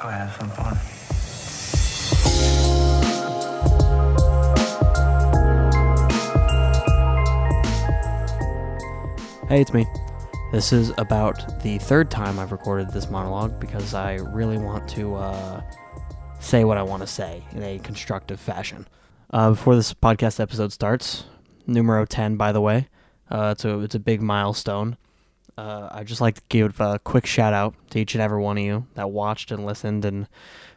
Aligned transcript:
go 0.00 0.08
have 0.08 0.34
some 0.36 0.50
fun. 0.50 0.76
Hey, 9.48 9.60
it's 9.60 9.74
me. 9.74 9.86
This 10.52 10.72
is 10.72 10.92
about 10.96 11.60
the 11.62 11.78
third 11.78 12.10
time 12.10 12.38
I've 12.38 12.52
recorded 12.52 12.90
this 12.90 13.10
monologue 13.10 13.60
because 13.60 13.94
I 13.94 14.14
really 14.14 14.58
want 14.58 14.88
to 14.90 15.16
uh, 15.16 15.62
say 16.40 16.64
what 16.64 16.78
I 16.78 16.82
want 16.82 17.02
to 17.02 17.06
say 17.06 17.44
in 17.52 17.62
a 17.62 17.78
constructive 17.80 18.40
fashion. 18.40 18.88
Uh, 19.32 19.50
before 19.50 19.76
this 19.76 19.92
podcast 19.92 20.40
episode 20.40 20.72
starts, 20.72 21.24
numero 21.66 22.06
10, 22.06 22.36
by 22.36 22.52
the 22.52 22.60
way, 22.60 22.88
uh, 23.30 23.50
it's, 23.52 23.64
a, 23.64 23.78
it's 23.80 23.94
a 23.94 24.00
big 24.00 24.22
milestone. 24.22 24.96
Uh, 25.60 25.90
I'd 25.92 26.06
just 26.06 26.22
like 26.22 26.36
to 26.36 26.42
give 26.48 26.80
a 26.80 26.98
quick 27.00 27.26
shout 27.26 27.52
out 27.52 27.74
to 27.90 28.00
each 28.00 28.14
and 28.14 28.22
every 28.22 28.40
one 28.40 28.56
of 28.56 28.64
you 28.64 28.86
that 28.94 29.10
watched 29.10 29.50
and 29.50 29.66
listened 29.66 30.06
and 30.06 30.26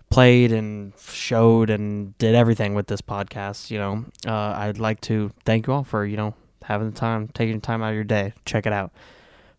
played 0.09 0.51
and 0.51 0.91
showed 0.99 1.69
and 1.69 2.17
did 2.17 2.35
everything 2.35 2.75
with 2.75 2.87
this 2.87 2.99
podcast. 2.99 3.71
You 3.71 3.77
know, 3.77 4.05
uh, 4.27 4.53
I'd 4.57 4.79
like 4.79 4.99
to 5.01 5.31
thank 5.45 5.67
you 5.67 5.73
all 5.73 5.85
for, 5.85 6.05
you 6.05 6.17
know, 6.17 6.33
having 6.63 6.91
the 6.91 6.99
time, 6.99 7.29
taking 7.29 7.61
time 7.61 7.81
out 7.81 7.89
of 7.89 7.95
your 7.95 8.03
day. 8.03 8.33
Check 8.43 8.65
it 8.65 8.73
out. 8.73 8.91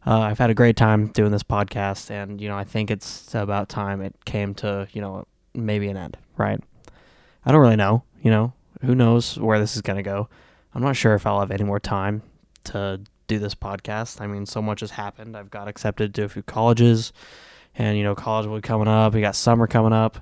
Uh, 0.06 0.20
I've 0.20 0.38
had 0.38 0.50
a 0.50 0.54
great 0.54 0.76
time 0.76 1.06
doing 1.06 1.32
this 1.32 1.42
podcast, 1.42 2.10
and 2.10 2.38
you 2.38 2.46
know, 2.46 2.58
I 2.58 2.64
think 2.64 2.90
it's 2.90 3.34
about 3.34 3.70
time 3.70 4.02
it 4.02 4.14
came 4.26 4.52
to 4.56 4.86
you 4.92 5.00
know 5.00 5.26
maybe 5.54 5.88
an 5.88 5.96
end, 5.96 6.18
right? 6.36 6.60
I 7.46 7.50
don't 7.50 7.62
really 7.62 7.76
know. 7.76 8.02
You 8.20 8.30
know, 8.30 8.52
who 8.82 8.94
knows 8.94 9.38
where 9.38 9.58
this 9.58 9.74
is 9.74 9.80
gonna 9.80 10.02
go? 10.02 10.28
I'm 10.74 10.82
not 10.82 10.96
sure 10.96 11.14
if 11.14 11.26
I'll 11.26 11.40
have 11.40 11.50
any 11.50 11.64
more 11.64 11.80
time 11.80 12.20
to 12.64 13.00
do 13.26 13.38
this 13.38 13.54
podcast. 13.54 14.20
I 14.20 14.26
mean, 14.26 14.46
so 14.46 14.62
much 14.62 14.80
has 14.80 14.92
happened. 14.92 15.36
I've 15.36 15.50
got 15.50 15.68
accepted 15.68 16.14
to 16.14 16.24
a 16.24 16.28
few 16.28 16.42
colleges, 16.42 17.12
and 17.74 17.96
you 17.96 18.04
know, 18.04 18.14
college 18.14 18.46
will 18.46 18.56
be 18.56 18.62
coming 18.62 18.88
up. 18.88 19.14
We 19.14 19.20
got 19.20 19.36
summer 19.36 19.66
coming 19.66 19.92
up. 19.92 20.18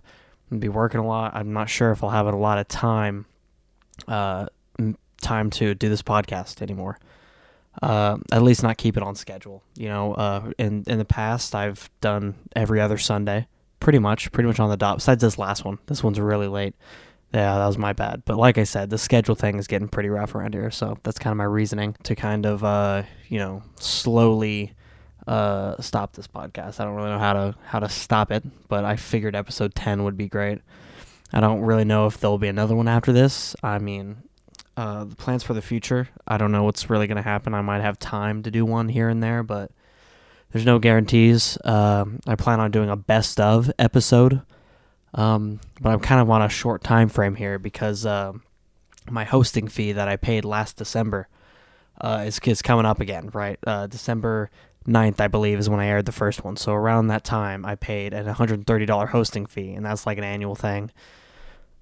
I'll 0.50 0.58
be 0.58 0.68
working 0.68 1.00
a 1.00 1.06
lot. 1.06 1.34
I'm 1.34 1.52
not 1.52 1.68
sure 1.68 1.90
if 1.92 2.02
I'll 2.02 2.10
have 2.10 2.26
a 2.26 2.36
lot 2.36 2.58
of 2.58 2.68
time. 2.68 3.26
Uh, 4.06 4.46
time 5.20 5.50
to 5.50 5.74
do 5.74 5.88
this 5.88 6.02
podcast 6.02 6.60
anymore. 6.60 6.98
Uh, 7.80 8.18
at 8.30 8.42
least 8.42 8.62
not 8.62 8.76
keep 8.76 8.96
it 8.96 9.02
on 9.02 9.14
schedule. 9.14 9.62
You 9.76 9.88
know, 9.88 10.12
uh, 10.14 10.52
in 10.58 10.84
in 10.86 10.98
the 10.98 11.06
past, 11.06 11.54
I've 11.54 11.88
done 12.00 12.34
every 12.54 12.80
other 12.80 12.98
Sunday, 12.98 13.46
pretty 13.80 13.98
much, 13.98 14.30
pretty 14.32 14.46
much 14.46 14.60
on 14.60 14.68
the 14.68 14.76
dot. 14.76 14.98
Besides 14.98 15.22
this 15.22 15.38
last 15.38 15.64
one, 15.64 15.78
this 15.86 16.04
one's 16.04 16.20
really 16.20 16.48
late. 16.48 16.74
Yeah, 17.32 17.58
that 17.58 17.66
was 17.66 17.78
my 17.78 17.92
bad. 17.94 18.22
But 18.26 18.36
like 18.36 18.58
I 18.58 18.64
said, 18.64 18.90
the 18.90 18.98
schedule 18.98 19.34
thing 19.34 19.58
is 19.58 19.66
getting 19.66 19.88
pretty 19.88 20.10
rough 20.10 20.34
around 20.34 20.54
here, 20.54 20.70
so 20.70 20.98
that's 21.02 21.18
kind 21.18 21.32
of 21.32 21.38
my 21.38 21.44
reasoning 21.44 21.96
to 22.02 22.14
kind 22.14 22.44
of, 22.44 22.62
uh, 22.62 23.04
you 23.28 23.38
know, 23.38 23.62
slowly 23.80 24.74
uh, 25.26 25.80
stop 25.80 26.12
this 26.12 26.26
podcast. 26.26 26.78
I 26.78 26.84
don't 26.84 26.94
really 26.94 27.10
know 27.10 27.18
how 27.18 27.32
to 27.32 27.54
how 27.64 27.78
to 27.78 27.88
stop 27.88 28.30
it, 28.30 28.44
but 28.68 28.84
I 28.84 28.96
figured 28.96 29.34
episode 29.34 29.74
ten 29.74 30.04
would 30.04 30.16
be 30.16 30.28
great. 30.28 30.60
I 31.32 31.40
don't 31.40 31.62
really 31.62 31.84
know 31.84 32.06
if 32.06 32.18
there'll 32.18 32.38
be 32.38 32.48
another 32.48 32.76
one 32.76 32.88
after 32.88 33.12
this. 33.12 33.56
I 33.62 33.78
mean, 33.78 34.22
uh, 34.76 35.04
the 35.04 35.16
plans 35.16 35.42
for 35.42 35.54
the 35.54 35.62
future. 35.62 36.08
I 36.28 36.36
don't 36.36 36.52
know 36.52 36.64
what's 36.64 36.90
really 36.90 37.06
going 37.06 37.16
to 37.16 37.22
happen. 37.22 37.54
I 37.54 37.62
might 37.62 37.80
have 37.80 37.98
time 37.98 38.42
to 38.42 38.50
do 38.50 38.66
one 38.66 38.88
here 38.88 39.08
and 39.08 39.22
there, 39.22 39.42
but 39.42 39.70
there's 40.50 40.66
no 40.66 40.78
guarantees. 40.78 41.56
Um, 41.64 42.20
I 42.26 42.34
plan 42.34 42.60
on 42.60 42.70
doing 42.70 42.90
a 42.90 42.96
best 42.96 43.40
of 43.40 43.70
episode, 43.78 44.42
um, 45.14 45.60
but 45.80 45.90
I'm 45.90 46.00
kind 46.00 46.20
of 46.20 46.30
on 46.30 46.42
a 46.42 46.48
short 46.48 46.82
time 46.82 47.08
frame 47.08 47.34
here 47.34 47.58
because 47.58 48.06
uh, 48.06 48.32
my 49.10 49.24
hosting 49.24 49.68
fee 49.68 49.92
that 49.92 50.08
I 50.08 50.16
paid 50.16 50.44
last 50.44 50.76
December 50.76 51.28
uh, 52.00 52.24
is, 52.26 52.38
is 52.44 52.62
coming 52.62 52.86
up 52.86 53.00
again, 53.00 53.30
right? 53.32 53.58
Uh, 53.66 53.86
December 53.86 54.50
9th, 54.86 55.20
I 55.20 55.28
believe, 55.28 55.58
is 55.58 55.68
when 55.68 55.80
I 55.80 55.86
aired 55.86 56.06
the 56.06 56.12
first 56.12 56.44
one. 56.44 56.56
So 56.56 56.72
around 56.72 57.08
that 57.08 57.24
time, 57.24 57.64
I 57.64 57.74
paid 57.74 58.14
an 58.14 58.26
$130 58.26 59.08
hosting 59.08 59.46
fee, 59.46 59.74
and 59.74 59.84
that's 59.84 60.06
like 60.06 60.18
an 60.18 60.24
annual 60.24 60.54
thing. 60.54 60.90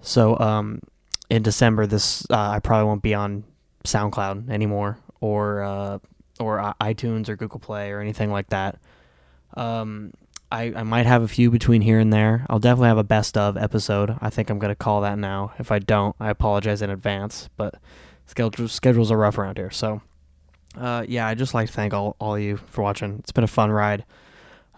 So 0.00 0.38
um, 0.38 0.80
in 1.28 1.42
December, 1.42 1.86
this 1.86 2.26
uh, 2.30 2.50
I 2.50 2.58
probably 2.58 2.86
won't 2.86 3.02
be 3.02 3.14
on 3.14 3.44
SoundCloud 3.84 4.50
anymore, 4.50 4.98
or 5.20 5.62
uh, 5.62 5.98
or 6.38 6.74
iTunes 6.80 7.28
or 7.28 7.36
Google 7.36 7.60
Play 7.60 7.90
or 7.90 8.00
anything 8.00 8.30
like 8.30 8.48
that. 8.48 8.78
Um, 9.54 10.12
I, 10.52 10.72
I 10.74 10.82
might 10.82 11.06
have 11.06 11.22
a 11.22 11.28
few 11.28 11.50
between 11.50 11.82
here 11.82 11.98
and 11.98 12.12
there. 12.12 12.46
I'll 12.48 12.58
definitely 12.58 12.88
have 12.88 12.98
a 12.98 13.04
best 13.04 13.36
of 13.36 13.56
episode. 13.56 14.16
I 14.20 14.30
think 14.30 14.50
I'm 14.50 14.58
gonna 14.58 14.74
call 14.74 15.02
that 15.02 15.18
now. 15.18 15.52
If 15.58 15.70
I 15.70 15.78
don't, 15.78 16.16
I 16.18 16.30
apologize 16.30 16.82
in 16.82 16.90
advance. 16.90 17.48
But 17.56 17.76
schedules 18.26 18.72
schedules 18.72 19.10
are 19.10 19.18
rough 19.18 19.38
around 19.38 19.58
here. 19.58 19.70
So, 19.70 20.02
uh, 20.76 21.04
yeah, 21.08 21.26
I'd 21.26 21.38
just 21.38 21.54
like 21.54 21.68
to 21.68 21.72
thank 21.72 21.94
all 21.94 22.16
all 22.18 22.36
of 22.36 22.42
you 22.42 22.56
for 22.56 22.82
watching. 22.82 23.16
It's 23.20 23.32
been 23.32 23.44
a 23.44 23.48
fun 23.48 23.70
ride. 23.70 24.04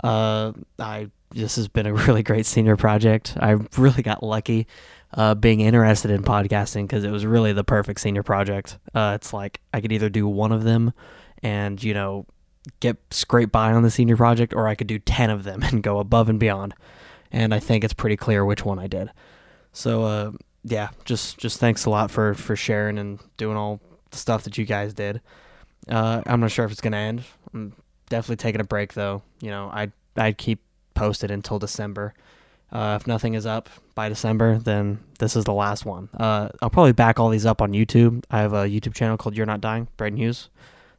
Uh, 0.02 0.52
I 0.78 1.08
this 1.30 1.56
has 1.56 1.68
been 1.68 1.86
a 1.86 1.94
really 2.06 2.22
great 2.22 2.46
senior 2.46 2.76
project. 2.76 3.36
I 3.40 3.56
really 3.76 4.02
got 4.02 4.22
lucky 4.22 4.66
uh, 5.14 5.34
being 5.34 5.60
interested 5.60 6.10
in 6.10 6.22
podcasting 6.22 6.84
because 6.84 7.04
it 7.04 7.10
was 7.10 7.26
really 7.26 7.52
the 7.52 7.64
perfect 7.64 8.00
senior 8.00 8.22
project. 8.22 8.78
Uh, 8.94 9.12
it's 9.14 9.32
like 9.32 9.60
I 9.72 9.80
could 9.80 9.92
either 9.92 10.08
do 10.08 10.26
one 10.26 10.52
of 10.52 10.64
them 10.64 10.92
and, 11.42 11.82
you 11.82 11.94
know, 11.94 12.26
get 12.80 12.96
scrape 13.10 13.50
by 13.52 13.72
on 13.72 13.82
the 13.82 13.90
senior 13.90 14.16
project, 14.16 14.54
or 14.54 14.68
I 14.68 14.74
could 14.74 14.86
do 14.86 14.98
10 14.98 15.30
of 15.30 15.44
them 15.44 15.62
and 15.64 15.82
go 15.82 15.98
above 15.98 16.28
and 16.28 16.38
beyond. 16.38 16.74
And 17.30 17.54
I 17.54 17.60
think 17.60 17.84
it's 17.84 17.94
pretty 17.94 18.16
clear 18.16 18.44
which 18.44 18.64
one 18.64 18.78
I 18.78 18.86
did. 18.86 19.10
So, 19.72 20.04
uh, 20.04 20.32
yeah, 20.64 20.90
just 21.04 21.38
just 21.38 21.58
thanks 21.58 21.86
a 21.86 21.90
lot 21.90 22.10
for, 22.10 22.34
for 22.34 22.54
sharing 22.54 22.98
and 22.98 23.18
doing 23.36 23.56
all 23.56 23.80
the 24.10 24.18
stuff 24.18 24.44
that 24.44 24.58
you 24.58 24.64
guys 24.64 24.92
did. 24.94 25.20
Uh, 25.88 26.22
I'm 26.26 26.40
not 26.40 26.50
sure 26.50 26.64
if 26.64 26.70
it's 26.70 26.80
going 26.80 26.92
to 26.92 26.98
end. 26.98 27.24
I'm 27.52 27.72
definitely 28.08 28.36
taking 28.36 28.60
a 28.60 28.64
break, 28.64 28.92
though. 28.92 29.22
You 29.40 29.50
know, 29.50 29.70
I'd, 29.72 29.92
I'd 30.16 30.38
keep 30.38 30.60
posted 30.94 31.30
until 31.30 31.58
December. 31.58 32.14
Uh, 32.70 32.98
if 33.00 33.06
nothing 33.06 33.34
is 33.34 33.44
up 33.44 33.68
by 33.94 34.08
December, 34.08 34.58
then 34.58 34.98
this 35.18 35.36
is 35.36 35.44
the 35.44 35.52
last 35.52 35.84
one. 35.84 36.08
Uh, 36.14 36.48
I'll 36.62 36.70
probably 36.70 36.92
back 36.92 37.20
all 37.20 37.28
these 37.28 37.44
up 37.44 37.60
on 37.60 37.72
YouTube. 37.72 38.24
I 38.30 38.40
have 38.40 38.54
a 38.54 38.64
YouTube 38.64 38.94
channel 38.94 39.18
called 39.18 39.36
You're 39.36 39.46
Not 39.46 39.60
Dying, 39.60 39.88
Braden 39.98 40.16
Hughes, 40.16 40.48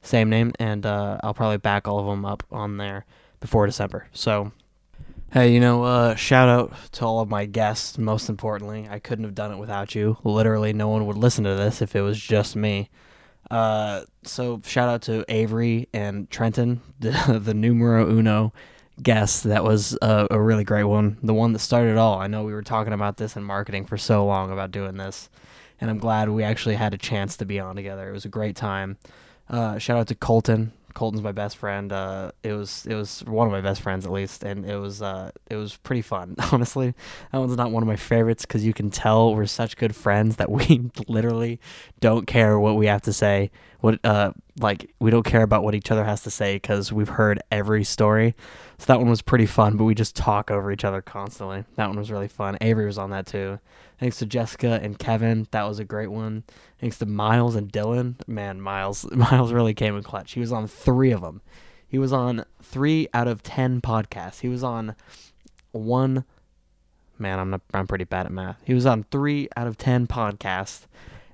same 0.03 0.29
name, 0.29 0.53
and 0.59 0.85
uh, 0.85 1.17
I'll 1.23 1.33
probably 1.33 1.57
back 1.57 1.87
all 1.87 1.99
of 1.99 2.05
them 2.05 2.25
up 2.25 2.43
on 2.51 2.77
there 2.77 3.05
before 3.39 3.65
December. 3.65 4.07
So, 4.13 4.51
hey, 5.31 5.51
you 5.51 5.59
know, 5.59 5.83
uh, 5.83 6.15
shout 6.15 6.49
out 6.49 6.73
to 6.93 7.05
all 7.05 7.21
of 7.21 7.29
my 7.29 7.45
guests. 7.45 7.97
Most 7.97 8.29
importantly, 8.29 8.87
I 8.89 8.99
couldn't 8.99 9.25
have 9.25 9.35
done 9.35 9.51
it 9.51 9.57
without 9.57 9.95
you. 9.95 10.17
Literally, 10.23 10.73
no 10.73 10.89
one 10.89 11.05
would 11.07 11.17
listen 11.17 11.43
to 11.45 11.55
this 11.55 11.81
if 11.81 11.95
it 11.95 12.01
was 12.01 12.19
just 12.19 12.55
me. 12.55 12.89
Uh, 13.49 14.03
so 14.23 14.61
shout 14.65 14.89
out 14.89 15.01
to 15.03 15.25
Avery 15.27 15.89
and 15.93 16.29
Trenton, 16.29 16.81
the, 16.99 17.39
the 17.43 17.53
numero 17.53 18.09
uno 18.09 18.53
guest 19.01 19.43
that 19.45 19.63
was 19.63 19.97
a, 20.01 20.27
a, 20.31 20.39
really 20.39 20.63
great 20.63 20.83
one. 20.83 21.17
The 21.23 21.33
one 21.33 21.53
that 21.53 21.59
started 21.59 21.91
it 21.91 21.97
all. 21.97 22.19
I 22.19 22.27
know 22.27 22.43
we 22.43 22.53
were 22.53 22.61
talking 22.61 22.93
about 22.93 23.17
this 23.17 23.35
in 23.35 23.43
marketing 23.43 23.85
for 23.85 23.97
so 23.97 24.25
long 24.25 24.51
about 24.51 24.71
doing 24.71 24.97
this, 24.97 25.29
and 25.81 25.89
I'm 25.89 25.97
glad 25.97 26.29
we 26.29 26.43
actually 26.43 26.75
had 26.75 26.93
a 26.93 26.97
chance 26.97 27.35
to 27.37 27.45
be 27.45 27.59
on 27.59 27.75
together. 27.75 28.07
It 28.07 28.13
was 28.13 28.25
a 28.25 28.29
great 28.29 28.55
time. 28.55 28.97
Uh, 29.53 29.77
shout 29.77 29.99
out 29.99 30.07
to 30.07 30.15
Colton. 30.15 30.73
Colton's 30.95 31.21
my 31.21 31.31
best 31.31 31.57
friend. 31.57 31.91
Uh, 31.91 32.31
it 32.41 32.53
was 32.53 32.87
it 32.87 32.95
was 32.95 33.23
one 33.25 33.45
of 33.45 33.51
my 33.51 33.61
best 33.61 33.81
friends 33.81 34.03
at 34.03 34.11
least, 34.11 34.43
and 34.43 34.65
it 34.65 34.77
was 34.77 34.99
uh, 34.99 35.29
it 35.47 35.55
was 35.55 35.77
pretty 35.77 36.01
fun. 36.01 36.35
Honestly, 36.51 36.95
that 37.31 37.37
one's 37.37 37.55
not 37.55 37.69
one 37.69 37.83
of 37.83 37.87
my 37.87 37.95
favorites 37.95 38.47
because 38.47 38.65
you 38.65 38.73
can 38.73 38.89
tell 38.89 39.35
we're 39.35 39.45
such 39.45 39.77
good 39.77 39.95
friends 39.95 40.37
that 40.37 40.49
we 40.51 40.89
literally 41.07 41.59
don't 41.99 42.25
care 42.25 42.59
what 42.59 42.77
we 42.77 42.87
have 42.87 43.03
to 43.03 43.13
say. 43.13 43.51
What 43.79 43.99
uh 44.03 44.31
like 44.59 44.91
we 44.99 45.11
don't 45.11 45.25
care 45.25 45.43
about 45.43 45.63
what 45.63 45.75
each 45.75 45.91
other 45.91 46.03
has 46.03 46.23
to 46.23 46.31
say 46.31 46.55
because 46.55 46.91
we've 46.91 47.09
heard 47.09 47.39
every 47.51 47.83
story. 47.83 48.33
So 48.79 48.85
that 48.87 48.97
one 48.99 49.09
was 49.09 49.21
pretty 49.21 49.45
fun, 49.45 49.77
but 49.77 49.83
we 49.83 49.93
just 49.93 50.15
talk 50.15 50.49
over 50.49 50.71
each 50.71 50.83
other 50.83 51.01
constantly. 51.03 51.63
That 51.75 51.89
one 51.89 51.97
was 51.99 52.09
really 52.09 52.27
fun. 52.27 52.57
Avery 52.59 52.87
was 52.87 52.97
on 52.97 53.11
that 53.11 53.27
too. 53.27 53.59
Thanks 54.03 54.17
to 54.17 54.25
Jessica 54.25 54.81
and 54.83 54.99
Kevin. 54.99 55.47
That 55.51 55.63
was 55.63 55.79
a 55.79 55.85
great 55.85 56.11
one. 56.11 56.43
Thanks 56.81 56.97
to 56.97 57.05
Miles 57.05 57.55
and 57.55 57.71
Dylan. 57.71 58.15
Man, 58.27 58.59
Miles 58.59 59.09
Miles 59.11 59.53
really 59.53 59.73
came 59.73 59.95
in 59.95 60.03
clutch. 60.03 60.33
He 60.33 60.41
was 60.41 60.51
on 60.51 60.67
three 60.67 61.13
of 61.13 61.21
them. 61.21 61.41
He 61.87 61.97
was 61.97 62.11
on 62.11 62.43
three 62.61 63.07
out 63.13 63.29
of 63.29 63.43
ten 63.43 63.79
podcasts. 63.79 64.41
He 64.41 64.49
was 64.49 64.61
on 64.61 64.97
one. 65.71 66.25
Man, 67.17 67.39
I'm 67.39 67.51
not, 67.51 67.61
I'm 67.73 67.87
pretty 67.87 68.03
bad 68.03 68.25
at 68.25 68.33
math. 68.33 68.59
He 68.65 68.73
was 68.73 68.85
on 68.85 69.05
three 69.09 69.47
out 69.55 69.67
of 69.67 69.77
ten 69.77 70.05
podcasts, 70.05 70.81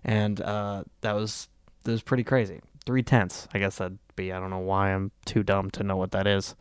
and 0.04 0.40
uh, 0.40 0.84
that 1.02 1.14
was 1.14 1.48
that 1.86 1.92
was 1.92 2.04
pretty 2.04 2.24
crazy. 2.24 2.62
Three 2.86 3.02
tenths, 3.02 3.48
I 3.52 3.58
guess 3.58 3.78
that'd 3.78 3.98
be. 4.16 4.32
I 4.32 4.40
don't 4.40 4.52
know 4.52 4.60
why 4.60 4.94
I'm 4.94 5.10
too 5.26 5.42
dumb 5.42 5.72
to 5.72 5.82
know 5.82 5.98
what 5.98 6.12
that 6.12 6.28
is. 6.28 6.54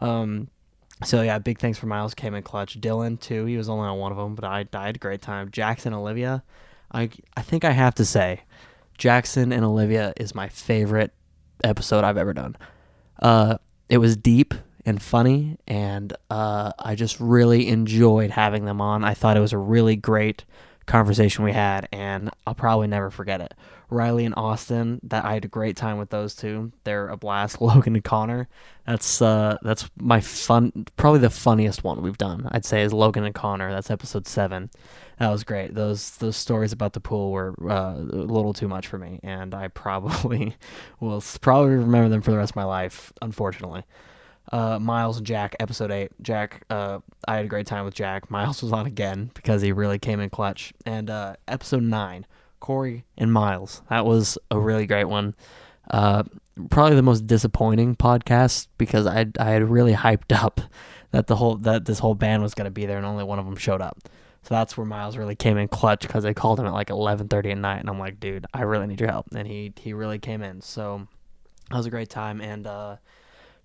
Um, 0.00 0.48
so 1.04 1.22
yeah, 1.22 1.38
big 1.38 1.58
thanks 1.58 1.78
for 1.78 1.86
Miles 1.86 2.14
came 2.14 2.34
in 2.34 2.42
clutch. 2.42 2.80
Dylan 2.80 3.20
too, 3.20 3.44
he 3.44 3.56
was 3.56 3.68
only 3.68 3.86
on 3.86 3.98
one 3.98 4.12
of 4.12 4.18
them, 4.18 4.34
but 4.34 4.44
I 4.44 4.62
died 4.64 4.96
a 4.96 4.98
great 4.98 5.22
time. 5.22 5.50
Jackson, 5.50 5.92
Olivia, 5.92 6.42
I 6.92 7.10
I 7.36 7.42
think 7.42 7.64
I 7.64 7.72
have 7.72 7.94
to 7.96 8.04
say, 8.04 8.42
Jackson 8.98 9.52
and 9.52 9.64
Olivia 9.64 10.12
is 10.16 10.34
my 10.34 10.48
favorite 10.48 11.12
episode 11.62 12.04
I've 12.04 12.16
ever 12.16 12.32
done. 12.32 12.56
Uh, 13.20 13.58
it 13.88 13.98
was 13.98 14.16
deep 14.16 14.54
and 14.84 15.02
funny, 15.02 15.58
and 15.66 16.12
uh, 16.30 16.72
I 16.78 16.94
just 16.94 17.18
really 17.20 17.68
enjoyed 17.68 18.30
having 18.30 18.64
them 18.64 18.80
on. 18.80 19.04
I 19.04 19.14
thought 19.14 19.36
it 19.36 19.40
was 19.40 19.52
a 19.52 19.58
really 19.58 19.96
great 19.96 20.44
conversation 20.86 21.44
we 21.44 21.52
had, 21.52 21.88
and 21.92 22.30
I'll 22.46 22.54
probably 22.54 22.86
never 22.86 23.10
forget 23.10 23.40
it. 23.40 23.54
Riley 23.88 24.24
and 24.24 24.34
Austin, 24.36 25.00
that 25.04 25.24
I 25.24 25.34
had 25.34 25.44
a 25.44 25.48
great 25.48 25.76
time 25.76 25.98
with 25.98 26.10
those 26.10 26.34
two. 26.34 26.72
They're 26.84 27.08
a 27.08 27.16
blast. 27.16 27.60
Logan 27.66 27.94
and 27.94 28.04
Connor, 28.04 28.48
that's 28.86 29.20
uh, 29.20 29.58
that's 29.62 29.88
my 29.96 30.20
fun, 30.20 30.86
probably 30.96 31.20
the 31.20 31.30
funniest 31.30 31.84
one 31.84 32.02
we've 32.02 32.18
done. 32.18 32.48
I'd 32.50 32.64
say 32.64 32.82
is 32.82 32.92
Logan 32.92 33.24
and 33.24 33.34
Connor. 33.34 33.70
That's 33.70 33.90
episode 33.90 34.26
seven. 34.26 34.70
That 35.18 35.30
was 35.30 35.44
great. 35.44 35.74
Those 35.74 36.16
those 36.16 36.36
stories 36.36 36.72
about 36.72 36.92
the 36.92 37.00
pool 37.00 37.30
were 37.30 37.54
uh, 37.62 37.94
a 37.94 38.00
little 38.00 38.52
too 38.52 38.68
much 38.68 38.86
for 38.86 38.98
me, 38.98 39.20
and 39.22 39.54
I 39.54 39.68
probably 39.74 40.56
will 41.00 41.22
probably 41.40 41.76
remember 41.76 42.08
them 42.08 42.22
for 42.22 42.30
the 42.30 42.38
rest 42.38 42.52
of 42.52 42.56
my 42.56 42.64
life. 42.64 43.12
Unfortunately 43.22 43.84
uh, 44.52 44.78
Miles 44.78 45.18
and 45.18 45.26
Jack, 45.26 45.56
episode 45.60 45.90
eight. 45.90 46.12
Jack, 46.22 46.64
uh, 46.70 47.00
I 47.26 47.36
had 47.36 47.44
a 47.44 47.48
great 47.48 47.66
time 47.66 47.84
with 47.84 47.94
Jack. 47.94 48.30
Miles 48.30 48.62
was 48.62 48.72
on 48.72 48.86
again 48.86 49.30
because 49.34 49.62
he 49.62 49.72
really 49.72 49.98
came 49.98 50.20
in 50.20 50.30
clutch. 50.30 50.72
And 50.84 51.10
uh, 51.10 51.36
episode 51.48 51.82
nine, 51.82 52.26
Corey 52.60 53.04
and 53.16 53.32
Miles. 53.32 53.82
That 53.90 54.06
was 54.06 54.38
a 54.50 54.58
really 54.58 54.86
great 54.86 55.04
one. 55.04 55.34
Uh, 55.90 56.24
probably 56.70 56.96
the 56.96 57.02
most 57.02 57.26
disappointing 57.26 57.96
podcast 57.96 58.68
because 58.78 59.06
I 59.06 59.26
I 59.38 59.50
had 59.50 59.68
really 59.68 59.94
hyped 59.94 60.32
up 60.44 60.60
that 61.10 61.26
the 61.26 61.36
whole 61.36 61.56
that 61.58 61.84
this 61.84 61.98
whole 61.98 62.14
band 62.14 62.42
was 62.42 62.54
gonna 62.54 62.70
be 62.70 62.86
there 62.86 62.96
and 62.96 63.06
only 63.06 63.24
one 63.24 63.38
of 63.38 63.44
them 63.44 63.56
showed 63.56 63.80
up. 63.80 63.98
So 64.42 64.54
that's 64.54 64.76
where 64.76 64.86
Miles 64.86 65.16
really 65.16 65.34
came 65.34 65.58
in 65.58 65.66
clutch 65.66 66.02
because 66.02 66.24
I 66.24 66.32
called 66.32 66.60
him 66.60 66.66
at 66.66 66.72
like 66.72 66.88
11:30 66.88 67.50
at 67.50 67.58
night 67.58 67.80
and 67.80 67.90
I'm 67.90 67.98
like, 67.98 68.20
dude, 68.20 68.46
I 68.54 68.62
really 68.62 68.86
need 68.86 69.00
your 69.00 69.10
help, 69.10 69.26
and 69.34 69.46
he 69.46 69.72
he 69.76 69.92
really 69.92 70.18
came 70.20 70.42
in. 70.42 70.60
So 70.60 71.06
that 71.70 71.76
was 71.76 71.86
a 71.86 71.90
great 71.90 72.10
time 72.10 72.40
and. 72.40 72.66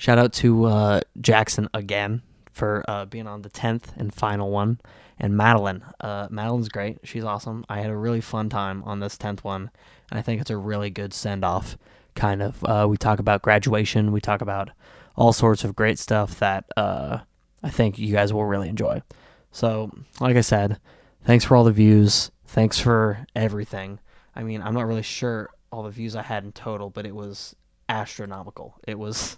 Shout 0.01 0.18
out 0.18 0.33
to 0.33 0.65
uh, 0.65 1.01
Jackson 1.21 1.69
again 1.75 2.24
for 2.51 2.83
uh, 2.88 3.06
being 3.06 3.27
on 3.27 3.44
the 3.44 3.51
10th 3.51 3.95
and 3.95 4.12
final 4.12 4.50
one. 4.50 4.81
And 5.19 5.38
Madeline. 5.38 5.83
Uh, 6.00 6.27
Madeline's 6.31 6.69
great. 6.69 6.98
She's 7.03 7.24
awesome. 7.24 7.63
I 7.69 7.81
had 7.81 7.92
a 7.92 7.95
really 7.95 8.19
fun 8.19 8.50
time 8.50 8.81
on 8.83 9.00
this 9.00 9.15
10th 9.15 9.44
one. 9.44 9.69
And 10.09 10.18
I 10.18 10.24
think 10.24 10.42
it's 10.42 10.50
a 10.50 10.57
really 10.57 10.89
good 10.89 11.13
send 11.13 11.45
off. 11.45 11.77
Kind 12.15 12.42
of. 12.42 12.63
Uh, 12.63 12.88
we 12.89 12.98
talk 12.98 13.19
about 13.19 13.44
graduation. 13.44 14.12
We 14.12 14.19
talk 14.21 14.42
about 14.42 14.71
all 15.15 15.33
sorts 15.33 15.63
of 15.63 15.75
great 15.75 16.00
stuff 16.00 16.39
that 16.39 16.65
uh, 16.75 17.19
I 17.62 17.69
think 17.69 18.00
you 18.00 18.12
guys 18.12 18.33
will 18.33 18.45
really 18.45 18.69
enjoy. 18.69 19.04
So, 19.51 19.92
like 20.19 20.36
I 20.36 20.42
said, 20.42 20.80
thanks 21.25 21.45
for 21.45 21.56
all 21.56 21.63
the 21.63 21.71
views. 21.71 22.31
Thanks 22.47 22.80
for 22.80 23.27
everything. 23.36 24.00
I 24.36 24.42
mean, 24.42 24.63
I'm 24.63 24.74
not 24.74 24.88
really 24.88 25.04
sure 25.04 25.51
all 25.71 25.83
the 25.83 25.92
views 25.92 26.15
I 26.15 26.24
had 26.24 26.44
in 26.44 26.54
total, 26.54 26.89
but 26.89 27.06
it 27.06 27.13
was 27.13 27.56
astronomical. 27.88 28.80
It 28.88 28.97
was 28.97 29.38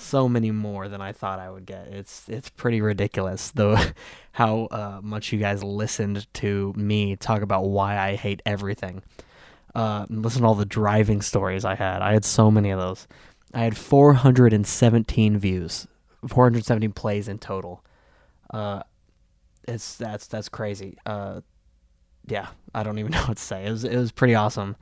so 0.00 0.28
many 0.28 0.50
more 0.50 0.88
than 0.88 1.00
I 1.00 1.12
thought 1.12 1.38
I 1.38 1.50
would 1.50 1.66
get. 1.66 1.88
It's 1.88 2.28
it's 2.28 2.48
pretty 2.48 2.80
ridiculous 2.80 3.50
though 3.50 3.76
how 4.32 4.66
uh, 4.66 5.00
much 5.02 5.32
you 5.32 5.38
guys 5.38 5.62
listened 5.62 6.26
to 6.34 6.72
me 6.76 7.16
talk 7.16 7.42
about 7.42 7.66
why 7.66 7.98
I 7.98 8.16
hate 8.16 8.42
everything. 8.46 9.02
Uh, 9.74 10.06
listen 10.08 10.42
to 10.42 10.48
all 10.48 10.54
the 10.54 10.64
driving 10.64 11.22
stories 11.22 11.64
I 11.64 11.74
had. 11.74 12.02
I 12.02 12.12
had 12.12 12.24
so 12.24 12.50
many 12.50 12.70
of 12.70 12.80
those. 12.80 13.06
I 13.54 13.60
had 13.60 13.76
417 13.76 15.38
views, 15.38 15.86
417 16.26 16.92
plays 16.92 17.28
in 17.28 17.38
total. 17.38 17.84
Uh, 18.52 18.82
it's 19.66 19.96
that's 19.96 20.26
that's 20.26 20.48
crazy. 20.48 20.96
Uh, 21.06 21.40
yeah, 22.26 22.48
I 22.74 22.82
don't 22.82 22.98
even 22.98 23.12
know 23.12 23.22
what 23.22 23.36
to 23.36 23.42
say. 23.42 23.66
It 23.66 23.70
was 23.70 23.84
it 23.84 23.96
was 23.96 24.12
pretty 24.12 24.34
awesome. 24.34 24.76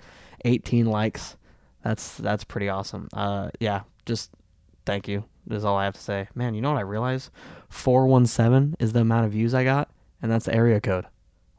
18 0.44 0.86
likes. 0.86 1.36
That's 1.82 2.16
that's 2.16 2.44
pretty 2.44 2.68
awesome. 2.68 3.08
Uh, 3.12 3.50
yeah, 3.60 3.82
just 4.06 4.30
thank 4.88 5.06
you. 5.06 5.24
Is 5.50 5.64
all 5.64 5.76
I 5.76 5.84
have 5.84 5.94
to 5.94 6.00
say. 6.00 6.28
Man, 6.34 6.54
you 6.54 6.62
know 6.62 6.72
what 6.72 6.78
I 6.78 6.82
realized? 6.82 7.30
417 7.68 8.76
is 8.78 8.92
the 8.92 9.00
amount 9.00 9.26
of 9.26 9.32
views 9.32 9.54
I 9.54 9.62
got, 9.62 9.90
and 10.22 10.32
that's 10.32 10.46
the 10.46 10.54
area 10.54 10.80
code. 10.80 11.04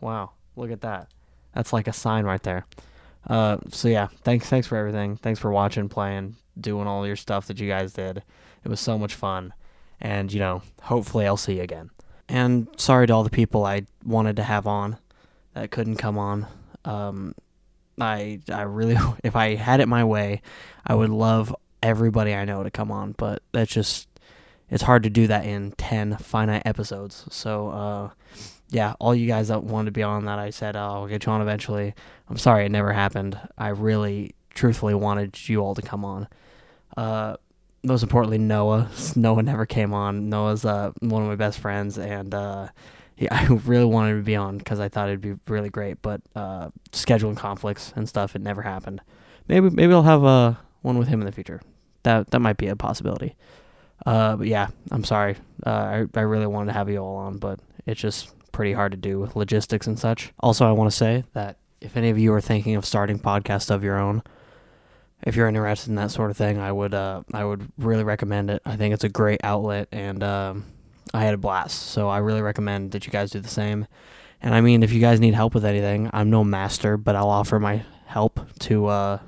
Wow, 0.01 0.31
look 0.55 0.71
at 0.71 0.81
that. 0.81 1.09
That's 1.53 1.71
like 1.71 1.87
a 1.87 1.93
sign 1.93 2.25
right 2.25 2.41
there. 2.41 2.65
Uh, 3.27 3.57
so 3.69 3.87
yeah, 3.87 4.07
thanks 4.23 4.49
thanks 4.49 4.67
for 4.67 4.77
everything. 4.77 5.15
Thanks 5.17 5.39
for 5.39 5.51
watching, 5.51 5.89
playing, 5.89 6.37
doing 6.59 6.87
all 6.87 7.05
your 7.05 7.15
stuff 7.15 7.45
that 7.47 7.59
you 7.59 7.67
guys 7.67 7.93
did. 7.93 8.23
It 8.63 8.69
was 8.69 8.79
so 8.79 8.97
much 8.97 9.13
fun. 9.13 9.53
And, 10.01 10.31
you 10.31 10.39
know, 10.39 10.61
hopefully 10.81 11.27
I'll 11.27 11.37
see 11.37 11.57
you 11.57 11.61
again. 11.61 11.91
And 12.27 12.67
sorry 12.77 13.07
to 13.07 13.13
all 13.13 13.23
the 13.23 13.29
people 13.29 13.65
I 13.65 13.85
wanted 14.03 14.37
to 14.37 14.43
have 14.43 14.65
on 14.65 14.97
that 15.53 15.71
couldn't 15.71 15.97
come 15.97 16.17
on. 16.17 16.47
Um, 16.85 17.35
I 17.99 18.39
I 18.51 18.61
really 18.63 18.97
if 19.23 19.35
I 19.35 19.55
had 19.55 19.81
it 19.81 19.87
my 19.87 20.03
way, 20.03 20.41
I 20.85 20.95
would 20.95 21.09
love 21.09 21.55
everybody 21.81 22.33
I 22.33 22.45
know 22.45 22.63
to 22.63 22.71
come 22.71 22.91
on, 22.91 23.13
but 23.17 23.41
that's 23.51 23.71
just 23.71 24.07
it's 24.69 24.83
hard 24.83 25.03
to 25.03 25.09
do 25.09 25.27
that 25.27 25.45
in 25.45 25.71
10 25.71 26.17
finite 26.17 26.63
episodes. 26.65 27.25
So 27.29 27.69
uh 27.69 28.09
yeah, 28.71 28.93
all 28.99 29.15
you 29.15 29.27
guys 29.27 29.47
that 29.47 29.63
wanted 29.63 29.85
to 29.85 29.91
be 29.91 30.03
on 30.03 30.25
that 30.25 30.39
I 30.39 30.49
said 30.51 30.75
oh, 30.75 30.79
I'll 30.79 31.07
get 31.07 31.25
you 31.25 31.31
on 31.31 31.41
eventually. 31.41 31.93
I'm 32.29 32.37
sorry 32.37 32.65
it 32.65 32.71
never 32.71 32.93
happened. 32.93 33.39
I 33.57 33.69
really 33.69 34.35
truthfully 34.53 34.93
wanted 34.93 35.47
you 35.47 35.61
all 35.61 35.75
to 35.75 35.81
come 35.81 36.05
on. 36.05 36.27
Uh 36.95 37.37
most 37.83 38.03
importantly 38.03 38.37
Noah. 38.37 38.89
Noah 39.15 39.43
never 39.43 39.65
came 39.65 39.93
on. 39.93 40.29
Noah's 40.29 40.65
uh 40.65 40.91
one 40.99 41.21
of 41.23 41.27
my 41.27 41.35
best 41.35 41.59
friends 41.59 41.97
and 41.97 42.33
uh 42.33 42.67
yeah, 43.19 43.27
I 43.35 43.45
really 43.65 43.85
wanted 43.85 44.15
to 44.15 44.23
be 44.23 44.35
on 44.35 44.57
because 44.57 44.79
I 44.79 44.89
thought 44.89 45.09
it'd 45.09 45.21
be 45.21 45.35
really 45.47 45.69
great, 45.69 46.01
but 46.01 46.21
uh, 46.35 46.69
scheduling 46.91 47.37
conflicts 47.37 47.93
and 47.95 48.07
stuff, 48.07 48.35
it 48.35 48.41
never 48.41 48.61
happened. 48.61 49.01
Maybe 49.47 49.69
maybe 49.69 49.93
I'll 49.93 50.03
have 50.03 50.23
uh, 50.23 50.53
one 50.81 50.97
with 50.97 51.07
him 51.07 51.19
in 51.21 51.25
the 51.25 51.31
future. 51.31 51.61
That 52.03 52.31
that 52.31 52.39
might 52.39 52.57
be 52.57 52.67
a 52.67 52.75
possibility. 52.75 53.35
Uh, 54.05 54.35
but 54.37 54.47
yeah, 54.47 54.67
I'm 54.91 55.03
sorry. 55.03 55.37
Uh, 55.65 55.69
I 55.69 56.05
I 56.15 56.21
really 56.21 56.47
wanted 56.47 56.67
to 56.67 56.73
have 56.73 56.89
you 56.89 56.97
all 56.97 57.17
on, 57.17 57.37
but 57.37 57.59
it's 57.85 57.99
just 57.99 58.31
pretty 58.51 58.73
hard 58.73 58.91
to 58.91 58.97
do 58.97 59.19
with 59.19 59.35
logistics 59.35 59.87
and 59.87 59.97
such. 59.99 60.31
Also, 60.39 60.67
I 60.67 60.71
want 60.71 60.89
to 60.91 60.95
say 60.95 61.23
that 61.33 61.57
if 61.81 61.95
any 61.97 62.09
of 62.09 62.17
you 62.17 62.33
are 62.33 62.41
thinking 62.41 62.75
of 62.75 62.85
starting 62.85 63.19
podcasts 63.19 63.69
of 63.69 63.83
your 63.83 63.97
own, 63.97 64.23
if 65.23 65.35
you're 65.35 65.47
interested 65.47 65.89
in 65.89 65.95
that 65.95 66.11
sort 66.11 66.31
of 66.31 66.37
thing, 66.37 66.57
I 66.59 66.71
would 66.71 66.93
uh, 66.93 67.23
I 67.33 67.43
would 67.43 67.71
really 67.77 68.03
recommend 68.03 68.49
it. 68.49 68.61
I 68.65 68.75
think 68.75 68.93
it's 68.93 69.03
a 69.03 69.09
great 69.09 69.41
outlet 69.43 69.87
and. 69.91 70.23
Um, 70.23 70.65
I 71.13 71.23
had 71.23 71.33
a 71.33 71.37
blast. 71.37 71.87
So 71.87 72.09
I 72.09 72.19
really 72.19 72.41
recommend 72.41 72.91
that 72.91 73.05
you 73.05 73.11
guys 73.11 73.31
do 73.31 73.39
the 73.39 73.49
same. 73.49 73.87
And 74.41 74.53
I 74.53 74.61
mean, 74.61 74.83
if 74.83 74.93
you 74.93 75.01
guys 75.01 75.19
need 75.19 75.33
help 75.33 75.53
with 75.53 75.65
anything, 75.65 76.09
I'm 76.13 76.29
no 76.29 76.43
master, 76.43 76.97
but 76.97 77.15
I'll 77.15 77.29
offer 77.29 77.59
my 77.59 77.83
help 78.05 78.39
to 78.59 78.85
uh, 78.87 79.19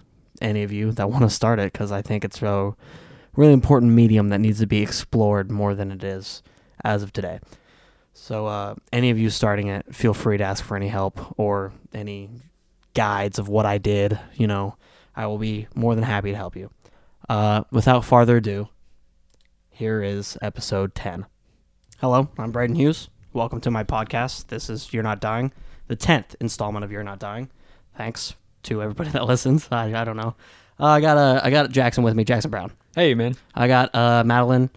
any 0.41 0.63
of 0.63 0.71
you 0.71 0.91
that 0.93 1.09
want 1.09 1.23
to 1.23 1.29
start 1.29 1.59
it 1.59 1.71
because 1.71 1.91
I 1.91 2.01
think 2.01 2.25
it's 2.25 2.41
a 2.41 2.75
really 3.35 3.53
important 3.53 3.93
medium 3.93 4.29
that 4.29 4.39
needs 4.39 4.59
to 4.59 4.67
be 4.67 4.81
explored 4.81 5.51
more 5.51 5.75
than 5.75 5.91
it 5.91 6.03
is 6.03 6.43
as 6.83 7.03
of 7.03 7.13
today. 7.13 7.39
So, 8.13 8.47
uh, 8.47 8.75
any 8.91 9.09
of 9.09 9.17
you 9.17 9.29
starting 9.29 9.67
it, 9.67 9.95
feel 9.95 10.13
free 10.13 10.37
to 10.37 10.43
ask 10.43 10.63
for 10.63 10.75
any 10.75 10.89
help 10.89 11.39
or 11.39 11.71
any 11.93 12.29
guides 12.93 13.39
of 13.39 13.47
what 13.47 13.65
I 13.65 13.77
did. 13.77 14.19
You 14.35 14.47
know, 14.47 14.75
I 15.15 15.27
will 15.27 15.37
be 15.37 15.67
more 15.75 15.95
than 15.95 16.03
happy 16.03 16.31
to 16.31 16.37
help 16.37 16.55
you. 16.55 16.69
Uh, 17.29 17.63
without 17.71 18.03
farther 18.03 18.37
ado, 18.37 18.67
here 19.69 20.03
is 20.03 20.37
episode 20.41 20.93
10. 20.93 21.25
Hello, 21.99 22.29
I'm 22.37 22.51
Braden 22.51 22.75
Hughes. 22.75 23.09
Welcome 23.31 23.61
to 23.61 23.71
my 23.71 23.85
podcast. 23.85 24.47
This 24.47 24.69
is 24.69 24.91
You're 24.91 25.03
Not 25.03 25.21
Dying, 25.21 25.53
the 25.87 25.95
10th 25.95 26.35
installment 26.41 26.83
of 26.83 26.91
You're 26.91 27.03
Not 27.03 27.19
Dying. 27.19 27.49
Thanks 27.95 28.35
to 28.63 28.81
everybody 28.81 29.09
that 29.11 29.25
listens. 29.25 29.67
I, 29.71 29.99
I 30.01 30.03
don't 30.03 30.17
know. 30.17 30.35
Uh, 30.79 30.85
I 30.87 31.01
got 31.01 31.17
uh, 31.17 31.41
I 31.43 31.49
got 31.51 31.69
Jackson 31.71 32.03
with 32.03 32.15
me, 32.15 32.23
Jackson 32.23 32.49
Brown. 32.51 32.71
Hey, 32.95 33.13
man. 33.13 33.35
I 33.55 33.67
got 33.67 33.93
uh, 33.95 34.23
Madeline 34.25 34.69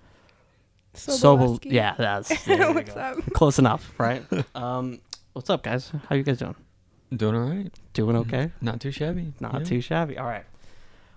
Sobol. 0.95 1.59
Sobolewski. 1.59 1.73
Yeah, 1.73 1.95
that's 1.99 2.31
yeah, 2.31 2.37
there 2.57 2.69
you 2.69 2.75
What's 2.75 2.95
go. 2.95 3.01
up? 3.01 3.19
Close 3.33 3.59
enough, 3.59 3.93
right? 3.99 4.23
um, 4.55 5.01
what's 5.33 5.51
up, 5.51 5.63
guys? 5.63 5.91
How 6.09 6.15
you 6.17 6.23
guys 6.23 6.39
doing? 6.39 6.55
Doing 7.15 7.35
all 7.37 7.49
right. 7.49 7.73
Doing 7.93 8.17
okay? 8.17 8.51
Not 8.61 8.81
too 8.81 8.91
shabby. 8.91 9.33
Not 9.41 9.55
Yeah. 9.55 9.65
too 9.65 9.81
shabby. 9.81 10.19
All 10.19 10.27
right. 10.27 10.45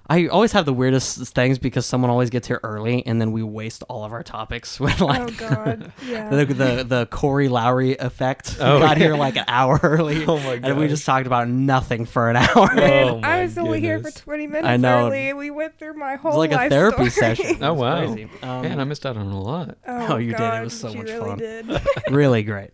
I 0.09 0.27
always 0.27 0.53
have 0.53 0.65
the 0.65 0.71
weirdest 0.73 1.17
things 1.35 1.59
because 1.59 1.85
someone 1.85 2.09
always 2.09 2.29
gets 2.29 2.47
here 2.47 2.61
early, 2.63 3.05
and 3.05 3.19
then 3.19 3.33
we 3.33 3.43
waste 3.43 3.83
all 3.89 4.05
of 4.05 4.13
our 4.13 4.23
topics 4.23 4.79
with 4.79 5.01
like 5.01 5.21
oh 5.21 5.47
God. 5.49 5.91
Yeah. 6.05 6.29
the, 6.29 6.45
the 6.45 6.83
the 6.87 7.05
Corey 7.11 7.49
Lowry 7.49 7.97
effect. 7.97 8.55
Oh, 8.59 8.75
we 8.75 8.81
got 8.81 8.97
yeah. 8.97 9.03
here 9.03 9.15
like 9.17 9.35
an 9.35 9.43
hour 9.49 9.77
early. 9.83 10.25
Oh 10.25 10.37
my 10.39 10.53
And 10.63 10.77
we 10.77 10.87
just 10.87 11.05
talked 11.05 11.27
about 11.27 11.49
nothing 11.49 12.05
for 12.05 12.29
an 12.29 12.35
hour. 12.37 12.73
Man, 12.73 13.09
Oh, 13.09 13.17
I 13.17 13.21
my 13.21 13.41
was 13.43 13.57
only 13.57 13.81
here 13.81 13.99
for 14.01 14.09
20 14.09 14.47
minutes 14.47 14.65
I 14.67 14.77
know. 14.77 15.07
early. 15.07 15.33
We 15.33 15.49
went 15.49 15.77
through 15.77 15.95
my 15.95 16.15
whole 16.15 16.37
life. 16.37 16.51
It's 16.51 16.57
like 16.57 16.67
a 16.67 16.69
therapy 16.69 17.09
story. 17.09 17.35
session. 17.35 17.63
Oh, 17.63 17.73
wow. 17.73 18.05
crazy. 18.05 18.29
Um, 18.43 18.61
Man, 18.61 18.79
I 18.79 18.85
missed 18.85 19.05
out 19.05 19.17
on 19.17 19.27
a 19.27 19.41
lot. 19.41 19.77
Oh, 19.85 20.07
Oh, 20.13 20.17
you 20.17 20.31
did. 20.31 20.39
It 20.53 20.63
was 20.63 20.79
so 20.79 20.89
she 20.89 20.97
much 20.99 21.07
really 21.07 21.29
fun. 21.29 21.37
Did. 21.37 21.81
really 22.09 22.43
great. 22.43 22.71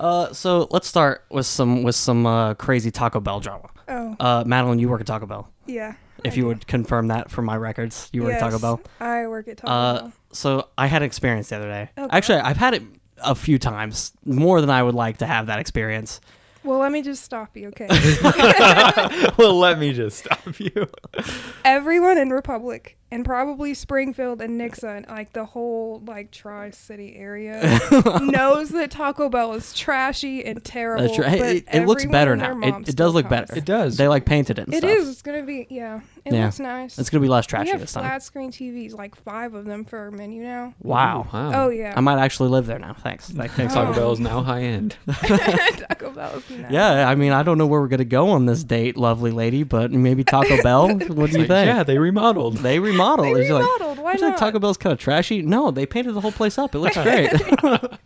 Uh, 0.00 0.32
so 0.32 0.66
let's 0.72 0.88
start 0.88 1.24
with 1.30 1.46
some 1.46 1.84
with 1.84 1.94
some 1.94 2.26
uh, 2.26 2.54
crazy 2.54 2.90
Taco 2.90 3.20
Bell 3.20 3.38
drama. 3.38 3.68
oh, 3.88 4.16
Uh, 4.18 4.42
Madeline, 4.44 4.80
you 4.80 4.88
work 4.88 5.00
at 5.00 5.06
Taco 5.06 5.26
Bell. 5.26 5.48
yeah. 5.66 5.94
If 6.24 6.32
I 6.32 6.36
you 6.36 6.42
do. 6.42 6.48
would 6.48 6.66
confirm 6.66 7.08
that 7.08 7.30
for 7.30 7.42
my 7.42 7.56
records, 7.56 8.08
you 8.12 8.22
work 8.22 8.34
at 8.34 8.40
Taco 8.40 8.58
Bell. 8.58 8.80
I 9.00 9.26
work 9.26 9.46
at 9.48 9.58
Taco 9.58 9.72
Uh, 9.72 10.00
Bell. 10.00 10.12
so 10.32 10.68
I 10.78 10.86
had 10.86 11.02
an 11.02 11.06
experience 11.06 11.50
the 11.50 11.56
other 11.56 11.68
day. 11.68 11.90
Oh, 11.98 12.08
Actually, 12.10 12.38
I've 12.40 12.56
had 12.56 12.74
it 12.74 12.82
a 13.22 13.34
few 13.34 13.58
times, 13.58 14.12
more 14.24 14.60
than 14.60 14.70
I 14.70 14.82
would 14.82 14.94
like 14.94 15.18
to 15.18 15.26
have 15.26 15.46
that 15.46 15.58
experience. 15.60 16.20
Well, 16.64 16.78
let 16.78 16.92
me 16.92 17.02
just 17.02 17.22
stop 17.22 17.54
you, 17.58 17.68
okay? 17.68 17.88
well, 19.36 19.58
let 19.58 19.78
me 19.78 19.92
just 19.92 20.18
stop 20.20 20.58
you. 20.58 20.88
Everyone 21.64 22.16
in 22.18 22.30
Republic 22.30 22.96
and 23.14 23.24
probably 23.24 23.74
Springfield 23.74 24.40
and 24.42 24.60
Nixa, 24.60 25.08
like 25.08 25.32
the 25.32 25.44
whole 25.44 26.02
like 26.04 26.30
Tri 26.32 26.70
City 26.70 27.14
area, 27.16 27.60
knows 28.20 28.70
that 28.70 28.90
Taco 28.90 29.28
Bell 29.28 29.54
is 29.54 29.72
trashy 29.72 30.44
and 30.44 30.62
terrible. 30.64 31.06
That's 31.06 31.18
right. 31.18 31.38
but 31.38 31.56
It, 31.56 31.64
it 31.72 31.86
looks 31.86 32.04
better 32.06 32.34
now. 32.36 32.58
It, 32.60 32.88
it 32.88 32.96
does 32.96 33.14
look 33.14 33.26
comes. 33.28 33.48
better. 33.48 33.56
It 33.58 33.64
does. 33.64 33.96
They 33.96 34.08
like 34.08 34.24
painted 34.26 34.58
it. 34.58 34.66
And 34.66 34.74
It 34.74 34.78
stuff. 34.78 34.90
is. 34.90 35.08
It's 35.08 35.22
gonna 35.22 35.44
be. 35.44 35.66
Yeah. 35.70 36.00
It 36.24 36.32
Yeah. 36.32 36.44
looks 36.46 36.58
nice. 36.58 36.98
It's 36.98 37.08
gonna 37.10 37.22
be 37.22 37.28
less 37.28 37.46
we 37.46 37.50
trashy 37.50 37.70
have 37.70 37.80
this 37.80 37.92
time. 37.92 38.02
flat 38.04 38.22
screen 38.22 38.50
TVs, 38.50 38.94
like 38.94 39.14
five 39.14 39.54
of 39.54 39.64
them 39.64 39.84
for 39.84 39.98
our 39.98 40.10
menu 40.10 40.42
now. 40.42 40.74
Wow. 40.82 41.20
Ooh, 41.32 41.36
wow. 41.36 41.64
Oh 41.66 41.68
yeah. 41.68 41.94
I 41.96 42.00
might 42.00 42.18
actually 42.18 42.48
live 42.48 42.66
there 42.66 42.78
now. 42.80 42.94
Thanks. 42.94 43.32
Like, 43.32 43.52
thanks. 43.52 43.74
Taco 43.74 43.92
Oh. 43.92 43.94
Bell 43.94 44.12
is 44.12 44.20
now 44.20 44.42
high 44.42 44.62
end. 44.62 44.96
Taco 45.12 46.10
Bell 46.10 46.34
is 46.38 46.50
nice. 46.50 46.72
Yeah, 46.72 47.08
I 47.08 47.14
mean, 47.14 47.32
I 47.32 47.42
don't 47.44 47.58
know 47.58 47.66
where 47.66 47.80
we're 47.80 47.88
gonna 47.88 48.04
go 48.04 48.30
on 48.30 48.46
this 48.46 48.64
date, 48.64 48.96
lovely 48.96 49.30
lady, 49.30 49.62
but 49.62 49.92
maybe 49.92 50.24
Taco 50.24 50.60
Bell. 50.62 50.88
What 51.14 51.30
do 51.30 51.38
you 51.40 51.46
think? 51.46 51.66
Yeah, 51.66 51.82
they 51.84 51.98
remodeled. 51.98 52.56
They 52.58 52.78
remodeled. 52.80 53.03
They 53.22 53.32
It's 53.32 53.50
like. 53.50 53.80
Why 53.98 54.12
"Looks 54.12 54.22
like 54.22 54.30
not? 54.32 54.38
Taco 54.38 54.58
Bell's 54.58 54.76
kind 54.76 54.92
of 54.92 54.98
trashy. 54.98 55.42
No, 55.42 55.70
they 55.70 55.86
painted 55.86 56.12
the 56.12 56.20
whole 56.20 56.32
place 56.32 56.58
up. 56.58 56.74
It 56.74 56.78
looks 56.78 56.96
great. 56.96 57.30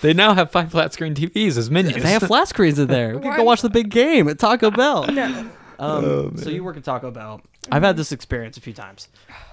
They 0.00 0.14
now 0.14 0.34
have 0.34 0.50
five 0.50 0.70
flat 0.70 0.92
screen 0.92 1.14
TVs 1.14 1.58
as 1.58 1.70
menus. 1.70 2.02
they 2.02 2.10
have 2.12 2.22
flat 2.22 2.48
screens 2.48 2.78
in 2.78 2.88
there. 2.88 3.14
We 3.16 3.20
can 3.22 3.30
Why 3.30 3.36
go 3.38 3.42
watch 3.44 3.62
the 3.62 3.70
big 3.70 3.90
game 3.90 4.28
at 4.28 4.38
Taco 4.38 4.70
Bell. 4.70 5.06
No. 5.08 5.24
Um, 5.24 5.50
Oh, 5.80 6.32
so 6.36 6.50
you 6.50 6.64
work 6.64 6.76
at 6.76 6.84
Taco 6.84 7.10
Bell. 7.10 7.40
I've 7.70 7.82
had 7.82 7.96
this 7.96 8.10
experience 8.12 8.56
a 8.56 8.60
few 8.60 8.72
times. 8.72 9.08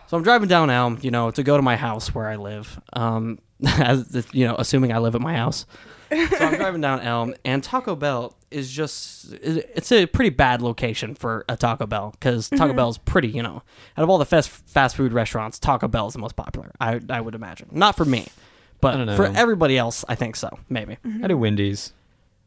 So 0.08 0.18
I'm 0.18 0.24
driving 0.24 0.48
down 0.48 0.70
Elm, 0.70 1.00
you 1.02 1.12
know, 1.12 1.32
to 1.32 1.44
go 1.44 1.58
to 1.58 1.62
my 1.64 1.76
house 1.76 2.14
where 2.16 2.28
I 2.28 2.36
live. 2.36 2.80
Um, 2.94 3.40
as 3.66 4.28
you 4.32 4.48
know, 4.48 4.56
assuming 4.58 4.92
I 4.94 5.00
live 5.00 5.16
at 5.16 5.22
my 5.22 5.36
house. 5.36 5.66
So 6.12 6.46
I'm 6.46 6.56
driving 6.56 6.82
down 6.82 7.02
Elm, 7.02 7.34
and 7.44 7.64
Taco 7.64 7.96
Bell 7.96 8.36
is 8.52 8.72
just 8.72 9.34
it's 9.34 9.92
a 9.92 10.06
pretty 10.06 10.30
bad 10.30 10.62
location 10.62 11.16
for 11.16 11.46
a 11.50 11.58
Taco 11.58 11.86
Bell 11.86 12.12
because 12.12 12.50
Taco 12.50 12.74
Bell 12.74 12.90
is 12.90 12.98
pretty, 12.98 13.30
you 13.30 13.44
know, 13.44 13.64
out 13.98 14.04
of 14.04 14.10
all 14.10 14.18
the 14.18 14.26
fast 14.26 14.50
fast 14.50 14.96
food 14.96 15.14
restaurants, 15.14 15.60
Taco 15.60 15.88
Bell 15.88 16.08
is 16.08 16.14
the 16.14 16.20
most 16.20 16.36
popular. 16.36 16.72
I 16.80 17.00
I 17.10 17.22
would 17.22 17.36
imagine, 17.36 17.70
not 17.72 17.96
for 17.98 18.06
me, 18.06 18.28
but 18.82 19.16
for 19.16 19.26
everybody 19.26 19.78
else, 19.78 20.06
I 20.08 20.16
think 20.16 20.36
so. 20.36 20.60
Maybe 20.70 20.98
I 21.24 21.28
do 21.28 21.38
Wendy's. 21.38 21.92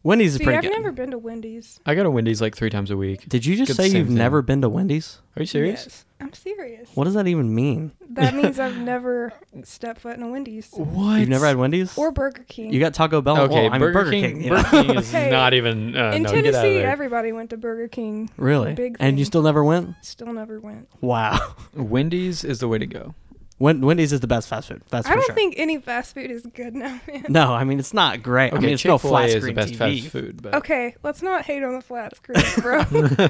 Wendy's 0.08 0.32
is 0.32 0.38
See, 0.38 0.44
pretty 0.44 0.56
I've 0.56 0.62
good. 0.64 0.72
never 0.72 0.90
been 0.90 1.10
to 1.10 1.18
Wendy's. 1.18 1.80
I 1.84 1.94
go 1.94 2.02
to 2.02 2.10
Wendy's 2.10 2.40
like 2.40 2.56
three 2.56 2.70
times 2.70 2.90
a 2.90 2.96
week. 2.96 3.28
Did 3.28 3.44
you 3.44 3.56
just 3.56 3.68
Good 3.68 3.76
say 3.76 3.88
same 3.90 3.96
you've 3.98 4.06
thing. 4.08 4.16
never 4.16 4.40
been 4.42 4.62
to 4.62 4.68
Wendy's? 4.68 5.20
Are 5.36 5.42
you 5.42 5.46
serious? 5.46 5.84
Yes, 5.84 6.04
I'm 6.20 6.32
serious. 6.32 6.88
What 6.94 7.04
does 7.04 7.12
that 7.14 7.26
even 7.26 7.54
mean? 7.54 7.92
That 8.10 8.34
means 8.34 8.58
I've 8.58 8.78
never 8.78 9.32
stepped 9.64 10.00
foot 10.00 10.16
in 10.16 10.22
a 10.22 10.28
Wendy's 10.30 10.70
What? 10.72 11.20
You've 11.20 11.28
never 11.28 11.46
had 11.46 11.56
Wendy's? 11.58 11.96
or 11.98 12.10
Burger 12.10 12.44
King. 12.48 12.72
You 12.72 12.80
got 12.80 12.94
Taco 12.94 13.20
Bell. 13.20 13.38
Okay, 13.42 13.54
well, 13.54 13.66
I 13.74 13.78
mean, 13.78 13.92
Burger, 13.92 14.10
King. 14.10 14.22
King. 14.24 14.44
you 14.44 14.50
know. 14.50 14.62
Burger 14.62 14.82
King 14.84 14.96
is 14.98 15.12
Hey, 15.12 15.30
not 15.30 15.52
even. 15.54 15.94
Uh, 15.96 16.12
in 16.12 16.22
no, 16.22 16.30
get 16.30 16.38
out 16.38 16.46
of 16.46 16.54
Tennessee, 16.54 16.78
there. 16.78 16.90
everybody 16.90 17.32
went 17.32 17.50
to 17.50 17.56
Burger 17.58 17.88
King. 17.88 18.30
Really? 18.38 18.72
Big 18.74 18.96
and 19.00 19.18
you 19.18 19.24
thing. 19.24 19.30
still 19.30 19.42
never 19.42 19.62
went? 19.62 19.94
Still 20.02 20.32
never 20.32 20.58
went. 20.58 20.88
Wow. 21.02 21.38
Wendy's 21.74 22.44
is 22.44 22.60
the 22.60 22.68
way 22.68 22.78
to 22.78 22.86
go. 22.86 23.14
Wen- 23.58 23.80
Wendy's 23.80 24.12
is 24.12 24.20
the 24.20 24.26
best 24.28 24.48
fast 24.48 24.68
food. 24.68 24.82
That's 24.90 25.06
I 25.06 25.10
for 25.10 25.16
don't 25.16 25.26
sure. 25.26 25.34
think 25.34 25.54
any 25.58 25.78
fast 25.78 26.14
food 26.14 26.30
is 26.30 26.46
good 26.46 26.74
now, 26.74 27.00
man. 27.08 27.24
no, 27.28 27.52
I 27.52 27.64
mean 27.64 27.78
it's 27.80 27.92
not 27.92 28.22
great. 28.22 28.52
Okay, 28.52 28.56
I 28.56 28.60
mean 28.60 28.70
it's 28.74 28.84
no 28.84 28.94
Chick-fil-A 28.98 29.10
flat 29.10 29.28
is 29.30 29.34
the 29.34 29.40
screen 29.40 29.54
best 29.56 29.72
TV. 29.74 30.00
fast 30.00 30.12
food, 30.12 30.42
but 30.42 30.54
Okay, 30.54 30.94
let's 31.02 31.22
not 31.22 31.42
hate 31.42 31.62
on 31.64 31.74
the 31.74 31.80
flat 31.82 32.14
screen, 32.16 32.42
bro. 32.60 32.80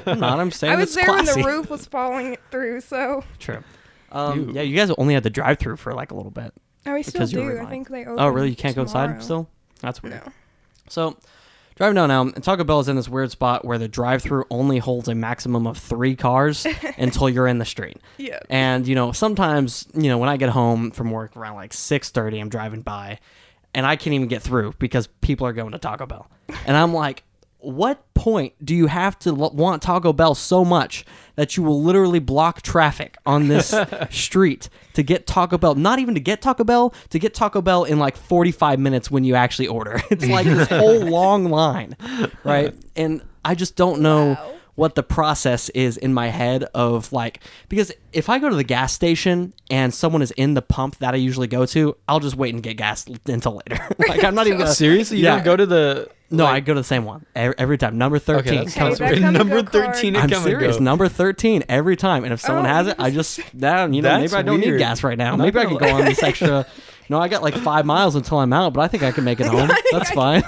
I'm 0.05 0.19
not. 0.19 0.39
I'm 0.39 0.51
saying 0.51 0.73
I 0.73 0.75
was 0.75 0.83
it's 0.89 0.95
there 0.95 1.05
classy. 1.05 1.41
when 1.41 1.51
the 1.51 1.57
roof 1.57 1.69
was 1.69 1.85
falling 1.87 2.37
through, 2.51 2.81
so 2.81 3.23
True. 3.39 3.63
Um, 4.11 4.49
Ew. 4.49 4.53
yeah, 4.55 4.61
you 4.61 4.75
guys 4.75 4.91
only 4.97 5.13
had 5.13 5.23
the 5.23 5.29
drive-through 5.29 5.77
for 5.77 5.93
like 5.93 6.11
a 6.11 6.15
little 6.15 6.31
bit. 6.31 6.53
oh, 6.85 6.93
we 6.93 7.03
still 7.03 7.13
Because 7.13 7.31
you 7.33 7.39
do. 7.41 7.57
I 7.57 7.59
like- 7.61 7.69
think 7.69 7.89
they 7.89 8.01
open. 8.05 8.15
Oh, 8.19 8.27
really? 8.27 8.49
You 8.51 8.55
can't 8.55 8.75
go 8.75 8.85
tomorrow. 8.85 9.09
inside 9.09 9.23
still? 9.23 9.49
That's 9.81 10.01
weird. 10.03 10.15
No. 10.25 10.31
So, 10.89 11.17
driving 11.79 11.95
down 11.95 12.11
Elm, 12.11 12.33
and 12.35 12.43
Taco 12.43 12.63
Bell 12.63 12.81
is 12.81 12.89
in 12.89 12.97
this 12.97 13.09
weird 13.09 13.31
spot 13.31 13.63
where 13.65 13.77
the 13.77 13.87
drive-through 13.87 14.45
only 14.51 14.77
holds 14.77 15.07
a 15.07 15.15
maximum 15.15 15.65
of 15.65 15.77
three 15.77 16.15
cars 16.15 16.67
until 16.97 17.29
you're 17.29 17.47
in 17.47 17.57
the 17.57 17.65
street. 17.65 17.97
Yeah. 18.17 18.39
And 18.49 18.87
you 18.87 18.93
know, 18.93 19.13
sometimes 19.13 19.87
you 19.95 20.09
know 20.09 20.17
when 20.17 20.29
I 20.29 20.37
get 20.37 20.49
home 20.49 20.91
from 20.91 21.09
work 21.09 21.35
around 21.35 21.55
like 21.55 21.73
six 21.73 22.11
thirty, 22.11 22.37
I'm 22.39 22.49
driving 22.49 22.81
by, 22.81 23.19
and 23.73 23.85
I 23.85 23.95
can't 23.95 24.13
even 24.13 24.27
get 24.27 24.43
through 24.43 24.73
because 24.77 25.07
people 25.21 25.47
are 25.47 25.53
going 25.53 25.71
to 25.71 25.79
Taco 25.79 26.05
Bell, 26.05 26.29
and 26.67 26.77
I'm 26.77 26.93
like, 26.93 27.23
what 27.59 28.13
point 28.13 28.53
do 28.63 28.73
you 28.75 28.87
have 28.87 29.17
to 29.19 29.29
l- 29.29 29.51
want 29.53 29.81
Taco 29.81 30.13
Bell 30.13 30.33
so 30.35 30.63
much 30.65 31.05
that 31.35 31.55
you 31.57 31.63
will 31.63 31.81
literally 31.83 32.19
block 32.19 32.61
traffic 32.61 33.17
on 33.25 33.47
this 33.47 33.73
street 34.09 34.69
to 34.93 35.03
get 35.03 35.27
Taco 35.27 35.57
Bell? 35.57 35.75
Not 35.75 35.99
even 35.99 36.13
to 36.15 36.19
get 36.21 36.41
Taco 36.41 36.63
Bell, 36.63 36.93
to 37.09 37.19
get 37.19 37.33
Taco 37.33 37.61
Bell 37.61 37.83
in 37.83 37.99
like 37.99 38.15
45 38.17 38.79
minutes 38.79 39.11
when 39.11 39.23
you 39.23 39.35
actually 39.35 39.67
order. 39.67 39.99
It's 40.11 40.25
like 40.27 40.45
this 40.45 40.67
whole 40.69 40.99
long 41.01 41.45
line, 41.49 41.95
right? 42.43 42.73
And 42.95 43.21
I 43.45 43.55
just 43.55 43.75
don't 43.75 44.01
know 44.01 44.29
Wow. 44.33 44.53
What 44.79 44.95
the 44.95 45.03
process 45.03 45.69
is 45.69 45.97
in 45.97 46.13
my 46.13 46.27
head 46.27 46.63
of 46.73 47.11
like 47.11 47.41
because 47.67 47.91
if 48.13 48.29
I 48.29 48.39
go 48.39 48.49
to 48.49 48.55
the 48.55 48.63
gas 48.63 48.93
station 48.93 49.53
and 49.69 49.93
someone 49.93 50.21
is 50.21 50.31
in 50.31 50.53
the 50.53 50.61
pump 50.61 50.95
that 50.97 51.13
I 51.13 51.17
usually 51.17 51.47
go 51.47 51.65
to, 51.67 51.95
I'll 52.07 52.19
just 52.21 52.35
wait 52.35 52.53
and 52.53 52.63
get 52.63 52.77
gas 52.77 53.05
until 53.27 53.61
later. 53.67 53.85
like 54.07 54.23
I'm 54.23 54.33
not 54.35 54.47
even 54.47 54.59
gonna, 54.59 54.71
seriously, 54.73 55.17
you 55.17 55.25
Yeah. 55.25 55.35
don't 55.35 55.43
go 55.45 55.55
to 55.57 55.65
the. 55.65 56.09
No, 56.31 56.45
I 56.45 56.59
go 56.59 56.75
to 56.75 56.79
the 56.79 56.83
same 56.83 57.05
one 57.05 57.25
every, 57.35 57.55
every 57.57 57.77
time. 57.79 57.97
Number 57.97 58.19
thirteen. 58.19 58.65
that's 58.65 58.73
Hey, 58.75 58.79
comes 58.81 58.99
that 58.99 59.09
with- 59.11 59.19
come 59.19 59.27
and 59.35 59.37
number 59.37 59.63
thirteen. 59.63 60.15
I'm 60.15 60.29
come 60.29 60.43
serious. 60.43 60.75
And 60.77 60.85
go. 60.85 60.91
Number 60.91 61.07
thirteen 61.07 61.63
every 61.67 61.95
time. 61.97 62.23
And 62.23 62.31
if 62.31 62.39
someone 62.39 62.65
Oh, 62.65 62.69
has 62.69 62.87
it, 62.87 62.95
I 62.99 63.09
just- 63.09 63.37
just 63.37 63.57
down. 63.59 63.93
You 63.93 64.01
know, 64.03 64.17
maybe 64.19 64.33
I 64.33 64.41
don't 64.43 64.59
need 64.59 64.77
gas 64.77 65.03
right 65.03 65.17
now. 65.17 65.35
Maybe 65.35 65.57
I 65.59 65.65
can 65.65 65.77
go 65.77 65.89
on 65.95 66.05
this 66.05 66.21
extra. 66.23 66.65
No, 67.09 67.19
I 67.19 67.27
got 67.29 67.41
like 67.41 67.55
five 67.55 67.87
miles 67.87 68.15
until 68.15 68.37
I'm 68.37 68.53
out, 68.53 68.73
but 68.73 68.81
I 68.81 68.87
think 68.87 69.01
I 69.01 69.11
can 69.11 69.23
make 69.23 69.39
it 69.39 69.47
home. 69.47 69.69
That's 69.91 70.11
fine. 70.11 70.43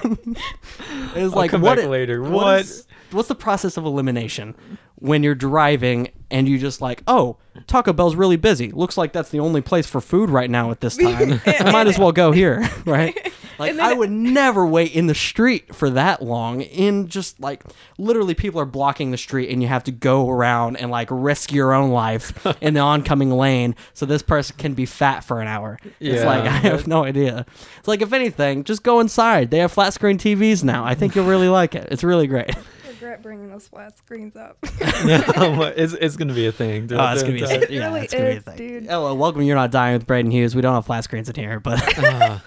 it's 1.15 1.15
I'll 1.15 1.29
like 1.31 1.49
come 1.51 1.61
what 1.61 1.77
back 1.77 1.85
it- 1.85 1.89
later. 1.89 2.21
what 2.21 2.31
What? 2.31 2.59
is- 2.61 2.85
what's 3.13 3.27
the 3.27 3.35
process 3.35 3.77
of 3.77 3.85
elimination 3.85 4.55
when 4.95 5.23
you're 5.23 5.35
driving 5.35 6.09
and 6.29 6.47
you 6.47 6.57
just 6.57 6.79
like, 6.79 7.03
oh, 7.07 7.37
Taco 7.67 7.91
Bell's 7.91 8.15
really 8.15 8.37
busy. 8.37 8.71
Looks 8.71 8.97
like 8.97 9.11
that's 9.13 9.29
the 9.29 9.39
only 9.39 9.61
place 9.61 9.85
for 9.87 9.99
food 9.99 10.29
right 10.29 10.49
now 10.49 10.71
at 10.71 10.79
this 10.79 10.95
time. 11.01 11.41
I 11.45 11.71
might 11.71 11.87
as 11.87 11.99
well 11.99 12.11
go 12.11 12.31
here, 12.31 12.67
right? 12.85 13.33
Like 13.59 13.77
I 13.77 13.93
would 13.93 14.09
never 14.09 14.65
wait 14.65 14.95
in 14.95 15.07
the 15.07 15.15
street 15.15 15.75
for 15.75 15.89
that 15.91 16.21
long. 16.21 16.61
In 16.61 17.07
just 17.07 17.39
like 17.39 17.63
literally, 17.97 18.33
people 18.33 18.59
are 18.59 18.65
blocking 18.65 19.11
the 19.11 19.17
street, 19.17 19.49
and 19.51 19.61
you 19.61 19.67
have 19.67 19.83
to 19.83 19.91
go 19.91 20.29
around 20.29 20.77
and 20.77 20.89
like 20.89 21.09
risk 21.11 21.51
your 21.51 21.73
own 21.73 21.91
life 21.91 22.45
in 22.61 22.73
the 22.73 22.79
oncoming 22.79 23.29
lane 23.29 23.75
so 23.93 24.07
this 24.07 24.23
person 24.23 24.55
can 24.57 24.73
be 24.73 24.87
fat 24.87 25.23
for 25.23 25.41
an 25.41 25.47
hour. 25.47 25.77
It's 25.99 26.23
like 26.23 26.43
I 26.43 26.49
have 26.49 26.87
no 26.87 27.03
idea. 27.03 27.45
It's 27.77 27.87
like 27.87 28.01
if 28.01 28.13
anything, 28.13 28.63
just 28.63 28.81
go 28.81 28.99
inside. 28.99 29.51
They 29.51 29.59
have 29.59 29.71
flat 29.71 29.93
screen 29.93 30.17
TVs 30.17 30.63
now. 30.63 30.83
I 30.83 30.95
think 30.95 31.15
you'll 31.15 31.27
really 31.27 31.49
like 31.49 31.75
it. 31.75 31.89
It's 31.91 32.03
really 32.03 32.27
great. 32.27 32.55
Regret 33.01 33.21
bringing 33.21 33.49
those 33.49 33.67
flat 33.67 33.97
screens 33.97 34.35
up. 34.35 34.57
no, 35.05 35.63
it's 35.75 35.93
it's 35.93 36.15
gonna 36.15 36.33
be 36.33 36.45
a 36.47 36.51
thing. 36.51 36.89
Oh, 36.93 37.11
it's 37.13 37.23
gonna 37.23 37.33
be 37.33 37.41
It 37.43 37.69
yeah, 37.69 37.87
really 37.87 38.01
it's 38.01 38.13
gonna 38.13 38.29
be 38.31 38.37
a 38.37 38.41
thing. 38.41 38.57
dude. 38.57 38.85
Hello, 38.85 39.13
welcome. 39.15 39.41
You're 39.41 39.55
not 39.55 39.71
dying 39.71 39.93
with 39.93 40.07
Braden 40.07 40.31
Hughes. 40.31 40.55
We 40.55 40.61
don't 40.61 40.73
have 40.73 40.85
flat 40.85 41.03
screens 41.03 41.29
in 41.29 41.35
here, 41.35 41.59
but 41.59 41.81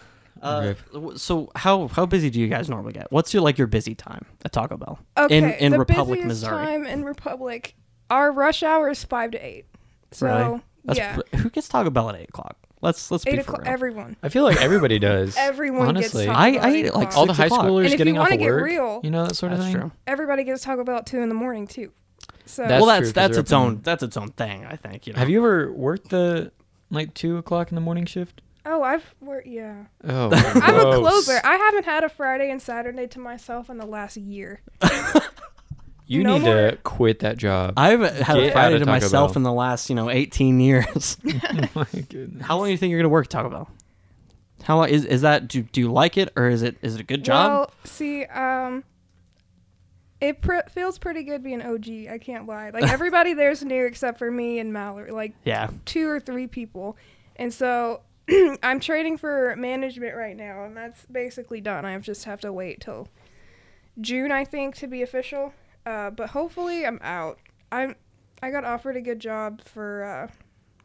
Ah, 0.46 0.73
uh, 0.73 0.75
so 1.16 1.50
how 1.56 1.88
how 1.88 2.04
busy 2.04 2.28
do 2.28 2.38
you 2.38 2.49
guys 2.49 2.68
normally 2.68 2.92
get? 2.92 3.11
What's 3.11 3.32
your 3.32 3.42
like 3.42 3.56
your 3.56 3.66
busy 3.66 3.94
time 3.94 4.26
at 4.44 4.52
Taco 4.52 4.76
Bell 4.76 4.99
Okay, 5.16 5.38
in 5.38 5.44
in 5.52 5.73
the 5.73 5.78
Republic, 5.78 6.18
busiest 6.20 6.42
Missouri? 6.42 6.64
time 6.66 6.87
in 6.87 7.02
Republic, 7.04 7.75
our 8.11 8.30
rush 8.30 8.62
hour 8.62 8.90
is 8.90 9.02
five 9.04 9.30
to 9.30 9.38
eight. 9.38 9.64
So 10.11 10.26
Really? 10.26 10.61
That's 10.84 10.99
yeah, 10.99 11.16
pr- 11.16 11.37
who 11.38 11.49
gets 11.50 11.68
Taco 11.68 11.88
Bell 11.88 12.11
at 12.11 12.16
eight 12.16 12.28
o'clock? 12.28 12.58
Let's 12.85 13.11
let's 13.11 13.26
eight 13.26 13.33
be 13.33 13.37
for 13.38 13.53
o'clock. 13.53 13.62
real. 13.64 13.73
Everyone, 13.73 14.17
I 14.23 14.29
feel 14.29 14.45
like 14.45 14.61
everybody 14.62 14.99
does. 15.11 15.37
everyone 15.37 15.88
honestly. 15.88 16.26
gets 16.26 16.37
Taco 16.37 16.38
I- 16.41 16.53
Bell 16.53 16.64
I 16.64 16.69
at 16.71 16.76
eat 16.76 16.85
like 16.95 17.09
o'clock. 17.09 17.17
all 17.17 17.26
the 17.26 17.35
six 17.35 17.38
high 17.38 17.47
o'clock. 17.47 17.64
schoolers 17.67 17.76
And 17.79 17.87
if 17.87 17.93
you 17.93 17.99
getting 17.99 18.19
off 18.19 18.23
wanna 18.25 18.35
of 18.35 18.41
get 18.41 18.50
work, 18.50 18.64
real- 18.64 19.00
you 19.03 19.11
know 19.11 19.26
that 19.26 19.35
sort 19.35 19.53
of 19.53 19.59
thing. 19.59 19.73
true. 19.75 19.93
Everybody 20.07 20.45
gets 20.45 20.62
Taco 20.62 20.85
Bell 20.85 20.99
at 20.99 21.07
two 21.07 21.21
in 21.21 21.29
the 21.29 21.35
morning 21.35 21.67
too. 21.67 21.91
So 22.47 22.62
That's 22.67 22.85
well, 22.85 23.00
true, 23.00 23.11
that's 23.11 23.38
its 23.38 23.53
own 23.53 23.81
that's 23.83 24.03
its 24.03 24.17
own 24.19 24.29
thing. 24.33 24.67
I 24.67 24.76
think. 24.76 25.07
You 25.07 25.14
know. 25.14 25.19
Have 25.19 25.31
you 25.31 25.38
ever 25.38 25.73
worked 25.73 26.11
the 26.11 26.53
like 26.91 27.14
two 27.14 27.38
o'clock 27.38 27.71
in 27.71 27.75
the 27.75 27.81
morning 27.81 28.05
shift? 28.07 28.43
oh, 28.67 28.83
I've 28.83 29.14
worked. 29.21 29.47
Yeah, 29.47 29.85
Oh, 30.09 30.31
I'm 30.33 30.75
a 30.79 30.83
gross. 30.83 30.99
closer. 31.26 31.41
I 31.45 31.57
haven't 31.57 31.85
had 31.85 32.03
a 32.05 32.09
Friday 32.09 32.50
and 32.50 32.61
Saturday 32.62 33.07
to 33.09 33.19
myself 33.19 33.69
in 33.71 33.76
the 33.79 33.87
last 33.87 34.17
year. 34.17 34.61
You 36.06 36.23
No 36.23 36.38
need 36.38 36.44
more- 36.44 36.70
to 36.70 36.76
quit 36.82 37.20
that 37.20 37.38
job. 37.38 37.75
I've 37.76 38.00
had 38.00 38.37
a 38.37 38.40
Get 38.42 38.52
Friday 38.52 38.78
to 38.78 38.84
Taco 38.84 38.90
myself 38.90 39.30
Bell. 39.32 39.37
in 39.38 39.42
the 39.42 39.52
last 39.52 39.88
you 39.88 39.96
know 39.96 40.11
18 40.11 40.61
years. 40.61 41.16
oh 41.26 41.68
my 41.75 41.87
goodness. 42.08 42.46
How 42.46 42.56
long 42.58 42.66
do 42.66 42.73
you 42.73 42.76
think 42.76 42.90
you're 42.90 43.00
gonna 43.00 43.08
work 43.08 43.26
at 43.26 43.30
Taco 43.30 43.49
Bell? 43.49 43.70
How 44.64 44.76
long 44.76 44.88
is 44.88 45.04
is 45.04 45.23
that? 45.23 45.49
Do, 45.49 45.62
do 45.62 45.80
you 45.80 45.90
like 45.92 46.16
it 46.18 46.30
or 46.37 46.49
is 46.49 46.62
it 46.62 46.76
is 46.82 46.94
it 46.94 47.00
a 47.00 47.04
good 47.04 47.25
job? 47.25 47.50
Well, 47.50 47.70
see, 47.84 48.25
um, 48.26 48.84
it 50.20 50.40
pr- 50.40 50.68
feels 50.70 50.99
pretty 50.99 51.23
good 51.23 51.42
being 51.42 51.61
OG. 51.62 52.08
I 52.11 52.18
can't 52.18 52.46
lie. 52.46 52.70
Like 52.70 52.84
everybody 52.90 53.34
there's 53.34 53.62
new 53.64 53.84
except 53.87 54.18
for 54.18 54.30
me 54.30 54.58
and 54.58 54.73
Mallory. 54.73 55.11
Like 55.11 55.34
yeah. 55.44 55.68
two 55.84 56.08
or 56.08 56.20
three 56.20 56.46
people, 56.46 56.96
and 57.37 57.52
so 57.52 58.00
I'm 58.62 58.80
training 58.80 59.18
for 59.18 59.54
management 59.56 60.16
right 60.16 60.37
now, 60.37 60.64
and 60.64 60.76
that's 60.76 61.04
basically 61.06 61.61
done. 61.61 61.84
I 61.84 61.99
just 61.99 62.25
have 62.25 62.40
to 62.42 62.52
wait 62.52 62.80
till 62.80 63.08
June, 64.00 64.32
I 64.32 64.44
think, 64.44 64.76
to 64.76 64.87
be 64.87 65.02
official. 65.02 65.52
Uh, 65.87 66.11
but 66.11 66.31
hopefully, 66.31 66.87
I'm 66.87 66.99
out. 67.03 67.38
I'm 67.71 67.97
I 68.43 68.50
got 68.50 68.64
offered 68.64 68.97
a 68.97 69.00
good 69.00 69.21
job 69.21 69.62
for 69.64 70.05
uh, 70.05 70.29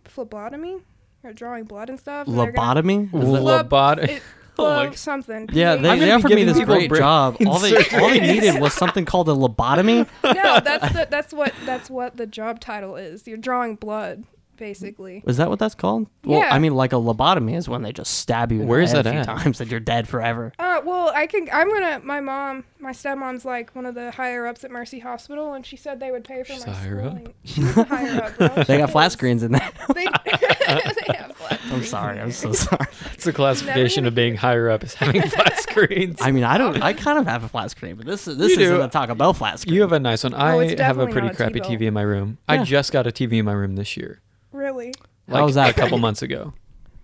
phlebotomy 0.05 0.77
or 1.23 1.33
drawing 1.33 1.65
blood 1.65 1.89
and 1.89 1.99
stuff. 1.99 2.27
and 2.27 2.35
Lobotomy? 2.35 3.05
Is 3.05 3.11
Lobot- 3.11 4.21
Oh 4.61 4.91
something. 4.91 5.49
Yeah, 5.53 5.77
they, 5.77 5.99
they 5.99 6.11
offered 6.11 6.31
me 6.31 6.43
this 6.43 6.59
great 6.59 6.89
brain 6.89 6.99
job. 6.99 7.37
All 7.47 7.59
they 7.59 7.75
all 7.93 8.09
they 8.09 8.19
needed 8.33 8.59
was 8.59 8.73
something 8.73 9.05
called 9.05 9.29
a 9.29 9.33
lobotomy. 9.33 10.05
no, 10.23 10.59
that's 10.59 10.93
the, 10.93 11.07
that's 11.09 11.33
what 11.33 11.53
that's 11.65 11.89
what 11.89 12.17
the 12.17 12.25
job 12.27 12.59
title 12.59 12.97
is. 12.97 13.25
You're 13.25 13.37
drawing 13.37 13.75
blood 13.75 14.25
basically. 14.59 15.23
Is 15.25 15.37
that 15.37 15.49
what 15.49 15.57
that's 15.57 15.73
called? 15.75 16.07
Well, 16.23 16.39
Yeah. 16.39 16.53
I 16.53 16.59
mean, 16.59 16.75
like 16.75 16.93
a 16.93 16.97
lobotomy 16.97 17.55
is 17.55 17.67
when 17.67 17.81
they 17.81 17.91
just 17.91 18.13
stab 18.17 18.51
you 18.51 18.61
in 18.61 18.67
Where 18.67 18.79
the 18.79 18.83
is 18.83 18.91
head 18.91 19.05
that 19.05 19.09
a 19.09 19.11
few 19.11 19.19
at? 19.21 19.25
times 19.39 19.61
and 19.61 19.71
you're 19.71 19.79
dead 19.79 20.07
forever. 20.07 20.53
Uh, 20.59 20.81
well, 20.85 21.11
I 21.15 21.25
can. 21.25 21.47
I'm 21.51 21.69
gonna. 21.69 21.99
My 22.03 22.19
mom, 22.19 22.65
my 22.79 22.91
stepmom's 22.91 23.45
like 23.45 23.75
one 23.75 23.85
of 23.85 23.95
the 23.95 24.11
higher 24.11 24.45
ups 24.45 24.63
at 24.63 24.69
Mercy 24.71 24.99
Hospital, 24.99 25.53
and 25.53 25.65
she 25.65 25.75
said 25.77 25.99
they 25.99 26.11
would 26.11 26.23
pay 26.25 26.43
for 26.43 26.53
She's 26.53 26.67
my 26.67 26.73
a 26.73 26.75
higher 26.75 27.01
up? 27.01 27.07
schooling. 27.15 27.33
She's 27.45 27.77
a 27.77 27.83
higher 27.83 28.23
up. 28.23 28.37
Bro. 28.37 28.47
They 28.49 28.63
She 28.75 28.77
got 28.77 28.91
flat 28.91 29.07
is. 29.07 29.13
screens 29.13 29.41
in 29.43 29.51
there. 29.53 29.71
They, 29.95 30.05
they 30.25 31.13
have 31.15 31.35
flat. 31.35 31.59
I'm 31.71 31.83
sorry. 31.83 32.19
I'm 32.19 32.31
so 32.31 32.51
sorry. 32.51 32.85
It's 33.13 33.25
a 33.27 33.33
classification 33.33 34.05
of 34.05 34.13
being 34.15 34.35
higher 34.35 34.69
up 34.69 34.83
is 34.83 34.93
having 34.93 35.21
flat 35.29 35.57
screens. 35.61 36.17
I 36.21 36.31
mean, 36.31 36.43
I 36.43 36.57
don't. 36.57 36.81
I 36.81 36.93
kind 36.93 37.17
of 37.17 37.25
have 37.27 37.43
a 37.43 37.47
flat 37.49 37.71
screen, 37.71 37.95
but 37.95 38.05
this 38.05 38.27
is 38.27 38.37
this 38.37 38.55
You 38.55 38.63
isn't 38.63 38.77
do. 38.77 38.81
a 38.83 38.87
Taco 38.87 39.15
Bell 39.15 39.33
flat 39.33 39.59
screen. 39.59 39.75
You 39.75 39.81
have 39.81 39.91
a 39.91 39.99
nice 39.99 40.23
one. 40.23 40.33
Oh, 40.33 40.59
it's 40.59 40.79
I 40.79 40.83
have 40.85 40.97
a 40.97 41.05
definitely 41.05 41.11
pretty 41.13 41.27
not 41.27 41.33
a 41.33 41.37
crappy 41.37 41.59
T-bone. 41.59 41.77
TV 41.77 41.81
in 41.87 41.93
my 41.93 42.01
room. 42.01 42.37
I 42.47 42.55
Yeah. 42.55 42.63
just 42.63 42.91
got 42.91 43.07
a 43.07 43.11
TV 43.11 43.39
in 43.39 43.45
my 43.45 43.53
room 43.53 43.75
this 43.75 43.95
year. 43.97 44.21
Really? 44.59 44.93
Like 45.27 45.39
How 45.39 45.45
was 45.45 45.55
that 45.55 45.69
a 45.69 45.73
couple 45.73 45.97
months 45.97 46.21
ago. 46.21 46.53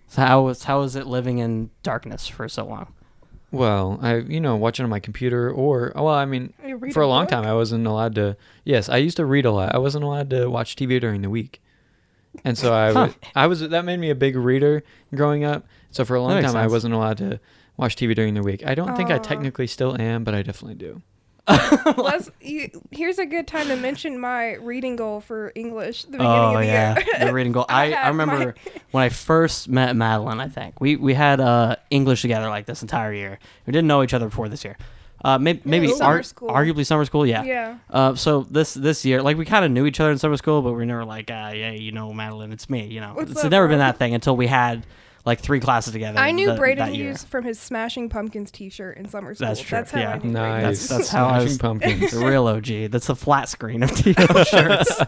So 0.08 0.22
how 0.22 0.42
was 0.42 0.64
how 0.64 0.80
was 0.80 0.94
it 0.94 1.06
living 1.06 1.38
in 1.38 1.70
darkness 1.82 2.28
for 2.28 2.48
so 2.48 2.64
long? 2.66 2.92
Well, 3.50 3.98
I 4.02 4.16
you 4.16 4.40
know 4.40 4.56
watching 4.56 4.84
on 4.84 4.90
my 4.90 5.00
computer 5.00 5.50
or 5.50 5.92
well, 5.94 6.08
I 6.08 6.24
mean 6.26 6.52
for 6.92 7.00
a 7.02 7.08
long 7.08 7.24
book? 7.24 7.30
time 7.30 7.44
I 7.44 7.54
wasn't 7.54 7.86
allowed 7.86 8.14
to. 8.16 8.36
Yes, 8.64 8.88
I 8.88 8.98
used 8.98 9.16
to 9.16 9.24
read 9.24 9.46
a 9.46 9.50
lot. 9.52 9.74
I 9.74 9.78
wasn't 9.78 10.04
allowed 10.04 10.30
to 10.30 10.48
watch 10.50 10.76
TV 10.76 11.00
during 11.00 11.22
the 11.22 11.30
week, 11.30 11.62
and 12.44 12.58
so 12.58 12.72
I 12.74 12.92
Huh. 12.92 13.06
was, 13.06 13.14
I 13.34 13.46
was 13.46 13.60
that 13.60 13.84
made 13.84 13.98
me 13.98 14.10
a 14.10 14.14
big 14.14 14.36
reader 14.36 14.82
growing 15.14 15.44
up. 15.44 15.66
So 15.90 16.04
for 16.04 16.16
a 16.16 16.20
long 16.20 16.34
makes 16.34 16.52
time 16.52 16.56
I 16.62 16.66
wasn't 16.66 16.92
allowed 16.94 17.18
to 17.18 17.40
watch 17.76 17.96
TV 17.96 18.14
during 18.14 18.34
the 18.34 18.42
week. 18.42 18.66
I 18.66 18.74
don't 18.74 18.94
think 18.96 19.10
I 19.10 19.18
technically 19.18 19.66
still 19.66 20.00
am, 20.00 20.24
but 20.24 20.34
I 20.34 20.42
definitely 20.42 20.74
do. 20.74 21.02
Let's, 21.96 22.30
you, 22.40 22.68
here's 22.90 23.18
a 23.18 23.26
good 23.26 23.46
time 23.46 23.68
to 23.68 23.76
mention 23.76 24.18
my 24.18 24.54
reading 24.54 24.96
goal 24.96 25.20
for 25.20 25.52
English. 25.54 26.02
The 26.04 26.12
beginning 26.12 26.32
Oh 26.32 26.54
of 26.54 26.60
the 26.60 26.66
yeah, 26.66 26.98
year. 26.98 27.26
the 27.26 27.32
reading 27.32 27.52
goal. 27.52 27.66
I, 27.70 27.84
I 27.84 27.88
had 27.90 28.08
remember 28.08 28.38
my- 28.64 28.80
when 28.90 29.04
I 29.04 29.08
first 29.10 29.68
met 29.68 29.94
Madeline. 29.94 30.40
I 30.40 30.48
think 30.48 30.80
we 30.80 30.96
we 30.96 31.14
had 31.14 31.40
uh, 31.40 31.76
English 31.90 32.22
together 32.22 32.48
like 32.48 32.66
this 32.66 32.82
entire 32.82 33.12
year. 33.12 33.38
We 33.66 33.72
didn't 33.72 33.86
know 33.88 34.02
each 34.02 34.14
other 34.14 34.26
before 34.26 34.48
this 34.48 34.64
year. 34.64 34.76
Uh, 35.24 35.38
maybe 35.38 35.60
maybe 35.64 35.88
Summer 35.88 36.16
ar- 36.16 36.22
school. 36.22 36.48
arguably 36.50 36.84
summer 36.84 37.04
school. 37.04 37.26
Yeah. 37.26 37.42
yeah. 37.44 37.78
Uh, 37.90 38.14
so 38.14 38.42
this 38.50 38.74
this 38.74 39.04
year, 39.04 39.22
like 39.22 39.36
we 39.36 39.44
kind 39.44 39.64
of 39.64 39.70
knew 39.70 39.86
each 39.86 39.98
other 40.00 40.10
in 40.10 40.18
summer 40.18 40.36
school, 40.36 40.62
but 40.62 40.70
we 40.72 40.76
were 40.78 40.84
never 40.86 41.04
like, 41.04 41.30
ah, 41.32 41.50
yeah, 41.50 41.70
you 41.70 41.90
know, 41.92 42.12
Madeline, 42.12 42.52
it's 42.52 42.68
me. 42.68 42.86
You 42.86 43.00
know, 43.00 43.12
What's 43.14 43.30
it's 43.30 43.44
up, 43.44 43.50
never 43.50 43.66
bro? 43.66 43.72
been 43.72 43.78
that 43.78 43.98
thing 43.98 44.14
until 44.14 44.36
we 44.36 44.46
had 44.46 44.84
like 45.26 45.40
three 45.40 45.60
classes 45.60 45.92
together. 45.92 46.18
I 46.18 46.30
knew 46.30 46.46
th- 46.46 46.58
Braden 46.58 46.86
that. 46.86 46.94
Hughes 46.94 47.24
from 47.24 47.44
his 47.44 47.58
Smashing 47.60 48.08
Pumpkins 48.08 48.50
T-shirt 48.50 48.96
in 48.96 49.08
summer 49.08 49.34
school. 49.34 49.48
That's 49.48 49.60
true, 49.60 49.76
That's 49.76 49.90
how 49.90 50.00
yeah. 50.00 50.12
I 50.12 50.18
knew 50.18 50.30
Nice. 50.32 50.64
Hughes. 50.64 50.88
That's 50.88 51.08
how 51.10 51.26
I 51.26 51.28
Smashing 51.30 51.48
was- 51.48 51.58
pumpkins. 51.58 52.10
the 52.12 52.18
real 52.24 52.46
OG. 52.46 52.90
That's 52.92 53.08
the 53.08 53.16
flat 53.16 53.48
screen 53.50 53.82
of 53.82 53.90
Tito 53.94 54.44
shirts. 54.44 55.00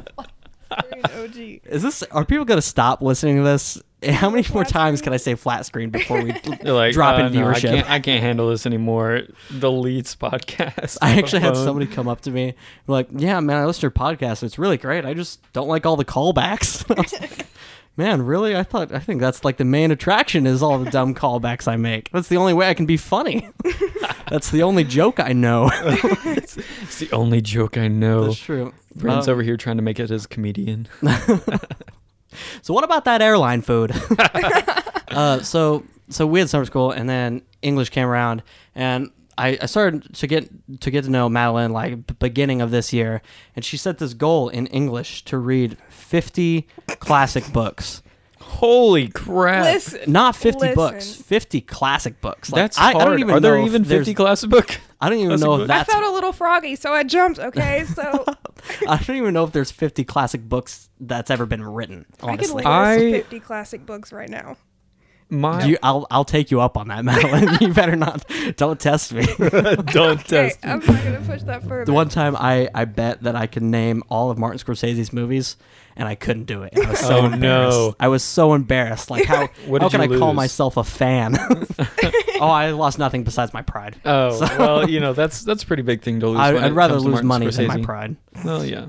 OG. 0.71 1.37
Is 1.65 1.83
this? 1.83 2.03
Are 2.05 2.25
people 2.25 2.45
gonna 2.45 2.61
stop 2.61 3.01
listening 3.01 3.37
to 3.39 3.43
this? 3.43 3.81
How 4.07 4.31
many 4.31 4.47
more 4.53 4.65
times 4.65 5.01
can 5.03 5.13
I 5.13 5.17
say 5.17 5.35
flat 5.35 5.65
screen 5.67 5.91
before 5.91 6.23
we? 6.23 6.33
Like 6.63 6.93
Drop 6.93 7.19
in 7.19 7.27
"Uh, 7.27 7.29
no, 7.31 7.49
I 7.49 7.53
viewership." 7.55 7.61
can't, 7.71 7.91
I 7.91 8.01
can't 8.01 8.23
handle 8.23 8.51
this 8.51 8.67
anymore. 8.67 9.23
The 9.51 9.71
Leeds 9.71 10.15
podcast. 10.15 10.99
I 11.01 11.11
on 11.11 11.17
the 11.17 11.23
actually 11.23 11.41
had 11.41 11.57
somebody 11.57 11.87
come 11.87 12.07
up 12.07 12.21
to 12.23 12.31
me 12.31 12.55
like, 12.87 13.09
"Yeah, 13.17 13.41
man, 13.41 13.57
I 13.57 13.65
listen 13.65 13.81
to 13.81 13.85
your 13.87 13.91
podcast. 13.93 14.43
It's 14.43 14.59
really 14.59 14.77
great. 14.77 15.05
I 15.07 15.15
just 15.15 15.41
don't 15.53 15.69
like 15.69 15.87
all 15.87 15.97
the 15.97 16.05
callbacks." 16.05 16.85
I 17.99 18.03
was 18.03 18.09
like, 18.09 18.19
man, 18.19 18.27
really? 18.27 18.57
I 18.57 18.63
thought 18.63 18.93
I 18.93 18.99
think 19.01 19.21
that's 19.21 19.45
like 19.45 19.57
the 19.57 19.65
main 19.65 19.91
attraction 19.91 20.47
is 20.47 20.63
all 20.63 20.79
the 20.79 20.91
dumb 20.91 21.15
callbacks 21.15 21.67
I 21.69 21.77
make. 21.77 22.11
That's 22.13 22.29
the 22.29 22.37
only 22.37 22.53
way 22.55 22.69
I 22.69 22.75
can 22.75 22.87
be 22.87 22.97
funny. 22.97 23.49
that's 24.29 24.51
the 24.51 24.63
only 24.63 24.85
joke 24.85 25.21
I 25.21 25.33
know. 25.33 25.71
It's 26.25 26.99
the 27.01 27.11
only 27.13 27.41
joke 27.41 27.77
I 27.77 27.89
know. 27.89 28.25
that's 28.27 28.39
true. 28.39 28.73
Brent's 28.97 29.29
Uh, 29.29 29.33
over 29.33 29.43
here 29.43 29.57
trying 29.57 29.77
to 29.77 29.83
make 29.83 30.01
it 30.01 30.11
as 30.11 30.25
a 30.25 30.29
comedian. 30.29 30.89
So 32.63 32.75
what 32.75 32.85
about 32.85 33.05
that 33.07 33.21
airline 33.23 33.63
food? 33.63 33.91
uh, 35.11 35.41
so 35.43 35.83
so 36.11 36.27
we 36.27 36.39
had 36.41 36.49
summer 36.49 36.67
school, 36.67 36.91
and 36.93 37.09
then 37.09 37.43
English 37.63 37.89
came 37.89 38.07
around, 38.07 38.43
and 38.75 39.11
I, 39.37 39.59
I 39.61 39.67
started 39.67 40.15
to 40.15 40.27
get 40.27 40.49
to 40.83 40.91
get 40.91 41.05
to 41.05 41.11
know 41.11 41.29
Madeline 41.29 41.73
like 41.73 42.19
beginning 42.19 42.61
of 42.61 42.71
this 42.71 42.93
year, 42.93 43.23
and 43.57 43.65
she 43.65 43.77
set 43.77 43.99
this 43.99 44.15
goal 44.15 44.51
in 44.51 44.67
English 44.69 45.25
to 45.25 45.39
read 45.39 45.79
fifty 46.09 46.67
classic 47.01 47.53
books. 47.53 48.03
Holy 48.41 49.09
crap! 49.09 49.65
Listen. 49.65 50.11
Not 50.11 50.35
fifty 50.35 50.61
Listen. 50.61 50.75
books, 50.75 51.15
fifty 51.15 51.61
classic 51.61 52.21
books. 52.21 52.51
Like, 52.51 52.63
That's 52.63 52.79
I, 52.79 52.93
hard. 52.93 52.97
I 52.97 53.05
don't 53.05 53.19
even 53.21 53.35
Are 53.35 53.41
there 53.41 53.59
know 53.59 53.67
even 53.67 53.85
50 53.85 54.15
classic 54.15 54.51
book? 54.51 54.81
I 55.01 55.09
don't 55.11 55.19
even 55.19 55.29
classic 55.29 55.47
know 55.47 55.55
if 55.63 55.69
books? 55.69 55.81
I 55.81 55.85
felt 55.85 56.05
a 56.05 56.11
little 56.11 56.33
froggy, 56.33 56.75
so 56.75 56.93
I 56.93 57.05
jumped. 57.05 57.39
Okay, 57.39 57.85
so 57.95 58.25
I 58.89 58.97
don't 58.97 59.17
even 59.17 59.35
know 59.35 59.45
if 59.45 59.53
there's 59.53 59.71
fifty 59.71 60.03
classic 60.03 60.41
books 60.49 60.89
that's 60.99 61.31
ever 61.31 61.47
been 61.47 61.63
written. 61.63 62.07
I 62.23 62.37
could 62.37 62.51
Honestly, 62.51 62.55
list 62.57 62.67
I- 62.67 63.11
50 63.13 63.41
classic 63.41 63.87
books 63.87 64.13
right 64.13 64.29
now. 64.31 64.57
My 65.31 65.65
You, 65.65 65.77
I'll 65.83 66.07
I'll 66.11 66.25
take 66.25 66.51
you 66.51 66.61
up 66.61 66.77
on 66.77 66.89
that, 66.89 67.05
Madeline. 67.05 67.59
you 67.61 67.73
better 67.75 67.97
not. 67.97 68.25
Don't 68.57 68.81
test 68.81 69.13
me. 69.13 69.27
don't 69.39 70.21
Okay, 70.21 70.23
test. 70.23 70.65
me. 70.65 70.71
I'm 70.71 70.79
not 70.81 70.87
gonna 71.05 71.23
push 71.27 71.43
that 71.43 71.63
further. 71.65 71.85
The 71.85 71.93
one 71.93 72.09
time 72.09 72.35
I, 72.37 72.69
I 72.75 72.85
bet 72.87 73.23
that 73.25 73.37
I 73.37 73.47
could 73.47 73.63
name 73.63 74.03
all 74.09 74.31
of 74.31 74.39
Martin 74.39 74.59
Scorsese's 74.59 75.13
movies, 75.13 75.57
and 75.97 76.09
I 76.09 76.15
couldn't 76.15 76.45
do 76.45 76.63
it. 76.63 76.73
I 76.79 76.89
was 76.91 76.99
so 77.01 77.19
Oh, 77.19 77.27
embarrassed. 77.27 77.77
no. 77.79 77.95
I 78.01 78.09
was 78.09 78.23
so 78.23 78.55
embarrassed. 78.55 79.11
Like 79.11 79.27
how 79.27 79.49
What 79.67 79.83
how 79.83 79.91
can 79.91 80.09
you 80.11 80.17
I 80.17 80.19
call 80.19 80.33
myself 80.33 80.77
a 80.79 80.85
fan? 80.85 81.37
oh, 82.41 82.47
I 82.49 82.71
lost 82.71 82.99
nothing 82.99 83.25
besides 83.25 83.53
my 83.53 83.63
pride. 83.63 83.97
Oh 84.05 84.31
So- 84.39 84.47
well, 84.59 84.89
you 84.89 85.01
know 85.01 85.13
that's 85.13 85.43
that's 85.43 85.63
a 85.63 85.67
pretty 85.67 85.83
big 85.83 86.03
thing 86.03 86.21
to 86.21 86.29
lose. 86.29 86.39
I, 86.41 86.57
I'd 86.57 86.73
rather 86.73 86.95
lose 86.97 87.23
Martin 87.23 87.27
money 87.29 87.51
than 87.51 87.67
my 87.67 87.83
pride. 87.83 88.17
Well, 88.45 88.65
yeah. 88.65 88.87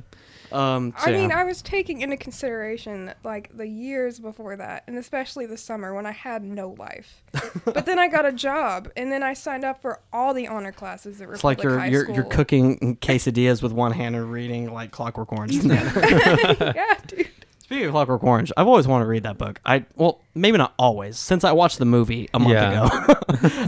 Um, 0.52 0.94
so 0.98 1.10
I 1.10 1.14
mean, 1.14 1.30
yeah. 1.30 1.40
I 1.40 1.44
was 1.44 1.62
taking 1.62 2.02
into 2.02 2.18
consideration 2.18 3.14
like 3.24 3.56
the 3.56 3.68
years 3.68 4.20
before 4.20 4.56
that, 4.56 4.84
and 4.88 4.98
especially 4.98 5.46
the 5.46 5.58
summer 5.58 5.94
when 5.94 6.06
I 6.06 6.12
had 6.12 6.44
no 6.44 6.76
life. 6.78 7.24
but 7.66 7.86
then 7.86 8.00
I 8.00 8.08
got 8.08 8.26
a 8.26 8.32
job, 8.32 8.90
and 8.98 9.12
then 9.12 9.22
I 9.24 9.34
signed 9.34 9.64
up 9.64 9.82
for 9.82 10.00
all 10.12 10.34
the 10.34 10.48
honor 10.48 10.72
classes 10.72 11.22
at 11.22 11.30
it's 11.30 11.44
like 11.44 11.60
Republic 11.60 11.64
you're 11.64 11.80
High 11.80 11.88
you're, 11.88 12.04
School. 12.04 12.16
you're 12.16 12.24
cooking 12.26 12.98
quesadillas 13.02 13.62
with 13.62 13.72
one 13.72 13.92
hand 13.92 14.16
and 14.16 14.32
reading 14.32 14.74
like 14.74 14.92
Clockwork 14.92 15.32
Orange. 15.32 15.54
yeah, 15.64 16.96
dude. 17.08 17.30
Speaking 17.60 17.86
of 17.86 17.92
Clockwork 17.92 18.24
Orange, 18.24 18.52
I've 18.58 18.68
always 18.68 18.88
wanted 18.88 19.04
to 19.04 19.10
read 19.10 19.24
that 19.24 19.38
book. 19.38 19.62
I 19.64 19.86
well, 19.96 20.22
maybe 20.34 20.58
not 20.58 20.74
always. 20.80 21.20
Since 21.20 21.44
I 21.44 21.52
watched 21.52 21.78
the 21.78 21.86
movie 21.86 22.28
a 22.34 22.40
month 22.40 22.54
Yeah. 22.54 22.88
ago, 22.88 23.14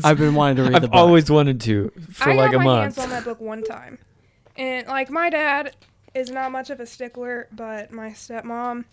I've 0.03 0.17
been 0.17 0.33
wanting 0.33 0.55
to 0.55 0.63
read 0.63 0.71
the 0.73 0.77
I've 0.77 0.81
book. 0.83 0.93
always 0.95 1.29
wanted 1.29 1.61
to 1.61 1.91
for 2.11 2.31
I 2.31 2.33
like 2.33 2.53
a 2.53 2.57
month. 2.57 2.57
I 2.57 2.57
got 2.57 2.57
a 2.57 2.57
my 2.57 2.63
month. 2.63 2.95
hands 2.95 2.97
on 2.97 3.09
that 3.11 3.23
book 3.25 3.39
one 3.39 3.61
time, 3.63 3.99
and 4.57 4.87
like 4.87 5.11
my 5.11 5.29
dad 5.29 5.75
is 6.13 6.29
not 6.29 6.51
much 6.51 6.69
of 6.69 6.79
a 6.79 6.85
stickler, 6.85 7.47
but 7.51 7.91
my 7.91 8.09
stepmom, 8.09 8.85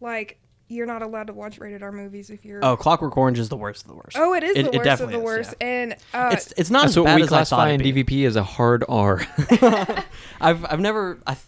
like, 0.00 0.38
you're 0.68 0.86
not 0.86 1.00
allowed 1.00 1.28
to 1.28 1.32
watch 1.32 1.58
rated 1.58 1.82
R 1.82 1.92
movies 1.92 2.28
if 2.28 2.44
you're. 2.44 2.64
Oh, 2.64 2.76
Clockwork 2.76 3.16
Orange 3.16 3.38
is 3.38 3.48
the 3.48 3.56
worst 3.56 3.82
of 3.84 3.88
the 3.88 3.94
worst. 3.94 4.16
Oh, 4.18 4.34
it 4.34 4.42
is 4.42 4.56
It- 4.56 4.62
the 4.64 4.68
it 4.70 4.76
worst 4.78 4.78
of 4.78 4.84
definitely 4.84 5.12
the 5.14 5.18
is, 5.20 5.24
worst, 5.24 5.54
yeah. 5.60 5.66
and 5.66 5.92
uh, 6.12 6.30
it's 6.32 6.52
it's 6.56 6.70
not 6.70 6.80
That's 6.82 6.92
as 6.94 6.98
what 6.98 7.04
bad 7.06 7.16
we 7.16 7.22
as 7.22 7.28
I 7.32 7.44
thought 7.44 7.48
classify 7.48 7.70
in. 7.70 7.80
DVP 7.80 8.26
as 8.26 8.34
a 8.36 8.42
hard 8.42 8.84
R. 8.88 9.20
I've 10.40 10.64
I've 10.64 10.80
never 10.80 11.18
I 11.26 11.34
th- 11.34 11.44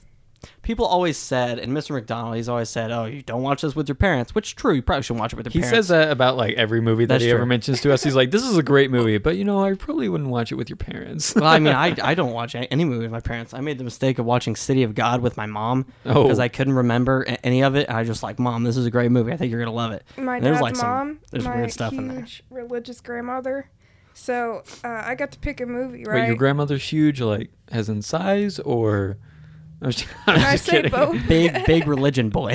people 0.69 0.85
always 0.85 1.17
said 1.17 1.59
and 1.59 1.73
Mr. 1.73 1.93
McDonald 1.93 2.37
he's 2.37 2.47
always 2.49 2.69
said 2.69 2.91
oh 2.91 3.07
you 3.07 3.23
don't 3.23 3.41
watch 3.43 3.63
this 3.63 3.75
with 3.75 3.89
your 3.89 3.95
parents 3.95 4.35
which 4.35 4.55
true 4.55 4.75
you 4.75 4.83
probably 4.83 5.03
shouldn't 5.03 5.21
watch 5.21 5.33
it 5.33 5.37
with 5.37 5.47
your 5.47 5.51
he 5.53 5.61
parents. 5.61 5.75
He 5.75 5.77
says 5.79 5.89
that 5.89 6.11
about 6.13 6.37
like 6.37 6.57
every 6.57 6.83
movie 6.83 7.07
that 7.07 7.15
That's 7.15 7.25
he 7.25 7.31
true. 7.31 7.39
ever 7.39 7.47
mentions 7.47 7.81
to 7.81 7.93
us. 7.93 8.05
He's 8.05 8.15
like, 8.15 8.31
"This 8.31 8.43
is 8.43 8.59
a 8.59 8.63
great 8.63 8.91
movie, 8.91 9.17
but 9.17 9.37
you 9.39 9.45
know, 9.45 9.65
I 9.65 9.73
probably 9.73 10.11
wouldn't 10.11 10.29
watch 10.29 10.53
it 10.53 10.57
with 10.57 10.69
your 10.69 10.77
parents." 10.77 11.35
well, 11.37 11.47
I 11.47 11.59
mean, 11.59 11.75
I, 11.75 11.97
I 12.03 12.15
don't 12.21 12.33
watch 12.33 12.55
any 12.55 12.85
movie 12.85 13.03
with 13.05 13.11
my 13.11 13.21
parents. 13.21 13.55
I 13.55 13.61
made 13.61 13.79
the 13.79 13.85
mistake 13.85 14.19
of 14.19 14.27
watching 14.27 14.55
City 14.57 14.83
of 14.83 14.95
God 14.95 15.23
with 15.23 15.39
my 15.39 15.47
mom 15.47 15.87
Oh. 16.05 16.25
because 16.25 16.39
I 16.39 16.49
couldn't 16.49 16.75
remember 16.75 17.25
any 17.43 17.63
of 17.63 17.75
it. 17.75 17.89
And 17.89 17.97
I 17.97 18.05
just 18.05 18.23
like, 18.23 18.39
Mom, 18.39 18.63
this 18.65 18.77
is 18.77 18.85
a 18.85 18.91
great 18.91 19.11
movie. 19.11 19.33
I 19.33 19.37
think 19.39 19.51
you're 19.51 19.61
gonna 19.65 19.73
love 19.75 19.93
it. 19.93 20.05
my 20.19 20.39
there's 20.39 20.57
dad's 20.57 20.63
like 20.63 20.77
some 20.77 20.89
mom, 20.89 21.21
there's 21.31 21.45
my 21.45 21.57
weird 21.57 21.73
stuff 21.73 21.93
huge 21.93 22.01
in 22.03 22.09
there. 22.09 22.27
religious 22.51 23.01
grandmother. 23.01 23.71
So 24.13 24.65
uh, 24.85 24.89
I 25.07 25.15
got 25.15 25.31
to 25.33 25.39
pick 25.39 25.61
a 25.63 25.67
movie, 25.67 25.99
Wait, 25.99 26.09
right? 26.09 26.27
your 26.27 26.37
grandmother's 26.37 26.83
huge, 26.93 27.21
like 27.23 27.51
as 27.69 27.89
in 27.89 28.03
size, 28.03 28.59
or 28.59 29.17
I'm 29.83 29.91
just, 29.93 30.07
I'm 30.27 30.35
Can 30.37 30.45
I 30.45 30.53
just 30.53 30.65
say 30.65 30.71
kidding. 30.73 30.91
both? 30.91 31.17
Big 31.29 31.65
big 31.67 31.87
religion 31.87 32.31
boy. 32.31 32.55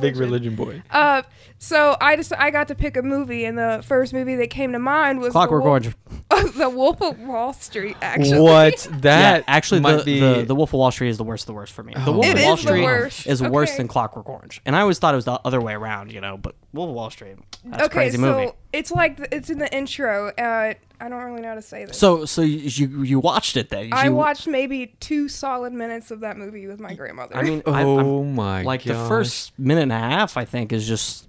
Big 0.00 0.16
religion 0.16 0.54
boy. 0.56 0.82
Uh, 0.90 1.22
so 1.58 1.96
I 2.00 2.16
just 2.16 2.32
I 2.32 2.50
got 2.50 2.68
to 2.68 2.74
pick 2.74 2.96
a 2.96 3.02
movie, 3.02 3.44
and 3.44 3.58
the 3.58 3.82
first 3.84 4.12
movie 4.14 4.34
that 4.36 4.48
came 4.50 4.72
to 4.72 4.78
mind 4.78 5.20
was 5.20 5.32
Clockwork 5.32 5.62
the 5.62 5.68
Wolf, 5.68 5.94
Orange. 6.30 6.54
the 6.56 6.68
Wolf 6.70 7.02
of 7.02 7.18
Wall 7.20 7.52
Street. 7.52 7.96
Actually, 8.00 8.40
What 8.40 8.88
that 9.02 9.38
yeah, 9.38 9.44
actually, 9.46 9.80
might 9.80 9.98
the, 9.98 10.04
be 10.04 10.20
the 10.20 10.42
the 10.44 10.54
Wolf 10.54 10.70
of 10.70 10.78
Wall 10.78 10.90
Street 10.90 11.10
is 11.10 11.18
the 11.18 11.24
worst 11.24 11.42
of 11.44 11.46
the 11.48 11.52
worst 11.54 11.72
for 11.74 11.82
me. 11.82 11.92
The 11.94 12.00
Oh 12.06 12.12
Wolf 12.12 12.26
my 12.26 12.32
of 12.32 12.44
Wall 12.46 12.56
Street 12.56 13.26
is 13.26 13.42
worse 13.42 13.68
Okay. 13.70 13.76
than 13.78 13.88
Clockwork 13.88 14.28
Orange, 14.28 14.60
and 14.64 14.74
I 14.74 14.80
always 14.80 14.98
thought 14.98 15.12
it 15.14 15.16
was 15.16 15.26
the 15.26 15.38
other 15.44 15.60
way 15.60 15.74
around, 15.74 16.12
you 16.12 16.20
know. 16.22 16.36
But 16.38 16.54
Wolf 16.74 16.90
of 16.90 16.94
Wall 16.94 17.10
Street, 17.10 17.36
that's 17.64 17.82
a 17.82 17.84
okay, 17.86 17.94
crazy 17.94 18.16
so 18.18 18.22
movie. 18.22 18.52
it's 18.72 18.90
like 18.90 19.18
it's 19.32 19.48
in 19.48 19.58
the 19.58 19.72
intro. 19.74 20.28
Uh, 20.36 20.74
I 21.00 21.08
don't 21.08 21.22
really 21.22 21.40
know 21.40 21.48
how 21.48 21.54
to 21.54 21.62
say 21.62 21.84
this. 21.84 21.96
So 21.98 22.24
so 22.24 22.42
you 22.42 22.58
you, 22.88 23.02
you 23.04 23.18
watched 23.20 23.56
it 23.56 23.68
then? 23.70 23.90
I 23.92 24.08
watched 24.10 24.46
maybe 24.46 24.94
two 25.00 25.28
solid 25.28 25.72
minutes 25.72 26.10
of 26.10 26.20
that 26.20 26.36
movie 26.36 26.66
with 26.66 26.80
my 26.80 26.94
grandmother. 26.94 27.36
I 27.36 27.42
mean, 27.42 27.62
I, 27.66 27.78
I'm- 27.80 27.86
Oh 27.88 28.24
my 28.24 28.62
like 28.62 28.82
the 28.84 28.94
first 28.94 29.56
minute 29.58 29.82
and 29.82 29.92
a 29.92 29.98
half 29.98 30.36
i 30.36 30.44
think 30.44 30.72
is 30.72 30.86
just 30.86 31.28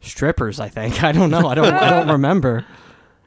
strippers 0.00 0.60
i 0.60 0.68
think 0.68 1.02
i 1.02 1.12
don't 1.12 1.30
know 1.30 1.48
i 1.48 1.54
don't 1.54 1.72
i 1.72 1.90
don't 1.90 2.08
remember 2.12 2.64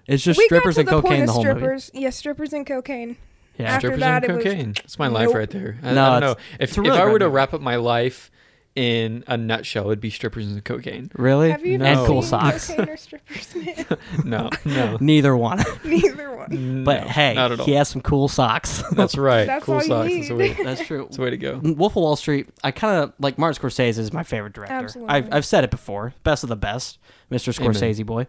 it's 0.07 0.23
just 0.23 0.37
we 0.37 0.45
strippers 0.45 0.77
and 0.77 0.87
the 0.87 0.91
cocaine 0.91 1.09
point 1.09 1.25
the 1.25 1.31
of 1.31 1.35
whole 1.35 1.43
movie 1.43 1.59
strippers. 1.59 1.91
Yeah, 1.93 2.09
strippers 2.09 2.53
and 2.53 2.65
cocaine. 2.65 3.17
yeah 3.59 3.65
After 3.75 3.79
strippers 3.89 3.99
that, 3.99 4.23
and 4.23 4.31
it 4.31 4.35
was- 4.37 4.43
cocaine. 4.43 4.73
It's 4.83 4.97
my 4.97 5.07
life 5.07 5.33
right 5.35 5.49
there. 5.49 5.77
I, 5.83 5.93
No, 5.93 6.03
I 6.11 6.19
don't 6.19 6.23
it's- 6.23 6.23
know 6.23 6.31
if 6.31 6.61
it's 6.61 6.71
if 6.71 6.77
really 6.79 6.97
I 6.99 7.05
were 7.05 7.19
to 7.19 7.29
wrap 7.29 7.53
up 7.53 7.61
my 7.61 7.75
life 7.75 8.31
in 8.79 9.25
a 9.27 9.35
nutshell 9.35 9.83
it 9.83 9.87
would 9.87 9.99
be 9.99 10.09
strippers 10.09 10.47
and 10.47 10.63
cocaine. 10.63 11.11
Really? 11.15 11.51
Have 11.51 11.65
you 11.65 11.77
No. 11.77 11.85
and 11.85 12.07
cool 12.07 12.21
socks. 12.21 12.67
cocaine 12.69 12.89
or 12.89 12.95
strippers, 12.97 13.55
man? 13.55 13.85
No, 14.23 14.49
no, 14.63 14.97
Neither 15.01 15.35
one. 15.35 15.61
Neither 15.83 16.33
one. 16.37 16.83
But 16.85 17.01
no, 17.03 17.07
hey, 17.09 17.33
not 17.33 17.51
at 17.51 17.59
all. 17.59 17.65
he 17.65 17.73
has 17.73 17.89
some 17.89 18.01
cool 18.01 18.29
socks. 18.29 18.81
That's 18.93 19.17
right. 19.17 19.45
That's 19.45 19.65
cool 19.65 19.75
all 19.75 19.81
socks. 19.81 20.09
That's 20.13 20.27
the 20.29 20.35
way. 20.35 20.47
need. 20.53 20.65
That's 20.65 20.85
true. 20.85 21.03
That's 21.03 21.17
the 21.17 21.21
way 21.23 21.29
to 21.31 21.37
go. 21.37 21.59
Wolf 21.61 21.91
of 21.93 22.03
Wall 22.03 22.15
Street, 22.15 22.47
I 22.63 22.71
kind 22.71 23.03
of 23.03 23.13
like 23.19 23.37
Martin 23.37 23.61
Scorsese 23.61 23.97
is 23.99 24.13
my 24.13 24.23
favorite 24.23 24.53
director. 24.53 24.73
Absolutely. 24.75 25.13
I've, 25.13 25.33
I've 25.33 25.45
said 25.45 25.65
it 25.65 25.71
before, 25.71 26.13
best 26.23 26.43
of 26.43 26.49
the 26.49 26.55
best, 26.55 26.99
Mr. 27.29 27.59
Amen. 27.61 27.73
Scorsese 27.73 28.05
boy. 28.05 28.27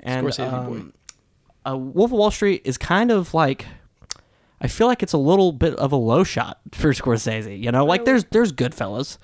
And 0.00 0.26
Scorsese 0.26 0.50
boy. 0.50 0.74
um, 0.74 0.92
uh, 1.64 1.76
Wolf 1.76 2.10
of 2.10 2.18
Wall 2.18 2.30
Street 2.32 2.62
is 2.64 2.76
kind 2.76 3.12
of 3.12 3.34
like, 3.34 3.66
I 4.60 4.66
feel 4.66 4.88
like 4.88 5.02
it's 5.04 5.12
a 5.12 5.18
little 5.18 5.52
bit 5.52 5.74
of 5.76 5.92
a 5.92 5.96
low 5.96 6.24
shot 6.24 6.58
for 6.72 6.92
Scorsese. 6.92 7.62
You 7.62 7.70
know, 7.70 7.84
like 7.84 8.00
Really? 8.00 8.06
there's 8.06 8.24
there's 8.32 8.52
Goodfellas, 8.52 9.18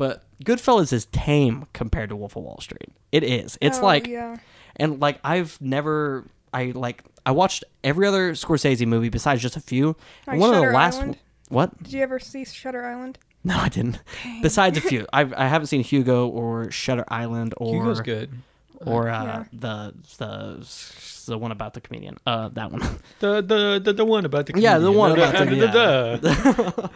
but 0.00 0.24
Goodfellas 0.44 0.92
is 0.92 1.04
tame 1.12 1.66
compared 1.72 2.08
to 2.08 2.16
Wolf 2.16 2.34
of 2.34 2.42
Wall 2.42 2.58
Street. 2.60 2.88
It 3.12 3.22
is. 3.22 3.56
It's 3.60 3.78
Oh, 3.78 3.84
like, 3.84 4.06
yeah. 4.08 4.38
and 4.76 4.98
like 5.00 5.20
I've 5.22 5.60
never, 5.60 6.24
I 6.52 6.72
like 6.74 7.04
I 7.24 7.30
watched 7.30 7.62
every 7.84 8.06
other 8.08 8.32
Scorsese 8.32 8.86
movie 8.86 9.10
besides 9.10 9.42
just 9.42 9.56
a 9.56 9.60
few. 9.60 9.88
Like 10.26 10.32
and 10.34 10.40
one 10.40 10.52
of 10.54 10.60
the 10.60 10.70
last 10.72 10.96
Island? 11.00 11.18
what 11.50 11.82
Did 11.82 11.92
you 11.92 12.02
ever 12.02 12.18
see 12.18 12.44
Shutter 12.44 12.84
Island? 12.84 13.18
no, 13.44 13.56
I 13.56 13.68
didn't. 13.68 13.98
Besides 14.42 14.76
a 14.78 14.80
few, 14.90 15.06
I've, 15.12 15.32
I 15.34 15.46
haven't 15.46 15.68
seen 15.68 15.82
Hugo 15.84 16.26
or 16.28 16.70
Shutter 16.70 17.04
Island 17.08 17.54
or 17.58 17.74
Hugo's 17.74 18.00
good. 18.00 18.30
or 18.84 19.08
uh, 19.08 19.24
Yeah. 19.24 19.44
the 19.52 19.94
the 20.18 20.66
the 21.26 21.38
one 21.38 21.52
about 21.52 21.74
the 21.74 21.80
comedian. 21.82 22.16
Uh, 22.26 22.48
that 22.48 22.72
one. 22.72 22.80
The 23.20 23.40
the 23.42 23.80
the, 23.84 23.92
the 23.92 24.04
one 24.04 24.24
about 24.24 24.46
the 24.46 24.58
Yeah, 24.60 24.78
the 24.78 24.90
one 24.90 25.12
about 25.12 25.34
the- 25.46 25.56
da- 25.56 26.16
da- 26.16 26.72
da. 26.72 26.88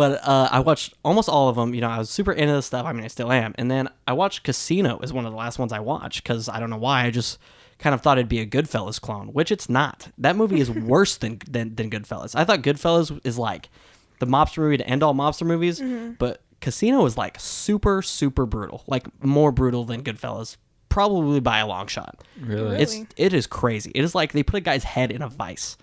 But 0.00 0.26
uh, 0.26 0.48
I 0.50 0.60
watched 0.60 0.94
almost 1.04 1.28
all 1.28 1.50
of 1.50 1.56
them. 1.56 1.74
You 1.74 1.82
know, 1.82 1.90
I 1.90 1.98
was 1.98 2.08
super 2.08 2.32
into 2.32 2.54
this 2.54 2.64
stuff. 2.64 2.86
I 2.86 2.94
mean, 2.94 3.04
I 3.04 3.08
still 3.08 3.30
am. 3.30 3.54
And 3.58 3.70
then 3.70 3.86
I 4.08 4.14
watched 4.14 4.44
Casino 4.44 4.98
as 5.02 5.12
one 5.12 5.26
of 5.26 5.32
the 5.32 5.36
last 5.36 5.58
ones 5.58 5.74
I 5.74 5.80
watched 5.80 6.22
because 6.22 6.48
I 6.48 6.58
don't 6.58 6.70
know 6.70 6.78
why. 6.78 7.04
I 7.04 7.10
just 7.10 7.38
kind 7.78 7.92
of 7.92 8.00
thought 8.00 8.16
it'd 8.16 8.26
be 8.26 8.40
a 8.40 8.46
Goodfellas 8.46 8.98
clone, 8.98 9.28
which 9.34 9.52
it's 9.52 9.68
not. 9.68 10.08
That 10.16 10.36
movie 10.36 10.58
is 10.58 10.70
worse 10.94 11.18
than, 11.18 11.38
than 11.46 11.74
than 11.74 11.90
Goodfellas. 11.90 12.34
I 12.34 12.44
thought 12.44 12.62
Goodfellas 12.62 13.20
is 13.24 13.36
like 13.36 13.68
the 14.20 14.26
mobster 14.26 14.60
movie 14.60 14.78
to 14.78 14.88
end 14.88 15.02
all 15.02 15.12
mobster 15.12 15.46
movies, 15.46 15.82
but 16.18 16.40
Casino 16.62 17.04
is 17.04 17.18
like 17.18 17.38
super 17.38 18.00
super 18.00 18.46
brutal, 18.46 18.84
like 18.86 19.06
more 19.22 19.52
brutal 19.52 19.84
than 19.84 20.02
Goodfellas, 20.02 20.56
probably 20.88 21.40
by 21.40 21.58
a 21.58 21.66
long 21.66 21.88
shot. 21.88 22.24
Really? 22.40 22.62
Really? 22.62 22.76
It's 22.78 23.04
it 23.18 23.34
is 23.34 23.46
crazy. 23.46 23.92
It 23.94 24.02
is 24.02 24.14
like 24.14 24.32
they 24.32 24.44
put 24.44 24.56
a 24.56 24.60
guy's 24.60 24.84
head 24.84 25.12
in 25.12 25.20
a 25.20 25.28
vice. 25.28 25.76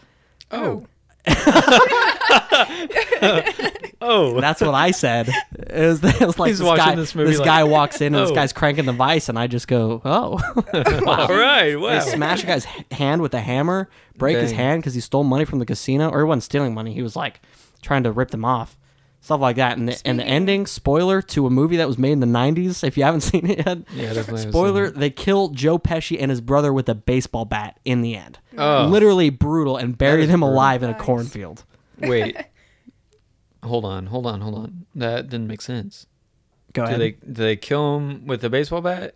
Oh. 0.50 0.88
Oh. 4.00 4.40
That's 4.40 4.62
what 4.62 4.74
I 4.74 4.92
said. 4.92 5.30
It 5.58 5.74
was, 5.74 6.04
it 6.04 6.26
was 6.26 6.40
like 6.40 6.50
He's 6.50 6.60
this 6.60 6.78
guy, 6.78 6.96
this 6.96 7.16
movie 7.16 7.36
like, 7.36 7.46
guy 7.46 7.64
walks 7.64 8.00
in 8.00 8.16
and 8.16 8.24
this 8.24 8.32
"Oh." 8.32 8.36
guy's 8.36 8.54
cranking 8.54 8.86
the 8.86 8.94
vice, 8.94 9.28
and 9.28 9.38
I 9.38 9.48
just 9.48 9.68
go, 9.68 10.02
"Oh!" 10.06 10.40
All 11.06 11.28
right. 11.28 11.76
Wow. 11.76 12.00
They 12.00 12.12
smash 12.12 12.44
a 12.44 12.48
guy's 12.48 12.66
hand 12.92 13.22
with 13.22 13.34
a 13.34 13.42
hammer, 13.42 13.90
break 14.18 14.38
his 14.38 14.52
hand 14.52 14.82
because 14.82 14.94
he 14.94 15.02
stole 15.02 15.24
money 15.24 15.46
from 15.46 15.60
the 15.60 15.66
casino, 15.66 16.10
or 16.10 16.20
he 16.20 16.26
wasn't 16.26 16.44
stealing 16.44 16.74
money. 16.74 16.94
He 16.94 17.02
was 17.02 17.16
like 17.16 17.42
trying 17.82 18.04
to 18.04 18.12
rip 18.12 18.32
them 18.32 18.46
off, 18.46 18.78
stuff 19.22 19.42
like 19.42 19.56
that. 19.58 19.78
And 19.78 19.88
the 19.90 20.02
and 20.06 20.20
the 20.20 20.24
ending 20.24 20.66
spoiler 20.66 21.22
to 21.24 21.46
a 21.48 21.50
movie 21.50 21.78
that 21.78 21.88
was 21.88 21.98
made 21.98 22.12
in 22.14 22.20
the 22.20 22.28
'90s. 22.28 22.84
If 22.84 22.98
you 22.98 23.04
haven't 23.04 23.22
seen 23.32 23.46
it 23.50 23.66
yet, 23.66 23.80
Yeah, 23.94 24.14
definitely. 24.14 24.50
spoiler: 24.50 24.90
they 24.90 25.10
kill 25.10 25.50
Joe 25.50 25.78
Pesci 25.80 26.18
and 26.20 26.30
his 26.32 26.42
brother 26.42 26.72
with 26.74 26.88
a 26.90 26.96
baseball 26.96 27.46
bat 27.46 27.80
in 27.86 28.02
the 28.02 28.16
end. 28.16 28.40
Oh. 28.58 28.88
Literally 28.88 29.30
brutal, 29.30 29.78
and 29.78 29.98
buried 29.98 30.26
is 30.26 30.30
him 30.30 30.40
brutal. 30.42 30.56
alive 30.56 30.84
in 30.84 30.90
a 30.90 30.94
Nice. 30.94 31.02
cornfield. 31.02 31.64
Wait. 32.00 32.38
hold 33.64 33.86
on. 33.86 34.08
Hold 34.08 34.26
on. 34.26 34.42
Hold 34.42 34.56
on. 34.56 34.86
That 34.96 35.30
didn't 35.30 35.48
make 35.48 35.62
sense. 35.62 36.08
Go 36.74 36.84
Do 36.84 36.88
ahead. 36.90 37.00
they 37.02 37.12
do 37.12 37.34
they 37.34 37.56
kill 37.56 37.98
him 37.98 38.28
with 38.28 38.44
a 38.44 38.50
baseball 38.50 38.82
bat, 38.82 39.16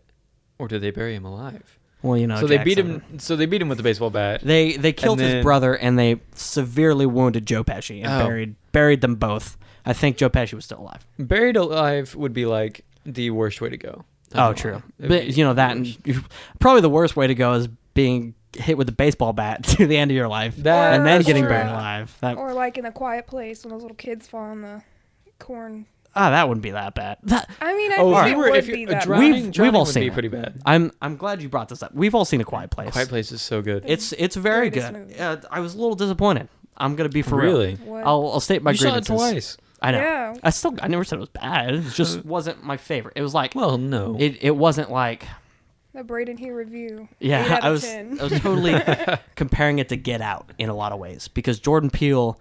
or 0.58 0.68
do 0.68 0.80
they 0.80 0.92
bury 0.92 1.16
him 1.16 1.26
alive? 1.26 1.78
well, 2.04 2.18
you 2.18 2.26
know, 2.26 2.40
so 2.40 2.48
they 2.48 2.58
beat 2.58 2.78
Jackson. 2.78 3.02
him. 3.12 3.20
So 3.20 3.36
they 3.36 3.46
beat 3.46 3.62
him 3.62 3.70
with 3.70 3.80
a 3.80 3.84
baseball 3.84 4.10
bat. 4.10 4.42
They 4.44 4.78
they 4.78 4.94
killed 4.94 5.20
his 5.20 5.34
then- 5.34 5.44
brother 5.44 5.76
and 5.76 6.00
they 6.00 6.20
severely 6.34 7.06
wounded 7.06 7.46
Joe 7.46 7.64
Pesci 7.64 8.04
and 8.04 8.08
Oh. 8.12 8.26
buried 8.26 8.56
buried 8.72 9.02
them 9.02 9.16
both. 9.16 9.58
I 9.86 9.94
think 9.94 10.18
Joe 10.18 10.30
Pesci 10.30 10.54
was 10.54 10.66
still 10.66 10.80
alive. 10.80 11.06
Buried 11.18 11.58
alive 11.58 12.16
would 12.16 12.34
be 12.34 12.46
like 12.46 12.86
the 13.06 13.30
worst 13.32 13.62
way 13.62 13.70
to 13.70 13.78
go. 13.78 14.04
Oh, 14.36 14.54
true. 14.54 14.82
It'd 15.00 15.10
But 15.10 15.38
you 15.38 15.44
know 15.44 15.54
that 15.56 15.76
and 15.76 16.24
probably 16.60 16.82
the 16.82 16.90
worst 16.90 17.16
way 17.16 17.28
to 17.28 17.36
go 17.36 17.54
is 17.54 17.68
being 17.94 18.34
hit 18.56 18.78
with 18.78 18.88
a 18.90 18.94
baseball 18.94 19.34
bat 19.34 19.64
to 19.78 19.88
the 19.88 19.98
end 19.98 20.12
of 20.12 20.16
your 20.16 20.28
life 20.28 20.56
That- 20.58 20.94
and 20.96 21.06
then 21.06 21.22
getting 21.24 21.44
true. 21.44 21.50
buried 21.50 21.70
alive. 21.72 22.16
That 22.22 22.38
Or 22.38 22.54
like 22.54 22.78
in 22.78 22.86
a 22.86 22.92
quiet 22.92 23.28
place 23.28 23.64
when 23.64 23.72
those 23.72 23.82
little 23.82 23.96
kids 23.98 24.28
fall 24.28 24.52
in 24.52 24.62
the 24.62 24.82
corn. 25.40 25.86
ah, 26.16 26.30
that 26.30 26.48
wouldn't 26.48 26.62
be 26.64 26.72
that 26.72 26.94
bad. 26.96 27.18
That 27.24 27.50
I 27.60 27.74
mean, 27.76 27.92
I 27.92 27.96
Oh, 28.00 28.14
think 28.14 28.18
if 28.20 28.26
it 28.26 28.30
you 28.32 28.38
were 28.38 28.50
would 28.52 28.56
if 28.60 28.68
be 28.68 28.80
you 28.82 28.88
that. 28.88 29.04
drowning, 29.04 29.32
We've- 29.48 29.62
we've 29.62 29.76
all 29.76 29.86
would 29.86 29.94
seen 29.94 30.04
be 30.04 30.08
it. 30.08 30.14
pretty 30.14 30.28
bad. 30.28 30.62
I'm 30.66 30.92
I'm 31.02 31.16
glad 31.18 31.42
you 31.42 31.50
brought 31.50 31.70
this 31.70 31.82
up. 31.84 31.94
We've 31.94 32.14
all 32.16 32.26
seen 32.26 32.40
a 32.42 32.46
quiet 32.46 32.70
place. 32.72 32.92
Quiet 32.92 33.10
Place 33.10 33.32
is 33.32 33.42
so 33.42 33.62
good. 33.62 33.84
It's 33.88 34.14
it's 34.14 34.36
very 34.36 34.70
Greatest 34.70 34.94
good. 34.94 35.00
movie. 35.08 35.20
Uh, 35.20 35.38
I 35.50 35.60
was 35.60 35.74
a 35.74 35.78
little 35.78 35.96
disappointed. 35.96 36.48
I'm 36.78 36.96
gonna 36.96 37.10
be 37.10 37.22
for 37.22 37.36
real. 37.38 37.52
really. 37.60 37.78
I'll 38.04 38.30
I'll 38.34 38.40
state 38.40 38.62
my 38.64 38.72
you 38.72 38.78
saw 38.78 38.96
it 38.98 39.06
twice. 39.06 39.58
I 39.82 39.92
know. 39.92 39.98
Yeah. 40.00 40.34
I 40.44 40.50
still 40.52 40.76
I 40.82 40.88
never 40.88 41.04
said 41.04 41.18
it 41.18 41.22
was 41.22 41.30
bad. 41.30 41.74
It 41.74 41.90
just 41.94 42.24
wasn't 42.26 42.64
my 42.64 42.78
favorite. 42.78 43.14
It 43.16 43.22
was 43.22 43.34
like 43.34 43.56
Well, 43.56 43.78
no. 43.78 44.16
it 44.20 44.38
it 44.42 44.56
wasn't 44.56 44.92
like 44.92 45.26
The 45.94 46.04
Braden 46.04 46.38
Here 46.38 46.56
review. 46.56 47.08
Yeah, 47.20 47.60
I 47.62 47.70
was 47.72 47.82
10. 47.84 48.20
I 48.20 48.24
was 48.24 48.40
totally 48.40 48.76
comparing 49.36 49.80
it 49.80 49.90
to 49.90 49.96
Get 49.98 50.22
Out 50.22 50.52
in 50.58 50.70
a 50.70 50.76
lot 50.76 50.92
of 50.92 51.00
ways 51.00 51.28
because 51.28 51.60
Jordan 51.60 51.90
Peele, 51.90 52.40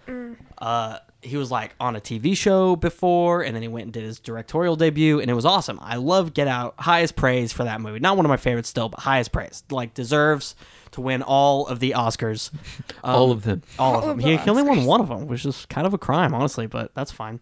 uh, 0.58 0.98
he 1.22 1.36
was 1.36 1.50
like 1.50 1.74
on 1.80 1.96
a 1.96 2.00
TV 2.00 2.36
show 2.36 2.76
before, 2.76 3.42
and 3.42 3.54
then 3.54 3.62
he 3.62 3.68
went 3.68 3.84
and 3.84 3.92
did 3.92 4.04
his 4.04 4.18
directorial 4.20 4.76
debut, 4.76 5.20
and 5.20 5.30
it 5.30 5.34
was 5.34 5.44
awesome. 5.44 5.78
I 5.82 5.96
love 5.96 6.32
Get 6.34 6.46
Out, 6.48 6.74
highest 6.78 7.16
praise 7.16 7.52
for 7.52 7.64
that 7.64 7.80
movie. 7.80 8.00
Not 8.00 8.16
one 8.16 8.24
of 8.24 8.30
my 8.30 8.36
favorites 8.38 8.68
still, 8.68 8.88
but 8.88 9.00
highest 9.00 9.32
praise. 9.32 9.62
Like 9.70 9.92
deserves 9.94 10.54
to 10.92 11.00
win 11.00 11.22
all 11.22 11.66
of 11.66 11.80
the 11.80 11.92
Oscars. 11.92 12.50
All 13.04 13.26
Um, 13.26 13.30
of 13.30 13.42
them. 13.44 13.62
all 13.78 13.94
of 13.96 14.00
All 14.02 14.08
them. 14.08 14.18
of 14.18 14.24
He, 14.24 14.32
the 14.36 14.42
he 14.42 14.50
only 14.50 14.62
won 14.62 14.84
one 14.84 15.00
of 15.00 15.08
them, 15.08 15.26
which 15.26 15.44
is 15.46 15.66
kind 15.66 15.86
of 15.86 15.94
a 15.94 15.98
crime, 15.98 16.34
honestly, 16.34 16.66
but 16.66 16.94
that's 16.94 17.10
fine. 17.12 17.40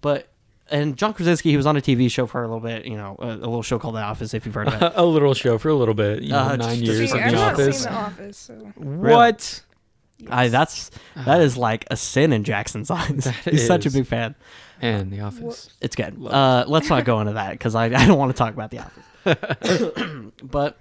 But 0.00 0.28
and 0.70 0.96
John 0.96 1.14
Krasinski, 1.14 1.50
he 1.50 1.56
was 1.56 1.66
on 1.66 1.76
a 1.76 1.80
TV 1.80 2.10
show 2.10 2.26
for 2.26 2.42
a 2.42 2.46
little 2.46 2.60
bit, 2.60 2.86
you 2.86 2.96
know, 2.96 3.14
a, 3.20 3.26
a 3.26 3.34
little 3.36 3.62
show 3.62 3.78
called 3.78 3.94
The 3.94 4.00
Office, 4.00 4.34
if 4.34 4.44
you've 4.46 4.54
heard 4.54 4.66
of 4.68 4.82
it. 4.82 4.92
a 4.96 5.04
little 5.04 5.32
show 5.34 5.58
for 5.58 5.68
a 5.68 5.74
little 5.74 5.94
bit. 5.94 6.22
You 6.22 6.30
know, 6.32 6.38
Uh, 6.38 6.56
nine 6.56 6.82
just- 6.82 6.98
years 6.98 7.10
See, 7.12 7.18
in 7.18 7.28
the 7.28 7.36
office. 7.40 7.82
seen 7.82 7.92
The 7.92 7.98
Office, 7.98 8.36
so. 8.36 8.54
What? 8.76 9.62
I 10.30 10.48
that's 10.48 10.90
that 11.26 11.40
is 11.42 11.56
like 11.58 11.86
a 11.90 11.96
sin 11.96 12.32
in 12.32 12.42
Jackson's 12.42 12.90
eyes. 12.90 13.24
That 13.24 13.34
He's 13.44 13.66
such 13.66 13.84
a 13.86 13.90
big 13.90 14.06
fan. 14.06 14.34
And 14.80 15.10
The 15.12 15.20
Office. 15.20 15.68
It's 15.80 15.94
good. 15.94 16.16
Uh, 16.26 16.64
let's 16.66 16.88
not 16.88 17.04
go 17.04 17.20
into 17.20 17.34
that 17.34 17.52
because 17.52 17.74
I, 17.74 17.84
I 17.84 18.06
don't 18.06 18.18
want 18.18 18.32
to 18.32 18.36
talk 18.36 18.52
about 18.54 18.70
the 18.70 18.78
office. 18.80 20.32
but 20.42 20.78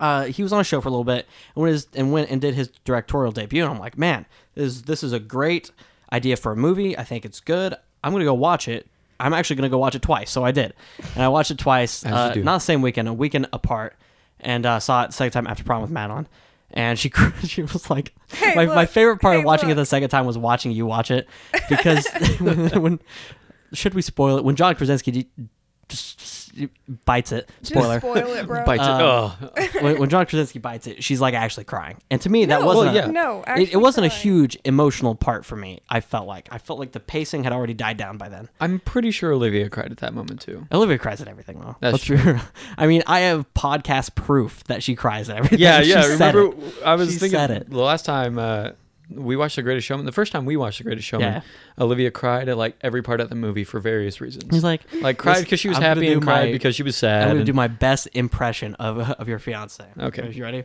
uh, 0.00 0.24
he 0.24 0.42
was 0.42 0.52
on 0.52 0.60
a 0.60 0.64
show 0.64 0.80
for 0.80 0.88
a 0.88 0.90
little 0.90 1.04
bit 1.04 1.26
and 1.54 1.62
went, 1.62 1.72
his, 1.72 1.86
and 1.94 2.12
went 2.12 2.30
and 2.30 2.40
did 2.40 2.54
his 2.54 2.68
directorial 2.84 3.30
debut. 3.32 3.62
And 3.62 3.72
I'm 3.72 3.78
like, 3.78 3.96
man, 3.96 4.26
this 4.54 4.64
is, 4.66 4.82
this 4.82 5.02
is 5.04 5.12
a 5.12 5.20
great 5.20 5.70
idea 6.12 6.36
for 6.36 6.52
a 6.52 6.56
movie. 6.56 6.98
I 6.98 7.04
think 7.04 7.24
it's 7.24 7.38
good. 7.40 7.74
I'm 8.02 8.12
gonna 8.12 8.24
go 8.24 8.34
watch 8.34 8.66
it. 8.66 8.86
I'm 9.20 9.34
actually 9.34 9.56
gonna 9.56 9.68
go 9.68 9.78
watch 9.78 9.94
it 9.94 10.02
twice. 10.02 10.30
So 10.30 10.42
I 10.44 10.50
did, 10.50 10.72
and 11.14 11.22
I 11.22 11.28
watched 11.28 11.50
it 11.50 11.58
twice. 11.58 12.04
Uh, 12.04 12.32
not 12.36 12.54
the 12.56 12.58
same 12.60 12.80
weekend, 12.82 13.06
a 13.08 13.12
weekend 13.12 13.46
apart, 13.52 13.94
and 14.40 14.64
uh, 14.64 14.80
saw 14.80 15.04
it 15.04 15.08
the 15.08 15.12
second 15.12 15.32
time 15.32 15.46
after 15.46 15.62
prom 15.62 15.82
with 15.82 15.90
Madeline. 15.90 16.26
And 16.72 16.98
she 16.98 17.10
she 17.44 17.62
was 17.62 17.90
like, 17.90 18.14
Hey, 18.28 18.54
my, 18.54 18.64
my 18.66 18.86
favorite 18.86 19.20
part 19.20 19.34
Hey, 19.34 19.40
of 19.40 19.44
watching 19.44 19.68
it 19.68 19.74
the 19.74 19.84
second 19.84 20.08
time 20.08 20.24
was 20.24 20.38
watching 20.38 20.72
you 20.72 20.86
watch 20.86 21.10
it 21.10 21.28
because 21.68 22.06
when, 22.40 22.68
when 22.80 23.00
should 23.74 23.92
we 23.92 24.02
spoil 24.02 24.38
it 24.38 24.44
when 24.44 24.56
John 24.56 24.74
Krasinski 24.74 25.10
d- 25.10 25.28
just 25.90 26.20
bites 27.04 27.30
it 27.30 27.48
Just 27.60 27.72
spoiler 27.72 28.00
spoil 28.00 28.32
it, 28.34 28.46
bro. 28.46 28.64
Bites 28.66 28.82
it. 28.82 28.88
Uh, 28.88 29.00
Oh. 29.00 29.50
when, 29.82 29.98
when 30.00 30.08
John 30.08 30.26
Krasinski 30.26 30.58
bites 30.58 30.86
it 30.88 31.02
she's 31.04 31.20
like 31.20 31.32
actually 31.34 31.62
crying 31.64 31.96
and 32.10 32.20
to 32.22 32.28
me 32.28 32.46
that 32.46 32.64
wasn't 32.64 32.94
Well, 32.94 33.08
a- 33.08 33.12
No, 33.12 33.44
it, 33.46 33.72
it 33.72 33.76
wasn't 33.76 34.06
a 34.06 34.08
huge 34.08 34.58
emotional 34.64 35.14
part 35.14 35.44
for 35.44 35.54
me 35.54 35.80
I 35.88 36.00
felt 36.00 36.26
like 36.26 36.48
I 36.50 36.58
felt 36.58 36.78
like 36.80 36.90
the 36.92 36.98
pacing 37.00 37.44
had 37.44 37.52
already 37.52 37.74
died 37.74 37.96
down 37.98 38.18
by 38.18 38.28
then 38.28 38.48
I'm 38.60 38.80
pretty 38.80 39.10
sure 39.12 39.32
Olivia 39.32 39.68
cried 39.70 39.92
at 39.92 39.98
that 39.98 40.12
moment 40.12 40.40
too. 40.40 40.66
Olivia 40.72 40.98
cries 40.98 41.20
at 41.20 41.28
everything 41.28 41.60
though 41.60 41.76
That's 41.80 42.08
Let's 42.08 42.24
be. 42.24 42.40
I 42.76 42.86
mean 42.88 43.02
I 43.06 43.20
have 43.20 43.46
podcast 43.54 44.14
proof 44.16 44.64
that 44.64 44.82
she 44.82 44.96
cries 44.96 45.30
at 45.30 45.36
everything 45.36 45.60
Yeah, 45.60 45.82
She 45.82 45.90
yeah. 45.90 46.02
said 46.16 46.34
Remember, 46.34 46.66
it. 46.66 46.74
I 46.84 46.94
was 46.96 47.12
She 47.12 47.18
thinking 47.18 47.38
said 47.38 47.50
it. 47.52 47.70
the 47.70 47.78
last 47.78 48.04
time 48.04 48.38
uh, 48.38 48.70
we 49.12 49.36
watched 49.36 49.56
The 49.56 49.62
Greatest 49.62 49.86
Showman. 49.86 50.06
The 50.06 50.12
first 50.12 50.32
time 50.32 50.44
we 50.44 50.56
watched 50.56 50.78
The 50.78 50.84
Greatest 50.84 51.06
Showman, 51.06 51.32
Yeah. 51.34 51.40
Olivia 51.78 52.10
cried 52.10 52.48
at 52.48 52.56
like 52.56 52.76
every 52.80 53.02
part 53.02 53.20
of 53.20 53.28
the 53.28 53.34
movie 53.34 53.64
for 53.64 53.80
various 53.80 54.20
reasons. 54.20 54.44
he's 54.54 54.64
like 54.64 54.82
like 55.02 55.18
cried 55.18 55.40
because 55.44 55.60
she 55.60 55.68
was 55.68 55.78
I'm 55.78 55.82
happy 55.82 56.12
and 56.12 56.22
cried 56.22 56.46
my- 56.46 56.52
because 56.52 56.74
she 56.76 56.82
was 56.82 56.96
sad. 56.96 57.22
I'm 57.22 57.28
gonna 57.28 57.38
and- 57.40 57.46
do 57.46 57.52
my 57.52 57.68
best 57.68 58.08
impression 58.14 58.74
of 58.76 58.98
of 58.98 59.28
your 59.28 59.38
fiance. 59.38 59.84
Okay. 59.98 60.22
Are 60.22 60.30
you 60.30 60.42
ready? 60.44 60.64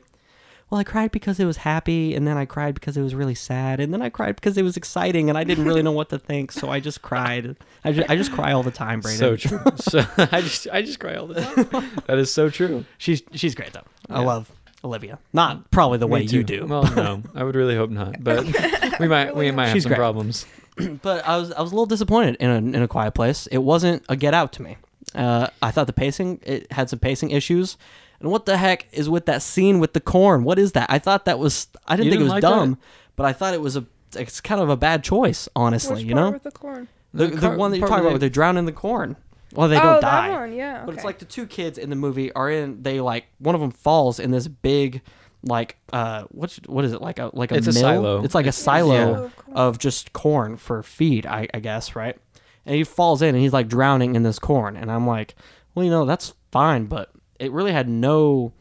Well, 0.71 0.79
I 0.81 0.83
cried 0.83 1.11
because 1.11 1.39
it 1.39 1.45
was 1.45 1.57
happy, 1.57 2.15
and 2.15 2.27
then 2.27 2.37
I 2.37 2.45
cried 2.45 2.73
because 2.73 2.97
it 2.97 3.03
was 3.03 3.13
really 3.13 3.35
sad, 3.35 3.79
and 3.79 3.93
then 3.93 4.01
I 4.01 4.09
cried 4.09 4.35
because 4.35 4.57
it 4.57 4.63
was 4.63 4.75
exciting, 4.75 5.29
and 5.29 5.37
I 5.37 5.43
didn't 5.43 5.65
really 5.65 5.83
know 5.83 5.91
what 5.91 6.09
to 6.09 6.17
think, 6.17 6.51
so 6.51 6.71
I 6.71 6.79
just 6.79 7.03
cried. 7.03 7.55
I 7.83 7.91
just, 7.91 8.09
I 8.09 8.15
just 8.15 8.31
cry 8.31 8.51
all 8.51 8.63
the 8.63 8.71
time, 8.71 8.99
Braden. 8.99 9.19
so 9.19 9.35
true. 9.35 9.59
So 9.77 10.03
I 10.17 10.41
just 10.41 10.67
I 10.73 10.81
just 10.81 10.99
cry 10.99 11.15
all 11.17 11.27
the 11.27 11.39
time. 11.39 12.01
that 12.07 12.17
is 12.17 12.33
so 12.33 12.49
true. 12.49 12.83
She's 12.97 13.21
she's 13.33 13.53
great 13.53 13.73
though. 13.73 13.85
I 14.09 14.21
love 14.21 14.51
Olivia. 14.85 15.19
Not 15.33 15.69
probably 15.71 15.97
the 15.97 16.07
Me 16.07 16.13
way 16.13 16.21
you 16.23 16.43
do, 16.43 16.65
Well, 16.67 16.83
no, 16.95 17.23
I 17.33 17.43
would 17.43 17.55
really 17.55 17.75
hope 17.75 17.89
not. 17.89 18.23
But 18.23 18.45
we 18.99 19.07
might 19.07 19.35
we 19.35 19.41
Really 19.45 19.51
might 19.51 19.65
have 19.67 19.73
She's 19.73 19.83
some 19.83 19.89
great. 19.89 19.97
problems. 19.97 20.45
but 21.01 21.25
I 21.27 21.37
was 21.37 21.51
I 21.51 21.61
was 21.61 21.71
a 21.71 21.75
little 21.75 21.85
disappointed 21.85 22.35
in 22.39 22.49
a 22.49 22.55
in 22.55 22.75
a 22.81 22.87
quiet 22.87 23.11
place. 23.13 23.47
It 23.47 23.57
wasn't 23.59 24.03
a 24.09 24.15
Get 24.15 24.33
Out 24.33 24.53
to 24.53 24.61
me. 24.61 24.77
Uh, 25.13 25.47
I 25.61 25.71
thought 25.71 25.87
the 25.87 25.93
pacing 25.93 26.39
it 26.43 26.71
had 26.71 26.89
some 26.89 26.99
pacing 26.99 27.31
issues. 27.31 27.77
And 28.19 28.31
what 28.31 28.45
the 28.45 28.57
heck 28.57 28.87
is 28.93 29.09
with 29.09 29.25
that 29.25 29.41
scene 29.41 29.79
with 29.79 29.93
the 29.93 29.99
corn? 29.99 30.43
What 30.45 30.57
is 30.57 30.71
that? 30.73 30.89
I 30.89 30.99
thought 30.99 31.25
that 31.25 31.37
was 31.39 31.67
I 31.87 31.95
didn't 31.95 32.05
You 32.05 32.11
think 32.11 32.21
it 32.21 32.23
didn't 32.23 32.33
was 32.35 32.43
like 32.43 32.59
dumb, 32.59 32.69
that? 32.71 32.79
but 33.17 33.25
I 33.25 33.33
thought 33.33 33.53
it 33.53 33.61
was 33.61 33.75
a 33.75 33.85
it's 34.15 34.39
kind 34.39 34.61
of 34.61 34.69
a 34.69 34.77
bad 34.77 35.03
choice, 35.03 35.49
honestly. 35.55 35.95
Which 35.97 36.05
you 36.05 36.13
part 36.15 36.25
know, 36.25 36.31
with 36.31 36.43
the 36.43 36.51
corn? 36.51 36.87
the, 37.13 37.27
The 37.27 37.35
the 37.35 37.47
car- 37.49 37.57
one 37.57 37.71
that 37.71 37.77
you're 37.77 37.87
part 37.87 37.97
talking 37.99 38.05
about, 38.05 38.11
where 38.13 38.19
they- 38.19 38.27
they 38.27 38.31
drown 38.33 38.57
in 38.57 38.65
the 38.65 38.71
corn. 38.71 39.17
Well, 39.55 39.69
they 39.69 39.77
oh, 39.77 39.83
don't 39.83 40.01
that 40.01 40.27
die. 40.27 40.29
one, 40.29 40.53
yeah. 40.53 40.83
But 40.85 40.95
it's 40.95 41.03
like 41.03 41.19
the 41.19 41.25
two 41.25 41.47
kids 41.47 41.77
in 41.77 41.89
the 41.89 41.95
movie 41.95 42.31
are 42.33 42.49
in. 42.49 42.83
They 42.83 43.01
like 43.01 43.25
one 43.39 43.55
of 43.55 43.61
them 43.61 43.71
falls 43.71 44.19
in 44.19 44.31
this 44.31 44.47
big, 44.47 45.01
like 45.43 45.77
uh, 45.93 46.23
what's 46.29 46.57
what 46.65 46.85
is 46.85 46.93
it 46.93 47.01
like 47.01 47.19
a 47.19 47.29
like 47.33 47.51
a 47.51 47.55
It's 47.55 47.67
a 47.67 47.73
silo. 47.73 48.23
It's 48.23 48.35
like 48.35 48.47
a 48.47 48.51
silo 48.51 49.31
yeah. 49.47 49.53
of 49.53 49.77
just 49.79 50.13
corn 50.13 50.57
for 50.57 50.83
feed, 50.83 51.25
I, 51.25 51.47
I 51.53 51.59
guess, 51.59 51.95
right? 51.95 52.17
And 52.65 52.75
he 52.75 52.83
falls 52.83 53.21
in 53.21 53.29
and 53.35 53.43
he's 53.43 53.53
like 53.53 53.67
drowning 53.67 54.15
in 54.15 54.23
this 54.23 54.39
corn, 54.39 54.75
and 54.75 54.91
I'm 54.91 55.05
like, 55.05 55.35
well, 55.75 55.85
you 55.85 55.91
know, 55.91 56.05
that's 56.05 56.33
fine, 56.51 56.85
but 56.85 57.11
it 57.39 57.51
really 57.51 57.71
had 57.71 57.87
no, 57.87 58.53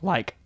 like, 0.00 0.36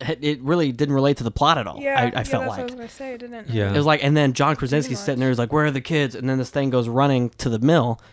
it 0.00 0.18
it 0.22 0.42
really 0.42 0.72
didn't 0.72 0.94
relate 0.94 1.16
to 1.18 1.24
the 1.24 1.30
plot 1.30 1.58
at 1.58 1.66
all. 1.66 1.80
yeah, 1.80 1.98
I, 1.98 2.02
I 2.02 2.04
yeah, 2.04 2.22
felt 2.24 2.24
that's 2.24 2.34
like. 2.34 2.48
what 2.48 2.58
I 2.58 2.62
was 2.64 2.74
gonna 2.74 2.88
say. 2.88 3.14
It 3.14 3.18
didn't. 3.18 3.48
Yeah. 3.48 3.70
It 3.72 3.76
was 3.76 3.86
like, 3.86 4.04
and 4.04 4.16
then 4.16 4.32
John 4.34 4.56
Krasinski's 4.56 5.00
sitting 5.00 5.20
there. 5.20 5.30
He's 5.30 5.38
like, 5.38 5.52
"Where 5.52 5.66
are 5.66 5.70
the 5.70 5.80
kids?" 5.80 6.14
And 6.14 6.28
then 6.28 6.38
this 6.38 6.50
thing 6.50 6.70
goes 6.70 6.88
running 6.88 7.30
to 7.38 7.48
the 7.48 7.58
mill, 7.58 7.98
but 7.98 8.04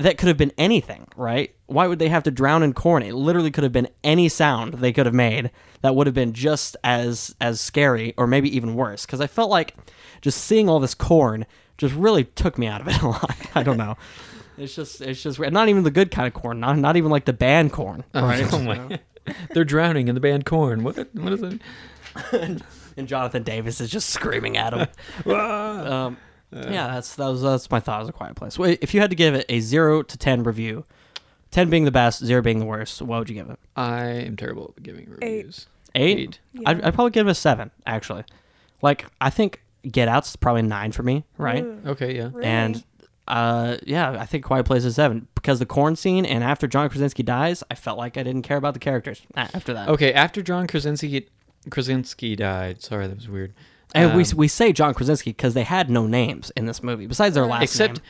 that 0.00 0.18
could 0.18 0.28
have 0.28 0.36
been 0.36 0.52
anything, 0.58 1.06
right? 1.16 1.54
Why 1.66 1.86
would 1.86 1.98
they 1.98 2.08
have 2.08 2.22
to 2.24 2.30
drown 2.30 2.62
in 2.62 2.72
Korn? 2.72 3.02
It 3.02 3.14
literally 3.14 3.50
could 3.50 3.64
have 3.64 3.72
been 3.72 3.88
any 4.02 4.28
sound 4.28 4.74
they 4.74 4.92
could 4.92 5.06
have 5.06 5.14
made 5.14 5.50
that 5.82 5.94
would 5.94 6.06
have 6.06 6.14
been 6.14 6.32
just 6.32 6.76
as 6.82 7.34
as 7.40 7.60
scary, 7.60 8.14
or 8.16 8.26
maybe 8.26 8.54
even 8.54 8.74
worse. 8.74 9.06
Because 9.06 9.20
I 9.20 9.26
felt 9.26 9.50
like 9.50 9.76
just 10.20 10.42
seeing 10.42 10.68
all 10.68 10.80
this 10.80 10.94
corn 10.94 11.46
just 11.78 11.94
really 11.94 12.24
took 12.24 12.58
me 12.58 12.66
out 12.66 12.80
of 12.80 12.88
it 12.88 13.00
a 13.02 13.08
lot. 13.08 13.36
I 13.54 13.62
don't 13.62 13.78
know. 13.78 13.96
It's 14.58 14.74
just, 14.74 15.00
it's 15.00 15.22
just 15.22 15.38
not 15.38 15.68
even 15.70 15.84
the 15.84 15.90
good 15.90 16.10
kind 16.10 16.26
of 16.26 16.34
corn. 16.34 16.60
Not, 16.60 16.76
not 16.76 16.96
even 16.96 17.10
like 17.10 17.24
the 17.24 17.32
band 17.32 17.72
corn, 17.72 18.04
right? 18.14 18.46
Oh 18.52 18.58
my. 18.58 18.98
They're 19.54 19.64
drowning 19.64 20.08
in 20.08 20.14
the 20.14 20.20
band 20.20 20.44
Korn. 20.46 20.82
What? 20.82 20.96
What 21.14 21.32
is 21.32 21.42
it? 21.42 21.60
and 22.96 23.06
Jonathan 23.06 23.42
Davis 23.42 23.80
is 23.80 23.90
just 23.90 24.10
screaming 24.10 24.56
at 24.56 24.72
him. 24.72 25.32
um, 25.32 26.16
yeah, 26.52 26.88
that's 26.88 27.14
that 27.16 27.26
was 27.28 27.42
that's 27.42 27.70
my 27.70 27.80
thought. 27.80 27.98
It 27.98 28.02
was 28.02 28.08
a 28.08 28.12
quiet 28.12 28.36
place. 28.36 28.58
Wait, 28.58 28.78
if 28.82 28.94
you 28.94 29.00
had 29.00 29.10
to 29.10 29.16
give 29.16 29.34
it 29.34 29.46
a 29.48 29.60
zero 29.60 30.02
to 30.02 30.18
ten 30.18 30.42
review, 30.42 30.84
ten 31.50 31.70
being 31.70 31.84
the 31.84 31.90
best, 31.90 32.24
zero 32.24 32.42
being 32.42 32.58
the 32.58 32.64
worst, 32.66 33.00
what 33.02 33.18
would 33.20 33.28
you 33.28 33.34
give 33.36 33.48
it? 33.50 33.58
I 33.76 34.04
am 34.06 34.36
terrible 34.36 34.74
at 34.76 34.82
giving 34.82 35.08
reviews. 35.08 35.66
Eight. 35.94 36.18
Eight. 36.54 36.64
I'd, 36.66 36.80
I'd 36.82 36.94
probably 36.94 37.10
give 37.10 37.26
it 37.26 37.30
a 37.30 37.34
seven. 37.34 37.70
Actually, 37.86 38.24
like 38.82 39.06
I 39.20 39.30
think 39.30 39.62
Get 39.90 40.08
Out's 40.08 40.36
probably 40.36 40.62
nine 40.62 40.92
for 40.92 41.02
me, 41.02 41.24
right? 41.38 41.64
Ooh, 41.64 41.80
Okay, 41.86 42.16
yeah. 42.16 42.30
really? 42.32 42.44
And 42.46 42.84
uh, 43.28 43.76
yeah, 43.84 44.10
I 44.20 44.26
think 44.26 44.44
Quiet 44.44 44.66
Place 44.66 44.84
is 44.84 44.96
seven 44.96 45.28
because 45.36 45.58
the 45.60 45.66
corn 45.66 45.94
scene 45.96 46.24
and 46.26 46.42
after 46.42 46.66
John 46.66 46.88
Krasinski 46.88 47.22
dies, 47.22 47.62
I 47.70 47.74
felt 47.76 47.96
like 47.96 48.16
I 48.16 48.22
didn't 48.24 48.42
care 48.42 48.56
about 48.56 48.74
the 48.74 48.80
characters 48.80 49.22
after 49.36 49.72
that. 49.72 49.88
Okay, 49.88 50.12
after 50.12 50.42
John 50.42 50.66
Krasinski 50.66 51.28
Krasinski 51.70 52.34
died. 52.36 52.82
Sorry, 52.82 53.06
that 53.06 53.16
was 53.16 53.28
weird. 53.28 53.52
And 53.94 54.14
we 54.16 54.22
Um, 54.24 54.30
we 54.36 54.48
say 54.48 54.72
John 54.72 54.94
Krasinski 54.94 55.30
because 55.30 55.54
they 55.54 55.64
had 55.64 55.90
no 55.90 56.06
names 56.06 56.50
in 56.56 56.66
this 56.66 56.82
movie 56.82 57.06
besides 57.06 57.34
their 57.34 57.46
last 57.46 57.58
name. 57.60 57.62
except 57.64 57.94
name. 57.98 58.04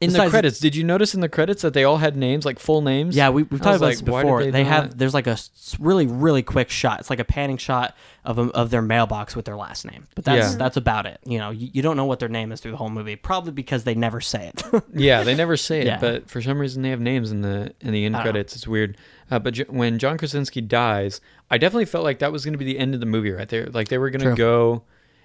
in 0.00 0.12
the 0.12 0.28
credits. 0.30 0.60
Did 0.60 0.76
you 0.76 0.84
notice 0.84 1.12
in 1.14 1.20
the 1.20 1.28
credits 1.28 1.62
that 1.62 1.74
they 1.74 1.82
all 1.84 1.96
had 1.98 2.16
names, 2.16 2.44
like 2.46 2.58
full 2.60 2.80
names? 2.82 3.16
Yeah, 3.16 3.30
we, 3.30 3.42
we've 3.42 3.60
talked 3.60 3.76
about 3.76 3.80
like, 3.86 3.94
this 3.94 4.02
before. 4.02 4.42
they 4.44 4.50
They, 4.52 4.64
have 4.64 4.84
not- 4.90 4.98
there's 4.98 5.12
like 5.12 5.26
a 5.26 5.36
really 5.80 6.06
really 6.06 6.42
quick 6.42 6.70
shot. 6.70 7.00
It's 7.00 7.10
like 7.10 7.18
a 7.18 7.24
panning 7.24 7.56
shot 7.56 7.96
of 8.24 8.38
a, 8.38 8.42
of 8.52 8.70
their 8.70 8.80
mailbox 8.80 9.34
with 9.34 9.44
their 9.44 9.56
last 9.56 9.84
name. 9.84 10.06
But 10.14 10.24
that's 10.24 10.52
Yeah. 10.52 10.56
that's 10.56 10.76
about 10.76 11.04
it. 11.06 11.18
You 11.26 11.38
know, 11.38 11.50
you, 11.50 11.68
you 11.72 11.82
don't 11.82 11.96
know 11.96 12.04
what 12.04 12.20
their 12.20 12.28
name 12.28 12.52
is 12.52 12.60
through 12.60 12.70
the 12.70 12.76
whole 12.76 12.90
movie, 12.90 13.16
probably 13.16 13.52
because 13.52 13.82
they 13.84 13.94
never 13.96 14.20
say 14.20 14.52
it. 14.54 14.62
Yeah, 14.94 15.24
they 15.24 15.34
never 15.34 15.56
say 15.56 15.80
it, 15.80 15.86
Yeah. 15.86 15.98
but 16.00 16.30
for 16.30 16.40
some 16.40 16.58
reason 16.60 16.82
they 16.82 16.90
have 16.90 17.00
names 17.00 17.30
in 17.32 17.42
the 17.42 17.74
in 17.80 17.92
the 17.92 18.04
end 18.06 18.14
I 18.16 18.20
know. 18.20 18.22
credits. 18.22 18.54
It's 18.54 18.68
weird. 18.68 18.96
Uh, 19.30 19.38
but 19.40 19.52
J- 19.54 19.64
when 19.68 19.98
John 19.98 20.16
Krasinski 20.16 20.60
dies, 20.62 21.20
I 21.50 21.58
definitely 21.58 21.84
felt 21.86 22.04
like 22.04 22.20
that 22.20 22.30
was 22.32 22.44
going 22.44 22.52
to 22.54 22.58
be 22.58 22.64
the 22.64 22.78
end 22.78 22.94
of 22.94 23.00
the 23.00 23.06
movie 23.06 23.30
right 23.32 23.48
there. 23.48 23.66
Like 23.66 23.88
they 23.88 23.98
were 23.98 24.08
going 24.10 24.24
to 24.30 24.34
go, 24.34 24.84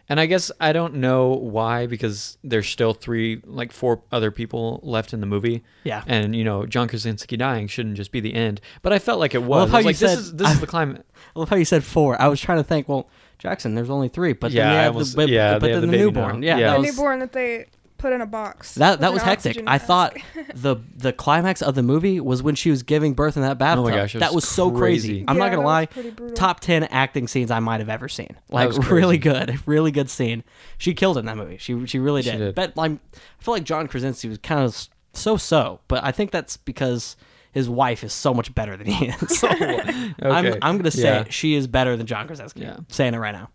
and 0.10 0.20
I 0.20 0.26
guess 0.26 0.52
I 0.60 0.74
don't 0.74 0.96
know 0.96 1.30
why 1.30 1.88
because 1.88 2.38
there's 2.44 2.68
still 2.68 2.94
three, 2.94 3.42
like 3.46 3.72
four 3.72 4.02
other 4.12 4.32
people 4.32 4.80
left 4.84 5.14
in 5.14 5.20
the 5.22 5.26
movie. 5.26 5.64
yeah. 5.84 6.04
And 6.08 6.36
you 6.36 6.44
know, 6.44 6.66
John 6.66 6.88
Krasinski 6.88 7.38
dying 7.38 7.68
shouldn't 7.68 7.96
just 7.96 8.12
be 8.12 8.20
the 8.20 8.34
end. 8.34 8.60
But 8.82 8.94
I 8.94 9.00
felt 9.00 9.20
like 9.20 9.34
it 9.34 9.44
was. 9.44 9.58
I 9.58 9.60
love 9.62 9.70
I 9.70 9.72
how 9.72 9.78
was 9.78 9.84
you 9.84 9.88
like, 9.88 9.98
this 9.98 10.12
said- 10.12 10.20
is 10.20 10.36
this 10.36 10.52
is 10.52 10.60
the 10.60 10.68
climate. 10.76 11.06
I 11.36 11.40
love 11.40 11.50
how 11.50 11.56
you 11.56 11.66
said 11.66 11.84
four. 11.84 12.22
I 12.22 12.28
was 12.28 12.40
trying 12.42 12.58
to 12.60 12.64
think. 12.64 12.90
Well, 12.90 13.10
Jackson, 13.40 13.76
there's 13.76 13.90
only 13.90 14.08
three, 14.10 14.34
but 14.34 14.52
Yeah, 14.52 14.64
then 14.64 14.72
I 14.72 14.76
they 14.78 14.84
have 14.84 14.94
almost- 14.94 15.12
the 15.12 15.18
but, 15.18 15.30
yeah, 15.30 15.54
but 15.54 15.62
they 15.62 15.72
have 15.72 15.82
then 15.82 15.92
the 15.92 15.98
the, 15.98 16.04
newborn. 16.04 16.40
now. 16.42 16.48
Yeah, 16.48 16.58
Yeah. 16.58 16.74
the 16.76 16.80
was, 16.82 16.88
newborn 16.96 17.20
that 17.20 17.32
they 17.34 17.66
put 18.04 18.14
in 18.14 18.22
a 18.22 18.26
box. 18.28 18.76
that 18.76 19.00
that 19.00 19.12
was 19.14 19.22
hectic. 19.24 19.52
oxygen 19.52 19.68
I 19.68 19.72
mask. 19.74 19.86
thought 19.88 20.18
the 20.54 20.76
the 20.96 21.12
climax 21.14 21.62
of 21.62 21.74
the 21.74 21.82
movie 21.82 22.20
was 22.20 22.44
when 22.44 22.54
she 22.56 22.70
was 22.70 22.84
giving 22.84 23.14
birth 23.14 23.36
in 23.38 23.42
that 23.44 23.58
bathtub. 23.58 23.86
Oh 23.86 23.90
my 23.90 23.96
gosh, 23.96 24.14
that 24.14 24.34
was 24.34 24.44
was 24.44 24.48
so 24.48 24.70
crazy. 24.70 25.08
crazy. 25.08 25.26
I'm 25.28 25.38
Yeah, 25.38 25.44
not 25.44 25.56
gonna 25.56 25.66
lie. 25.66 25.86
top 26.36 26.60
10 26.60 26.84
acting 26.86 27.28
scenes 27.28 27.50
I 27.50 27.60
might 27.60 27.80
have 27.80 27.90
ever 27.90 28.08
seen. 28.08 28.38
Like 28.50 28.72
really 28.92 29.18
good, 29.18 29.60
really 29.66 29.92
good 29.92 30.10
scene. 30.10 30.44
She 30.78 30.94
killed 30.94 31.18
in 31.18 31.26
that 31.26 31.38
movie. 31.38 31.58
She 31.58 31.86
she 31.88 31.98
really 31.98 32.22
She 32.22 32.32
did. 32.32 32.38
did. 32.38 32.56
But 32.56 32.78
like 32.78 32.92
I 32.92 33.44
feel 33.44 33.54
like 33.56 33.64
John 33.64 33.88
Krasinski 33.88 34.28
was 34.30 34.38
kind 34.38 34.62
of 34.64 34.88
so 35.14 35.38
so, 35.38 35.80
but 35.88 36.04
I 36.04 36.12
think 36.12 36.30
that's 36.32 36.58
because 36.58 37.16
his 37.52 37.70
wife 37.70 38.04
is 38.04 38.12
so 38.14 38.34
much 38.34 38.54
better 38.56 38.76
than 38.76 38.88
he 38.88 39.06
is. 39.10 39.44
I'm 39.48 40.14
Okay. 40.22 40.58
I'm 40.62 40.76
going 40.76 40.84
to 40.86 40.92
say 40.92 41.04
Yeah. 41.04 41.26
she 41.30 41.54
is 41.54 41.68
better 41.68 41.96
than 41.96 42.08
John 42.08 42.26
Krasinski. 42.26 42.62
Yeah. 42.62 42.78
Saying 42.88 43.14
it 43.14 43.20
right 43.20 43.32
now. 43.32 43.50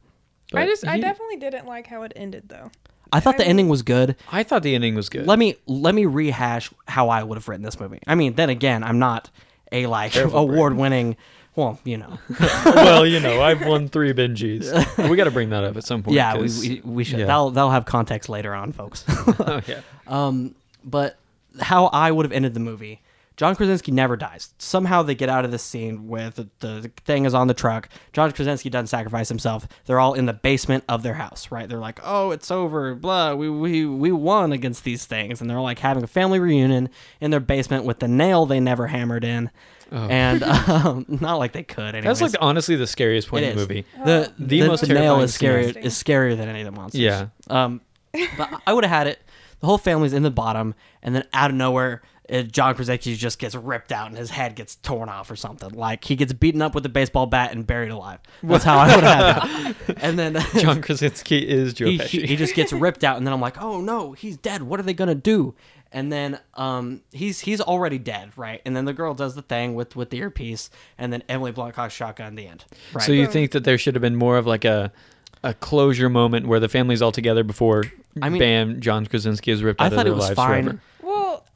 I 0.55 0.63
But 0.63 0.67
just, 0.67 0.87
I 0.87 1.01
definitely 1.01 1.37
didn't 1.39 1.67
like 1.67 1.89
how 1.89 2.03
it 2.03 2.13
ended 2.15 2.45
though. 2.49 2.71
I 3.13 3.21
thought 3.21 3.35
I 3.37 3.39
the 3.39 3.47
ending 3.47 3.69
was 3.69 3.83
good. 3.83 4.17
I 4.31 4.43
thought 4.43 4.63
the 4.63 4.75
ending 4.75 4.95
was 4.95 5.09
good. 5.09 5.27
Let 5.27 5.39
me 5.39 5.57
let 5.67 5.95
me 5.95 6.07
rehash 6.07 6.71
how 6.87 7.09
I 7.09 7.23
would 7.23 7.37
have 7.39 7.49
written 7.49 7.65
this 7.65 7.79
movie. 7.81 8.01
I 8.07 8.15
mean, 8.15 8.35
then 8.35 8.51
again, 8.51 8.83
I'm 8.85 8.99
not 8.99 9.31
a 9.73 9.87
like 9.87 10.13
Careful, 10.13 10.39
award-winning, 10.39 11.17
well, 11.57 11.79
you 11.85 11.97
know. 11.99 12.19
well, 12.65 13.05
you 13.07 13.21
know, 13.21 13.43
I've 13.43 13.65
won 13.67 13.89
three 13.89 14.13
Benjis. 14.13 14.71
we 15.11 15.17
got 15.17 15.25
to 15.25 15.31
bring 15.31 15.51
that 15.51 15.65
up 15.65 15.77
at 15.77 15.85
some 15.85 16.03
point. 16.03 16.15
yeah, 16.17 16.35
we, 16.35 16.41
'cause- 16.43 16.61
we, 16.61 16.81
we 16.85 17.05
should. 17.05 17.19
yeah. 17.21 17.27
That'll 17.27 17.51
that'll 17.51 17.71
have 17.71 17.85
context 17.85 18.29
later 18.29 18.55
on, 18.55 18.73
folks. 18.73 19.05
oh 19.09 19.61
yeah. 19.67 19.81
Um, 20.07 20.55
but 20.85 21.17
how 21.61 21.87
I 21.87 22.11
would 22.11 22.25
have 22.25 22.33
ended 22.33 22.55
the 22.55 22.61
movie. 22.61 23.01
John 23.39 23.55
Krasinski 23.55 23.93
never 23.93 24.17
dies. 24.17 24.53
Somehow 24.59 25.05
they 25.05 25.15
get 25.15 25.29
out 25.29 25.45
of 25.45 25.53
this 25.53 25.63
scene 25.63 26.09
with 26.09 26.35
the, 26.35 26.49
the 26.59 26.91
thing 27.05 27.25
is 27.25 27.35
on 27.35 27.47
the 27.47 27.55
truck. 27.55 27.89
John 28.13 28.33
Krasinski 28.33 28.69
doesn't 28.69 28.89
sacrifice 28.89 29.29
himself. 29.29 29.69
They're 29.87 30.01
all 30.01 30.15
in 30.15 30.27
the 30.27 30.33
basement 30.33 30.83
of 30.89 31.05
their 31.05 31.15
house, 31.15 31.53
right? 31.53 31.69
They're 31.69 31.79
like, 31.79 32.01
"Oh, 32.03 32.33
it's 32.33 32.51
over. 32.51 32.97
Blah. 32.97 33.37
We 33.37 33.49
we 33.49 33.87
we 33.87 34.11
won 34.11 34.51
against 34.51 34.83
these 34.83 35.07
things." 35.07 35.41
And 35.41 35.49
they're 35.49 35.61
like 35.61 35.79
having 35.79 36.03
a 36.03 36.09
family 36.09 36.41
reunion 36.41 36.89
in 37.21 37.31
their 37.31 37.39
basement 37.39 37.85
with 37.85 38.01
the 38.01 38.09
nail 38.09 38.45
they 38.45 38.59
never 38.59 38.89
hammered 38.89 39.23
in. 39.23 39.53
And 39.93 40.43
um, 40.69 41.07
not 41.21 41.37
like 41.37 41.53
they 41.53 41.63
could. 41.63 41.95
Anyways. 41.95 42.05
Oh. 42.21 42.25
That's 42.25 42.35
like 42.35 42.43
honestly 42.43 42.75
the 42.75 42.89
scariest 42.89 43.29
point 43.29 43.45
It 43.45 43.51
in 43.51 43.57
the 43.57 43.63
movie. 43.63 43.85
the 44.05 44.33
The 44.37 44.61
the, 44.63 44.67
most 44.67 44.81
the 44.81 44.95
nail 44.95 45.21
is 45.21 45.39
scarier 45.39 45.77
is 45.77 45.95
scarier 45.95 46.37
than 46.37 46.49
any 46.49 46.63
of 46.63 46.67
the 46.67 46.73
monsters. 46.73 47.03
Yeah. 47.03 47.29
Um, 47.49 47.83
but 48.37 48.63
I 48.67 48.73
would 48.73 48.83
have 48.83 48.91
had 48.91 49.07
it. 49.07 49.21
The 49.61 49.67
whole 49.67 49.79
family's 49.79 50.13
in 50.13 50.25
the 50.25 50.31
bottom, 50.31 50.75
and 51.03 51.15
then 51.15 51.25
out 51.33 51.51
of 51.51 51.57
nowhere, 51.57 52.03
John 52.53 52.75
Krasinski 52.75 53.15
just 53.17 53.39
gets 53.39 53.55
ripped 53.55 53.91
out, 53.93 54.09
and 54.09 54.17
his 54.17 54.31
head 54.31 54.55
gets 54.55 54.77
torn 54.77 55.09
off 55.09 55.31
or 55.31 55.37
something. 55.37 55.71
Like 55.71 56.05
he 56.05 56.15
gets 56.17 56.33
beaten 56.33 56.61
up 56.63 56.75
with 56.75 56.85
a 56.85 56.89
baseball 56.91 57.27
bat 57.27 57.53
and 57.53 57.67
buried 57.67 57.91
alive. 57.91 58.21
That's 58.43 58.65
how 58.65 58.79
I 58.79 58.95
would 58.95 59.05
have 59.05 59.77
it. 59.89 59.99
And 60.03 60.19
then 60.19 60.37
John 60.59 60.83
Krasinski 60.83 61.39
is 61.49 61.73
Joe 61.75 61.87
he, 61.87 61.99
Pesci. 61.99 62.09
he, 62.09 62.27
he 62.27 62.37
just 62.37 62.55
gets 62.55 62.73
ripped 62.73 63.03
out, 63.05 63.17
and 63.17 63.27
then 63.27 63.33
I'm 63.33 63.41
like, 63.41 63.61
oh 63.61 63.81
no, 63.81 64.13
he's 64.13 64.37
dead. 64.37 64.63
What 64.63 64.79
are 64.79 64.83
they 64.83 64.95
gonna 64.95 65.15
do? 65.15 65.55
And 65.91 66.13
then 66.13 66.39
um, 66.55 67.01
he's 67.13 67.41
he's 67.41 67.63
already 67.63 67.97
dead, 67.99 68.33
right? 68.37 68.61
And 68.67 68.77
then 68.77 68.85
the 68.85 68.93
girl 68.93 69.15
does 69.15 69.35
the 69.35 69.41
thing 69.43 69.75
with 69.75 69.97
with 69.97 70.11
the 70.11 70.19
earpiece, 70.19 70.69
and 70.99 71.11
then 71.13 71.23
Emily 71.31 71.51
Blunt 71.51 71.75
cocks 71.75 71.95
shotgun 71.95 72.27
in 72.29 72.35
the 72.35 72.47
end. 72.47 72.65
Right. 72.93 73.03
So 73.03 73.13
you 73.13 73.27
think 73.27 73.53
that 73.53 73.65
there 73.65 73.79
should 73.79 73.95
have 73.95 74.03
been 74.03 74.17
more 74.17 74.37
of 74.37 74.47
like 74.47 74.67
a 74.67 74.93
a 75.43 75.55
closure 75.55 76.11
moment 76.11 76.47
where 76.47 76.61
the 76.61 76.69
family's 76.69 77.01
all 77.01 77.13
together 77.13 77.43
before 77.45 77.85
I 78.21 78.29
mean- 78.29 78.41
bam 78.41 78.81
John 78.81 79.07
Krasinski 79.07 79.51
is 79.51 79.63
ripped 79.63 79.81
I 79.81 79.87
out 79.87 79.93
of 79.93 79.97
thought 79.97 80.03
their 80.05 80.13
it 80.13 80.17
was 80.17 80.25
lives 80.27 80.37
fine. 80.37 80.65
forever. 80.65 80.81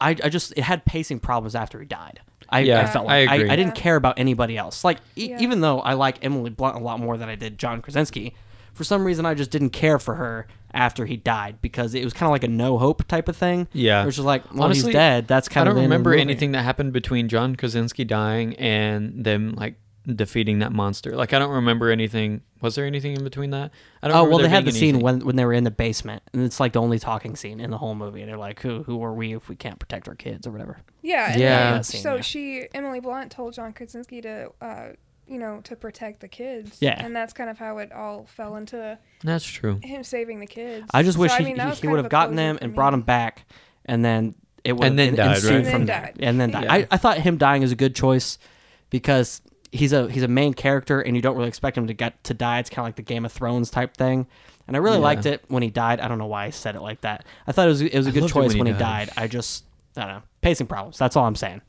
Well, 0.03 0.17
I, 0.23 0.27
I 0.27 0.29
just 0.29 0.53
it 0.57 0.62
had 0.62 0.85
pacing 0.85 1.21
problems 1.21 1.55
after 1.55 1.79
he 1.81 1.87
died. 1.87 2.21
I, 2.49 2.61
Yeah, 2.61 2.81
I 2.83 2.87
felt 2.87 3.07
like 3.07 3.29
I, 3.31 3.35
agree. 3.37 3.51
I, 3.51 3.57
didn't 3.57 3.75
care 3.75 3.97
about 3.97 4.19
anybody 4.19 4.59
else. 4.59 4.85
Like 4.85 4.99
e- 5.17 5.31
Yeah. 5.31 5.41
even 5.41 5.61
though 5.62 5.81
I 5.81 5.95
like 5.95 6.23
Emily 6.25 6.51
Blunt 6.51 6.77
a 6.77 6.81
lot 6.81 7.01
more 7.01 7.17
than 7.17 7.29
I 7.29 7.35
did 7.35 7.59
John 7.59 7.81
Krasinski, 7.81 8.35
for 8.75 8.85
some 8.85 9.05
reason 9.05 9.25
I 9.25 9.35
just 9.35 9.51
didn't 9.51 9.71
care 9.71 9.99
for 9.99 10.17
her 10.17 10.47
after 10.75 11.07
he 11.07 11.17
died 11.17 11.61
because 11.62 11.95
it 11.95 12.05
was 12.05 12.12
kind 12.12 12.27
of 12.29 12.31
like 12.33 12.45
a 12.45 12.49
no 12.49 12.79
hope 12.79 13.07
type 13.09 13.29
of 13.29 13.37
thing. 13.37 13.69
Yeah. 13.73 14.05
which 14.05 14.19
is 14.19 14.25
like, 14.25 14.53
well, 14.53 14.65
Honestly, 14.65 14.91
he's 14.91 14.95
dead. 14.95 15.27
That's 15.29 15.49
kind 15.49 15.67
of. 15.69 15.71
I 15.71 15.71
of 15.73 15.77
don't 15.77 15.85
of 15.85 15.91
remember 15.91 16.15
anything 16.15 16.53
that 16.53 16.62
happened 16.62 16.93
between 16.93 17.29
John 17.29 17.57
Krasinski 17.57 18.05
dying 18.05 18.55
and 18.57 19.25
them 19.25 19.55
like 19.57 19.77
defeating 20.07 20.59
that 20.61 20.73
monster. 20.73 21.15
Like 21.17 21.33
I 21.33 21.38
don't 21.38 21.51
remember 21.51 21.91
anything. 21.91 22.43
Was 22.61 22.75
there 22.75 22.87
anything 22.87 23.17
in 23.17 23.25
between 23.25 23.51
that? 23.51 23.71
I 24.03 24.09
don't. 24.09 24.17
Oh 24.17 24.21
remember 24.21 24.31
well, 24.37 24.43
they 24.43 24.49
had 24.49 24.65
the 24.65 24.73
scene 24.73 24.91
anything. 24.97 25.01
when 25.05 25.21
when 25.21 25.37
they 25.37 25.45
were 25.45 25.53
in 25.53 25.65
the 25.65 25.71
basement, 25.71 26.23
and 26.33 26.43
it's 26.43 26.59
like 26.61 26.73
the 26.73 26.81
only 26.81 26.99
talking 26.99 27.37
scene 27.37 27.61
in 27.61 27.71
the 27.71 27.79
whole 27.79 27.95
movie. 27.95 28.21
And 28.23 28.31
they're 28.31 28.37
like, 28.38 28.61
"Who 28.61 28.83
who 28.83 29.03
are 29.05 29.12
we 29.15 29.35
if 29.35 29.49
we 29.49 29.57
can't 29.57 29.79
protect 29.79 30.09
our 30.09 30.15
kids 30.15 30.47
or 30.47 30.51
whatever?" 30.53 30.79
yeah, 31.03 31.37
Yeah. 31.37 31.73
then- 31.75 31.83
scene, 31.85 32.01
so 32.03 32.15
yeah. 32.17 32.21
she, 32.21 32.67
Emily 32.75 33.01
Blunt, 33.01 33.31
told 33.33 33.55
John 33.55 33.73
Krasinski 33.73 34.21
to, 34.23 34.51
uh, 34.61 34.88
you 35.27 35.38
know, 35.38 35.61
to 35.65 35.77
protect 35.77 36.21
the 36.21 36.29
kids. 36.29 36.79
Yeah. 36.81 37.03
and 37.05 37.15
that's 37.15 37.33
kind 37.33 37.49
of 37.51 37.59
how 37.59 37.79
it 37.79 37.93
all 37.93 38.27
fell 38.27 38.57
into 38.57 38.99
That's 39.25 39.45
true. 39.45 39.79
him 39.83 40.03
saving 40.05 40.41
the 40.41 40.47
kids. 40.47 40.87
I 40.93 41.03
just 41.03 41.17
So, 41.17 41.23
wish 41.23 41.31
I 41.33 41.38
he, 41.38 41.45
mean, 41.45 41.57
that 41.59 41.75
he, 41.77 41.83
he 41.83 41.88
would 41.88 41.99
have 41.99 42.09
gotten 42.11 42.37
them 42.37 42.59
and 42.61 42.73
me. 42.73 42.75
brought 42.77 42.91
them 42.91 43.03
back, 43.03 43.45
and 43.87 44.05
then 44.05 44.35
it 44.65 44.75
would 44.75 44.85
And 44.87 44.99
then 44.99 45.15
died, 45.17 45.37
ensued 45.37 45.51
right? 45.51 45.57
And 45.59 45.67
then 45.67 45.87
died. 45.87 46.17
and 46.21 46.41
then 46.41 46.51
died. 46.51 46.65
Yeah. 46.65 46.73
I, 46.75 46.87
I 46.93 46.97
thought 46.97 47.19
him 47.19 47.37
dying 47.38 47.62
is 47.62 47.73
a 47.73 47.77
good 47.77 47.95
choice 47.97 48.38
because 48.91 49.41
he's 49.73 49.93
a 49.93 50.09
he's 50.11 50.23
a 50.23 50.29
main 50.29 50.55
character 50.55 51.01
and 51.01 51.17
you 51.17 51.23
don't 51.23 51.37
really 51.37 51.49
expect 51.49 51.77
him 51.77 51.87
to 51.89 51.95
get 51.95 52.23
to 52.25 52.35
die. 52.35 52.59
It's 52.61 52.71
kind 52.71 52.85
of 52.85 52.89
like 52.89 52.97
the 52.97 53.03
Game 53.03 53.25
of 53.25 53.33
Thrones 53.33 53.71
type 53.71 53.97
thing. 53.97 54.27
And 54.69 54.77
I 54.77 54.79
really 54.81 54.99
Yeah. 54.99 55.03
liked 55.03 55.27
it 55.27 55.43
when 55.49 55.63
he 55.63 55.71
died. 55.71 55.99
I 55.99 56.07
don't 56.09 56.19
know 56.19 56.27
why 56.27 56.45
I 56.45 56.51
said 56.51 56.77
it 56.77 56.81
like 56.83 57.01
that. 57.01 57.25
I 57.47 57.53
thought 57.53 57.67
it 57.67 57.71
was 57.71 57.81
it 57.83 57.95
was 57.97 58.07
a 58.07 58.11
I 58.11 58.13
good 58.13 58.29
choice 58.29 58.51
when 58.51 58.59
when 58.59 58.67
he 58.69 58.73
he 58.75 58.79
died. 58.79 59.09
died. 59.09 59.15
I 59.25 59.27
just 59.27 59.65
I 59.97 60.03
don't 60.03 60.11
know 60.11 60.23
pacing 60.41 60.69
problems. 60.69 60.99
That's 60.99 61.17
all 61.17 61.25
I'm 61.27 61.35
saying. 61.35 61.63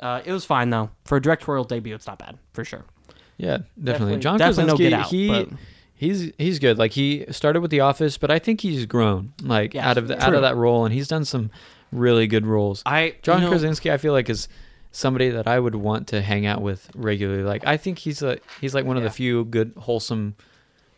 Uh, 0.00 0.20
it 0.24 0.32
was 0.32 0.44
fine 0.44 0.70
though 0.70 0.90
for 1.04 1.16
a 1.16 1.22
directorial 1.22 1.64
debut. 1.64 1.94
It's 1.94 2.06
not 2.06 2.18
bad 2.18 2.38
for 2.52 2.64
sure. 2.64 2.84
Yeah, 3.36 3.58
definitely. 3.82 4.16
Definitely- 4.16 4.18
John 4.20 4.38
definitely 4.38 4.64
no 4.64 4.76
Krasinski, 4.76 4.90
Get 4.90 4.92
Out, 5.00 5.06
he 5.10 5.28
but- 5.28 5.58
he's 5.94 6.32
he's 6.38 6.58
good. 6.58 6.78
Like 6.78 6.92
he 6.92 7.24
started 7.30 7.60
with 7.60 7.70
The 7.70 7.80
Office, 7.80 8.18
but 8.18 8.30
I 8.30 8.38
think 8.38 8.60
he's 8.60 8.84
grown 8.86 9.32
like 9.42 9.74
Yeah, 9.74 9.88
out 9.88 9.96
of 9.98 10.08
the, 10.08 10.22
out 10.22 10.34
of 10.34 10.42
that 10.42 10.56
role, 10.56 10.84
and 10.84 10.92
he's 10.94 11.08
done 11.08 11.24
some 11.24 11.50
really 11.92 12.26
good 12.26 12.46
roles. 12.46 12.82
I 12.84 13.14
John 13.22 13.38
you 13.38 13.44
know, 13.46 13.50
Krasinski, 13.50 13.90
I 13.90 13.96
feel 13.96 14.12
like 14.12 14.28
is 14.28 14.48
somebody 14.92 15.30
that 15.30 15.46
I 15.46 15.58
would 15.60 15.74
want 15.74 16.08
to 16.08 16.20
hang 16.22 16.46
out 16.46 16.62
with 16.62 16.90
regularly. 16.94 17.42
Like 17.42 17.66
I 17.66 17.76
think 17.76 17.98
he's 17.98 18.22
a 18.22 18.38
he's 18.60 18.74
like 18.74 18.84
one 18.84 18.96
of 18.96 19.02
Yeah. 19.02 19.08
the 19.08 19.14
few 19.14 19.44
good 19.44 19.72
wholesome 19.76 20.34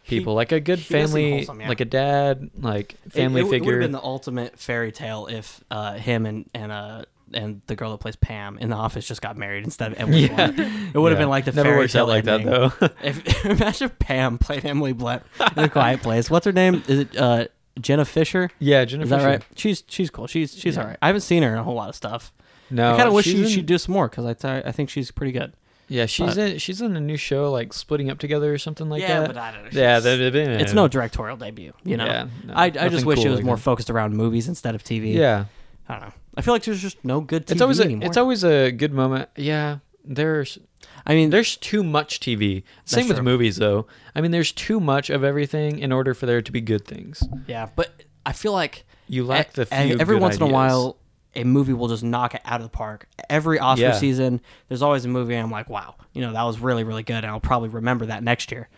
He- 0.02 0.18
people, 0.18 0.34
like 0.34 0.52
a 0.52 0.60
good 0.60 0.78
he 0.78 0.84
family, 0.84 1.30
wholesome, 1.32 1.60
yeah. 1.60 1.68
like 1.68 1.80
a 1.80 1.84
dad, 1.84 2.50
like 2.58 2.94
it- 3.04 3.12
family 3.12 3.40
it, 3.40 3.44
would 3.44 3.50
figure. 3.50 3.72
have 3.72 3.80
been 3.80 3.92
the 3.92 4.02
ultimate 4.02 4.58
fairy 4.58 4.92
tale 4.92 5.26
if 5.30 5.62
uh, 5.70 5.94
him 5.94 6.26
and 6.26 6.48
and 6.54 6.72
uh 6.72 7.04
and 7.32 7.62
the 7.68 7.76
girl 7.76 7.92
that 7.92 7.98
plays 7.98 8.16
Pam 8.16 8.58
in 8.58 8.70
the 8.70 8.74
office 8.76 9.06
just 9.06 9.22
got 9.22 9.36
married 9.36 9.62
instead 9.62 9.92
of 9.92 10.00
Emily 10.00 10.22
Yeah. 10.22 10.34
Blunt. 10.50 10.58
It 10.94 10.98
would 10.98 11.12
have 11.12 11.18
Yeah. 11.18 11.22
been 11.24 11.28
like 11.28 11.44
the 11.44 11.52
never 11.52 11.68
fairy 11.68 11.78
works 11.78 11.92
tale 11.92 12.02
out 12.04 12.08
like 12.08 12.26
ending. 12.26 12.48
that 12.50 12.80
though. 12.80 12.88
If 13.04 13.44
imagine 13.44 13.86
if 13.86 13.98
Pam 14.00 14.38
played 14.38 14.64
Emily 14.64 14.92
Blunt 14.92 15.22
in 15.56 15.62
a 15.64 15.68
quiet 15.68 16.02
place. 16.02 16.28
What's 16.28 16.44
her 16.46 16.50
name? 16.52 16.82
Is 16.88 16.98
it 17.00 17.16
uh, 17.16 17.46
Jenna 17.80 18.04
Fischer? 18.04 18.50
yeah, 18.58 18.84
Jennifer. 18.84 19.04
Is 19.04 19.10
that 19.10 19.16
Fischer. 19.18 19.28
right? 19.28 19.44
She's 19.54 19.84
she's 19.86 20.10
cool. 20.10 20.26
She's 20.26 20.58
she's 20.58 20.74
Yeah. 20.74 20.82
all 20.82 20.88
right. 20.88 20.98
I 21.00 21.06
haven't 21.06 21.20
seen 21.22 21.44
her 21.44 21.52
in 21.52 21.58
a 21.58 21.62
whole 21.62 21.74
lot 21.76 21.88
of 21.88 21.94
stuff. 21.94 22.32
No, 22.70 22.92
I 22.92 22.96
kind 22.96 23.08
of 23.08 23.14
wish 23.14 23.24
she, 23.26 23.42
in- 23.42 23.48
she'd 23.48 23.66
do 23.66 23.78
some 23.78 23.92
more 23.94 24.08
because 24.08 24.24
I 24.26 24.34
th- 24.34 24.64
I 24.66 24.72
think 24.72 24.90
she's 24.90 25.10
pretty 25.10 25.32
good. 25.32 25.52
Yeah, 25.88 26.06
she's 26.06 26.36
but- 26.36 26.38
in 26.52 26.58
she's 26.58 26.80
in 26.80 26.94
a 26.96 27.00
new 27.00 27.16
show 27.16 27.50
like 27.50 27.72
splitting 27.72 28.10
up 28.10 28.18
together 28.18 28.52
or 28.54 28.58
something 28.58 28.88
like 28.88 29.02
that. 29.02 29.08
Yeah, 29.08 29.26
but 29.26 29.36
I 29.36 29.50
don't 29.52 29.64
know. 29.64 29.70
yeah, 29.72 29.96
she's- 30.00 30.04
that, 30.04 30.20
it's 30.60 30.72
uh, 30.72 30.74
no 30.74 30.86
directorial 30.88 31.36
debut. 31.36 31.72
You 31.84 31.96
know. 31.96 32.06
Yeah, 32.06 32.26
no, 32.44 32.54
I, 32.54 32.66
I 32.66 32.88
just 32.88 33.04
wish 33.04 33.18
cool 33.18 33.26
it 33.26 33.30
was 33.30 33.38
like 33.38 33.44
more 33.46 33.56
that. 33.56 33.62
focused 33.62 33.90
around 33.90 34.14
movies 34.16 34.46
instead 34.48 34.74
of 34.74 34.84
TV. 34.84 35.14
Yeah, 35.14 35.46
I 35.88 35.92
don't 35.94 36.02
know. 36.02 36.12
I 36.36 36.42
feel 36.42 36.54
like 36.54 36.62
there's 36.62 36.80
just 36.80 37.04
no 37.04 37.20
good 37.20 37.46
TV 37.46 37.50
it's 37.52 37.60
always 37.60 37.80
a, 37.80 37.84
anymore. 37.84 38.06
it's 38.06 38.16
always 38.16 38.44
a 38.44 38.70
good 38.70 38.92
moment. 38.92 39.28
Yeah, 39.36 39.78
there's 40.04 40.58
I 41.04 41.14
mean, 41.14 41.30
there's 41.30 41.56
too 41.56 41.82
much 41.82 42.20
TV. 42.20 42.62
Same 42.84 43.08
with 43.08 43.16
true. 43.16 43.24
movies 43.24 43.56
though. 43.56 43.86
I 44.14 44.20
mean, 44.20 44.30
there's 44.30 44.52
too 44.52 44.78
much 44.78 45.10
of 45.10 45.24
everything 45.24 45.80
in 45.80 45.90
order 45.90 46.14
for 46.14 46.26
there 46.26 46.40
to 46.40 46.52
be 46.52 46.60
good 46.60 46.84
things. 46.84 47.22
yeah, 47.48 47.68
but 47.74 48.04
I 48.24 48.32
feel 48.32 48.52
like 48.52 48.84
You 49.08 49.24
lack 49.24 49.54
the 49.54 49.66
few 49.66 49.98
every 49.98 50.16
good 50.16 50.22
once 50.22 50.36
in 50.36 50.42
a 50.42 50.46
while 50.46 50.98
a 51.34 51.44
movie 51.44 51.72
will 51.72 51.88
just 51.88 52.02
knock 52.02 52.34
it 52.34 52.40
out 52.44 52.60
of 52.60 52.64
the 52.64 52.76
park. 52.76 53.06
Every 53.28 53.58
Oscar 53.58 53.82
Yeah. 53.86 53.92
season, 53.92 54.40
there's 54.68 54.82
always 54.82 55.04
a 55.04 55.08
movie 55.08 55.34
and 55.34 55.44
I'm 55.44 55.50
like, 55.50 55.70
wow, 55.70 55.94
you 56.12 56.20
know, 56.22 56.32
that 56.32 56.42
was 56.42 56.58
really 56.58 56.84
really 56.84 57.02
good, 57.02 57.16
and 57.24 57.26
I'll 57.26 57.40
probably 57.40 57.68
remember 57.68 58.06
that 58.06 58.22
next 58.22 58.50
year. 58.52 58.68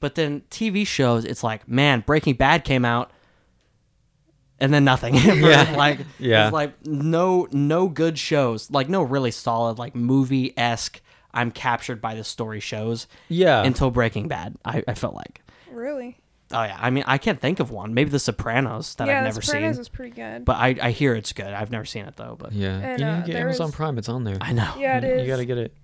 But 0.00 0.14
then 0.14 0.42
TV 0.50 0.86
shows, 0.86 1.24
it's 1.24 1.44
like, 1.44 1.68
man, 1.68 2.00
Breaking 2.06 2.34
Bad 2.34 2.64
came 2.64 2.84
out, 2.84 3.10
and 4.58 4.72
then 4.74 4.84
nothing. 4.84 5.14
Yeah. 5.14 5.74
like 5.76 6.00
Yeah. 6.18 6.46
it's 6.46 6.52
like 6.52 6.86
no 6.86 7.48
no 7.52 7.88
good 7.88 8.18
shows, 8.18 8.70
like 8.70 8.88
no 8.88 9.02
really 9.02 9.30
solid 9.30 9.78
like 9.78 9.94
movie 9.94 10.56
esque. 10.58 11.00
I'm 11.32 11.52
captured 11.52 12.00
by 12.00 12.16
the 12.16 12.24
story 12.24 12.58
shows 12.58 13.06
Yeah, 13.28 13.62
until 13.62 13.92
Breaking 13.92 14.26
Bad. 14.26 14.56
I, 14.64 14.82
I 14.88 14.94
felt 14.94 15.14
like. 15.14 15.42
Really? 15.70 16.18
Oh 16.52 16.62
yeah, 16.62 16.76
I 16.80 16.90
mean 16.90 17.04
I 17.06 17.18
can't 17.18 17.40
think 17.40 17.60
of 17.60 17.70
one. 17.70 17.94
Maybe 17.94 18.10
The 18.10 18.18
Sopranos 18.18 18.94
that 18.96 19.06
yeah, 19.06 19.18
I've 19.18 19.22
The 19.24 19.28
never 19.28 19.42
Sopranos 19.42 19.76
seen. 19.76 19.80
is 19.82 19.88
pretty 19.88 20.10
good. 20.16 20.44
But 20.44 20.56
I, 20.56 20.76
I 20.82 20.90
hear 20.90 21.14
it's 21.14 21.32
good. 21.32 21.46
I've 21.46 21.70
never 21.70 21.84
seen 21.84 22.06
it 22.06 22.16
though. 22.16 22.36
But 22.38 22.52
yeah. 22.52 22.78
And, 22.78 23.00
you 23.00 23.06
need 23.06 23.12
uh, 23.12 23.20
to 23.22 23.26
get 23.26 23.36
Amazon 23.36 23.66
was- 23.68 23.74
Prime. 23.76 23.98
It's 23.98 24.08
on 24.08 24.24
there. 24.24 24.36
I 24.40 24.52
know. 24.52 24.74
yeah, 24.78 24.98
it 24.98 25.04
You- 25.04 25.10
is. 25.10 25.22
You 25.22 25.26
gotta 25.28 25.44
get 25.44 25.58
it. 25.58 25.74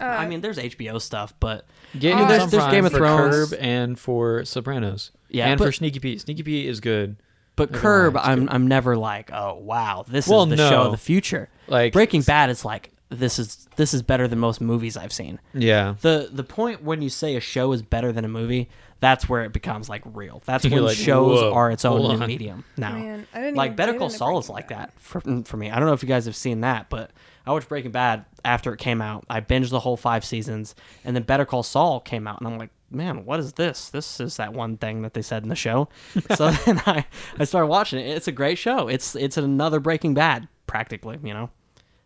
Uh, 0.00 0.04
I 0.04 0.26
mean, 0.26 0.40
there's 0.40 0.56
HBO 0.58 1.00
stuff, 1.00 1.34
but 1.40 1.66
Get 1.98 2.14
Uh, 2.16 2.26
there's- 2.26 2.50
there's 2.50 2.62
Prime 2.62 2.72
Game 2.74 2.84
of 2.86 2.92
for 2.92 2.98
Thrones. 2.98 3.50
Curb 3.50 3.58
and 3.60 3.98
for 3.98 4.44
Sopranos. 4.44 5.10
Yeah, 5.28 5.46
and 5.48 5.58
but- 5.58 5.66
for 5.66 5.72
Sneaky 5.72 6.00
Pete. 6.00 6.20
Sneaky 6.22 6.42
Pete 6.42 6.66
is 6.68 6.80
good. 6.80 7.16
but 7.56 7.70
Never 7.70 7.82
Curb, 7.82 8.14
mind, 8.14 8.26
I'm 8.26 8.40
good. 8.46 8.54
I'm 8.54 8.66
never 8.68 8.96
like, 8.96 9.30
oh 9.32 9.54
wow, 9.60 10.04
this 10.08 10.26
Well, 10.26 10.44
is 10.44 10.50
the 10.50 10.68
show 10.68 10.82
of 10.84 10.92
the 10.92 10.96
future. 10.96 11.50
Like 11.68 11.92
Breaking 11.92 12.22
Bad 12.22 12.48
is 12.50 12.64
like 12.64 12.90
this 13.10 13.38
is 13.38 13.68
this 13.76 13.92
is 13.92 14.02
better 14.02 14.26
than 14.28 14.38
most 14.38 14.60
movies 14.62 14.96
I've 14.96 15.12
seen. 15.12 15.38
Yeah, 15.52 15.96
The 16.00 16.30
the 16.32 16.44
point 16.44 16.82
when 16.82 17.02
you 17.02 17.10
say 17.10 17.36
a 17.36 17.40
show 17.40 17.72
is 17.72 17.82
better 17.82 18.12
than 18.12 18.24
a 18.24 18.28
movie, 18.28 18.70
that's 19.00 19.28
where 19.28 19.44
it 19.44 19.52
becomes 19.52 19.88
like 19.88 20.02
real. 20.04 20.42
That's 20.44 20.64
You're 20.66 20.74
when 20.74 20.84
like, 20.84 20.96
shows 20.96 21.40
whoa, 21.40 21.52
are 21.52 21.70
its 21.70 21.84
own 21.84 22.02
new 22.02 22.26
medium 22.26 22.64
now. 22.76 22.92
Man, 22.92 23.26
I 23.32 23.40
didn't 23.40 23.56
like 23.56 23.68
even 23.68 23.76
Better 23.76 23.94
Call 23.94 24.10
Saul 24.10 24.38
is 24.38 24.48
like 24.48 24.68
that 24.68 24.92
for, 24.98 25.20
mm, 25.22 25.46
for 25.46 25.56
me. 25.56 25.70
I 25.70 25.78
don't 25.78 25.86
know 25.86 25.94
if 25.94 26.02
you 26.02 26.08
guys 26.08 26.26
have 26.26 26.36
seen 26.36 26.60
that, 26.60 26.90
but 26.90 27.10
I 27.46 27.52
watched 27.52 27.68
Breaking 27.68 27.90
Bad 27.90 28.26
after 28.44 28.72
it 28.72 28.78
came 28.78 29.00
out. 29.00 29.24
I 29.28 29.40
binged 29.40 29.70
the 29.70 29.80
whole 29.80 29.96
five 29.96 30.24
seasons, 30.24 30.74
and 31.04 31.16
then 31.16 31.22
Better 31.22 31.44
Call 31.44 31.62
Saul 31.62 32.00
came 32.00 32.26
out, 32.26 32.40
and 32.40 32.48
I'm 32.48 32.58
like, 32.58 32.70
man, 32.90 33.24
what 33.24 33.40
is 33.40 33.54
this? 33.54 33.88
This 33.88 34.20
is 34.20 34.36
that 34.36 34.52
one 34.52 34.76
thing 34.76 35.02
that 35.02 35.14
they 35.14 35.22
said 35.22 35.42
in 35.42 35.48
the 35.48 35.56
show. 35.56 35.88
so 36.36 36.50
then 36.50 36.82
I, 36.86 37.06
I 37.38 37.44
started 37.44 37.68
watching 37.68 37.98
it. 38.00 38.08
It's 38.16 38.28
a 38.28 38.32
great 38.32 38.58
show. 38.58 38.88
It's 38.88 39.16
it's 39.16 39.36
another 39.36 39.80
Breaking 39.80 40.14
Bad 40.14 40.48
practically, 40.66 41.18
you 41.22 41.32
know. 41.32 41.50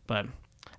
But 0.07 0.27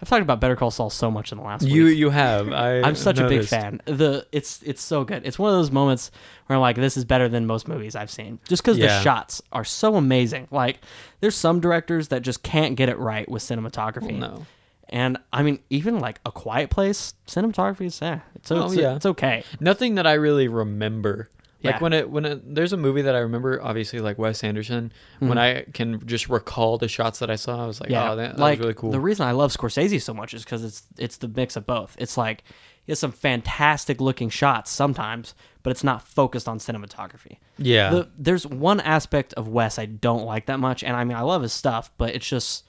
I've 0.01 0.10
talked 0.10 0.21
about 0.21 0.39
Better 0.39 0.55
Call 0.55 0.71
Saul 0.71 0.89
so 0.89 1.10
much 1.10 1.31
in 1.31 1.38
the 1.38 1.43
last 1.43 1.65
you 1.65 1.86
week. 1.86 1.97
you 1.97 2.10
have. 2.10 2.51
I 2.51 2.81
I'm 2.84 2.95
such 2.95 3.19
a 3.19 3.27
big 3.27 3.45
fan. 3.45 3.81
The 3.86 4.27
it's 4.31 4.62
it's 4.63 4.81
so 4.81 5.03
good. 5.03 5.25
It's 5.25 5.39
one 5.39 5.49
of 5.51 5.58
those 5.58 5.71
moments 5.71 6.12
where 6.47 6.55
I'm 6.55 6.62
like, 6.62 6.75
this 6.75 6.97
is 6.97 7.05
better 7.05 7.29
than 7.29 7.45
most 7.45 7.67
movies 7.67 7.95
I've 7.95 8.12
seen, 8.12 8.39
just 8.47 8.63
because 8.63 8.77
the 8.77 9.01
shots 9.01 9.41
are 9.51 9.63
so 9.63 9.95
amazing. 9.95 10.47
Like, 10.51 10.79
there's 11.21 11.36
some 11.36 11.60
directors 11.60 12.10
that 12.10 12.21
just 12.21 12.43
can't 12.43 12.75
get 12.75 12.89
it 12.89 12.97
right 12.97 13.27
with 13.29 13.41
cinematography. 13.43 14.19
Well, 14.19 14.31
no. 14.38 14.45
And 14.89 15.17
I 15.34 15.41
mean, 15.41 15.60
even 15.69 15.99
like 15.99 16.19
A 16.25 16.31
Quiet 16.31 16.69
Place, 16.69 17.15
cinematography 17.27 17.88
is 17.88 17.99
eh, 18.01 18.19
it's, 18.36 18.51
Oh, 18.51 18.65
it's, 18.65 18.75
yeah. 18.75 18.95
it's 18.95 19.05
okay. 19.08 19.43
Nothing 19.60 19.95
that 19.95 20.05
I 20.05 20.13
really 20.13 20.47
remember. 20.47 21.29
Like 21.73 21.82
when 21.82 21.93
it 21.93 22.10
when 22.10 22.25
it, 22.25 22.56
there's 22.56 22.73
a 22.73 22.78
movie 22.78 23.01
that 23.04 23.15
I 23.15 23.19
remember, 23.19 23.62
obviously 23.62 23.99
like 23.99 24.17
Wes 24.17 24.43
Anderson. 24.43 24.91
When 25.19 25.38
I 25.38 25.63
can 25.73 26.06
just 26.08 26.30
recall 26.30 26.78
the 26.78 26.88
shots 26.88 27.19
that 27.19 27.30
I 27.30 27.36
saw, 27.36 27.63
I 27.63 27.67
was 27.67 27.80
like, 27.80 27.89
Mm-hmm. 27.89 27.93
Yeah, 27.93 28.12
oh, 28.12 28.15
that, 28.15 28.32
that 28.38 28.39
like 28.41 28.60
was 28.60 28.65
really 28.65 28.73
cool. 28.75 28.91
the 28.91 28.99
reason 28.99 29.25
I 29.28 29.32
love 29.32 29.51
Scorsese 29.51 30.01
so 30.01 30.13
much 30.13 30.34
is 30.34 30.43
because 30.43 30.63
it's 30.63 30.84
it's 30.97 31.17
the 31.17 31.28
mix 31.28 31.56
of 31.56 31.65
both. 31.65 31.95
It's 31.99 32.17
like 32.17 32.43
he 32.86 32.91
has 32.91 32.99
some 32.99 33.12
fantastic 33.12 33.99
looking 33.99 34.30
shots 34.30 34.69
sometimes, 34.71 35.34
but 35.63 35.71
it's 35.71 35.84
not 35.84 36.08
focused 36.08 36.47
on 36.47 36.60
cinematography. 36.60 37.38
yeah, 37.58 37.89
the, 37.89 38.10
there's 38.17 38.45
one 38.45 38.80
aspect 38.80 39.34
of 39.34 39.47
Wes 39.47 39.80
I 39.80 39.86
don't 39.88 40.23
like 40.25 40.45
that 40.47 40.60
much, 40.60 40.84
and 40.84 40.95
I 40.95 41.04
mean 41.04 41.17
I 41.17 41.21
love 41.21 41.41
his 41.41 41.54
stuff, 41.54 41.91
but 41.97 42.13
it's 42.13 42.28
just 42.28 42.63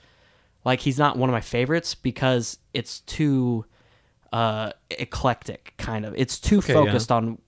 like 0.65 0.81
he's 0.81 0.99
not 0.99 1.17
one 1.19 1.29
of 1.29 1.33
my 1.33 1.41
favorites 1.43 1.95
because 1.95 2.59
it's 2.73 3.01
too 3.01 3.67
uh 4.33 4.73
eclectic 4.91 5.75
kind 5.79 6.05
of. 6.05 6.15
It's 6.17 6.39
too 6.41 6.59
Okay, 6.59 6.73
yeah. 6.75 6.85
focused 6.85 7.13
on 7.13 7.39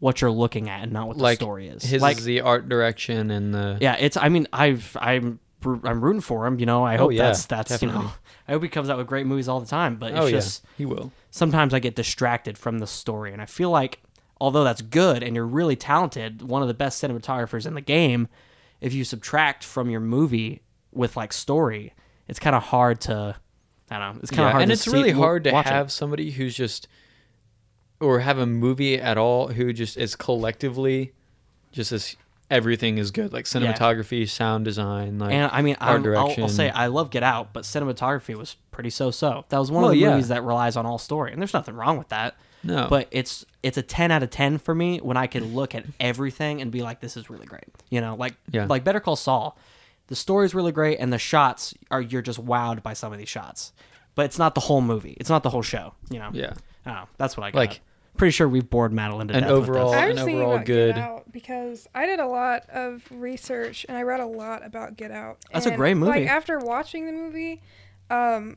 what 0.00 0.20
you're 0.20 0.30
looking 0.30 0.68
at 0.68 0.82
and 0.82 0.92
not 0.92 1.08
what 1.08 1.16
like 1.16 1.38
the 1.38 1.44
story 1.44 1.68
is. 1.68 1.82
his 1.82 2.00
like 2.02 2.18
is 2.18 2.24
the 2.24 2.40
art 2.40 2.68
direction 2.68 3.30
and 3.30 3.52
the 3.52 3.78
yeah, 3.80 3.96
it's 3.98 4.16
I 4.16 4.28
mean 4.28 4.46
I've 4.52 4.96
I'm 5.00 5.40
I'm 5.64 6.00
rooting 6.00 6.20
for 6.20 6.46
him, 6.46 6.60
you 6.60 6.66
know. 6.66 6.84
I 6.84 6.94
oh, 6.94 6.98
hope 6.98 7.06
Oh, 7.06 7.10
yeah, 7.10 7.22
that's 7.24 7.46
that's 7.46 7.82
you 7.82 7.88
know. 7.88 8.12
I 8.48 8.52
hope 8.52 8.62
he 8.62 8.68
comes 8.68 8.88
out 8.88 8.96
with 8.96 9.06
great 9.08 9.26
movies 9.26 9.48
all 9.48 9.60
the 9.60 9.66
time, 9.66 9.96
but 9.96 10.12
it's 10.12 10.20
oh 10.20 10.30
just 10.30 10.62
yeah, 10.64 10.70
he 10.78 10.86
will. 10.86 11.12
sometimes 11.30 11.74
I 11.74 11.80
get 11.80 11.94
distracted 11.96 12.56
from 12.56 12.78
the 12.78 12.86
story, 12.86 13.32
and 13.32 13.42
I 13.42 13.46
feel 13.46 13.70
like 13.70 14.00
although 14.40 14.62
that's 14.64 14.82
good 14.82 15.22
and 15.24 15.34
you're 15.34 15.44
really 15.46 15.74
talented, 15.74 16.42
one 16.42 16.62
of 16.62 16.68
the 16.68 16.74
best 16.74 17.02
cinematographers 17.02 17.66
in 17.66 17.74
the 17.74 17.80
game, 17.80 18.28
if 18.80 18.94
you 18.94 19.02
subtract 19.04 19.64
from 19.64 19.90
your 19.90 19.98
movie 20.00 20.62
with 20.92 21.16
like 21.16 21.32
story, 21.32 21.92
it's 22.28 22.38
kind 22.38 22.54
of 22.54 22.62
hard 22.62 23.00
to. 23.02 23.34
I 23.90 23.98
don't 23.98 24.14
know. 24.14 24.20
It's 24.22 24.30
kind 24.30 24.42
of 24.42 24.46
Yeah, 24.46 24.50
hard, 24.52 24.62
and 24.62 24.72
it's 24.72 24.82
see- 24.82 24.92
really 24.92 25.10
hard 25.10 25.42
to 25.44 25.50
watch 25.50 25.66
it. 25.66 25.72
have 25.72 25.90
somebody 25.90 26.30
who's 26.30 26.54
just 26.54 26.86
or 28.00 28.20
have 28.20 28.38
a 28.38 28.46
movie 28.46 28.98
at 29.00 29.18
all 29.18 29.48
who 29.48 29.72
just 29.72 29.96
is 29.96 30.14
collectively 30.16 31.12
just 31.72 31.92
as 31.92 32.16
everything 32.50 32.96
is 32.96 33.10
good 33.10 33.30
like 33.32 33.44
cinematography 33.44 34.26
sound 34.28 34.64
design 34.64 35.18
like 35.18 35.32
And 35.32 35.50
I 35.52 35.60
mean, 35.62 35.76
art 35.80 36.00
I'm, 36.06 36.16
I'll, 36.16 36.34
I'll 36.38 36.48
say 36.48 36.70
I 36.70 36.86
love 36.86 37.10
Get 37.10 37.22
Out, 37.22 37.52
but 37.52 37.64
cinematography 37.64 38.34
was 38.34 38.56
pretty 38.70 38.88
so-so. 38.90 39.44
That 39.50 39.58
was 39.58 39.70
one 39.70 39.82
Well, 39.82 39.90
of 39.90 39.96
the 39.96 40.00
yeah. 40.00 40.10
movies 40.12 40.28
that 40.28 40.42
relies 40.44 40.76
on 40.76 40.86
all 40.86 40.96
story, 40.98 41.32
and 41.32 41.42
there's 41.42 41.52
nothing 41.52 41.74
wrong 41.74 41.98
with 41.98 42.08
that. 42.08 42.36
no 42.64 42.86
But 42.88 43.08
it's 43.10 43.44
it's 43.62 43.76
a 43.76 43.82
10 43.82 44.10
out 44.10 44.22
of 44.22 44.30
10 44.30 44.58
for 44.58 44.74
me 44.74 44.98
when 44.98 45.16
I 45.18 45.26
can 45.26 45.54
look 45.54 45.74
at 45.74 45.84
everything 46.00 46.62
and 46.62 46.70
be 46.70 46.80
like, 46.82 47.00
this 47.00 47.16
is 47.18 47.28
really 47.28 47.44
great. 47.46 47.64
You 47.90 48.00
know, 48.00 48.14
like 48.14 48.34
Yeah. 48.50 48.64
like 48.66 48.82
Better 48.84 49.00
Call 49.00 49.16
Saul, 49.16 49.58
the 50.06 50.16
story's 50.16 50.54
really 50.54 50.72
great, 50.72 50.98
and 51.00 51.12
the 51.12 51.18
shots 51.18 51.74
are 51.90 52.00
you're 52.00 52.22
just 52.22 52.42
wowed 52.42 52.82
by 52.82 52.94
some 52.94 53.12
of 53.12 53.18
these 53.18 53.28
shots. 53.28 53.72
But 54.14 54.24
it's 54.24 54.38
not 54.38 54.54
the 54.54 54.60
whole 54.62 54.80
movie. 54.80 55.16
It's 55.20 55.28
not 55.28 55.42
the 55.42 55.50
whole 55.50 55.62
show. 55.62 55.92
You 56.10 56.20
know. 56.20 56.30
yeah 56.32 56.54
I 56.86 56.92
know. 56.92 57.08
That's 57.18 57.36
what 57.36 57.44
I 57.44 57.50
got. 57.50 57.58
Like- 57.58 57.80
pretty 58.18 58.32
sure 58.32 58.46
we've 58.48 58.68
bored 58.68 58.92
Madeline 58.92 59.28
to 59.28 59.34
An 59.34 59.40
death. 59.44 59.50
with 59.50 59.58
overall- 59.60 59.92
this. 59.92 60.00
I 60.00 60.04
an 60.04 60.08
was 60.10 60.18
thinking 60.18 60.36
overall 60.36 60.54
about 60.56 60.66
good- 60.66 60.94
Get 60.96 61.04
Out 61.04 61.32
because 61.32 61.88
I 61.94 62.04
did 62.06 62.20
a 62.20 62.26
lot 62.26 62.68
of 62.68 63.02
research 63.10 63.86
and 63.88 63.96
I 63.96 64.02
read 64.02 64.20
a 64.20 64.26
lot 64.26 64.64
about 64.66 64.96
Get 64.96 65.10
Out. 65.10 65.38
That's 65.52 65.64
a 65.66 65.74
great 65.74 65.94
movie. 65.96 66.20
Like 66.20 66.28
after 66.28 66.58
watching 66.58 67.06
the 67.06 67.12
movie, 67.12 67.62
um, 68.10 68.56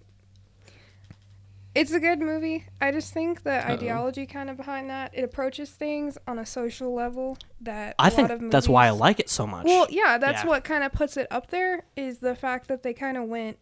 It's 1.74 1.94
a 1.94 2.02
good 2.02 2.20
movie. 2.20 2.66
I 2.82 2.92
just 2.92 3.14
think 3.14 3.44
the 3.44 3.54
Uh-oh. 3.66 3.74
ideology 3.76 4.26
kind 4.26 4.50
of 4.50 4.58
behind 4.58 4.90
that 4.90 5.12
it 5.14 5.24
approaches 5.24 5.70
things 5.70 6.18
on 6.28 6.38
a 6.38 6.46
social 6.46 6.94
level 6.94 7.38
that 7.62 7.96
I 7.98 8.10
a 8.10 8.12
think 8.12 8.28
lot 8.30 8.44
of 8.44 8.52
that's 8.52 8.68
why 8.68 8.88
I 8.88 8.90
like 8.90 9.22
it 9.22 9.30
so 9.30 9.48
much. 9.48 9.64
Well, 9.66 9.88
yeah, 9.90 10.18
that's 10.18 10.44
Yeah. 10.44 10.50
what 10.50 10.66
kind 10.66 10.84
of 10.84 10.92
puts 10.92 11.16
it 11.16 11.28
up 11.32 11.48
there 11.48 11.86
is 11.96 12.20
the 12.20 12.36
fact 12.36 12.68
that 12.68 12.84
they 12.84 12.94
kind 12.94 13.16
of 13.16 13.24
went. 13.24 13.58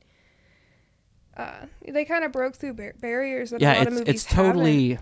Uh, 1.37 1.67
they 1.87 2.03
kind 2.03 2.23
of 2.25 2.31
broke 2.31 2.55
through 2.55 2.73
bar- 2.73 2.95
barriers 2.99 3.51
that 3.51 3.61
a 3.61 3.63
yeah, 3.63 3.73
lot 3.73 3.81
of 3.81 3.87
it's 3.89 3.99
movies 3.99 4.13
it's 4.15 4.23
totally 4.25 4.97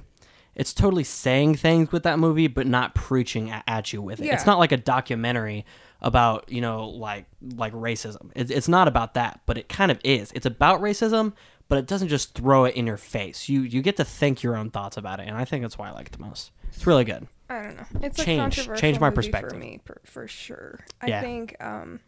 it's 0.57 0.73
totally 0.73 1.05
saying 1.05 1.55
things 1.55 1.91
with 1.93 2.03
that 2.03 2.19
movie, 2.19 2.47
but 2.47 2.67
not 2.67 2.93
preaching 2.95 3.49
at, 3.51 3.63
at 3.67 3.93
you 3.93 4.01
with 4.01 4.19
it. 4.19 4.25
It's 4.25 4.45
not 4.45 4.59
like 4.59 4.73
a 4.73 4.77
documentary 4.77 5.65
about 6.01 6.51
you 6.51 6.59
know 6.61 6.89
like 6.89 7.25
like 7.55 7.71
racism. 7.73 8.31
It's 8.35 8.51
it's 8.51 8.67
not 8.67 8.87
about 8.89 9.13
that, 9.13 9.39
but 9.45 9.57
it 9.57 9.69
kind 9.69 9.91
of 9.91 9.99
is. 10.03 10.31
It's 10.33 10.45
about 10.45 10.81
racism, 10.81 11.33
but 11.69 11.77
it 11.77 11.87
doesn't 11.87 12.09
just 12.09 12.33
throw 12.35 12.65
it 12.65 12.75
in 12.75 12.85
your 12.85 12.97
face. 12.97 13.47
You 13.47 13.61
you 13.61 13.81
get 13.81 13.95
to 13.97 14.03
think 14.03 14.43
your 14.43 14.57
own 14.57 14.69
thoughts 14.71 14.97
about 14.97 15.19
it, 15.21 15.27
and 15.27 15.37
I 15.37 15.45
think 15.45 15.61
that's 15.63 15.77
why 15.77 15.87
I 15.87 15.91
like 15.91 16.07
it 16.07 16.11
the 16.13 16.19
most. 16.25 16.51
It's 16.73 16.85
really 16.85 17.05
good. 17.05 17.27
I 17.49 17.61
don't 17.63 17.77
know. 17.77 17.85
It's 18.01 18.17
Change- 18.23 18.39
a 18.39 18.41
controversial 18.43 18.75
change 18.81 18.99
my 18.99 19.07
movie 19.09 19.15
perspective. 19.15 19.51
for 19.51 19.57
me, 19.57 19.79
per, 19.85 20.01
for 20.03 20.27
sure. 20.27 20.79
I 21.01 21.07
Yeah. 21.07 21.21
think. 21.21 21.55
um 21.61 22.01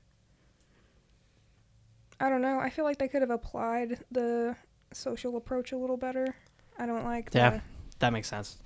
I 2.19 2.29
don't 2.29 2.41
know. 2.41 2.59
I 2.59 2.69
feel 2.69 2.83
like 2.83 2.97
they 2.97 3.07
could 3.07 3.21
have 3.21 3.29
applied 3.31 4.03
the 4.11 4.55
social 4.91 5.37
approach 5.37 5.71
a 5.71 5.77
little 5.77 5.95
better. 5.97 6.35
I 6.77 6.85
don't 6.85 7.05
like. 7.05 7.29
Yeah. 7.33 7.49
the- 7.51 7.61
That 7.99 8.13
makes 8.13 8.27
sense. 8.27 8.57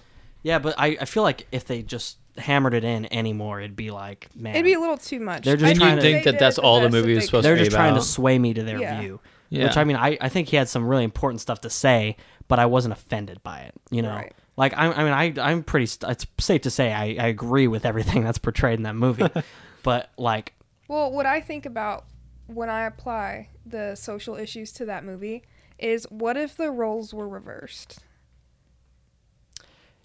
Yeah, 0.43 0.59
but 0.59 0.75
I, 0.77 0.97
I 1.01 1.05
feel 1.05 1.23
like 1.23 1.47
if 1.51 1.65
they 1.65 1.81
just 1.83 2.17
hammered 2.37 2.73
it 2.73 2.83
in 2.83 3.11
anymore, 3.13 3.59
it'd 3.61 3.75
be 3.75 3.91
like 3.91 4.27
man, 4.35 4.55
It'd 4.55 4.65
be 4.65 4.73
a 4.73 4.79
little 4.79 4.97
too 4.97 5.19
much. 5.19 5.43
They're 5.45 5.55
just 5.57 5.69
And 5.71 5.79
trying 5.79 5.89
you 5.91 5.95
to- 5.97 6.01
think 6.01 6.23
they 6.25 6.31
that 6.31 6.39
that's 6.39 6.57
all 6.57 6.81
the 6.81 6.89
movie 6.89 7.13
they 7.13 7.19
is 7.19 7.25
supposed 7.25 7.43
could. 7.43 7.49
they're 7.49 7.55
to 7.55 7.61
be 7.61 7.65
just 7.65 7.75
trying 7.75 7.95
to 7.95 8.01
sway 8.01 8.37
me 8.39 8.53
to 8.53 8.63
their 8.63 8.79
Yeah. 8.79 8.99
view. 8.99 9.19
Yeah. 9.49 9.65
Which 9.65 9.77
I 9.77 9.83
mean, 9.83 9.97
I, 9.97 10.17
I 10.19 10.29
think 10.29 10.49
he 10.49 10.55
had 10.57 10.67
some 10.67 10.87
really 10.87 11.03
important 11.03 11.39
stuff 11.41 11.61
to 11.61 11.69
say, 11.69 12.17
but 12.47 12.57
I 12.59 12.65
wasn't 12.65 12.93
offended 12.93 13.41
by 13.43 13.59
it. 13.61 13.73
You 13.91 14.01
know, 14.01 14.09
Right. 14.15 14.33
like 14.57 14.73
I, 14.75 14.87
I 14.91 15.03
mean, 15.03 15.37
I 15.39 15.47
I'm 15.49 15.63
pretty. 15.63 15.85
St- 15.85 16.11
it's 16.11 16.25
safe 16.39 16.61
to 16.63 16.71
say 16.71 16.91
I, 16.91 17.03
I 17.23 17.27
agree 17.27 17.67
with 17.67 17.85
everything 17.85 18.23
that's 18.23 18.39
portrayed 18.39 18.77
in 18.79 18.83
that 18.83 18.95
movie, 18.95 19.27
but 19.83 20.09
like 20.17 20.53
Well, 20.87 21.11
what 21.11 21.25
I 21.25 21.39
think 21.39 21.65
about 21.65 22.05
when 22.47 22.69
I 22.69 22.85
apply 22.85 23.49
the 23.65 23.95
social 23.95 24.35
issues 24.35 24.71
to 24.73 24.85
that 24.85 25.05
movie 25.05 25.43
is 25.79 26.05
what 26.09 26.35
if 26.35 26.57
the 26.57 26.71
roles 26.71 27.13
were 27.13 27.27
reversed? 27.29 27.99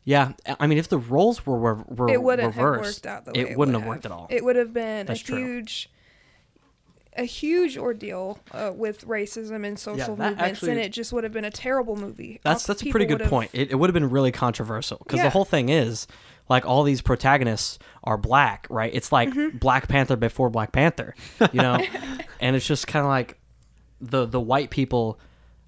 Yeah, 0.09 0.33
I 0.59 0.67
mean, 0.67 0.79
if 0.79 0.89
the 0.89 0.97
roles 0.97 1.45
were 1.45 1.59
were, 1.59 1.75
were 1.87 2.09
it 2.09 2.23
wouldn't 2.23 2.57
reversed, 2.57 3.05
have 3.05 3.17
worked 3.17 3.27
out 3.29 3.35
the 3.35 3.39
way 3.39 3.47
it 3.47 3.53
it, 3.53 3.59
wouldn't 3.59 3.77
would 3.77 3.81
have 3.83 3.89
worked 3.89 4.07
at 4.07 4.11
all. 4.13 4.27
It 4.31 4.43
would 4.43 4.57
have 4.57 4.73
been 4.73 5.05
That's 5.05 5.21
a 5.21 5.25
true. 5.25 5.37
huge, 5.37 5.91
a 7.17 7.25
huge 7.25 7.77
ordeal 7.77 8.39
uh, 8.53 8.73
with 8.75 9.07
racism 9.07 9.67
and 9.67 9.79
social 9.79 10.17
that 10.17 10.31
movements, 10.31 10.43
actually- 10.43 10.71
and 10.71 10.81
it 10.81 10.93
just 10.93 11.13
would 11.13 11.25
have 11.25 11.33
been 11.33 11.45
a 11.45 11.51
terrible 11.51 11.95
movie. 11.97 12.41
That's 12.43 12.65
All 12.69 12.73
that's 12.75 12.83
a 12.87 12.91
pretty 12.91 13.07
good 13.07 13.15
would 13.17 13.21
have- 13.23 13.31
point. 13.31 13.51
It, 13.53 13.71
it 13.73 13.75
would 13.75 13.91
have 13.91 13.95
been 13.95 14.09
really 14.11 14.33
controversial 14.33 14.99
because 14.99 15.21
the 15.21 15.31
whole 15.31 15.45
thing 15.45 15.69
is 15.69 16.07
like 16.49 16.65
all 16.65 16.85
these 16.85 17.03
protagonists 17.03 17.79
are 18.05 18.17
black, 18.17 18.67
right? 18.71 18.91
It's 18.95 19.13
like 19.13 19.29
Mm-hmm. 19.29 19.59
Black 19.59 19.89
Panther 19.89 20.17
before 20.17 20.49
Black 20.49 20.73
Panther, 20.73 21.15
you 21.53 21.61
know, 21.61 21.79
and 22.41 22.57
it's 22.57 22.67
just 22.67 22.87
kind 22.87 23.05
of 23.05 23.11
like 23.11 23.39
the 24.01 24.25
the 24.25 24.41
white 24.41 24.71
people 24.71 25.19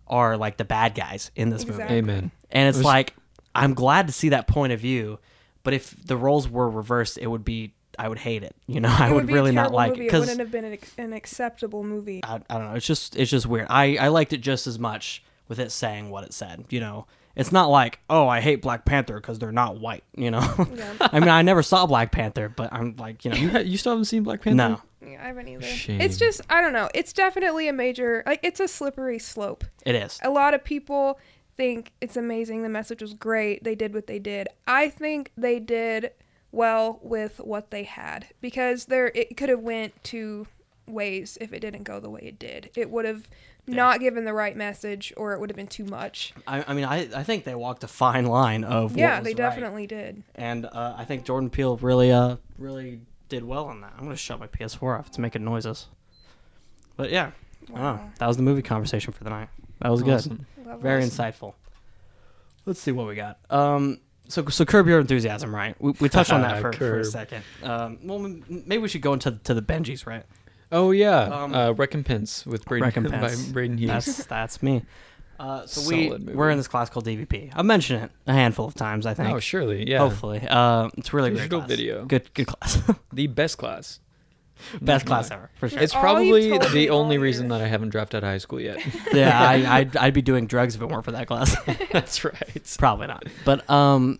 are 0.07 0.37
like 0.39 0.57
the 0.57 0.65
bad 0.65 0.95
guys 0.95 1.31
in 1.37 1.51
this 1.51 1.67
movie, 1.67 1.83
Amen. 1.83 2.31
and 2.51 2.69
it's 2.69 2.79
It 2.79 2.81
was- 2.81 2.85
like 2.87 3.15
I'm 3.55 3.75
glad 3.75 4.07
to 4.07 4.13
see 4.13 4.29
that 4.31 4.47
point 4.47 4.73
of 4.73 4.81
view, 4.81 5.19
but 5.63 5.75
if 5.75 5.95
the 6.05 6.17
roles 6.17 6.49
were 6.49 6.69
reversed, 6.69 7.19
it 7.19 7.27
would 7.27 7.45
be 7.45 7.75
I 7.99 8.09
would 8.09 8.19
hate 8.19 8.43
it. 8.43 8.55
You 8.67 8.81
know, 8.81 8.89
I 8.99 9.11
It 9.11 9.15
would, 9.15 9.27
be 9.27 9.33
a 9.33 9.37
really 9.37 9.53
not 9.53 9.73
like 9.73 9.93
movie. 9.93 10.07
it 10.07 10.15
It 10.15 10.19
wouldn't 10.19 10.39
have 10.39 10.51
been 10.51 10.65
an, 10.65 10.79
an 10.99 11.13
acceptable 11.13 11.83
movie. 11.85 12.21
I, 12.25 12.41
I 12.49 12.59
don't 12.59 12.69
know. 12.71 12.75
It's 12.75 12.87
just 12.87 13.17
it's 13.17 13.31
just 13.31 13.47
weird. 13.47 13.67
I 13.69 13.97
I 13.97 14.09
liked 14.09 14.33
it 14.33 14.39
just 14.39 14.67
as 14.67 14.79
much 14.79 15.23
with 15.49 15.59
it 15.59 15.71
saying 15.73 16.11
what 16.11 16.25
it 16.25 16.33
said. 16.33 16.65
You 16.71 16.81
know, 16.81 17.07
it's 17.37 17.53
not 17.53 17.69
like 17.71 17.99
oh 18.09 18.29
I 18.29 18.41
hate 18.41 18.63
Black 18.63 18.85
Panther 18.85 19.15
because 19.15 19.39
they're 19.39 19.53
not 19.53 19.81
white. 19.81 20.05
You 20.17 20.31
know, 20.31 20.67
Yeah. 20.75 20.93
I 21.01 21.19
mean 21.21 21.29
I 21.29 21.43
never 21.43 21.63
saw 21.63 21.85
Black 21.87 22.13
Panther, 22.13 22.49
but 22.49 22.73
I'm 22.73 22.95
like 22.97 23.25
you 23.25 23.33
know 23.33 23.37
You 23.37 23.51
ha- 23.51 23.59
you 23.59 23.77
still 23.77 23.93
haven't 23.93 24.05
seen 24.07 24.23
Black 24.23 24.41
Panther? 24.43 24.57
no, 24.57 24.81
Yeah, 25.07 25.23
I 25.23 25.27
haven't 25.27 25.49
either. 25.49 25.63
Shame. 25.67 26.01
It's 26.01 26.17
just 26.17 26.41
I 26.49 26.61
don't 26.63 26.73
know. 26.73 26.89
It's 26.95 27.13
definitely 27.13 27.67
a 27.69 27.73
major 27.73 28.23
like 28.25 28.41
it's 28.45 28.61
a 28.61 28.69
slippery 28.69 29.19
slope. 29.19 29.65
it 29.85 29.95
is. 29.97 30.19
A 30.23 30.31
lot 30.31 30.55
of 30.55 30.63
people 30.65 31.19
think 31.61 31.93
it's 32.01 32.17
amazing. 32.17 32.63
The 32.63 32.71
message 32.71 33.03
was 33.03 33.13
great. 33.13 33.65
They 33.65 33.75
did 33.75 33.93
what 33.93 34.07
they 34.07 34.19
did. 34.19 34.49
I 34.67 34.89
think 34.89 35.31
they 35.37 35.61
did 35.61 36.13
well 36.53 36.99
with 37.03 37.39
what 37.39 37.71
they 37.71 37.83
had 37.83 38.29
because 38.41 38.87
there 38.87 39.13
it 39.15 39.37
could 39.37 39.51
have 39.51 39.61
went 39.61 40.03
two 40.03 40.47
ways 40.87 41.37
if 41.39 41.53
it 41.53 41.61
didn't 41.61 41.83
go 41.83 42.01
the 42.01 42.09
way 42.09 42.23
it 42.23 42.39
did. 42.39 42.71
It 42.75 42.89
would 42.89 43.05
have 43.05 43.29
not 43.67 44.01
given 44.01 44.25
the 44.25 44.33
right 44.33 44.57
message 44.57 45.13
or 45.19 45.35
it 45.35 45.41
would 45.41 45.51
have 45.51 45.57
been 45.57 45.67
too 45.67 45.85
much. 45.85 46.33
I, 46.47 46.65
I 46.67 46.73
mean 46.73 46.87
I 46.87 47.11
I 47.15 47.25
think 47.25 47.45
they 47.45 47.55
walked 47.55 47.85
a 47.85 47.89
fine 47.89 48.25
line 48.25 48.65
of 48.65 48.93
what 48.93 48.99
yeah, 48.99 49.19
was 49.19 49.25
they 49.25 49.31
right. 49.33 49.37
definitely 49.37 49.87
did. 49.87 50.23
and 50.37 50.65
uh, 50.65 50.95
I 50.97 51.05
think 51.05 51.27
Jordan 51.27 51.51
Peele 51.51 51.77
really 51.77 52.11
uh 52.11 52.37
really 52.57 53.03
did 53.29 53.45
well 53.45 53.67
on 53.67 53.83
that. 53.83 53.93
I'm 53.99 54.05
gonna 54.05 54.17
shut 54.17 54.41
my 54.41 54.47
PS4 54.47 54.99
off. 54.99 55.09
It's 55.09 55.19
making 55.19 55.45
noises. 55.45 55.89
But 56.97 57.11
yeah, 57.11 57.33
I 57.69 57.73
don't 57.73 57.77
know. 57.77 57.83
Wow. 57.83 58.11
That 58.19 58.29
was 58.29 58.39
the 58.39 58.43
movie 58.45 58.63
conversation 58.63 59.13
for 59.13 59.25
the 59.25 59.31
night. 59.31 59.51
That 59.81 59.91
was 59.91 60.03
good. 60.03 60.47
Awesome. 60.61 60.71
Love 60.73 60.81
Very 60.81 61.03
us. 61.03 61.11
insightful. 61.17 61.55
Let's 62.67 62.81
see 62.81 62.93
what 62.93 63.07
we 63.07 63.15
got. 63.15 63.39
Um, 63.51 64.01
so 64.29 64.47
so 64.47 64.65
curb 64.65 64.87
your 64.87 65.01
enthusiasm, 65.01 65.55
right? 65.55 65.75
We, 65.81 65.93
we 66.01 66.09
touched 66.09 66.33
on 66.33 66.43
that 66.43 66.61
for, 66.63 66.73
for 66.73 67.01
a 67.01 67.05
second. 67.05 67.43
Um, 67.63 67.99
well, 68.05 68.19
maybe 68.49 68.79
we 68.79 68.89
should 68.89 69.03
go 69.03 69.13
into 69.13 69.33
to 69.45 69.55
the 69.55 69.63
Benjis, 69.63 70.07
right? 70.07 70.25
Oh 70.73 70.93
yeah, 70.93 71.23
Um, 71.23 71.53
uh, 71.55 71.73
Recompense 71.73 72.47
with 72.47 72.65
Braden 72.65 72.87
Recompense. 72.87 73.47
by 73.47 73.53
Braden 73.53 73.79
Hughes. 73.79 73.89
That's 73.91 74.25
that's 74.27 74.63
me. 74.63 74.83
Uh, 75.41 75.65
so 75.67 75.89
we 75.89 76.11
movie. 76.11 76.35
we're 76.35 76.51
in 76.51 76.59
this 76.59 76.69
class 76.69 76.91
called 76.91 77.07
DVP. 77.07 77.51
I've 77.55 77.65
mentioned 77.65 78.05
it 78.05 78.11
a 78.27 78.33
handful 78.35 78.67
of 78.67 78.75
times. 78.75 79.07
I 79.07 79.15
think. 79.15 79.31
oh 79.35 79.41
surely, 79.41 79.89
yeah. 79.91 79.99
Hopefully, 79.99 80.43
uh, 80.47 80.91
it's 80.99 81.13
really 81.15 81.31
great 81.31 81.49
class. 81.51 81.67
video. 81.67 82.05
Good 82.05 82.33
good 82.35 82.47
class. 82.47 82.79
The 83.13 83.27
best 83.27 83.57
class. 83.59 84.01
Best 84.81 85.07
Not 85.07 85.07
class 85.07 85.31
ever 85.31 85.51
for 85.55 85.69
sure. 85.69 85.79
It's 85.81 85.95
All 85.95 86.01
probably 86.01 86.49
you've 86.49 86.61
told 86.61 86.73
me 86.75 86.87
the 86.87 86.91
all 86.91 87.01
only 87.01 87.17
year. 87.17 87.23
reason 87.23 87.49
that 87.49 87.61
I 87.61 87.67
haven't 87.67 87.91
dropped 87.91 88.15
out 88.15 88.23
of 88.23 88.29
high 88.29 88.39
school 88.39 88.61
yet. 88.61 88.81
yeah, 89.13 89.39
I, 89.41 89.79
I'd 89.79 89.97
I'd 89.97 90.15
be 90.15 90.23
doing 90.23 90.47
drugs 90.47 90.75
if 90.75 90.83
it 90.83 90.87
weren't 90.87 91.05
for 91.05 91.13
that 91.13 91.27
class. 91.27 91.57
That's 91.93 92.25
right. 92.25 92.77
Probably 92.79 93.07
not. 93.07 93.25
But 93.45 93.69
um, 93.71 94.19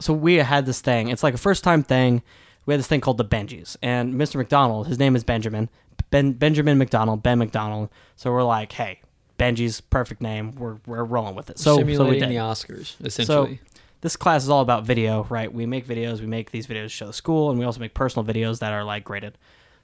so 0.00 0.12
we 0.12 0.36
had 0.36 0.66
this 0.66 0.80
thing. 0.80 1.08
It's 1.08 1.22
like 1.22 1.34
a 1.34 1.38
first 1.38 1.64
time 1.64 1.82
thing. 1.82 2.22
We 2.66 2.74
had 2.74 2.78
this 2.78 2.86
thing 2.86 3.00
called 3.00 3.18
the 3.18 3.24
Benjis, 3.24 3.76
and 3.82 4.14
Mr. 4.14 4.36
McDonald, 4.36 4.86
his 4.86 4.98
name 4.98 5.16
is 5.16 5.24
Benjamin, 5.24 5.68
Ben 6.10 6.32
Benjamin 6.32 6.78
McDonald, 6.78 7.22
Ben 7.22 7.38
McDonald. 7.38 7.88
So 8.14 8.30
we're 8.30 8.44
like, 8.44 8.70
hey, 8.70 9.00
Benji's 9.38 9.80
perfect 9.80 10.20
name. 10.20 10.54
We're 10.54 10.76
we're 10.86 11.02
rolling 11.04 11.34
with 11.34 11.50
it. 11.50 11.58
So 11.58 11.76
so 11.78 11.82
we 11.82 11.94
Simulating 11.94 12.28
did. 12.28 12.30
the 12.30 12.36
Oscars, 12.36 13.04
essentially. 13.04 13.60
This 14.02 14.16
class 14.16 14.42
is 14.42 14.48
all 14.50 14.62
about 14.62 14.84
video, 14.84 15.24
right? 15.30 15.52
We 15.52 15.64
make 15.64 15.86
videos. 15.86 16.20
We 16.20 16.26
make 16.26 16.50
these 16.50 16.66
videos 16.66 16.84
to 16.84 16.88
show 16.88 17.06
the 17.06 17.12
school, 17.12 17.50
and 17.50 17.58
we 17.58 17.64
also 17.64 17.78
make 17.80 17.94
personal 17.94 18.26
videos 18.26 18.58
that 18.58 18.72
are 18.72 18.84
like 18.84 19.04
graded. 19.04 19.38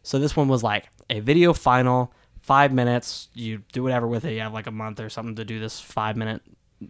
So 0.08 0.18
this 0.18 0.34
one 0.34 0.48
was 0.48 0.62
like 0.62 0.88
a 1.10 1.20
video 1.20 1.52
final, 1.52 2.14
five 2.40 2.72
minutes. 2.72 3.28
You 3.34 3.62
do 3.74 3.82
whatever 3.82 4.06
with 4.06 4.24
it. 4.24 4.32
You 4.32 4.40
have 4.40 4.54
like 4.54 4.66
a 4.66 4.70
month 4.70 5.00
or 5.00 5.10
something 5.10 5.36
to 5.36 5.44
do 5.44 5.60
this 5.60 5.78
five 5.80 6.16
minute. 6.16 6.40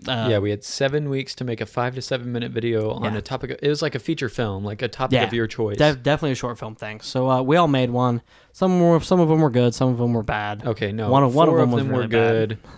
Uh, 0.06 0.28
yeah, 0.30 0.38
we 0.38 0.50
had 0.50 0.62
seven 0.62 1.08
weeks 1.10 1.34
to 1.34 1.44
make 1.44 1.60
a 1.60 1.66
five 1.66 1.96
to 1.96 2.00
seven 2.02 2.30
minute 2.30 2.52
video 2.52 2.90
on 2.92 3.12
Yeah. 3.12 3.18
a 3.18 3.20
topic. 3.20 3.58
It 3.60 3.68
was 3.68 3.82
like 3.82 3.96
a 3.96 3.98
feature 3.98 4.28
film, 4.28 4.62
like 4.64 4.82
a 4.82 4.86
topic 4.88 5.14
Yeah. 5.16 5.24
of 5.26 5.32
your 5.32 5.48
choice. 5.48 5.78
Def- 5.78 6.00
definitely 6.00 6.30
a 6.32 6.36
short 6.36 6.60
film 6.60 6.76
thing. 6.76 7.00
So 7.00 7.28
uh, 7.28 7.42
we 7.42 7.56
all 7.56 7.66
made 7.66 7.90
one. 7.90 8.22
Some 8.52 8.80
were, 8.80 9.00
some 9.00 9.18
of 9.18 9.28
them 9.28 9.40
were 9.40 9.50
good. 9.50 9.74
Some 9.74 9.88
of 9.88 9.98
them 9.98 10.12
were 10.12 10.22
bad. 10.22 10.64
okay, 10.64 10.92
no, 10.92 11.10
One 11.10 11.24
of- 11.24 11.34
one 11.34 11.48
of 11.48 11.52
four 11.54 11.58
them 11.60 11.72
was 11.72 11.82
were 11.84 11.90
really 11.90 12.06
bad. 12.06 12.48
good. 12.50 12.58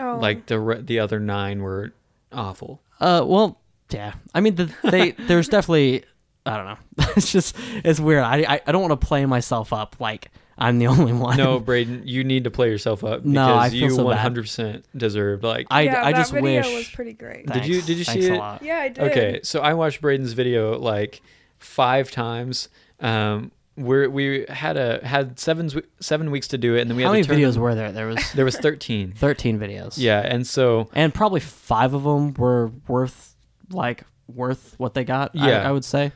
Oh, 0.00 0.16
Like 0.22 0.46
the 0.46 0.60
re- 0.60 0.80
the 0.80 1.00
other 1.00 1.18
nine 1.18 1.60
were 1.60 1.92
awful. 2.32 2.80
Uh, 3.00 3.24
well, 3.26 3.60
yeah. 3.90 4.12
I 4.32 4.40
mean, 4.40 4.54
the, 4.54 4.72
they 4.84 5.10
there's 5.10 5.48
definitely 5.48 6.04
I 6.48 6.56
don't 6.56 6.66
know. 6.66 7.06
it's 7.16 7.30
just 7.32 7.56
it's 7.84 8.00
weird. 8.00 8.22
I 8.24 8.38
I, 8.54 8.60
I 8.66 8.72
don't 8.72 8.82
want 8.88 9.00
to 9.00 9.06
play 9.06 9.24
myself 9.26 9.72
up 9.72 9.96
like 10.00 10.28
I'm 10.56 10.78
the 10.78 10.86
only 10.94 11.12
one. 11.12 11.36
No, 11.36 11.60
Braden, 11.60 12.02
you 12.06 12.24
need 12.24 12.44
to 12.44 12.50
play 12.50 12.68
yourself 12.70 13.04
up 13.04 13.20
because 13.22 13.32
No, 13.32 13.54
I 13.56 13.70
feel 13.70 13.78
you 13.82 13.90
so 13.90 13.98
bad. 13.98 14.04
100 14.16 14.42
percent 14.42 14.84
deserved. 14.96 15.44
Like, 15.44 15.66
I, 15.70 15.82
yeah, 15.82 16.02
I 16.04 16.10
that 16.12 16.18
just 16.18 16.32
video 16.32 16.62
wish. 16.62 16.74
was 16.74 16.88
pretty 16.88 17.12
great. 17.12 17.46
Did 17.46 17.64
you- 17.66 17.80
did 17.82 17.96
you 17.98 18.04
see 18.04 18.12
Thanks 18.22 18.26
it? 18.26 18.38
Lot. 18.38 18.62
Yeah, 18.62 18.78
I 18.78 18.88
did. 18.88 19.04
okay, 19.10 19.40
so 19.44 19.60
I 19.60 19.74
watched 19.74 20.00
Braden's 20.00 20.32
video 20.32 20.76
like 20.78 21.20
five 21.58 22.10
times. 22.10 22.68
Um, 23.00 23.52
we 23.76 24.08
we 24.08 24.46
had 24.48 24.76
a 24.76 25.06
had 25.06 25.38
seven 25.38 25.70
seven 26.00 26.32
weeks 26.32 26.48
to 26.48 26.58
do 26.58 26.74
it, 26.74 26.80
and 26.80 26.90
then 26.90 26.96
we 26.96 27.04
How 27.04 27.12
had 27.12 27.28
many 27.28 27.40
videos 27.40 27.52
them- 27.54 27.62
were 27.62 27.76
there? 27.76 27.92
There 27.92 28.08
was 28.08 28.32
There 28.34 28.44
was 28.44 28.56
13. 28.56 29.12
13 29.12 29.60
videos. 29.60 29.94
yeah, 29.96 30.20
and 30.20 30.44
so 30.44 30.88
and 30.92 31.14
probably 31.14 31.38
five 31.38 31.94
of 31.94 32.02
them 32.02 32.34
were 32.34 32.72
worth 32.88 33.36
like 33.70 34.02
worth 34.26 34.74
what 34.78 34.94
they 34.94 35.04
got. 35.04 35.30
I- 35.38 35.48
Yeah. 35.50 35.68
I, 35.68 35.70
would 35.70 35.84
say. 35.84 36.10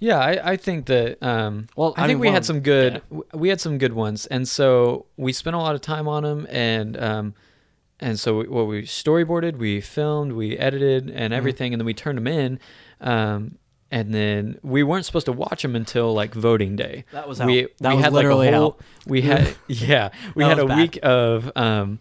Yeah, 0.00 0.18
I, 0.18 0.52
I 0.52 0.56
think 0.56 0.86
that. 0.86 1.22
Um, 1.22 1.66
Well, 1.76 1.94
I, 1.96 2.04
I 2.04 2.06
think 2.06 2.16
mean, 2.16 2.20
we 2.20 2.26
one 2.28 2.34
had 2.34 2.44
some 2.44 2.60
good. 2.60 3.02
w 3.10 3.24
We 3.34 3.48
had 3.48 3.60
some 3.60 3.78
good 3.78 3.92
ones, 3.92 4.26
and 4.26 4.46
so 4.48 5.06
we 5.16 5.32
spent 5.32 5.56
a 5.56 5.58
lot 5.58 5.74
of 5.74 5.80
time 5.80 6.06
on 6.08 6.22
them, 6.22 6.46
and 6.50 6.96
um, 7.02 7.34
and 8.00 8.18
so 8.18 8.38
we, 8.38 8.48
what 8.48 8.66
we 8.68 8.82
storyboarded, 8.82 9.56
we 9.56 9.80
filmed, 9.80 10.32
we 10.32 10.56
edited, 10.56 11.06
Mm-hmm. 11.06 11.18
and 11.18 11.34
everything, 11.34 11.72
and 11.74 11.80
then 11.80 11.86
we 11.86 11.94
turned 11.94 12.16
them 12.18 12.28
in, 12.28 12.60
um, 13.00 13.58
and 13.90 14.14
then 14.14 14.58
we 14.62 14.82
weren't 14.84 15.04
supposed 15.04 15.26
to 15.26 15.32
watch 15.32 15.62
them 15.62 15.74
until 15.74 16.12
like 16.14 16.32
voting 16.34 16.76
day. 16.76 17.04
That 17.12 17.26
was 17.28 17.40
we. 17.40 17.66
That 17.80 17.90
we 17.90 17.96
was 17.96 18.04
had 18.04 18.12
literally 18.12 18.46
like 18.46 18.54
a 18.54 18.58
whole, 18.58 18.70
hell. 18.78 18.86
We 19.06 19.22
had 19.22 19.56
yeah, 19.66 20.10
we 20.36 20.44
That 20.44 20.50
had 20.50 20.58
a 20.60 20.66
bad. 20.66 20.78
week 20.78 20.98
of 21.02 21.50
um, 21.56 21.98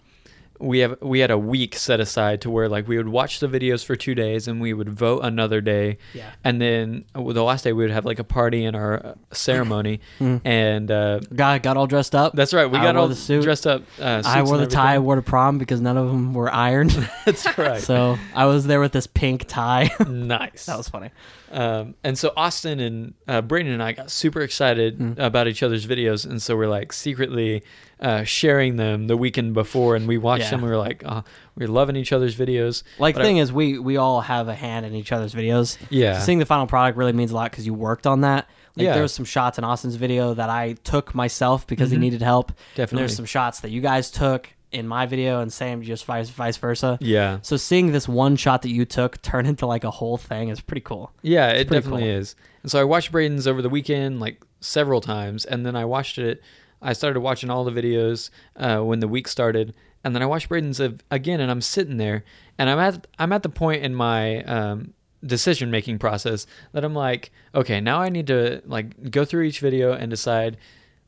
we 0.60 0.80
have 0.80 0.98
we 1.02 1.20
had 1.20 1.32
a 1.32 1.38
week 1.38 1.76
set 1.76 2.00
aside 2.00 2.42
to 2.42 2.50
where 2.50 2.68
like 2.70 2.88
we 2.88 2.98
would 2.98 3.10
watch 3.10 3.40
the 3.40 3.48
videos 3.48 3.84
for 3.86 3.96
two 3.96 4.16
days 4.16 4.48
and 4.48 4.60
we 4.62 4.74
would 4.74 4.90
vote 4.90 5.20
another 5.24 5.62
day 5.62 5.98
Yeah. 6.14 6.32
and 6.44 6.62
then 6.62 7.06
uh, 7.16 7.22
the 7.34 7.44
last 7.44 7.64
day 7.64 7.74
we 7.74 7.84
would 7.84 7.92
have 7.92 8.06
like 8.06 8.20
a 8.20 8.24
party 8.24 8.66
and 8.66 8.76
our 8.76 9.06
uh, 9.06 9.14
ceremony 9.32 10.00
Mm. 10.20 10.42
and 10.46 10.92
uh, 10.92 11.20
Got 11.36 11.64
got 11.64 11.78
all 11.78 11.88
dressed 11.88 12.16
up. 12.16 12.34
that's 12.34 12.54
right 12.54 12.66
we 12.66 12.78
I 12.78 12.84
got 12.84 12.96
all 12.96 13.08
the 13.08 13.16
suit. 13.16 13.44
dressed 13.44 13.68
up 13.68 13.84
uh, 14.00 14.24
I 14.26 14.42
wore 14.42 14.58
the 14.58 14.68
tie. 14.68 14.96
I 14.96 15.00
wore 15.00 15.16
to 15.16 15.22
prom 15.22 15.58
because 15.58 15.80
none 15.82 15.98
of 15.98 16.08
them 16.08 16.34
were 16.34 16.52
ironed. 16.54 16.92
that's 17.26 17.46
right 17.58 17.82
so 17.82 18.18
I 18.34 18.46
was 18.46 18.66
there 18.68 18.80
with 18.80 18.92
this 18.94 19.08
pink 19.08 19.46
tie. 19.48 19.90
nice 20.08 20.66
that 20.66 20.78
was 20.78 20.90
funny. 20.90 21.12
Um, 21.50 21.96
and 22.04 22.18
so 22.18 22.34
Austin 22.36 22.80
and 22.82 23.14
uh, 23.28 23.42
and 23.50 23.82
I 23.82 23.94
got 23.94 24.12
super 24.12 24.42
excited 24.42 24.98
Mm. 24.98 25.18
about 25.20 25.48
each 25.48 25.64
other's 25.64 25.86
videos, 25.86 26.26
and 26.26 26.42
so 26.42 26.56
we're 26.58 26.68
like 26.68 26.92
secretly 26.92 27.64
uh, 28.00 28.24
sharing 28.24 28.76
them 28.76 29.08
the 29.08 29.18
weekend 29.18 29.54
before, 29.54 29.96
and 29.96 30.08
we 30.08 30.18
watched 30.18 30.44
Yeah. 30.46 30.52
them. 30.52 30.62
We 30.62 30.70
were 30.70 30.78
like, 30.78 31.04
oh, 31.06 31.24
we 31.56 31.66
are 31.66 31.68
loving 31.70 31.96
each 31.96 32.12
other's 32.14 32.36
videos. 32.36 32.84
Like 33.00 33.16
But 33.16 33.22
I- 33.22 33.26
thing 33.26 33.38
is, 33.38 33.52
we 33.52 33.80
we 33.80 33.98
all 33.98 34.22
have 34.22 34.48
a 34.48 34.54
hand 34.56 34.86
in 34.86 34.94
each 34.94 35.12
other's 35.12 35.34
videos. 35.34 35.78
Yeah. 35.90 36.20
Seeing 36.20 36.40
the 36.40 36.46
final 36.46 36.68
product 36.68 36.98
really 36.98 37.14
means 37.14 37.32
a 37.32 37.36
lot 37.36 37.50
because 37.52 37.66
you 37.66 37.74
worked 37.74 38.06
on 38.06 38.22
that. 38.22 38.48
Like 38.76 38.86
Yeah. 38.86 38.94
there 38.94 39.02
was 39.02 39.14
some 39.14 39.26
shots 39.26 39.58
in 39.58 39.64
Austin's 39.64 39.96
video 39.96 40.36
that 40.36 40.50
I 40.50 40.74
took 40.84 41.16
myself 41.16 41.66
because 41.66 41.90
he 41.90 41.98
Mhm. 41.98 42.02
needed 42.02 42.22
help. 42.22 42.52
Definitely. 42.76 43.02
there's 43.02 43.16
some 43.16 43.26
shots 43.26 43.62
that 43.62 43.72
you 43.72 43.82
guys 43.82 44.12
took 44.12 44.50
in 44.72 44.88
my 44.88 45.06
video 45.08 45.40
and 45.40 45.52
same 45.52 45.82
just 45.82 46.06
vice 46.06 46.30
vice 46.30 46.58
versa. 46.58 47.00
Yeah, 47.02 47.40
So 47.42 47.58
seeing 47.58 47.94
this 47.94 48.08
one 48.08 48.36
shot 48.36 48.62
that 48.64 48.70
you 48.70 48.86
took 48.86 49.20
turn 49.24 49.46
into 49.48 49.66
like 49.66 49.84
a 49.84 49.90
whole 49.90 50.18
thing 50.18 50.50
is 50.50 50.60
pretty 50.62 50.82
cool. 50.82 51.12
yeah, 51.24 51.48
it 51.48 51.70
definitely 51.70 52.02
cool. 52.04 52.12
is. 52.12 52.36
And 52.62 52.70
so 52.72 52.80
I 52.80 52.84
watched 52.84 53.12
Braden's 53.12 53.48
over 53.48 53.62
the 53.64 53.70
weekend 53.70 54.20
like 54.20 54.42
several 54.60 55.00
times, 55.02 55.46
and 55.46 55.66
then 55.66 55.76
I 55.76 55.86
watched 55.86 56.18
it. 56.20 56.42
I 56.82 56.94
started 56.94 57.20
watching 57.22 57.50
all 57.50 57.64
the 57.64 57.72
videos 57.72 58.30
uh, 58.56 58.80
when 58.80 59.00
the 59.00 59.08
week 59.08 59.28
started, 59.28 59.74
and 60.04 60.14
then 60.16 60.22
I 60.22 60.26
watched 60.26 60.50
Braden's 60.50 60.80
av- 60.80 61.00
again, 61.12 61.40
and 61.40 61.50
I'm 61.52 61.62
sitting 61.62 61.98
there, 61.98 62.24
and 62.58 62.70
I'm 62.70 62.80
at 62.80 63.08
I'm 63.20 63.34
at 63.34 63.44
the 63.44 63.50
point 63.50 63.84
in 63.84 63.96
my 63.96 64.44
um, 64.44 64.94
decision 65.26 65.72
making 65.72 66.00
process 66.00 66.46
that 66.74 66.84
I'm 66.86 66.94
like, 66.94 67.32
okay, 67.56 67.82
now 67.82 68.00
I 68.00 68.10
need 68.10 68.28
to 68.28 68.62
like 68.66 69.10
go 69.12 69.26
through 69.26 69.44
each 69.44 69.60
video 69.60 69.94
and 69.94 70.10
decide 70.10 70.58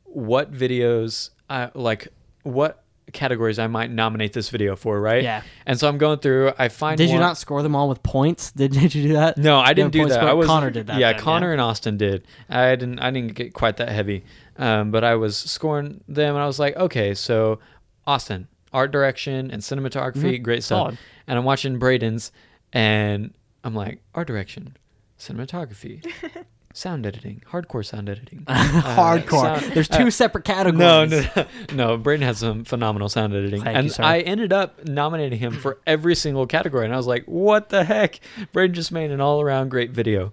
what 0.04 0.52
videos 0.52 1.30
I 1.48 1.70
like 1.74 2.08
what 2.42 2.82
categories 3.12 3.58
I 3.58 3.66
might 3.66 3.90
nominate 3.90 4.32
this 4.32 4.50
video 4.50 4.76
for, 4.76 5.00
right? 5.00 5.22
Yeah. 5.22 5.42
And 5.66 5.78
so 5.78 5.88
I'm 5.88 5.98
going 5.98 6.20
through. 6.20 6.52
I 6.58 6.68
find. 6.68 6.96
Did 6.96 7.10
you 7.10 7.18
not 7.18 7.36
score 7.38 7.62
them 7.62 7.74
all 7.74 7.88
with 7.88 8.02
points? 8.02 8.52
Did, 8.60 8.72
did 8.72 8.94
you 8.94 9.08
do 9.08 9.12
that? 9.14 9.36
no, 9.36 9.58
I 9.58 9.72
didn't 9.72 9.94
Yeah, 9.94 10.02
do 10.04 10.08
that. 10.10 10.24
I 10.24 10.32
was 10.32 10.46
Connor 10.46 10.70
did 10.70 10.86
that 10.88 10.98
Yeah, 10.98 11.12
then, 11.12 11.20
Connor 11.20 11.48
yeah. 11.48 11.52
and 11.52 11.60
Austin 11.60 11.96
did. 11.96 12.26
I 12.48 12.70
didn't. 12.76 12.98
I 13.00 13.10
didn't 13.10 13.34
get 13.34 13.52
quite 13.52 13.76
that 13.78 13.88
heavy, 13.88 14.24
um, 14.60 14.92
but 14.92 15.02
I 15.02 15.16
was 15.16 15.36
scoring 15.36 16.04
them, 16.06 16.36
and 16.36 16.42
I 16.42 16.46
was 16.46 16.60
like, 16.60 16.76
okay, 16.76 17.14
so 17.14 17.58
Austin, 18.06 18.46
art 18.72 18.92
direction 18.92 19.50
and 19.50 19.60
cinematography, 19.60 20.38
Mhm. 20.38 20.42
great 20.44 20.62
stuff. 20.62 20.78
Solid. 20.78 20.98
And 21.26 21.36
I'm 21.38 21.44
watching 21.44 21.78
Braden's, 21.80 22.30
and 22.72 23.32
I'm 23.64 23.74
like, 23.74 24.00
art 24.14 24.28
direction, 24.28 24.76
cinematography, 25.18 26.04
sound 26.72 27.04
editing, 27.04 27.42
hardcore 27.50 27.84
sound 27.84 28.08
editing, 28.08 28.44
Uh, 28.46 28.54
Hardcore. 28.96 29.60
sound- 29.60 29.72
There's 29.74 29.88
two 29.88 30.06
uh, 30.06 30.10
separate 30.10 30.44
categories. 30.44 30.78
no, 30.78 31.04
no, 31.04 31.24
no, 31.36 31.46
no. 31.74 31.96
Braden 31.96 32.22
has 32.26 32.38
some 32.38 32.64
phenomenal 32.64 33.08
sound 33.08 33.34
editing, 33.34 33.62
Thank 33.62 33.76
and 33.76 33.88
you. 33.88 33.94
I 34.04 34.20
ended 34.20 34.52
up 34.52 34.84
nominating 34.86 35.38
him 35.38 35.52
for 35.52 35.78
every 35.86 36.14
single 36.14 36.46
category. 36.46 36.84
And 36.84 36.94
I 36.94 36.96
was 36.96 37.06
like, 37.08 37.24
"What 37.24 37.68
the 37.70 37.84
heck?" 37.84 38.20
Braden 38.52 38.74
just 38.74 38.92
made 38.92 39.10
an 39.10 39.20
all-around 39.20 39.70
great 39.70 39.90
video. 39.90 40.32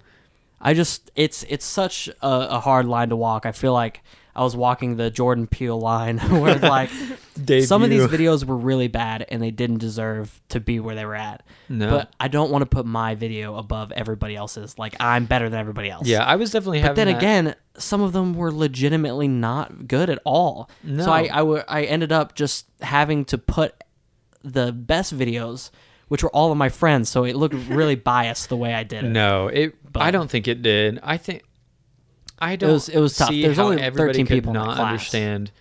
I 0.60 0.74
just 0.74 1.12
it's 1.16 1.43
it's 1.49 1.66
such 1.66 2.08
a, 2.08 2.16
a 2.28 2.60
hard 2.60 2.86
line 2.88 3.10
to 3.10 3.16
walk. 3.16 3.45
I 3.45 3.51
feel 3.51 3.74
like 3.74 4.01
I 4.36 4.43
was 4.43 4.55
walking 4.55 4.97
the 4.97 5.10
Jordan 5.10 5.47
Peele 5.47 5.80
line 5.80 6.18
where 6.41 6.55
like 6.60 6.89
some 7.64 7.84
of 7.84 7.89
these 7.89 8.08
videos 8.08 8.43
were 8.43 8.58
really 8.58 8.88
bad 8.88 9.26
and 9.30 9.41
they 9.41 9.51
didn't 9.51 9.78
deserve 9.80 10.39
to 10.49 10.60
be 10.60 10.80
where 10.80 10.95
they 10.95 11.05
were 11.05 11.16
at. 11.16 11.43
No. 11.70 11.89
But 11.89 12.14
I 12.20 12.28
don't 12.28 12.51
want 12.51 12.64
to 12.64 12.66
put 12.68 12.86
my 12.86 13.16
video 13.16 13.55
above 13.58 13.91
everybody 13.91 14.36
else's. 14.36 14.78
Like 14.80 14.95
I'm 14.99 15.26
better 15.26 15.49
than 15.49 15.60
everybody 15.60 15.89
else. 15.89 16.08
Yeah, 16.08 16.24
I 16.24 16.36
was 16.38 16.51
definitely 16.51 16.80
But 16.82 16.89
having. 16.89 16.95
then 17.05 17.08
that- 17.14 17.18
again, 17.18 17.55
some 17.78 18.01
of 18.01 18.14
them 18.14 18.34
were 18.34 18.51
legitimately 18.51 19.28
not 19.28 19.88
good 19.88 20.10
at 20.10 20.20
all. 20.24 20.70
No. 20.84 21.05
So 21.05 21.12
I, 21.12 21.22
I, 21.32 21.38
w- 21.39 21.64
I 21.68 21.84
ended 21.84 22.12
up 22.12 22.34
just 22.34 22.66
having 22.82 23.26
to 23.26 23.38
put 23.38 23.76
the 24.43 24.72
best 24.72 25.16
videos, 25.18 25.70
which 26.08 26.24
were 26.24 26.30
all 26.30 26.51
of 26.51 26.58
my 26.58 26.70
friends. 26.70 27.10
So 27.10 27.24
it 27.24 27.36
looked 27.36 27.55
really 27.70 27.95
biased 28.14 28.49
the 28.49 28.58
way 28.58 28.74
I 28.74 28.84
did 28.84 29.03
it. 29.03 29.10
no, 29.10 29.47
it. 29.47 29.76
But- 29.91 30.03
I 30.03 30.12
don't 30.12 30.30
think 30.30 30.47
it 30.47 30.62
did. 30.62 30.99
I 31.03 31.18
think. 31.18 31.43
I 32.39 32.55
don't. 32.55 32.72
was- 32.74 32.89
it 32.89 32.99
was 32.99 33.16
tough. 33.18 33.30
There's 33.32 33.60
only 33.60 33.82
everybody 33.82 34.14
13 34.14 34.26
could 34.28 34.34
people 34.36 34.53
not 34.53 34.78
understand 34.80 35.51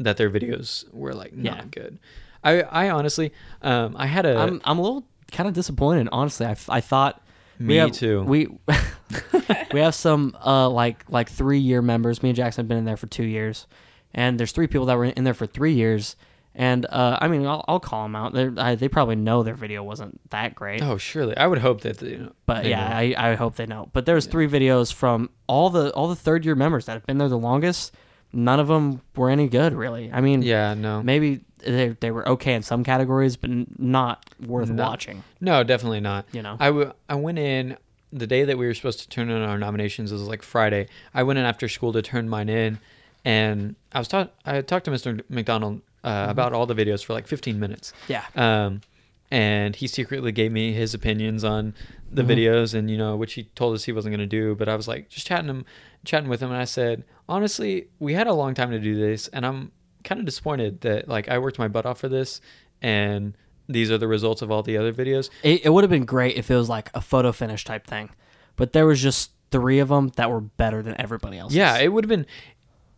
that 0.00 0.16
their 0.16 0.28
videos 0.30 0.84
were 0.92 1.14
like 1.14 1.32
not 1.32 1.56
Yeah. 1.56 1.64
good. 1.70 1.98
I 2.42 2.62
I 2.62 2.90
honestly, 2.90 3.32
um, 3.62 3.94
I 3.96 4.06
had 4.06 4.26
a. 4.26 4.36
I'm 4.36 4.60
I'm 4.64 4.78
a 4.78 4.82
little 4.82 5.06
kind 5.32 5.48
of 5.48 5.54
disappointed, 5.54 6.08
honestly. 6.12 6.44
I, 6.46 6.56
I 6.68 6.80
thought 6.80 7.22
we 7.58 7.66
Me 7.66 7.76
have, 7.76 7.92
too. 7.92 8.22
We 8.24 8.48
we 9.72 9.80
have 9.80 9.94
some 9.94 10.36
uh 10.44 10.68
like 10.68 11.04
like 11.08 11.28
three 11.30 11.58
year 11.60 11.80
members. 11.82 12.22
Me 12.22 12.30
and 12.30 12.36
Jackson 12.36 12.64
have 12.64 12.68
been 12.68 12.78
in 12.78 12.84
there 12.84 12.96
for 12.96 13.06
two 13.06 13.24
years, 13.24 13.66
and 14.12 14.38
there's 14.38 14.52
three 14.52 14.66
people 14.66 14.86
that 14.86 14.96
were 14.96 15.04
in 15.06 15.24
there 15.24 15.34
for 15.34 15.46
three 15.46 15.72
years. 15.74 16.16
And 16.56 16.86
uh, 16.86 17.18
I 17.20 17.26
mean, 17.28 17.44
I'll, 17.46 17.64
I'll 17.66 17.80
call 17.80 18.04
them 18.04 18.14
out. 18.14 18.36
I, 18.58 18.76
they 18.76 18.88
probably 18.88 19.16
know 19.16 19.42
their 19.42 19.54
video 19.54 19.82
wasn't 19.82 20.20
that 20.30 20.54
great. 20.54 20.82
oh, 20.82 20.96
surely. 20.98 21.36
I 21.36 21.46
would 21.48 21.58
hope 21.58 21.80
that. 21.80 21.98
They, 21.98 22.20
But 22.46 22.64
yeah, 22.66 22.88
know. 22.88 22.94
I, 22.96 23.32
I 23.32 23.34
hope 23.34 23.56
they 23.56 23.66
know. 23.66 23.88
But 23.92 24.06
there's 24.06 24.26
three 24.26 24.46
videos 24.46 24.92
from 24.92 25.30
all 25.48 25.68
the 25.70 25.90
all 25.94 26.08
the 26.08 26.14
third 26.16 26.44
year 26.44 26.54
members 26.54 26.86
that 26.86 26.92
have 26.92 27.06
been 27.06 27.18
there 27.18 27.28
the 27.28 27.36
longest. 27.38 27.92
None 28.32 28.58
of 28.60 28.66
them 28.68 29.00
were 29.16 29.30
any 29.30 29.48
good, 29.48 29.74
really. 29.74 30.10
I 30.12 30.20
mean, 30.20 30.42
yeah, 30.42 30.74
no. 30.74 31.02
maybe 31.02 31.40
they 31.58 31.88
they 32.00 32.10
were 32.10 32.28
okay 32.30 32.54
in 32.54 32.62
some 32.62 32.82
categories, 32.84 33.36
but 33.36 33.50
not 33.78 34.24
worth 34.44 34.70
No. 34.70 34.82
watching. 34.82 35.22
No, 35.40 35.62
definitely 35.64 36.00
not. 36.00 36.26
You 36.32 36.42
know? 36.42 36.56
I, 36.58 36.66
w- 36.66 36.92
I 37.08 37.14
went 37.14 37.38
in 37.38 37.76
the 38.12 38.26
day 38.26 38.44
that 38.44 38.58
we 38.58 38.66
were 38.66 38.74
supposed 38.74 39.00
to 39.00 39.08
turn 39.08 39.30
in 39.30 39.40
our 39.42 39.58
nominations 39.58 40.12
was 40.12 40.22
like 40.22 40.42
Friday. 40.42 40.86
I 41.12 41.22
went 41.24 41.38
in 41.38 41.44
after 41.44 41.68
school 41.68 41.92
to 41.92 42.02
turn 42.02 42.28
mine 42.28 42.48
in, 42.48 42.78
and 43.24 43.76
I 43.92 43.98
was 43.98 44.08
taught 44.08 44.32
I 44.44 44.60
talked 44.62 44.84
to 44.86 44.90
Mr. 44.90 45.20
McDonald 45.28 45.80
uh, 46.04 46.26
about 46.28 46.52
all 46.52 46.66
the 46.66 46.74
videos 46.74 47.04
for 47.04 47.12
like 47.14 47.26
15 47.26 47.58
minutes. 47.58 47.92
Yeah. 48.08 48.24
Um, 48.36 48.82
and 49.30 49.74
he 49.74 49.86
secretly 49.88 50.30
gave 50.32 50.52
me 50.52 50.72
his 50.72 50.94
opinions 50.94 51.42
on 51.44 51.74
the 52.12 52.22
Mhm. 52.22 52.26
videos 52.28 52.74
and 52.74 52.88
you 52.90 52.96
know 52.96 53.16
which 53.16 53.32
he 53.32 53.44
told 53.56 53.74
us 53.74 53.84
he 53.84 53.90
wasn't 53.92 54.12
going 54.14 54.20
to 54.28 54.36
do 54.40 54.54
but 54.54 54.68
i 54.68 54.76
was 54.76 54.86
like 54.86 55.08
just 55.08 55.26
chatting 55.26 55.48
him 55.48 55.64
chatting 56.04 56.28
with 56.28 56.40
him 56.40 56.50
and 56.50 56.58
i 56.60 56.64
said 56.64 57.02
honestly 57.28 57.88
we 57.98 58.12
had 58.12 58.28
a 58.28 58.32
long 58.34 58.54
time 58.54 58.70
to 58.70 58.78
do 58.78 58.94
this 58.94 59.26
and 59.28 59.44
i'm 59.44 59.72
kind 60.04 60.20
of 60.20 60.24
disappointed 60.26 60.82
that 60.82 61.08
like 61.08 61.28
i 61.28 61.38
worked 61.38 61.58
my 61.58 61.66
butt 61.66 61.86
off 61.86 61.98
for 61.98 62.08
this 62.08 62.40
and 62.82 63.34
these 63.68 63.90
are 63.90 63.98
the 63.98 64.06
results 64.06 64.42
of 64.42 64.50
all 64.52 64.62
the 64.62 64.76
other 64.76 64.92
videos 64.92 65.30
It, 65.42 65.64
it 65.64 65.70
would 65.70 65.82
have 65.82 65.90
been 65.90 66.04
great 66.04 66.36
if 66.36 66.50
it 66.50 66.54
was 66.56 66.68
like 66.68 66.90
a 66.94 67.00
photo 67.00 67.32
finish 67.32 67.64
type 67.64 67.86
thing, 67.86 68.10
but 68.56 68.72
there 68.74 68.86
was 68.86 69.00
just 69.02 69.30
three 69.50 69.78
of 69.78 69.88
them 69.88 70.12
that 70.16 70.30
were 70.30 70.40
better 70.42 70.82
than 70.82 71.00
everybody 71.00 71.38
else. 71.38 71.52
yeah 71.54 71.78
it 71.78 71.88
would 71.92 72.04
have 72.04 72.08
been 72.10 72.26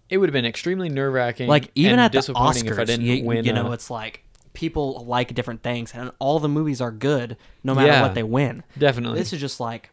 it 0.08 0.18
would 0.18 0.28
have 0.28 0.32
been 0.32 0.44
extremely 0.46 0.88
nerve-wracking 0.88 1.48
like 1.48 1.70
even 1.74 1.92
and 1.92 2.00
at 2.00 2.12
the 2.12 2.18
disappointing 2.18 2.64
Oscars, 2.64 2.70
if 2.72 2.78
i 2.78 2.84
didn't 2.84 3.06
you, 3.06 3.24
win 3.24 3.44
you 3.44 3.52
know, 3.52 3.68
a- 3.68 3.72
it's 3.72 3.90
like 3.90 4.22
people 4.52 5.04
like 5.06 5.34
different 5.34 5.62
things, 5.62 5.92
and 5.94 6.10
all 6.18 6.38
the 6.40 6.48
movies 6.48 6.80
are 6.80 6.90
good 6.92 7.36
no 7.62 7.74
matter 7.74 7.88
Yeah. 7.88 8.02
what 8.02 8.14
they 8.14 8.22
win. 8.22 8.62
definitely 8.78 9.18
This 9.18 9.32
is 9.34 9.40
just 9.40 9.60
like, 9.60 9.90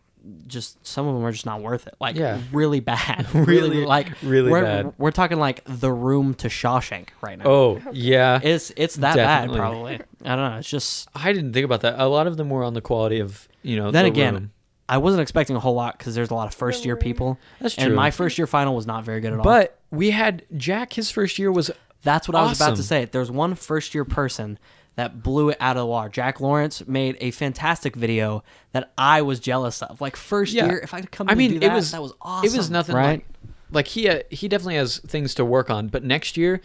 just 0.47 0.86
some 0.88 1.05
of 1.05 1.16
them 1.16 1.26
are 1.26 1.34
just 1.34 1.45
not 1.45 1.61
worth 1.61 1.86
it. 1.86 1.95
Like 1.99 2.16
Yeah. 2.16 2.39
really 2.53 2.80
bad, 2.80 3.28
Really- 3.34 3.84
like 3.86 4.09
really 4.24 4.49
we're, 4.51 4.61
bad. 4.61 4.93
We're 4.97 5.11
talking 5.11 5.38
like 5.38 5.64
The 5.66 5.91
Room 5.91 6.34
to 6.36 6.47
Shawshank 6.47 7.09
right 7.22 7.38
now. 7.38 7.43
oh 7.45 7.82
yeah 7.91 8.39
it's 8.41 8.72
it's 8.78 8.95
that 8.97 9.16
Definitely. 9.16 9.57
bad 9.57 9.61
probably. 9.61 9.93
I 10.24 10.36
don't 10.38 10.51
know. 10.51 10.57
It's 10.59 10.70
just 10.70 11.09
i 11.14 11.34
didn't 11.34 11.51
think 11.51 11.66
about 11.66 11.82
that 11.82 11.99
a 11.99 12.05
lot 12.07 12.28
of 12.28 12.38
them 12.38 12.49
were 12.49 12.64
on 12.64 12.74
the 12.74 12.82
quality 12.82 13.20
of 13.20 13.49
you 13.64 13.76
know 13.76 13.91
then 13.91 14.05
the 14.05 14.11
again, 14.11 14.34
room. 14.34 14.51
I 14.89 14.97
wasn't 14.97 15.21
expecting 15.21 15.55
a 15.55 15.59
whole 15.59 15.75
lot 15.75 15.97
because 15.97 16.13
there's 16.15 16.29
a 16.29 16.36
lot 16.36 16.47
of 16.47 16.53
first 16.53 16.86
year 16.86 16.95
people. 16.97 17.39
That's 17.59 17.75
true. 17.75 17.86
And 17.86 17.95
my 17.95 18.11
first 18.11 18.38
year 18.38 18.47
final 18.47 18.75
was 18.75 18.86
not 18.86 19.03
very 19.05 19.21
good 19.21 19.31
at 19.34 19.39
all. 19.39 19.43
But 19.43 19.79
we 19.91 20.11
had 20.11 20.43
Jack. 20.57 20.93
His 20.93 21.09
first 21.09 21.39
year 21.39 21.51
was 21.51 21.71
That's 22.03 22.27
what 22.27 22.36
I 22.36 22.43
was 22.43 22.59
about 22.59 22.75
to 22.75 22.84
say. 22.84 23.05
There's 23.05 23.31
one 23.31 23.55
first 23.55 23.95
year 23.95 24.03
person 24.03 24.59
that 24.95 25.23
blew 25.23 25.49
it 25.49 25.57
out 25.59 25.77
of 25.77 25.81
the 25.81 25.86
water. 25.88 26.09
Jack 26.09 26.39
Lawrence 26.41 26.86
made 26.86 27.17
a 27.21 27.31
fantastic 27.31 27.95
video 27.95 28.43
that 28.73 28.91
I 28.97 29.21
was 29.23 29.39
jealous 29.39 29.81
of. 29.81 30.01
Like 30.01 30.15
first 30.15 30.53
Yeah. 30.53 30.65
year, 30.67 30.79
if 30.84 30.93
I 30.93 30.99
could 31.01 31.11
come 31.11 31.29
I 31.29 31.31
in 31.31 31.38
mean, 31.38 31.51
and 31.53 31.61
do 31.61 31.65
it 31.65 31.69
that, 31.69 31.75
was 31.75 31.91
that 31.91 32.01
was 32.01 32.13
awesome. 32.21 32.53
It 32.53 32.55
was 32.57 32.69
nothing 32.69 32.95
right? 32.95 33.09
like 33.09 33.25
like 33.71 33.88
he 33.88 34.07
uh, 34.09 34.19
he 34.29 34.47
definitely 34.47 34.75
has 34.75 34.99
things 34.99 35.34
to 35.36 35.45
work 35.45 35.69
on. 35.69 35.88
But 35.88 36.03
next 36.03 36.36
year, 36.38 36.61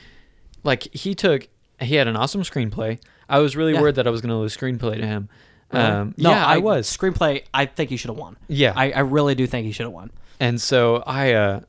like 0.64 0.92
he 0.94 1.14
took 1.14 1.48
he 1.80 1.94
had 1.94 2.08
an 2.08 2.16
awesome 2.16 2.42
screenplay. 2.42 2.98
I 3.28 3.38
was 3.38 3.56
really 3.56 3.74
Yeah. 3.74 3.80
worried 3.80 3.94
that 3.94 4.06
I 4.06 4.10
was 4.10 4.20
going 4.20 4.30
to 4.30 4.36
lose 4.36 4.56
screenplay 4.56 4.96
to 4.96 5.06
him. 5.06 5.28
Um, 5.70 6.14
no, 6.16 6.30
yeah, 6.30 6.46
I, 6.46 6.58
was. 6.58 6.88
screenplay. 6.88 7.44
I 7.52 7.66
think 7.66 7.90
he 7.90 7.96
should 7.96 8.08
have 8.08 8.16
won. 8.16 8.36
Yeah, 8.48 8.72
I, 8.74 8.90
I 8.90 9.00
really 9.00 9.34
do 9.34 9.46
think 9.46 9.66
he 9.66 9.72
should 9.72 9.84
have 9.84 9.92
won. 9.92 10.10
and 10.40 10.60
so 10.60 11.02
I 11.06 11.32
uh 11.32 11.60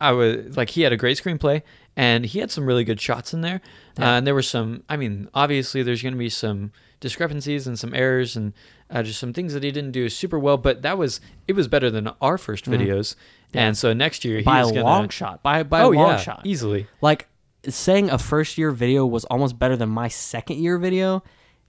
I 0.00 0.12
was 0.12 0.56
like 0.56 0.70
he 0.70 0.82
had 0.82 0.92
a 0.92 0.96
great 0.96 1.20
screenplay 1.20 1.62
and 1.96 2.26
he 2.26 2.38
had 2.40 2.50
some 2.50 2.66
really 2.66 2.84
good 2.84 3.00
shots 3.00 3.32
in 3.32 3.40
there. 3.40 3.60
Yeah. 3.98 4.14
Uh, 4.14 4.18
and 4.18 4.26
there 4.26 4.34
were 4.34 4.42
some. 4.42 4.84
I 4.88 4.96
mean, 4.96 5.28
obviously, 5.34 5.82
there's 5.82 6.02
going 6.02 6.12
to 6.14 6.18
be 6.18 6.28
some 6.28 6.72
discrepancies 7.00 7.66
and 7.66 7.78
some 7.78 7.94
errors 7.94 8.36
and 8.36 8.52
uh, 8.90 9.02
just 9.02 9.18
some 9.18 9.32
things 9.32 9.54
that 9.54 9.62
he 9.62 9.70
didn't 9.70 9.92
do 9.92 10.08
super 10.08 10.38
well. 10.38 10.58
But 10.58 10.82
that 10.82 10.98
was 10.98 11.20
it 11.48 11.54
was 11.54 11.68
better 11.68 11.90
than 11.90 12.08
our 12.20 12.36
1st 12.36 12.64
videos. 12.64 13.14
Mm-hmm. 13.14 13.56
Yeah. 13.56 13.66
And 13.66 13.78
so 13.78 13.92
next 13.94 14.24
year 14.24 14.38
he 14.38 14.44
by 14.44 14.60
a 14.60 14.62
was 14.64 14.72
gonna, 14.72 14.84
long 14.84 15.08
shot. 15.08 15.42
By 15.42 15.62
by 15.62 15.80
oh 15.80 15.92
a 15.92 15.94
long 15.94 16.08
yeah, 16.10 16.16
shot. 16.18 16.42
easily. 16.44 16.86
Like 17.00 17.28
saying 17.66 18.10
a 18.10 18.18
first 18.18 18.58
year 18.58 18.70
video 18.70 19.06
was 19.06 19.24
almost 19.24 19.58
better 19.58 19.76
than 19.76 19.88
my 19.88 20.08
second 20.08 20.58
year 20.58 20.78
video 20.78 21.24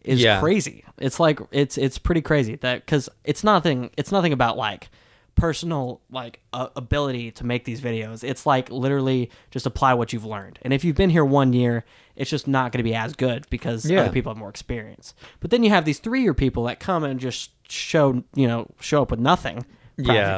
is 0.07 0.21
Yeah. 0.21 0.39
crazy. 0.39 0.83
It's 0.97 1.19
like 1.19 1.39
it's 1.51 1.77
it's 1.77 1.97
pretty 1.97 2.21
crazy 2.21 2.55
that 2.57 2.85
because 2.85 3.09
it's 3.23 3.43
nothing 3.43 3.91
it's 3.97 4.11
nothing 4.11 4.33
about 4.33 4.57
like 4.57 4.89
personal 5.35 6.01
like 6.09 6.39
uh, 6.51 6.67
ability 6.75 7.29
to 7.31 7.45
make 7.45 7.63
these 7.65 7.79
videos. 7.79 8.23
It's 8.23 8.45
like 8.45 8.71
literally 8.71 9.29
just 9.51 9.65
apply 9.67 9.93
what 9.93 10.11
you've 10.11 10.25
learned. 10.25 10.57
And 10.63 10.73
if 10.73 10.83
you've 10.83 10.95
been 10.95 11.11
here 11.11 11.23
one 11.25 11.53
year, 11.53 11.85
it's 12.15 12.29
just 12.31 12.47
not 12.47 12.71
going 12.71 12.79
to 12.79 12.83
be 12.83 12.95
as 12.95 13.13
good 13.13 13.45
because 13.51 13.89
Yeah. 13.89 14.01
other 14.01 14.11
people 14.11 14.31
have 14.31 14.37
more 14.37 14.49
experience. 14.49 15.13
But 15.39 15.51
then 15.51 15.63
you 15.63 15.69
have 15.69 15.85
these 15.85 15.99
three 15.99 16.23
year 16.23 16.33
people 16.33 16.63
that 16.63 16.79
come 16.79 17.03
and 17.03 17.19
just 17.19 17.51
show 17.71 18.23
you 18.33 18.47
know 18.47 18.67
show 18.79 19.01
up 19.03 19.11
with 19.11 19.19
nothing 19.19 19.65
Yeah. 19.97 20.37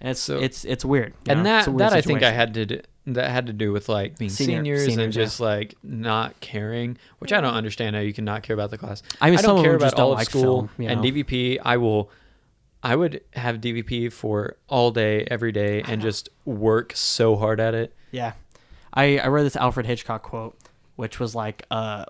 And 0.00 0.10
it's 0.10 0.20
So- 0.20 0.38
it's 0.38 0.64
it's 0.64 0.84
weird. 0.84 1.14
and 1.28 1.40
know? 1.40 1.44
that 1.44 1.68
weird 1.68 1.78
that 1.80 1.92
I 1.92 2.00
think 2.00 2.22
I 2.22 2.30
had 2.32 2.54
to 2.54 2.66
do, 2.66 2.80
that 3.14 3.30
had 3.30 3.46
to 3.46 3.52
do 3.52 3.72
with 3.72 3.88
like 3.88 4.18
being 4.18 4.30
Senior- 4.30 4.56
seniors, 4.58 4.80
seniors, 4.86 4.98
and 5.04 5.14
yeah. 5.14 5.22
just 5.24 5.40
like 5.40 5.74
not 5.82 6.38
caring, 6.40 6.98
which 7.18 7.32
I 7.32 7.40
don't 7.40 7.54
understand 7.54 7.96
how 7.96 8.02
you 8.02 8.12
can 8.12 8.24
not 8.24 8.42
care 8.42 8.54
about 8.54 8.70
the 8.70 8.78
class. 8.78 9.02
I 9.20 9.30
mean, 9.30 9.38
some 9.38 9.56
don't 9.56 9.64
care 9.64 9.74
about 9.76 9.98
all 9.98 10.12
of 10.12 10.18
like 10.18 10.28
school 10.30 10.42
film, 10.42 10.70
you 10.78 10.88
and? 10.88 11.02
DVP. 11.02 11.58
I 11.64 11.76
will, 11.76 12.10
I 12.82 12.94
would 12.96 13.22
have 13.34 13.56
DVP 13.56 14.12
for 14.12 14.56
all 14.68 14.90
day, 14.90 15.26
every 15.30 15.52
day, 15.52 15.82
and 15.86 16.00
just 16.02 16.28
work 16.44 16.92
so 16.94 17.36
hard 17.36 17.60
at 17.60 17.74
it. 17.74 17.94
Yeah. 18.10 18.32
I, 18.94 19.18
I 19.18 19.26
read 19.28 19.44
this 19.44 19.56
Alfred 19.56 19.86
Hitchcock 19.86 20.22
quote, 20.22 20.56
which 20.96 21.20
was 21.20 21.34
like, 21.34 21.64
uh, 21.70 22.04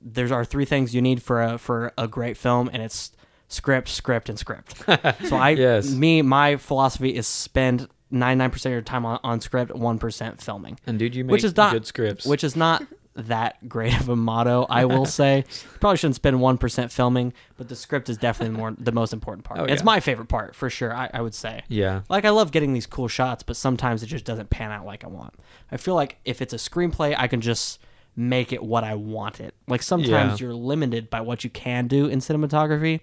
there's 0.00 0.32
are 0.32 0.44
three 0.44 0.64
things 0.64 0.94
you 0.94 1.02
need 1.02 1.22
for 1.22 1.42
a 1.42 1.58
for 1.58 1.92
a 1.98 2.08
great 2.08 2.36
film, 2.36 2.70
and 2.72 2.82
it's 2.82 3.12
script, 3.48 3.88
script, 3.88 4.28
and 4.28 4.38
script. 4.38 4.76
so 5.28 5.36
I 5.36 5.50
Yes. 5.50 5.90
me 5.90 6.22
my 6.22 6.56
philosophy 6.56 7.14
is 7.14 7.26
spend 7.26 7.88
ninety 8.10 8.38
nine 8.38 8.50
percent 8.50 8.72
of 8.72 8.74
your 8.76 8.82
time 8.82 9.04
on, 9.06 9.18
on 9.24 9.40
script, 9.40 9.74
one 9.74 9.98
percent 9.98 10.40
filming. 10.42 10.78
And 10.86 10.98
dude, 10.98 11.14
you 11.14 11.24
make 11.24 11.32
Which 11.32 11.44
is 11.44 11.56
not 11.56 11.72
good 11.72 11.86
scripts. 11.86 12.26
Which 12.26 12.44
is 12.44 12.56
not 12.56 12.82
that 13.16 13.68
great 13.68 13.98
of 14.00 14.08
a 14.08 14.14
motto, 14.16 14.66
I 14.70 14.84
will 14.84 15.04
say. 15.20 15.44
Probably 15.80 15.96
shouldn't 15.96 16.14
spend 16.14 16.40
one 16.40 16.58
percent 16.58 16.92
filming, 16.92 17.32
but 17.56 17.68
the 17.68 17.76
script 17.76 18.08
is 18.08 18.16
definitely 18.16 18.56
more 18.56 18.74
the 18.78 18.92
most 18.92 19.12
important 19.12 19.44
part. 19.44 19.60
Oh, 19.60 19.64
It's 19.64 19.82
my 19.84 20.00
favorite 20.00 20.28
part 20.28 20.54
for 20.54 20.70
sure. 20.70 20.94
I, 20.94 21.10
I 21.12 21.20
would 21.20 21.34
say. 21.34 21.62
yeah, 21.68 22.02
Like 22.08 22.24
I 22.24 22.30
love 22.30 22.52
getting 22.52 22.72
these 22.72 22.86
cool 22.86 23.08
shots, 23.08 23.42
but 23.42 23.56
sometimes 23.56 24.02
it 24.02 24.06
just 24.06 24.24
doesn't 24.24 24.48
pan 24.50 24.70
out 24.70 24.86
like 24.86 25.04
I 25.04 25.08
want. 25.08 25.34
I 25.72 25.76
feel 25.76 25.94
like 25.96 26.18
if 26.24 26.40
it's 26.40 26.52
a 26.54 26.56
screenplay, 26.56 27.14
I 27.18 27.26
can 27.26 27.40
just 27.40 27.80
make 28.16 28.52
it 28.52 28.62
what 28.62 28.84
I 28.84 28.94
want 28.94 29.40
it. 29.40 29.54
Like 29.68 29.82
sometimes 29.82 30.40
Yeah. 30.40 30.46
you're 30.46 30.54
limited 30.54 31.10
by 31.10 31.20
what 31.20 31.42
you 31.44 31.50
can 31.50 31.88
do 31.88 32.06
in 32.06 32.20
cinematography. 32.20 33.00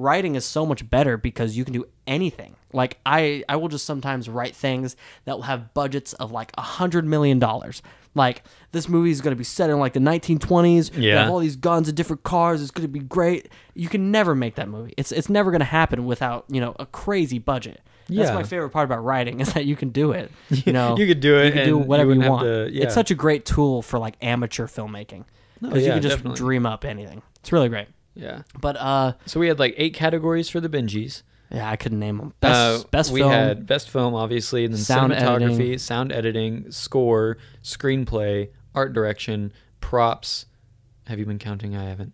Writing 0.00 0.34
is 0.34 0.44
so 0.44 0.64
much 0.64 0.88
better 0.88 1.16
because 1.16 1.56
you 1.56 1.64
can 1.64 1.74
do 1.74 1.84
anything. 2.06 2.56
Like 2.72 2.98
I 3.04 3.44
I 3.48 3.56
will 3.56 3.68
just 3.68 3.84
sometimes 3.84 4.28
write 4.28 4.54
things 4.56 4.96
that 5.24 5.36
will 5.36 5.42
have 5.44 5.74
budgets 5.74 6.12
of 6.14 6.30
like 6.32 6.52
a 6.56 6.62
hundred 6.62 7.04
million 7.04 7.38
dollars. 7.38 7.82
Like 8.14 8.42
this 8.72 8.88
movie 8.88 9.10
is 9.10 9.20
going 9.20 9.32
to 9.32 9.38
be 9.38 9.44
set 9.44 9.70
in 9.70 9.78
like 9.78 9.92
the 9.92 10.00
1920s. 10.00 10.94
We 10.96 11.06
Yeah. 11.08 11.22
have 11.22 11.30
all 11.30 11.38
these 11.38 11.56
guns 11.56 11.88
and 11.88 11.96
different 11.96 12.22
cars. 12.22 12.62
It's 12.62 12.70
going 12.70 12.82
to 12.86 12.92
be 12.92 12.98
great. 13.00 13.48
You 13.74 13.88
can 13.88 14.10
never 14.10 14.34
make 14.34 14.54
that 14.56 14.68
movie. 14.68 14.94
It's 14.96 15.12
it's 15.12 15.28
never 15.28 15.50
going 15.50 15.60
to 15.60 15.64
happen 15.66 16.06
without 16.06 16.44
you 16.48 16.60
know 16.60 16.74
a 16.78 16.86
crazy 16.86 17.38
budget. 17.38 17.80
Yeah. 18.08 18.24
That's 18.24 18.34
my 18.34 18.42
favorite 18.42 18.70
part 18.70 18.86
about 18.86 19.04
writing 19.04 19.40
is 19.40 19.52
that 19.52 19.66
you 19.66 19.76
can 19.76 19.90
do 19.90 20.12
it. 20.12 20.30
You 20.66 20.72
know, 20.72 20.96
You 20.96 21.06
could 21.06 21.20
do 21.20 21.38
it 21.38 21.46
You 21.46 21.52
can 21.52 21.64
do 21.66 21.76
and 21.76 21.84
you 21.84 21.88
whatever 21.88 22.14
you, 22.14 22.28
want. 22.28 22.42
to- 22.44 22.68
yeah. 22.72 22.84
It's 22.84 22.94
such 22.94 23.10
a 23.10 23.14
great 23.14 23.44
tool 23.44 23.82
for 23.82 23.98
like 24.00 24.16
amateur 24.22 24.66
filmmaking 24.66 25.24
No, 25.60 25.68
because 25.68 25.82
yeah, 25.82 25.88
you 25.88 25.92
can 25.94 26.02
just 26.02 26.16
definitely. 26.16 26.36
dream 26.38 26.66
up 26.66 26.84
anything. 26.84 27.22
It's 27.40 27.52
really 27.52 27.68
great. 27.68 27.86
Yeah. 28.14 28.42
But 28.60 28.76
uh, 28.76 29.12
So 29.26 29.40
we 29.40 29.48
had 29.48 29.58
like 29.58 29.74
eight 29.76 29.94
categories 29.94 30.48
for 30.48 30.60
the 30.60 30.68
Benjis. 30.68 31.22
yeah, 31.50 31.68
I 31.70 31.76
couldn't 31.76 31.98
name 32.00 32.18
them. 32.18 32.34
Best 32.40 32.84
Uh, 32.84 32.88
best 32.90 33.12
we 33.12 33.20
film. 33.20 33.32
had 33.32 33.66
best 33.66 33.90
film, 33.90 34.14
obviously, 34.14 34.64
and 34.64 34.74
then 34.74 34.80
Sound 34.80 35.12
cinematography, 35.12 35.54
editing. 35.54 35.78
sound 35.78 36.12
editing, 36.12 36.70
score, 36.70 37.38
screenplay, 37.62 38.50
art 38.74 38.92
direction, 38.92 39.52
props. 39.80 40.46
Have 41.06 41.18
you 41.18 41.26
been 41.26 41.38
counting? 41.38 41.76
I 41.76 41.84
haven't. 41.88 42.12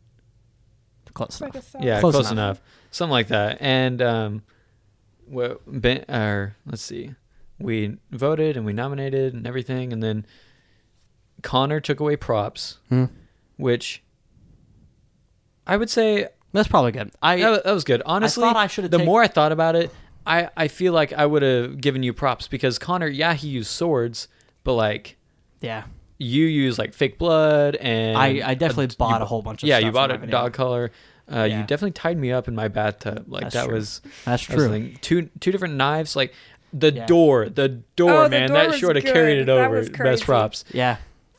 close 1.14 1.28
It's 1.28 1.40
like 1.40 1.54
enough. 1.54 1.74
Yeah, 1.80 2.00
Close 2.00 2.14
close, 2.14 2.30
enough. 2.30 2.58
enough. 2.58 2.62
Something 2.90 3.10
like 3.12 3.28
that. 3.28 3.58
And 3.60 4.00
um, 4.02 4.42
what 5.26 5.60
ben, 5.66 6.04
or 6.08 6.56
let's 6.66 6.82
see, 6.82 7.14
we 7.58 7.96
voted 8.10 8.56
and 8.56 8.64
we 8.64 8.72
nominated 8.72 9.34
and 9.34 9.46
everything, 9.46 9.92
and 9.92 10.02
then 10.02 10.24
Connor 11.42 11.80
took 11.80 12.00
away 12.00 12.16
props, 12.16 12.78
Hmm. 12.88 13.04
which 13.56 14.02
I 15.66 15.76
would 15.76 15.90
say 15.90 16.28
That's 16.52 16.68
probably 16.68 16.92
good. 16.92 17.10
I 17.22 17.36
that, 17.40 17.64
that 17.64 17.72
was 17.72 17.84
good. 17.84 18.02
Honestly, 18.06 18.42
thought 18.42 18.56
I 18.56 18.66
should've 18.66 18.90
The 18.90 18.98
take- 18.98 19.06
more 19.06 19.22
I 19.22 19.28
thought 19.28 19.52
about 19.52 19.76
it, 19.76 19.90
I 20.26 20.48
I 20.56 20.68
feel 20.68 20.92
like 20.92 21.12
I 21.12 21.26
would 21.26 21.42
have 21.42 21.80
given 21.80 22.02
you 22.02 22.12
props 22.12 22.48
because 22.48 22.78
Connor, 22.78 23.08
yeah, 23.08 23.34
he 23.34 23.48
used 23.48 23.70
swords, 23.70 24.28
but 24.64 24.74
like 24.74 25.16
yeah. 25.60 25.84
you 26.18 26.44
use 26.46 26.78
like 26.78 26.94
fake 26.94 27.18
blood 27.18 27.76
and 27.76 28.16
I, 28.16 28.50
I 28.50 28.54
definitely 28.54 28.86
you 28.86 28.96
bought 28.98 29.18
bu- 29.18 29.24
a 29.24 29.26
whole 29.26 29.42
bunch 29.42 29.62
of 29.62 29.68
yeah, 29.68 29.76
stuff 29.78 29.86
you 29.86 29.92
bought 29.92 30.10
my 30.10 30.16
a 30.16 30.18
video. 30.18 30.32
dog 30.32 30.52
color. 30.52 30.90
Uh, 31.30 31.38
Yeah. 31.48 31.60
You 31.60 31.66
definitely 31.66 31.90
tied 31.92 32.16
me 32.18 32.30
up 32.30 32.46
in 32.48 32.54
my 32.54 32.68
bathtub. 32.68 33.24
Like 33.26 33.42
That's 33.44 33.54
that 33.54 33.64
true. 33.66 33.74
was 33.74 34.00
That's 34.24 34.46
that 34.46 34.54
was 34.56 34.64
true. 34.66 34.72
thing. 34.72 34.98
Two 35.00 35.28
two 35.40 35.50
different 35.50 35.74
knives. 35.74 36.14
Like 36.16 36.32
the 36.72 36.92
Yeah. 36.92 37.06
door, 37.06 37.48
the 37.48 37.68
door, 37.96 38.12
Oh, 38.12 38.22
the 38.24 38.30
man. 38.30 38.48
door 38.50 38.58
that 38.58 38.68
was 38.70 38.80
sort 38.80 38.96
of 38.96 39.04
carried 39.04 39.38
it 39.38 39.46
That 39.46 39.58
over. 39.66 39.76
was 39.78 39.88
Best 39.88 39.98
crazy. 40.00 40.24
props. 40.24 40.64
Yeah. 40.72 40.96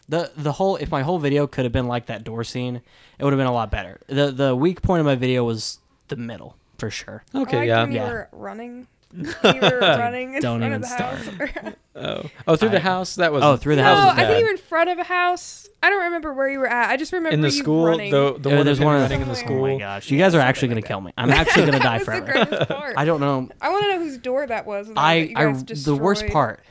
The 0.09 0.31
the 0.37 0.53
whole 0.53 0.77
if 0.77 0.89
my 0.89 1.01
whole 1.03 1.19
video 1.19 1.47
could 1.47 1.65
have 1.65 1.71
been 1.73 1.87
like 1.87 2.05
that 2.05 2.23
door 2.23 2.43
scene, 2.43 2.81
it 3.19 3.23
would 3.23 3.33
have 3.33 3.37
been 3.39 3.47
a 3.47 3.53
lot 3.53 3.71
better. 3.71 3.99
The 4.07 4.31
the 4.31 4.55
weak 4.55 4.81
point 4.81 5.01
of 5.01 5.05
my 5.05 5.15
video 5.15 5.43
was 5.43 5.79
the 6.07 6.15
middle, 6.15 6.55
for 6.77 6.89
sure. 6.89 7.23
Okay, 7.35 7.57
liked 7.57 7.67
yeah. 7.67 7.81
when 7.83 7.91
you 7.91 7.97
Yeah. 7.97 8.09
were 8.11 8.29
running. 8.31 8.87
you 9.13 9.25
were 9.43 9.79
running 9.79 10.33
in 10.35 10.41
Don't 10.41 10.59
front 10.59 10.63
even 10.63 10.73
of 10.73 10.81
the 10.81 10.87
house. 10.87 11.73
Oh, 11.99 12.29
oh, 12.47 12.55
through 12.55 12.69
I- 12.69 12.73
the 12.73 12.79
house. 12.79 13.15
That 13.15 13.31
was 13.31 13.43
Oh, 13.43 13.57
through 13.57 13.75
the 13.77 13.81
no, 13.81 13.87
house 13.95 14.15
was 14.15 14.23
I 14.23 14.27
think 14.27 14.39
you 14.39 14.45
were 14.45 14.51
in 14.51 14.57
front 14.57 14.89
of 14.91 14.99
a 14.99 15.03
house. 15.03 15.67
I 15.81 15.89
don't 15.89 16.03
remember 16.03 16.31
where 16.31 16.47
you 16.47 16.59
were 16.59 16.67
at. 16.67 16.91
I 16.91 16.95
just 16.97 17.11
remember 17.11 17.33
in 17.33 17.41
the 17.41 17.47
you 17.47 17.51
school. 17.53 17.87
running. 17.87 18.11
The 18.11 18.35
the 18.37 18.49
Yeah, 18.51 18.55
one 18.57 18.65
there's 18.65 18.77
of 18.77 18.81
him 18.83 18.85
one 18.85 18.95
of- 18.97 19.01
running 19.01 19.21
in 19.21 19.27
the 19.27 19.33
Oh 19.33 19.37
school. 19.37 19.65
Oh 19.65 19.73
my 19.73 19.79
gosh, 19.79 20.11
you 20.11 20.17
guys 20.19 20.35
are 20.35 20.39
actually 20.39 20.67
gonna 20.67 20.81
kill 20.83 21.01
me. 21.01 21.11
I'm 21.17 21.31
actually 21.31 21.65
gonna 21.65 21.79
die 21.79 21.97
that 21.97 21.99
was 21.99 22.05
forever. 22.05 22.25
the 22.27 22.31
greatest 22.45 22.69
part. 22.69 22.93
I 22.97 23.05
don't 23.05 23.19
know. 23.19 23.49
I 23.59 23.69
want 23.71 23.83
to 23.85 23.93
know 23.93 23.99
whose 23.99 24.17
door 24.19 24.45
that 24.45 24.67
was. 24.67 24.87
that 24.89 24.97
I, 24.99 25.15
you 25.15 25.33
I 25.35 25.45
guys 25.51 25.83
the 25.85 25.95
worst 25.95 26.21
destroyed. 26.21 26.33
part 26.33 26.63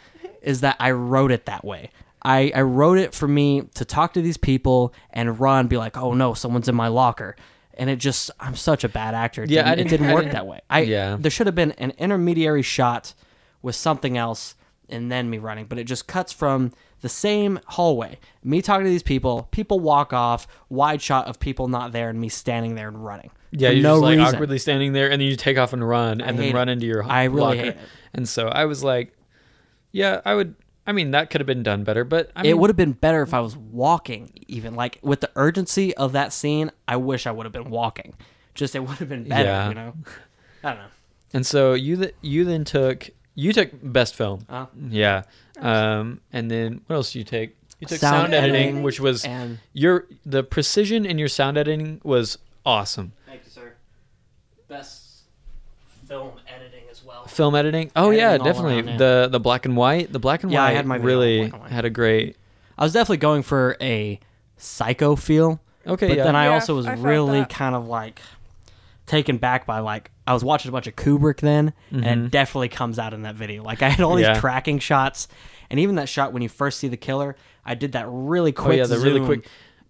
is 0.43 0.61
that 0.61 0.77
I 0.79 0.93
wrote 0.93 1.33
it 1.33 1.47
that 1.47 1.65
way. 1.65 1.91
I, 2.27 2.51
I 2.55 2.63
wrote 2.63 2.99
it 2.99 3.15
for 3.15 3.29
me 3.29 3.63
to 3.75 3.85
talk 3.85 4.15
to 4.15 4.21
these 4.23 4.37
people 4.37 4.93
and 5.11 5.39
run, 5.39 5.69
be 5.69 5.77
like, 5.77 5.97
oh 5.97 6.13
no, 6.13 6.35
someone's 6.35 6.69
in 6.69 6.75
my 6.75 6.89
locker, 6.89 7.37
and 7.75 7.89
it 7.89 7.97
just 7.97 8.31
I'm 8.41 8.57
such 8.57 8.83
a 8.85 8.89
bad 8.89 9.15
actor. 9.15 9.45
It 9.45 9.51
Yeah, 9.51 9.63
didn't, 9.63 9.69
I 9.69 9.73
it 9.73 9.77
didn't- 9.77 9.91
didn't 9.91 10.07
I 10.11 10.15
work 10.15 10.23
didn't- 10.25 10.33
that 10.35 10.47
way. 10.47 10.61
I 10.69 10.81
Yeah. 10.81 11.17
there 11.21 11.31
should 11.31 11.47
have 11.47 11.55
been 11.55 11.73
an 11.73 11.93
intermediary 11.99 12.63
shot 12.63 13.15
with 13.63 13.77
something 13.77 14.17
else 14.19 14.55
and 14.89 15.11
then 15.13 15.31
me 15.31 15.39
running, 15.39 15.67
but 15.67 15.79
it 15.79 15.85
just 15.85 16.07
cuts 16.09 16.33
from 16.33 16.73
the 17.01 17.09
same 17.09 17.61
hallway. 17.67 18.19
Me 18.43 18.63
talking 18.63 18.85
to 18.85 18.91
these 18.91 19.03
people, 19.03 19.49
people 19.51 19.79
walk 19.81 20.13
off, 20.13 20.47
wide 20.69 21.03
shot 21.03 21.27
of 21.29 21.39
people 21.39 21.69
not 21.69 21.93
there, 21.93 22.09
and 22.09 22.19
me 22.21 22.29
standing 22.29 22.75
there 22.75 22.89
and 22.89 23.05
running. 23.05 23.31
Yeah, 23.53 23.71
you're 23.71 23.83
no 23.83 23.95
just 23.97 24.03
like 24.03 24.19
reason. 24.19 24.35
awkwardly 24.35 24.59
standing 24.59 24.93
there, 24.95 25.11
and 25.11 25.21
then 25.21 25.29
you 25.29 25.37
take 25.37 25.59
off 25.59 25.73
and 25.73 25.87
run, 25.87 26.21
and 26.21 26.39
I 26.39 26.43
then 26.43 26.55
run 26.55 26.69
it. 26.69 26.73
into 26.73 26.87
your 26.87 27.05
I 27.05 27.25
really 27.25 27.59
locker. 27.59 27.69
it. 27.71 27.79
And 28.15 28.29
so 28.29 28.49
I 28.49 28.65
was 28.65 28.83
like, 28.83 29.13
yeah, 29.93 30.21
I 30.25 30.35
would. 30.35 30.55
I 30.87 30.93
mean, 30.93 31.11
that 31.11 31.31
could 31.31 31.41
have 31.41 31.47
been 31.47 31.63
done 31.63 31.83
better, 31.85 32.05
but 32.05 32.31
I 32.37 32.43
mean, 32.43 32.51
it 32.51 32.59
would 32.59 32.71
have 32.71 32.77
been 32.77 32.93
better 32.93 33.23
if 33.23 33.35
I 33.35 33.41
was 33.41 33.57
walking, 33.57 34.31
even 34.47 34.75
like 34.75 34.99
with 35.03 35.21
the 35.21 35.31
urgency 35.37 35.95
of 35.97 36.13
that 36.13 36.33
scene. 36.33 36.71
I 36.87 36.97
wish 36.97 37.27
I 37.27 37.33
would 37.33 37.45
have 37.45 37.53
been 37.53 37.71
walking. 37.71 38.15
Just 38.55 38.75
it 38.77 38.81
would 38.81 38.99
have 38.99 39.09
been 39.09 39.29
better, 39.29 39.49
Yeah. 39.49 39.69
you 39.69 39.75
know. 39.75 39.95
I 40.65 40.69
don't 40.71 40.79
know. 40.79 40.89
And 41.33 41.45
so 41.47 41.75
you 41.75 41.97
th- 41.97 42.15
you 42.23 42.45
then 42.45 42.65
took 42.65 43.11
you 43.35 43.53
took 43.53 43.71
best 43.83 44.15
film, 44.15 44.47
Uh, 44.49 44.67
yeah. 44.89 45.25
Um, 45.59 46.21
and 46.33 46.51
then 46.51 46.81
what 46.87 46.97
else 46.97 47.13
did 47.13 47.19
you 47.19 47.25
take? 47.25 47.57
You 47.81 47.87
took 47.87 47.99
Sound 47.99 48.15
sound, 48.23 48.35
editing, 48.35 48.55
editing. 48.63 48.83
which 48.83 49.01
was 49.01 49.25
and 49.25 49.59
your 49.75 50.07
the 50.25 50.43
precision 50.43 51.05
in 51.05 51.19
your 51.19 51.29
sound 51.29 51.59
editing 51.59 52.01
was 52.05 52.39
awesome. 52.65 53.13
thank 53.27 53.45
you, 53.45 53.51
sir. 53.51 53.75
Best 54.69 55.25
film 56.09 56.33
editing 56.49 56.66
as 56.66 56.66
well. 57.07 57.27
Film 57.27 57.55
editing, 57.55 57.91
oh 57.97 58.09
Editing 58.09 58.21
yeah, 58.21 58.37
definitely 58.39 58.77
around, 58.77 58.89
yeah. 58.89 58.97
the 58.97 59.29
the 59.33 59.41
black 59.41 59.65
and 59.65 59.77
white, 59.77 60.13
the 60.13 60.19
black 60.19 60.43
and 60.43 60.53
Yeah, 60.53 60.63
I 60.65 60.73
had 60.73 60.87
my 60.87 60.97
really 60.97 61.43
on 61.45 61.49
black 61.51 61.53
and 61.55 61.63
white. 61.63 61.71
had 61.73 61.85
a 61.85 61.91
great. 61.91 62.37
I 62.79 62.85
was 62.85 62.93
definitely 62.93 63.17
going 63.19 63.43
for 63.43 63.77
a 63.81 64.21
psycho 64.57 65.17
feel, 65.17 65.61
Okay, 65.87 66.09
but 66.09 66.17
yeah, 66.19 66.25
then 66.25 66.37
I 66.37 66.47
Yeah, 66.47 66.55
also 66.55 66.75
was 66.75 66.87
I 66.87 66.95
really 66.95 67.41
that. 67.41 67.49
kind 67.51 67.75
of 67.75 67.87
like 67.87 68.21
taken 69.07 69.37
back 69.39 69.67
by 69.67 69.79
like 69.79 70.11
I 70.27 70.35
was 70.35 70.43
watching 70.43 70.69
a 70.69 70.73
bunch 70.73 70.87
of 70.89 70.97
Kubrick 70.97 71.39
then, 71.41 71.73
and 71.93 72.03
Mhm. 72.05 72.27
it 72.27 72.31
definitely 72.33 72.69
comes 72.69 72.99
out 72.99 73.15
in 73.15 73.23
that 73.23 73.37
video. 73.37 73.63
Like 73.63 73.83
I 73.83 73.89
had 73.91 74.01
all 74.01 74.17
these 74.17 74.27
Yeah. 74.27 74.41
tracking 74.41 74.81
shots, 74.81 75.29
and 75.71 75.79
even 75.79 75.95
that 75.97 76.09
shot 76.09 76.33
when 76.33 76.43
you 76.43 76.49
first 76.49 76.79
see 76.81 76.89
the 76.89 76.97
killer, 76.97 77.37
I 77.65 77.75
did 77.77 77.93
that 77.93 78.07
really 78.09 78.53
oh 78.57 78.63
quick. 78.63 78.79
yeah, 78.79 78.87
the 78.87 78.99
really 78.99 79.25
quick. 79.25 79.47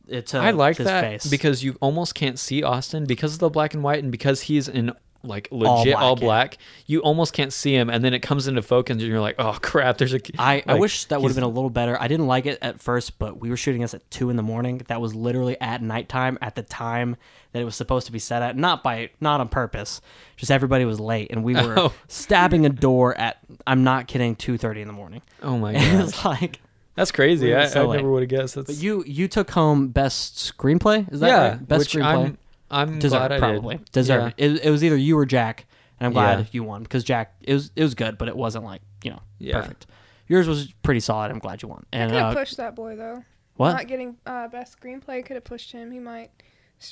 it 0.08 0.26
to 0.28 0.38
I 0.38 0.50
like 0.52 0.76
his 0.76 0.86
that 0.86 1.00
face. 1.00 1.26
because 1.26 1.64
you 1.64 1.76
almost 1.80 2.14
can't 2.14 2.38
see 2.38 2.62
Austin 2.62 3.06
because 3.06 3.32
of 3.34 3.38
the 3.40 3.50
black 3.50 3.74
and 3.74 3.82
white 3.82 4.02
and 4.02 4.12
because 4.12 4.42
he's 4.42 4.68
in 4.68 4.92
like 5.22 5.48
All 5.50 5.58
legit 5.78 5.94
black, 5.94 6.02
all 6.02 6.16
black. 6.16 6.58
You 6.86 7.00
almost 7.00 7.32
can't 7.32 7.52
see 7.52 7.74
him, 7.74 7.90
and 7.90 8.04
then 8.04 8.14
it 8.14 8.20
comes 8.20 8.46
into 8.48 8.62
focus, 8.62 8.94
and 8.94 9.02
you're 9.02 9.20
like, 9.20 9.36
"Oh 9.38 9.58
crap!" 9.60 9.98
There's 9.98 10.14
a. 10.14 10.20
I, 10.38 10.62
I 10.66 10.72
like, 10.72 10.80
wish 10.80 11.04
that 11.06 11.20
would 11.20 11.28
have 11.28 11.34
been 11.36 11.44
a 11.44 11.48
little 11.48 11.70
better. 11.70 12.00
I 12.00 12.08
didn't 12.08 12.26
like 12.26 12.46
it 12.46 12.58
at 12.62 12.80
first, 12.80 13.18
but 13.18 13.38
we 13.40 13.50
were 13.50 13.56
shooting 13.56 13.82
this 13.82 13.94
at 13.94 14.08
two 14.10 14.30
in 14.30 14.36
the 14.36 14.42
morning. 14.42 14.82
That 14.88 15.00
was 15.00 15.14
literally 15.14 15.60
at 15.60 15.82
nighttime 15.82 16.38
at 16.40 16.54
the 16.54 16.62
time 16.62 17.16
that 17.52 17.60
it 17.62 17.64
was 17.64 17.74
supposed 17.76 18.06
to 18.06 18.12
be 18.12 18.18
set 18.18 18.42
at. 18.42 18.56
Not 18.56 18.82
by 18.82 19.10
not 19.20 19.40
on 19.40 19.48
purpose. 19.48 20.00
Just 20.36 20.50
everybody 20.50 20.84
was 20.84 21.00
late, 21.00 21.30
and 21.30 21.42
we 21.44 21.54
were 21.62 21.78
Oh. 21.78 21.92
stabbing 22.08 22.66
a 22.66 22.70
door 22.70 23.16
at. 23.16 23.38
I'm 23.66 23.84
not 23.84 24.06
kidding. 24.08 24.36
Two 24.36 24.56
thirty 24.58 24.80
in 24.80 24.86
the 24.86 24.92
morning. 24.94 25.22
Oh 25.42 25.58
my 25.58 25.72
And 25.72 25.82
it 25.84 25.92
god! 25.92 26.02
was 26.04 26.24
like 26.24 26.60
That's 26.94 27.12
crazy. 27.12 27.54
I, 27.54 27.66
so 27.66 27.92
I 27.92 27.96
never 27.96 28.10
would 28.10 28.22
have 28.22 28.30
guessed. 28.30 28.54
That's, 28.54 28.66
But 28.66 28.76
you 28.76 29.02
you 29.06 29.28
took 29.28 29.50
home 29.50 29.88
best 29.88 30.36
screenplay. 30.56 31.10
Is 31.12 31.20
that 31.20 31.26
yeah, 31.28 31.48
right? 31.50 31.68
Best 31.68 31.90
screenplay. 31.90 32.04
I'm 32.26 32.38
I'm 32.70 32.98
Deserved, 32.98 33.20
glad 33.28 33.32
I 33.32 33.38
probably 33.38 33.76
did. 33.76 33.92
deserved. 33.92 34.34
It, 34.38 34.64
it 34.64 34.70
was 34.70 34.82
either 34.82 34.96
you 34.96 35.16
or 35.18 35.26
Jack, 35.26 35.66
and 36.00 36.06
I'm 36.06 36.12
glad 36.12 36.38
Yeah. 36.40 36.44
you 36.52 36.64
won 36.64 36.82
because 36.82 37.04
Jack 37.04 37.34
it 37.42 37.52
was 37.54 37.70
it 37.76 37.82
was 37.82 37.94
good, 37.94 38.18
but 38.18 38.28
it 38.28 38.36
wasn't 38.36 38.64
like 38.64 38.82
you 39.04 39.10
know 39.10 39.20
Yeah. 39.38 39.60
perfect. 39.60 39.86
Yours 40.28 40.48
was 40.48 40.72
pretty 40.82 41.00
solid. 41.00 41.30
I'm 41.30 41.38
glad 41.38 41.62
you 41.62 41.68
won. 41.68 41.86
And 41.92 42.10
could 42.10 42.18
have 42.18 42.36
uh, 42.36 42.38
pushed 42.40 42.56
that 42.56 42.74
boy 42.74 42.96
though. 42.96 43.22
what? 43.56 43.72
Not 43.72 43.86
getting 43.86 44.16
uh, 44.26 44.48
best 44.48 44.78
screenplay 44.80 45.24
could 45.24 45.34
have 45.36 45.44
pushed 45.44 45.70
him. 45.72 45.92
He 45.92 46.00
might. 46.00 46.30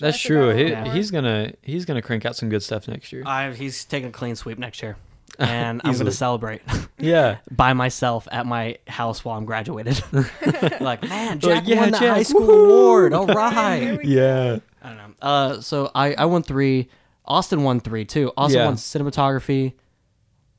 That's 0.01 0.19
true. 0.21 0.49
about 0.51 0.61
it 0.61 0.71
a 0.73 0.85
He, 0.85 0.91
he's 0.93 1.11
gonna 1.11 1.53
he's 1.63 1.85
gonna 1.85 2.01
crank 2.03 2.25
out 2.25 2.37
some 2.37 2.49
good 2.49 2.63
stuff 2.63 2.87
next 2.89 3.13
year. 3.13 3.23
I, 3.27 3.53
he's 3.53 3.85
taking 3.85 4.09
a 4.09 4.13
clean 4.13 4.35
sweep 4.37 4.59
next 4.59 4.83
year, 4.83 4.97
and 5.39 5.83
I'm 5.85 5.99
gonna 5.99 6.11
celebrate 6.13 6.63
yeah. 6.99 7.39
by 7.51 7.73
myself 7.75 8.27
at 8.33 8.47
my 8.47 8.79
house 8.87 9.25
while 9.25 9.37
I'm 9.37 9.45
graduated. 9.45 10.03
like, 10.81 11.03
man, 11.03 11.41
Jack 11.41 11.65
Like, 11.65 11.69
yeah, 11.69 11.81
won 11.81 11.91
the 11.91 11.99
Jack, 11.99 12.09
high 12.17 12.23
school 12.23 12.41
woohoo!" 12.47 12.65
award. 13.09 13.13
All 13.13 13.27
right. 13.27 13.83
Here 13.83 13.97
right. 13.97 14.05
Yeah. 14.07 14.59
I 14.85 14.89
don't 14.89 14.97
know. 14.99 15.15
Uh, 15.23 15.61
so 15.61 15.91
I 15.95 16.15
I 16.15 16.25
won 16.27 16.43
three. 16.43 16.89
Austin 17.25 17.63
won 17.65 17.81
three 17.81 18.05
too. 18.05 18.33
Austin 18.37 18.61
Yeah. 18.61 18.67
won 18.67 18.75
cinematography. 18.77 19.73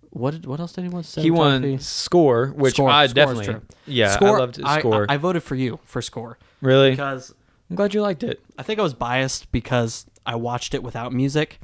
What 0.09 0.31
did 0.31 0.45
what 0.45 0.59
else 0.59 0.71
did 0.73 0.83
he 0.83 0.89
win? 0.89 1.03
He 1.17 1.29
won 1.29 1.61
Cinematography? 1.61 1.81
score, 1.81 2.47
which 2.55 2.73
Score- 2.75 2.89
I 2.89 2.93
score 2.93 3.05
is 3.05 3.13
definitely 3.13 3.45
true. 3.45 3.61
yeah 3.85 4.11
score. 4.11 4.37
I 4.37 4.39
loved 4.39 4.55
his 4.55 4.65
score. 4.79 5.05
I, 5.09 5.15
I 5.15 5.17
voted 5.17 5.43
for 5.43 5.55
you 5.55 5.79
for 5.83 6.01
score 6.01 6.37
really, 6.61 6.91
because 6.91 7.33
I'm 7.69 7.75
glad 7.75 7.93
you 7.93 8.01
liked 8.01 8.23
it. 8.23 8.41
I 8.57 8.63
think 8.63 8.79
I 8.79 8.83
was 8.83 8.93
biased 8.93 9.51
because 9.51 10.05
I 10.25 10.35
watched 10.35 10.73
it 10.73 10.81
without 10.83 11.11
music, 11.13 11.59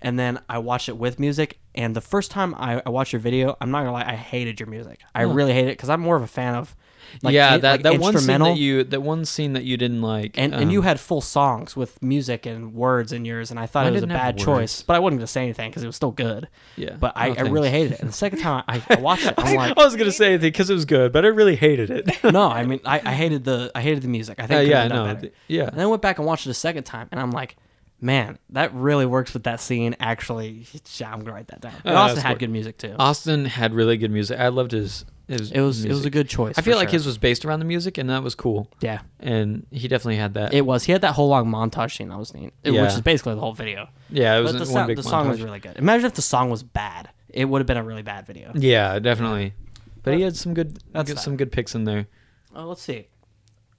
and 0.00 0.18
then 0.18 0.40
I 0.48 0.58
watched 0.58 0.88
it 0.88 0.96
with 0.96 1.18
music. 1.20 1.58
And 1.74 1.94
the 1.94 2.00
first 2.00 2.30
time 2.32 2.54
I, 2.56 2.82
I 2.84 2.88
watched 2.90 3.12
your 3.12 3.20
video, 3.20 3.56
I'm 3.60 3.70
not 3.70 3.80
gonna 3.80 3.92
lie, 3.92 4.04
I 4.08 4.16
hated 4.16 4.58
your 4.58 4.68
music. 4.68 5.00
I 5.14 5.22
really 5.22 5.52
hate 5.52 5.66
it 5.68 5.72
because 5.76 5.90
I'm 5.90 6.00
more 6.00 6.16
of 6.16 6.22
a 6.22 6.26
fan 6.26 6.54
of 6.54 6.74
like, 7.22 7.34
yeah, 7.34 7.56
that 7.58 7.72
like 7.72 7.82
that 7.82 7.98
one 8.00 8.16
scene 8.18 8.38
that 8.40 8.56
you 8.56 8.84
that 8.84 9.00
one 9.02 9.24
scene 9.24 9.52
that 9.54 9.64
you 9.64 9.76
didn't 9.76 10.02
like, 10.02 10.38
and, 10.38 10.52
and 10.54 10.64
um, 10.64 10.70
you 10.70 10.82
had 10.82 10.98
full 11.00 11.20
songs 11.20 11.76
with 11.76 12.02
music 12.02 12.46
and 12.46 12.74
words 12.74 13.12
in 13.12 13.24
yours, 13.24 13.50
and 13.50 13.58
I 13.60 13.66
thought 13.66 13.84
Mine 13.84 13.92
it 13.92 13.96
was 13.96 14.02
a 14.04 14.06
bad 14.06 14.38
choice. 14.38 14.82
But 14.82 14.96
I 14.96 14.98
wasn't 14.98 15.20
gonna 15.20 15.26
say 15.26 15.42
anything 15.42 15.70
because 15.70 15.82
it 15.82 15.86
was 15.86 15.96
still 15.96 16.10
good. 16.12 16.48
yeah, 16.76 16.96
But 16.98 17.12
I, 17.16 17.30
Oh, 17.30 17.34
I 17.38 17.40
really 17.42 17.70
hated 17.70 17.92
it. 17.92 18.00
And 18.00 18.08
the 18.08 18.12
second 18.14 18.38
time 18.48 18.64
I, 18.68 18.82
I 18.90 18.96
watched 19.00 19.26
it, 19.26 19.34
I'm 19.36 19.54
like, 19.56 19.76
I 19.78 19.84
was 19.84 19.96
gonna 19.96 20.12
say 20.12 20.28
anything 20.34 20.50
because 20.52 20.70
it 20.70 20.74
was 20.74 20.84
good, 20.84 21.12
but 21.12 21.24
I 21.24 21.28
really 21.28 21.56
hated 21.56 21.90
it. 21.90 22.24
no, 22.32 22.48
I 22.48 22.64
mean, 22.64 22.80
I, 22.84 23.00
I 23.04 23.12
hated 23.14 23.44
the 23.44 23.70
I 23.74 23.80
hated 23.82 24.02
the 24.02 24.08
music. 24.08 24.38
I 24.40 24.46
think 24.46 24.58
Uh, 24.58 24.70
yeah, 24.70 24.88
no, 24.88 25.04
better. 25.04 25.20
th- 25.20 25.32
yeah, 25.48 25.64
And 25.64 25.72
then 25.76 25.84
I 25.84 25.86
went 25.86 26.02
back 26.02 26.18
and 26.18 26.26
watched 26.26 26.46
it 26.46 26.50
a 26.50 26.54
second 26.54 26.84
time, 26.84 27.08
and 27.12 27.20
I'm 27.20 27.30
like, 27.30 27.56
man, 28.02 28.38
that 28.50 28.72
really 28.72 29.04
works 29.04 29.34
with 29.34 29.42
that 29.44 29.60
scene. 29.60 29.94
Actually, 30.00 30.64
yeah, 30.96 31.12
I'm 31.12 31.20
gonna 31.20 31.32
write 31.32 31.48
that 31.48 31.60
down. 31.60 31.74
It 31.84 31.90
Oh, 31.90 31.94
also 31.96 32.16
had 32.20 32.30
cool. 32.30 32.38
good 32.38 32.50
music 32.50 32.78
too. 32.78 32.94
Austin 32.98 33.44
had 33.44 33.74
really 33.74 33.96
good 33.98 34.10
music. 34.10 34.38
I 34.40 34.48
loved 34.48 34.72
his. 34.72 35.04
His 35.30 35.52
it 35.52 35.60
was 35.60 35.84
it 35.84 35.90
was 35.90 36.04
a 36.04 36.10
good 36.10 36.28
choice. 36.28 36.56
I 36.58 36.62
feel 36.62 36.76
like 36.76 36.88
sure. 36.88 36.94
his 36.94 37.06
was 37.06 37.18
based 37.18 37.44
around 37.44 37.58
the 37.60 37.64
music, 37.64 37.98
and 37.98 38.10
that 38.10 38.22
was 38.22 38.34
cool. 38.34 38.68
yeah, 38.80 39.00
And 39.20 39.66
he 39.70 39.88
definitely 39.88 40.16
had 40.16 40.34
that. 40.34 40.52
it 40.54 40.66
was. 40.66 40.84
He 40.84 40.92
had 40.92 41.00
that 41.02 41.14
whole 41.14 41.28
long 41.28 41.46
montage 41.46 41.96
scene 41.96 42.08
that 42.08 42.18
was 42.18 42.34
neat, 42.34 42.52
it- 42.64 42.72
Yeah. 42.72 42.82
which 42.82 42.92
is 42.94 43.00
basically 43.00 43.34
the 43.34 43.40
whole 43.40 43.52
video. 43.54 43.88
yeah, 44.10 44.36
it 44.38 44.42
was 44.42 44.52
But 44.52 44.58
the, 44.66 44.72
one 44.72 44.84
so- 44.84 44.86
big 44.88 44.96
the 44.96 45.02
song 45.02 45.28
was 45.28 45.40
really 45.42 45.60
good. 45.60 45.76
Imagine 45.78 46.06
if 46.06 46.14
the 46.14 46.22
song 46.22 46.50
was 46.50 46.62
bad, 46.62 47.08
it 47.28 47.44
would 47.46 47.60
have 47.60 47.66
been 47.66 47.76
a 47.76 47.82
really 47.84 48.02
bad 48.02 48.26
video. 48.26 48.52
Yeah, 48.54 48.98
definitely. 48.98 49.54
But 50.02 50.14
he 50.14 50.22
had 50.22 50.34
some 50.36 50.54
good, 50.54 50.78
That's 50.92 51.10
good 51.12 51.18
some 51.18 51.36
good 51.36 51.52
picks 51.52 51.74
in 51.74 51.84
there. 51.84 52.06
Oh, 52.54 52.64
let's 52.66 52.82
see. 52.82 53.08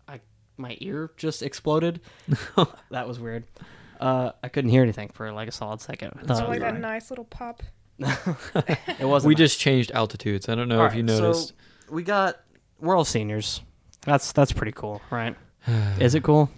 I 0.07 0.19
my 0.57 0.77
ear 0.79 1.11
just 1.17 1.41
exploded. 1.41 1.99
that 2.91 3.07
was 3.07 3.19
weird. 3.19 3.43
Uh, 3.99 4.31
I 4.43 4.47
couldn't 4.47 4.71
hear 4.71 4.81
anything 4.83 5.09
for 5.09 5.31
like 5.31 5.47
a 5.47 5.51
solid 5.51 5.81
second. 5.81 6.13
I 6.17 6.23
thought 6.25 6.37
So 6.37 6.45
it 6.45 6.49
was 6.49 6.59
like 6.59 6.73
that 6.73 6.79
nice 6.79 7.09
little 7.11 7.25
pop. 7.25 7.61
It 8.99 9.05
wasn't. 9.05 9.27
we 9.29 9.35
just 9.35 9.59
changed 9.59 9.91
altitudes. 9.91 10.49
I 10.49 10.55
don't 10.55 10.67
know 10.67 10.81
All 10.81 10.85
if 10.87 10.95
you 10.95 11.03
noticed. 11.03 11.49
So 11.49 11.55
we 11.93 12.03
got 12.03 12.37
we're 12.79 12.95
all 12.95 13.05
seniors. 13.05 13.61
That's 14.01 14.31
that's 14.31 14.51
pretty 14.51 14.71
cool, 14.73 15.01
right? 15.11 15.35
Is 15.99 16.15
it 16.15 16.23
cool? 16.23 16.49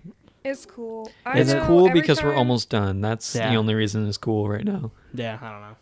It's 0.43 0.65
cool. 0.65 1.09
I 1.25 1.39
it's 1.39 1.53
know 1.53 1.65
cool 1.65 1.87
every 1.87 2.01
because 2.01 2.21
we're 2.21 2.35
almost 2.35 2.69
done. 2.69 2.99
That's 3.01 3.33
Yeah. 3.35 3.49
the 3.49 3.55
only 3.55 3.73
reason 3.75 4.07
it's 4.07 4.17
cool 4.17 4.49
right 4.49 4.65
now. 4.65 4.91
Yeah, 5.13 5.37
I 5.41 5.51
don't 5.51 5.61
know. 5.61 5.75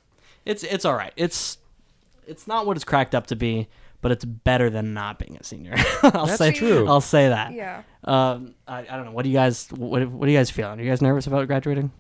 It's 0.45 0.63
it's 0.63 0.85
all 0.85 0.93
right. 0.95 1.13
It's 1.15 1.57
it's 2.27 2.47
not 2.47 2.65
what 2.65 2.77
it's 2.77 2.83
cracked 2.85 3.15
up 3.15 3.27
to 3.27 3.35
be, 3.35 3.67
but 4.01 4.11
it's 4.11 4.23
better 4.25 4.69
than 4.69 4.93
not 4.93 5.17
being 5.19 5.35
a 5.37 5.43
senior. 5.43 5.73
I'll 6.03 6.25
That's 6.27 6.37
say 6.37 6.51
true. 6.51 6.87
I'll 6.87 7.01
say 7.01 7.29
that. 7.29 7.53
Yeah. 7.53 7.83
Um, 8.03 8.53
I, 8.67 8.79
I 8.79 8.95
don't 8.95 9.05
know. 9.05 9.11
What 9.11 9.23
do 9.23 9.29
you 9.29 9.35
guys 9.35 9.67
what 9.71 10.07
what 10.09 10.27
are 10.27 10.31
you 10.31 10.37
guys 10.37 10.49
feeling? 10.51 10.79
Are 10.79 10.83
you 10.83 10.89
guys 10.89 11.01
nervous 11.01 11.25
about 11.27 11.47
graduating? 11.47 11.91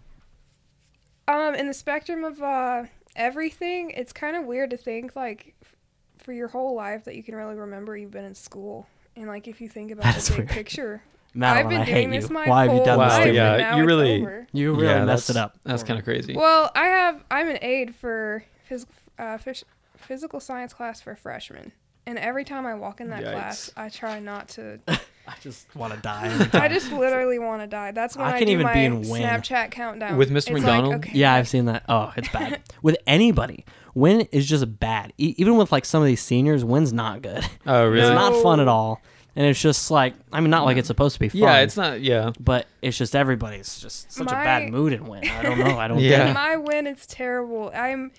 Um, 1.27 1.55
in 1.55 1.67
the 1.67 1.73
spectrum 1.73 2.23
of 2.23 2.41
uh 2.41 2.83
everything, 3.15 3.91
it's 3.91 4.13
kind 4.13 4.35
of 4.35 4.45
weird 4.45 4.69
to 4.71 4.77
think 4.77 5.15
like 5.15 5.55
f- 5.61 5.75
for 6.17 6.33
your 6.33 6.47
whole 6.47 6.75
life 6.75 7.03
that 7.05 7.15
you 7.15 7.23
can 7.23 7.35
really 7.35 7.55
remember 7.55 7.95
you've 7.97 8.11
been 8.11 8.25
in 8.25 8.35
school, 8.35 8.87
and 9.15 9.27
like 9.27 9.47
if 9.47 9.61
you 9.61 9.69
think 9.69 9.91
about 9.91 10.03
That 10.03 10.15
the 10.21 10.31
big 10.31 10.37
weird. 10.39 10.49
picture. 10.49 11.03
Madeline, 11.33 11.63
I've 11.65 11.69
been 11.69 11.81
I 11.81 11.85
doing 11.85 12.11
hate 12.11 12.19
this 12.19 12.27
you. 12.29 12.33
my 12.33 12.47
Why 12.47 12.63
have 12.63 12.71
you 12.71 12.75
whole 12.77 12.85
done 12.85 12.99
this? 12.99 13.07
life, 13.09 13.23
to 13.23 13.29
me? 13.29 13.35
yeah, 13.37 13.51
and 13.53 13.61
now 13.61 13.75
you 13.77 13.83
it's 13.83 13.87
really- 13.87 14.21
over. 14.21 14.47
You 14.51 14.73
really 14.73 14.85
yeah, 14.87 15.05
messed 15.05 15.29
it 15.29 15.33
that's- 15.33 15.45
up. 15.55 15.59
That's 15.63 15.83
kind 15.83 15.97
of 15.97 16.03
crazy. 16.05 16.35
Well, 16.35 16.71
I 16.75 16.85
have 16.87 17.23
I'm 17.31 17.47
an 17.47 17.57
aide 17.61 17.95
for 17.95 18.43
phys- 18.69 18.85
uh, 19.17 19.37
phys- 19.37 19.63
physical 19.95 20.39
science 20.41 20.73
class 20.73 20.99
for 21.01 21.15
freshmen, 21.15 21.71
and 22.05 22.17
every 22.19 22.43
time 22.43 22.65
I 22.65 22.73
walk 22.75 22.99
in 22.99 23.09
that 23.11 23.23
Yikes. 23.23 23.31
class, 23.31 23.71
I 23.77 23.87
try 23.89 24.19
not 24.19 24.49
to. 24.49 24.79
I 25.27 25.33
just 25.41 25.73
want 25.75 25.93
to 25.93 25.99
die. 25.99 26.49
I 26.53 26.67
just 26.67 26.91
literally 26.91 27.39
want 27.39 27.61
to 27.61 27.67
die. 27.67 27.91
That's 27.91 28.17
when 28.17 28.25
I 28.25 28.29
I, 28.29 28.31
can't 28.33 28.47
do 28.47 28.51
even 28.53 28.63
my 28.63 28.73
be 28.73 28.85
in 28.85 29.01
Win. 29.09 29.21
Snapchat 29.21 29.71
countdown 29.71 30.17
With 30.17 30.29
Mr. 30.29 30.35
It's 30.35 30.47
like, 30.49 30.53
McDonald? 30.63 30.95
okay, 30.95 31.11
Yeah, 31.13 31.33
I've 31.33 31.47
seen 31.47 31.65
that. 31.65 31.83
Oh, 31.87 32.11
it's 32.17 32.29
bad. 32.29 32.61
with 32.81 32.97
anybody, 33.07 33.65
Win 33.93 34.21
is 34.31 34.47
just 34.47 34.79
bad. 34.79 35.13
E- 35.17 35.35
even 35.37 35.57
with 35.57 35.71
like 35.71 35.85
some 35.85 36.01
of 36.01 36.07
these 36.07 36.21
seniors, 36.21 36.65
Win's 36.65 36.91
not 36.93 37.21
good. 37.21 37.45
oh, 37.67 37.85
really? 37.87 38.01
It's 38.01 38.09
not 38.09 38.41
fun 38.41 38.59
at 38.59 38.67
all. 38.67 39.01
And 39.35 39.45
it's 39.45 39.61
just 39.61 39.89
like, 39.91 40.13
I 40.33 40.41
mean, 40.41 40.49
not 40.49 40.65
like 40.65 40.75
it's 40.75 40.87
supposed 40.87 41.13
to 41.13 41.19
be 41.21 41.29
fun. 41.29 41.39
yeah, 41.41 41.59
it's 41.61 41.77
not. 41.77 42.01
Yeah, 42.01 42.31
But 42.39 42.67
it's 42.81 42.97
just 42.97 43.15
everybody's 43.15 43.79
just 43.79 44.11
such 44.11 44.27
a 44.27 44.31
bad 44.31 44.69
mood 44.69 44.91
in 44.91 45.05
Win. 45.05 45.25
I 45.29 45.41
don't 45.43 45.57
know. 45.59 45.77
I 45.77 45.87
don't 45.87 45.99
Yeah. 45.99 46.17
get 46.17 46.29
it. 46.29 46.33
my 46.33 46.57
win, 46.57 46.85
is 46.87 47.05
terrible. 47.05 47.71
I'm 47.73 48.11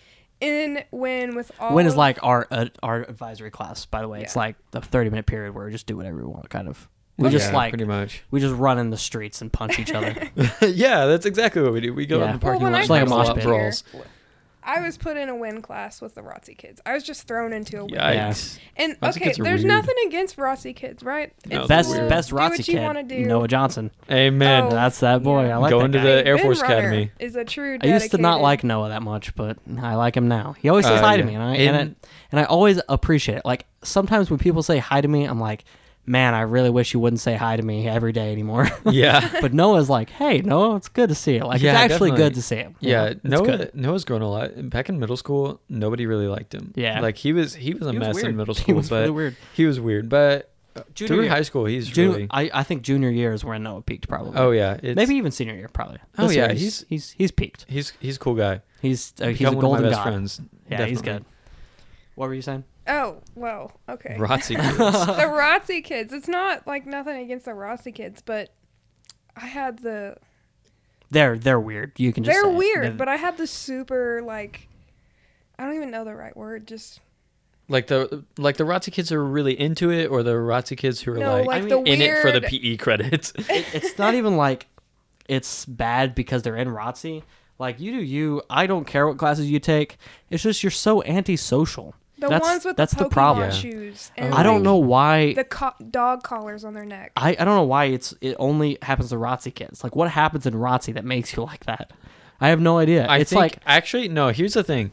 in 0.42 0.84
win 0.90 1.34
with 1.36 1.50
all. 1.58 1.74
Win 1.74 1.86
is 1.86 1.96
like 1.96 2.18
our 2.22 2.46
uh, 2.50 2.66
our 2.82 3.02
advisory 3.02 3.50
class. 3.50 3.86
By 3.86 4.02
the 4.02 4.08
way, 4.08 4.20
it's 4.22 4.34
Yeah. 4.36 4.40
like 4.42 4.56
the 4.72 4.80
thirty 4.82 5.08
minute 5.08 5.24
period 5.26 5.54
where 5.54 5.64
we 5.64 5.72
just 5.72 5.86
do 5.86 5.96
whatever 5.96 6.16
we 6.18 6.24
want. 6.24 6.50
Kind 6.50 6.68
of. 6.68 6.88
We 7.18 7.26
Yeah, 7.28 7.32
just 7.32 7.52
like 7.52 7.70
pretty 7.72 7.84
much. 7.84 8.22
we 8.30 8.40
just 8.40 8.54
run 8.54 8.78
in 8.78 8.90
the 8.90 8.96
streets 8.98 9.40
and 9.42 9.52
punch 9.52 9.78
each 9.78 9.92
other. 9.92 10.14
yeah, 10.62 11.04
that's 11.06 11.24
exactly 11.26 11.62
what 11.62 11.72
we 11.72 11.80
do. 11.80 11.94
We 11.94 12.06
go 12.06 12.18
Yeah. 12.18 12.24
in 12.24 12.38
the 12.40 12.44
Well, 12.44 12.58
parking 12.58 12.62
when 12.64 12.72
lot 12.72 12.78
I 12.78 12.80
and 12.82 12.90
like 12.90 12.96
a 12.96 13.00
have 13.00 13.08
mosh 13.10 13.26
lot 13.28 13.36
pit. 13.36 13.44
brawls. 13.44 13.84
I 14.64 14.80
was 14.80 14.96
put 14.96 15.16
in 15.16 15.28
a 15.28 15.34
win 15.34 15.60
class 15.60 16.00
with 16.00 16.14
the 16.14 16.20
ROTC 16.22 16.56
kids. 16.56 16.80
I 16.86 16.94
was 16.94 17.02
just 17.02 17.26
thrown 17.26 17.52
into 17.52 17.80
a 17.80 17.84
win. 17.84 17.94
Yikes. 17.94 18.58
And 18.76 18.98
ROTC 19.00 19.16
okay, 19.16 19.24
there's 19.36 19.62
weird. 19.62 19.64
nothing 19.64 19.94
against 20.06 20.36
ROTC 20.36 20.74
kids, 20.76 21.02
right? 21.02 21.32
No, 21.46 21.60
It's 21.60 21.68
best 21.68 21.88
weird. 21.90 22.00
cool. 22.02 22.08
best 22.08 22.28
Do 22.30 22.34
what 22.36 22.58
you 22.68 22.74
kid, 22.74 22.82
wanna 22.82 23.02
do. 23.02 23.24
Noah 23.26 23.48
Johnson. 23.48 23.90
Amen. 24.10 24.64
Oh, 24.64 24.70
That's 24.70 25.00
that 25.00 25.22
boy. 25.22 25.46
yeah. 25.46 25.54
I 25.54 25.58
like 25.58 25.70
Going 25.70 25.90
that 25.92 25.98
to 26.02 26.04
the 26.06 26.26
Air 26.26 26.36
Ben 26.36 26.44
Force 26.44 26.62
Runner 26.62 26.76
Academy. 26.78 27.10
Is 27.18 27.34
a 27.36 27.44
true. 27.44 27.78
I 27.82 27.86
used 27.86 28.10
to 28.12 28.18
not 28.18 28.40
like 28.40 28.62
Noah 28.64 28.90
that 28.90 29.02
much, 29.02 29.34
but 29.34 29.58
I 29.80 29.94
like 29.96 30.16
him 30.16 30.28
now. 30.28 30.54
He 30.60 30.68
always 30.68 30.86
says 30.86 31.00
Uh, 31.00 31.04
hi 31.06 31.16
to 31.16 31.22
me, 31.24 31.34
and 31.34 31.42
I 31.42 31.54
In- 31.56 31.74
and, 31.74 31.96
I 32.02 32.08
and 32.30 32.40
I 32.40 32.44
always 32.44 32.80
appreciate 32.88 33.38
it. 33.38 33.44
Like 33.44 33.66
sometimes 33.82 34.30
when 34.30 34.38
people 34.38 34.62
say 34.62 34.78
hi 34.78 35.00
to 35.00 35.08
me, 35.08 35.24
I'm 35.24 35.40
like, 35.40 35.64
man, 36.04 36.34
I 36.34 36.40
really 36.42 36.70
wish 36.70 36.92
you 36.94 37.00
wouldn't 37.00 37.20
say 37.20 37.34
hi 37.36 37.56
to 37.56 37.62
me 37.62 37.86
every 37.88 38.12
day 38.12 38.32
anymore. 38.32 38.68
yeah. 38.90 39.40
but 39.40 39.52
Noah's 39.54 39.88
like, 39.88 40.10
hey, 40.10 40.38
Noah, 40.38 40.76
it's 40.76 40.88
good 40.88 41.08
to 41.10 41.14
see 41.14 41.34
you. 41.34 41.44
Like 41.44 41.60
Yeah, 41.62 41.72
it's 41.84 41.92
actually 41.92 42.10
definitely. 42.10 42.16
good 42.30 42.34
to 42.34 42.42
see 42.42 42.56
him. 42.56 42.74
Yeah, 42.80 43.14
know, 43.22 43.38
Noah. 43.38 43.46
good. 43.46 43.74
Noah's 43.74 44.04
grown 44.04 44.22
a 44.22 44.28
lot. 44.28 44.70
Back 44.70 44.88
in 44.88 44.98
middle 44.98 45.16
school, 45.16 45.60
nobody 45.68 46.06
really 46.06 46.26
liked 46.28 46.54
him. 46.54 46.72
Yeah. 46.74 47.00
like 47.00 47.16
he 47.16 47.32
was 47.32 47.54
he 47.54 47.74
was 47.74 47.86
a 47.86 47.92
He 47.92 47.98
mess 47.98 48.14
weird. 48.14 48.26
in 48.28 48.36
middle 48.36 48.54
He 48.56 48.62
school, 48.62 48.74
was 48.76 48.88
but 48.90 49.00
really 49.00 49.10
weird. 49.10 49.36
he 49.54 49.64
was 49.66 49.78
weird. 49.80 50.08
But 50.08 50.48
Junior 50.94 51.08
through 51.14 51.22
year. 51.24 51.30
high 51.30 51.42
school, 51.42 51.66
he's 51.66 51.86
Junior, 51.86 52.12
really. 52.16 52.26
I, 52.30 52.50
I 52.54 52.62
think 52.62 52.80
junior 52.82 53.10
year 53.10 53.34
is 53.34 53.44
when 53.44 53.62
Noah 53.62 53.82
peaked, 53.82 54.08
probably. 54.08 54.32
oh 54.38 54.52
yeah, 54.52 54.78
it's, 54.82 54.96
maybe 54.96 55.16
even 55.16 55.30
senior 55.30 55.54
year, 55.54 55.68
probably. 55.68 55.98
Oh, 56.16 56.30
yeah, 56.30 56.46
year 56.46 56.54
he's- 56.54 56.84
he's 56.88 57.10
he's 57.10 57.30
peaked. 57.30 57.66
he's 57.68 57.92
he's 58.00 58.16
a 58.16 58.18
cool 58.18 58.34
guy. 58.34 58.62
He's 58.80 59.12
uh, 59.20 59.26
he's 59.28 59.42
a 59.42 59.52
one 59.52 59.56
of 59.56 59.56
my 59.56 59.60
golden 59.60 59.82
best 59.84 59.96
god. 59.96 60.02
friends. 60.04 60.40
Yeah, 60.70 60.86
he's 60.86 61.02
good. 61.02 61.24
What 62.14 62.28
were 62.28 62.34
you 62.34 62.40
saying? 62.42 62.64
Oh 62.86 63.18
well, 63.34 63.72
okay. 63.88 64.16
Rotzi 64.18 64.56
kids. 64.60 64.76
the 64.78 65.22
ROTC 65.22 65.84
kids. 65.84 66.12
It's 66.12 66.28
not 66.28 66.66
like 66.66 66.84
nothing 66.86 67.16
against 67.22 67.44
the 67.44 67.52
ROTC 67.52 67.94
kids, 67.94 68.22
but 68.22 68.50
I 69.36 69.46
had 69.46 69.78
the. 69.80 70.16
They're 71.10 71.38
they're 71.38 71.60
weird. 71.60 71.92
You 71.98 72.12
can 72.12 72.24
just 72.24 72.34
They're 72.34 72.50
say 72.50 72.56
weird, 72.56 72.84
They're- 72.84 72.92
but 72.92 73.08
I 73.08 73.16
had 73.16 73.36
the 73.36 73.46
super 73.46 74.22
like. 74.24 74.68
I 75.58 75.64
don't 75.66 75.76
even 75.76 75.90
know 75.90 76.04
the 76.04 76.14
right 76.14 76.36
word. 76.36 76.66
Just 76.66 77.00
like 77.68 77.86
the 77.86 78.24
like 78.36 78.56
the 78.56 78.64
Rotzi 78.64 78.92
kids 78.92 79.12
are 79.12 79.24
really 79.24 79.58
into 79.58 79.90
it, 79.92 80.06
or 80.06 80.22
the 80.22 80.32
Rotzi 80.32 80.76
kids 80.76 81.00
who 81.00 81.12
are 81.12 81.18
no, 81.18 81.36
like, 81.38 81.46
like, 81.46 81.62
I 81.64 81.66
the 81.68 81.76
mean, 81.82 81.86
in 81.86 82.02
it 82.02 82.20
for 82.20 82.32
the 82.32 82.40
PE 82.40 82.78
credits. 82.78 83.32
it, 83.36 83.66
it's 83.74 83.96
not 83.98 84.14
even 84.14 84.36
like 84.36 84.66
it's 85.28 85.66
bad 85.66 86.14
because 86.16 86.42
they're 86.42 86.56
in 86.56 86.68
ROTC. 86.68 87.22
Like 87.58 87.78
you 87.78 87.92
do 87.92 88.02
you. 88.02 88.42
I 88.50 88.66
don't 88.66 88.86
care 88.86 89.06
what 89.06 89.18
classes 89.18 89.48
you 89.48 89.60
take. 89.60 89.98
It's 90.30 90.42
just 90.42 90.64
you're 90.64 90.70
so 90.70 91.04
antisocial. 91.04 91.94
The 92.22 92.28
that's, 92.28 92.42
ones 92.42 92.64
with 92.64 92.76
that's 92.76 92.94
the, 92.94 93.04
the 93.04 93.10
problem. 93.10 93.50
Yeah. 93.50 93.56
shoes. 93.56 94.12
And 94.16 94.32
I 94.32 94.42
don't 94.42 94.62
know 94.62 94.76
why. 94.76 95.34
The 95.34 95.44
co- 95.44 95.74
dog 95.90 96.22
collars 96.22 96.64
on 96.64 96.72
their 96.72 96.84
neck. 96.84 97.12
I, 97.16 97.30
I 97.30 97.44
don't 97.44 97.56
know 97.56 97.64
why 97.64 97.86
it's 97.86 98.14
it 98.20 98.36
only 98.38 98.78
happens 98.80 99.10
to 99.10 99.16
ROTC 99.16 99.54
kids. 99.54 99.82
Like 99.82 99.96
what 99.96 100.10
happens 100.10 100.46
in 100.46 100.54
ROTC 100.54 100.94
that 100.94 101.04
makes 101.04 101.36
you 101.36 101.42
like 101.42 101.64
that? 101.66 101.92
I 102.40 102.48
have 102.48 102.60
no 102.60 102.78
idea. 102.78 103.06
I 103.06 103.18
it's 103.18 103.30
think 103.30 103.40
like 103.40 103.58
actually 103.66 104.08
no. 104.08 104.28
Here's 104.28 104.54
the 104.54 104.64
thing. 104.64 104.92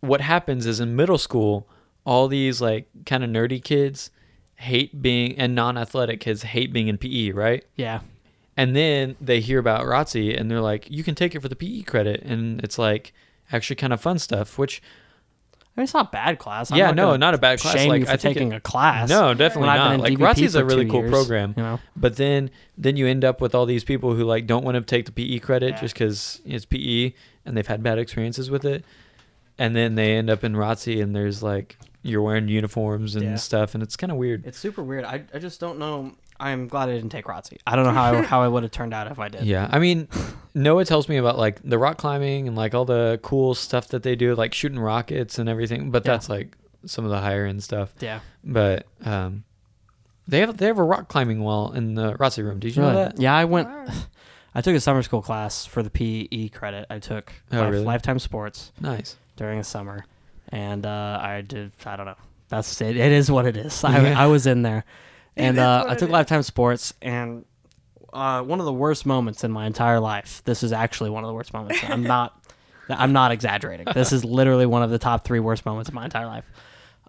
What 0.00 0.20
happens 0.20 0.66
is 0.66 0.80
in 0.80 0.96
middle 0.96 1.18
school, 1.18 1.68
all 2.04 2.28
these 2.28 2.60
like 2.60 2.88
kind 3.06 3.22
of 3.22 3.30
nerdy 3.30 3.62
kids 3.62 4.10
hate 4.56 5.00
being 5.00 5.38
and 5.38 5.54
non-athletic 5.54 6.18
kids 6.18 6.42
hate 6.42 6.72
being 6.72 6.88
in 6.88 6.98
PE, 6.98 7.30
right? 7.30 7.64
Yeah. 7.76 8.00
And 8.56 8.74
then 8.74 9.14
they 9.20 9.38
hear 9.38 9.60
about 9.60 9.84
ROTC 9.84 10.38
and 10.38 10.50
they're 10.50 10.60
like, 10.60 10.90
you 10.90 11.04
can 11.04 11.14
take 11.14 11.36
it 11.36 11.40
for 11.40 11.48
the 11.48 11.54
PE 11.54 11.82
credit, 11.82 12.22
and 12.22 12.60
it's 12.62 12.76
like 12.76 13.12
actually 13.52 13.76
kind 13.76 13.92
of 13.92 14.00
fun 14.00 14.18
stuff. 14.18 14.58
Which 14.58 14.82
I 15.78 15.80
mean, 15.80 15.84
it's 15.84 15.94
not 15.94 16.10
bad 16.10 16.40
class. 16.40 16.72
Yeah, 16.72 16.86
not 16.86 16.96
no, 16.96 17.16
not 17.16 17.34
a 17.34 17.38
bad 17.38 17.60
class. 17.60 17.74
Shame 17.74 17.88
Like, 17.88 18.00
you 18.00 18.06
for 18.06 18.12
I 18.12 18.16
think 18.16 18.34
taking 18.36 18.52
it- 18.52 18.56
a 18.56 18.60
class. 18.60 19.08
no, 19.08 19.32
definitely 19.32 19.68
not. 19.68 19.90
been 19.92 20.00
Like 20.00 20.12
in 20.12 20.18
DVP 20.18 20.26
ROTC 20.34 20.42
is 20.42 20.54
a 20.56 20.64
really 20.64 20.86
cool 20.86 21.00
years, 21.02 21.10
program. 21.12 21.54
You 21.56 21.62
know, 21.62 21.80
But 21.96 22.16
then 22.16 22.50
then 22.76 22.96
you 22.96 23.06
end 23.06 23.24
up 23.24 23.40
with 23.40 23.54
all 23.54 23.64
these 23.64 23.84
people 23.84 24.14
who 24.14 24.24
like 24.24 24.46
don't 24.48 24.64
want 24.64 24.74
to 24.74 24.80
take 24.80 25.06
the 25.06 25.12
PE 25.12 25.38
credit 25.38 25.70
Yeah. 25.74 25.80
just 25.80 25.94
because 25.94 26.40
it's 26.44 26.64
PE 26.64 27.12
and 27.46 27.56
they've 27.56 27.66
had 27.66 27.82
bad 27.82 27.98
experiences 27.98 28.50
with 28.50 28.64
it, 28.64 28.84
and 29.56 29.76
then 29.76 29.94
they 29.94 30.16
end 30.16 30.28
up 30.30 30.42
in 30.42 30.54
ROTC 30.56 31.00
and 31.00 31.14
there's 31.14 31.42
like 31.44 31.78
you're 32.02 32.22
wearing 32.22 32.48
uniforms 32.48 33.14
and 33.14 33.24
Yeah. 33.24 33.34
stuff, 33.36 33.74
and 33.74 33.82
it's 33.82 33.96
kind 33.96 34.10
of 34.10 34.18
weird. 34.18 34.44
it's 34.46 34.58
super 34.58 34.82
weird. 34.82 35.04
I, 35.04 35.22
I 35.32 35.38
just 35.38 35.60
don't 35.60 35.78
know. 35.78 36.12
I'm 36.40 36.68
glad 36.68 36.88
I 36.88 36.92
didn't 36.94 37.10
take 37.10 37.24
ROTC. 37.26 37.58
I 37.66 37.74
don't 37.76 37.84
know 37.84 37.92
how 37.92 38.12
I, 38.14 38.22
how 38.32 38.42
I 38.42 38.48
would 38.48 38.62
have 38.62 38.72
turned 38.72 38.94
out 38.94 39.10
if 39.10 39.18
I 39.18 39.28
did. 39.28 39.44
Yeah, 39.44 39.68
I 39.70 39.78
mean, 39.78 40.08
Noah 40.54 40.84
tells 40.84 41.08
me 41.08 41.16
about 41.16 41.36
like 41.38 41.60
the 41.64 41.78
rock 41.78 41.98
climbing 41.98 42.46
and 42.46 42.56
like 42.56 42.74
all 42.74 42.84
the 42.84 43.18
cool 43.22 43.54
stuff 43.54 43.88
that 43.88 44.02
they 44.02 44.14
do, 44.16 44.34
like 44.34 44.54
shooting 44.54 44.78
rockets 44.78 45.38
and 45.38 45.48
everything. 45.48 45.90
But 45.90 46.04
Yeah. 46.04 46.12
that's 46.12 46.28
like 46.28 46.56
some 46.86 47.04
of 47.04 47.10
the 47.10 47.18
higher 47.20 47.44
end 47.44 47.62
stuff. 47.64 47.92
Yeah. 48.00 48.20
But 48.44 48.86
um, 49.04 49.44
they 50.28 50.40
have 50.40 50.56
they 50.58 50.66
have 50.66 50.78
a 50.78 50.82
rock 50.84 51.08
climbing 51.08 51.40
wall 51.42 51.72
in 51.72 51.94
the 51.94 52.14
ROTC 52.14 52.44
room. 52.44 52.58
Did 52.60 52.76
you 52.76 52.82
know 52.82 52.94
that? 52.94 53.20
Yeah, 53.20 53.34
I 53.36 53.44
went. 53.44 53.68
I 54.54 54.60
took 54.60 54.74
a 54.74 54.80
summer 54.80 55.02
school 55.02 55.22
class 55.22 55.66
for 55.66 55.82
the 55.82 55.90
PE 55.90 56.48
credit. 56.48 56.86
I 56.90 56.98
took 56.98 57.32
Oh, 57.52 57.58
Life- 57.60 57.70
really? 57.72 57.84
lifetime 57.84 58.18
sports 58.18 58.72
Nice. 58.80 59.16
during 59.36 59.58
the 59.58 59.64
summer, 59.64 60.04
and 60.50 60.84
uh, 60.86 61.18
I 61.22 61.42
did. 61.42 61.72
I 61.84 61.96
don't 61.96 62.06
know. 62.06 62.16
That's 62.48 62.80
it. 62.80 62.96
It 62.96 63.12
is 63.12 63.30
what 63.30 63.44
it 63.46 63.56
is. 63.56 63.84
I, 63.84 64.00
Yeah. 64.02 64.20
I 64.22 64.26
was 64.26 64.46
in 64.46 64.62
there, 64.62 64.78
It 64.78 64.84
and 65.44 65.56
is 65.56 65.62
uh, 65.62 65.80
what 65.82 65.90
I 65.90 65.92
it 65.92 65.98
took 65.98 66.08
is. 66.08 66.12
lifetime 66.12 66.42
sports, 66.42 66.94
and 67.02 67.44
uh, 68.12 68.42
one 68.42 68.60
of 68.60 68.66
the 68.66 68.72
worst 68.72 69.06
moments 69.06 69.44
in 69.44 69.50
my 69.52 69.66
entire 69.66 70.00
life. 70.00 70.42
This 70.44 70.62
is 70.62 70.72
actually 70.72 71.10
one 71.10 71.24
of 71.24 71.28
the 71.28 71.34
worst 71.34 71.52
moments. 71.52 71.78
I'm 71.84 72.02
not. 72.16 72.34
I'm 72.90 73.12
not 73.12 73.32
exaggerating. 73.32 73.86
This 73.94 74.12
is 74.12 74.24
literally 74.24 74.64
one 74.64 74.82
of 74.82 74.88
the 74.88 74.98
top 74.98 75.24
three 75.24 75.40
worst 75.40 75.66
moments 75.66 75.90
of 75.90 75.94
my 75.94 76.06
entire 76.06 76.24
life. 76.24 76.46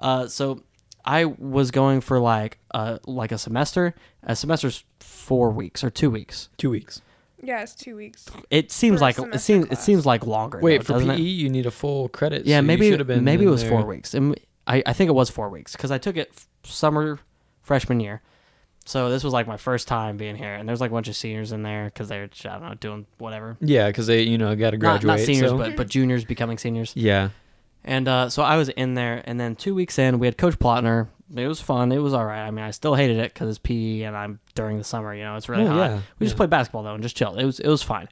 Uh, 0.01 0.27
so 0.27 0.61
I 1.05 1.25
was 1.25 1.71
going 1.71 2.01
for 2.01 2.19
like 2.19 2.57
uh 2.71 2.99
like 3.05 3.31
a 3.31 3.37
semester. 3.37 3.95
A 4.23 4.35
semester's 4.35 4.83
four 4.99 5.51
weeks 5.51 5.83
or 5.83 5.89
two 5.89 6.09
weeks. 6.09 6.49
Two 6.57 6.69
weeks. 6.69 7.01
Yeah, 7.41 7.61
it's 7.61 7.73
two 7.73 7.95
weeks. 7.95 8.25
It 8.49 8.71
seems 8.71 8.99
like 8.99 9.17
it 9.17 9.21
semester 9.21 9.39
seems 9.39 9.65
it 9.71 9.77
seems 9.77 10.05
like 10.05 10.25
longer. 10.25 10.59
Wait 10.59 10.85
though, 10.85 10.99
for 10.99 11.05
PE, 11.05 11.15
it? 11.15 11.19
you 11.19 11.49
need 11.49 11.65
a 11.65 11.71
full 11.71 12.09
credit. 12.09 12.45
Yeah, 12.45 12.59
so 12.59 12.63
maybe 12.63 12.89
should 12.89 12.99
been 13.07 13.23
maybe 13.23 13.45
it 13.45 13.49
was 13.49 13.61
there. 13.61 13.71
four 13.71 13.85
weeks. 13.85 14.13
And 14.13 14.37
I 14.67 14.83
I 14.85 14.93
think 14.93 15.07
it 15.07 15.13
was 15.13 15.29
four 15.29 15.49
weeks 15.49 15.71
because 15.71 15.91
I 15.91 15.97
took 15.97 16.17
it 16.17 16.33
summer 16.63 17.19
freshman 17.69 17.99
year. 17.99 18.21
So 18.85 19.09
this 19.11 19.23
was 19.23 19.31
like 19.33 19.45
my 19.47 19.57
first 19.57 19.87
time 19.87 20.17
being 20.17 20.35
here, 20.35 20.55
and 20.55 20.67
there's 20.67 20.81
like 20.81 20.89
a 20.89 20.93
bunch 20.93 21.07
of 21.07 21.15
seniors 21.15 21.51
in 21.51 21.61
there 21.61 21.85
because 21.85 22.07
they're 22.09 22.29
I 22.45 22.47
don't 22.49 22.61
know 22.63 22.73
doing 22.73 23.05
whatever. 23.19 23.55
Yeah, 23.61 23.87
because 23.87 24.07
they 24.07 24.23
you 24.23 24.37
know 24.39 24.55
got 24.55 24.71
to 24.71 24.77
graduate. 24.77 25.19
not 25.19 25.19
seniors, 25.25 25.51
so- 25.51 25.57
but 25.57 25.75
but 25.77 25.87
juniors 25.87 26.25
becoming 26.25 26.57
seniors. 26.57 26.93
yeah. 26.95 27.29
And 27.83 28.07
uh, 28.09 28.29
so 28.29 28.41
I 28.43 28.57
was 28.57 28.67
in 28.69 28.95
there, 28.95 29.21
and 29.25 29.39
then 29.39 29.55
two 29.55 29.73
weeks 29.73 29.97
in, 29.99 30.19
we 30.19 30.27
had 30.27 30.37
Coach 30.37 30.57
Plotner. 30.59 31.07
It 31.33 31.47
was 31.47 31.61
fun. 31.61 31.91
It 31.93 31.99
was 31.99 32.13
all 32.13 32.25
right. 32.25 32.45
I 32.45 32.51
mean, 32.51 32.65
I 32.65 32.71
still 32.71 32.93
hated 32.95 33.17
it 33.19 33.33
because 33.33 33.47
it's 33.49 33.59
PE, 33.59 34.01
and 34.01 34.17
I'm 34.17 34.39
during 34.55 34.77
the 34.79 34.83
summer. 34.83 35.13
You 35.15 35.23
know, 35.23 35.35
it's 35.37 35.47
really 35.47 35.63
Oh, 35.65 35.67
hot. 35.69 35.75
yeah, 35.91 36.01
We 36.19 36.25
just 36.25 36.33
yeah. 36.33 36.37
played 36.37 36.49
basketball 36.49 36.83
though, 36.83 36.93
and 36.95 37.03
just 37.03 37.15
chilled. 37.15 37.39
It 37.39 37.45
was 37.45 37.59
it 37.59 37.69
was 37.69 37.83
fine. 37.83 38.09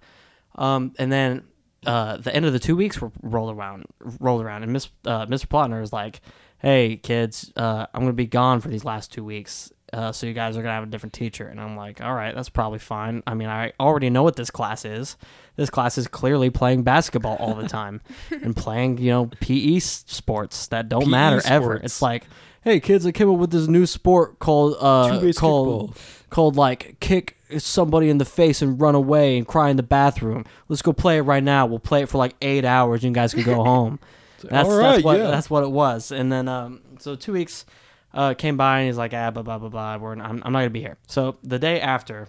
Um, 0.56 0.94
and 1.00 1.12
then 1.12 1.44
uh, 1.86 2.18
the 2.18 2.34
end 2.36 2.46
of 2.46 2.54
the 2.54 2.60
two 2.60 2.76
weeks 2.76 3.02
were 3.02 3.12
rolled 3.22 3.54
around, 3.56 3.86
rolled 4.20 4.42
around, 4.44 4.62
and 4.64 4.72
Miss 4.72 4.90
uh, 5.06 5.26
Mr. 5.26 5.48
Plotner 5.48 5.82
was 5.82 5.92
like, 5.92 6.22
"Hey 6.60 6.98
kids, 6.98 7.52
uh, 7.56 7.88
I'm 7.94 8.02
gonna 8.02 8.14
be 8.14 8.26
gone 8.28 8.62
for 8.62 8.70
these 8.70 8.86
last 8.86 9.12
two 9.12 9.24
weeks." 9.24 9.72
Uh, 9.94 10.12
so 10.12 10.28
you 10.28 10.34
guys 10.34 10.58
are 10.58 10.62
gonna 10.62 10.74
have 10.74 10.84
a 10.84 10.88
different 10.88 11.14
teacher, 11.14 11.48
and 11.48 11.62
I'm 11.62 11.78
like, 11.78 12.02
all 12.02 12.14
right, 12.14 12.36
that's 12.36 12.50
probably 12.50 12.80
fine. 12.80 13.24
I 13.26 13.34
mean, 13.36 13.48
I 13.48 13.72
already 13.80 14.10
know 14.10 14.22
what 14.24 14.36
this 14.36 14.52
class 14.52 14.84
is. 14.84 15.16
This 15.56 15.70
class 15.70 15.98
is 15.98 16.08
clearly 16.10 16.50
playing 16.50 16.84
basketball 16.84 17.38
all 17.38 17.56
the 17.56 17.68
time, 17.70 18.02
and 18.30 18.56
playing, 18.56 18.98
you 18.98 19.12
know, 19.12 19.30
PE 19.40 19.80
sports 19.80 20.68
that 20.68 20.90
don't 20.90 21.04
PE 21.06 21.10
matter 21.10 21.42
ever. 21.46 21.76
It's 21.76 22.02
like, 22.02 22.26
hey 22.64 22.82
kids, 22.82 23.06
I 23.06 23.12
came 23.14 23.30
up 23.30 23.38
with 23.38 23.52
this 23.52 23.68
new 23.68 23.86
sport 23.86 24.40
called 24.40 24.76
uh 24.82 25.20
called 25.40 25.98
called 26.30 26.58
like 26.58 27.00
kick 27.00 27.38
somebody 27.58 28.10
in 28.10 28.18
the 28.18 28.26
face 28.26 28.62
and 28.62 28.80
run 28.82 28.94
away 28.94 29.38
and 29.38 29.48
cry 29.48 29.70
in 29.70 29.78
the 29.78 29.84
bathroom. 29.84 30.44
Let's 30.68 30.82
go 30.82 30.92
play 30.92 31.18
it 31.18 31.22
right 31.22 31.44
now. 31.44 31.66
We'll 31.66 31.80
play 31.80 32.02
it 32.02 32.10
for 32.10 32.18
like 32.18 32.36
eight 32.42 32.66
hours. 32.66 33.06
and 33.06 33.12
You 33.12 33.16
guys 33.16 33.34
can 33.34 33.44
go 33.44 33.64
home. 33.64 34.00
That's 34.44 34.70
All 34.70 34.78
that's 34.78 35.04
what 35.04 35.18
yeah. 35.18 35.28
that's 35.32 35.50
what 35.50 35.64
it 35.64 35.72
was. 35.72 36.12
And 36.12 36.32
then 36.32 36.48
um, 36.48 36.82
so 37.00 37.16
two 37.16 37.34
weeks 37.34 37.66
uh, 38.14 38.34
came 38.34 38.58
by 38.58 38.80
and 38.80 38.88
he's 38.88 38.98
like, 38.98 39.14
ah, 39.14 39.32
blah 39.32 39.44
blah 39.44 39.58
blah 39.58 39.70
blah. 39.70 39.98
We're, 39.98 40.14
I'm 40.14 40.42
I'm 40.44 40.54
not 40.54 40.60
gonna 40.60 40.70
be 40.70 40.82
here. 40.82 40.98
So 41.08 41.38
the 41.44 41.60
day 41.60 41.82
after, 41.82 42.28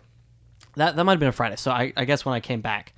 that 0.77 0.97
that 0.97 1.05
might 1.05 1.13
have 1.13 1.21
been 1.21 1.29
a 1.29 1.33
Friday. 1.33 1.57
So 1.57 1.71
I, 1.71 1.93
I 1.97 2.05
guess 2.05 2.25
when 2.25 2.35
I 2.35 2.41
came 2.41 2.61
back, 2.61 2.95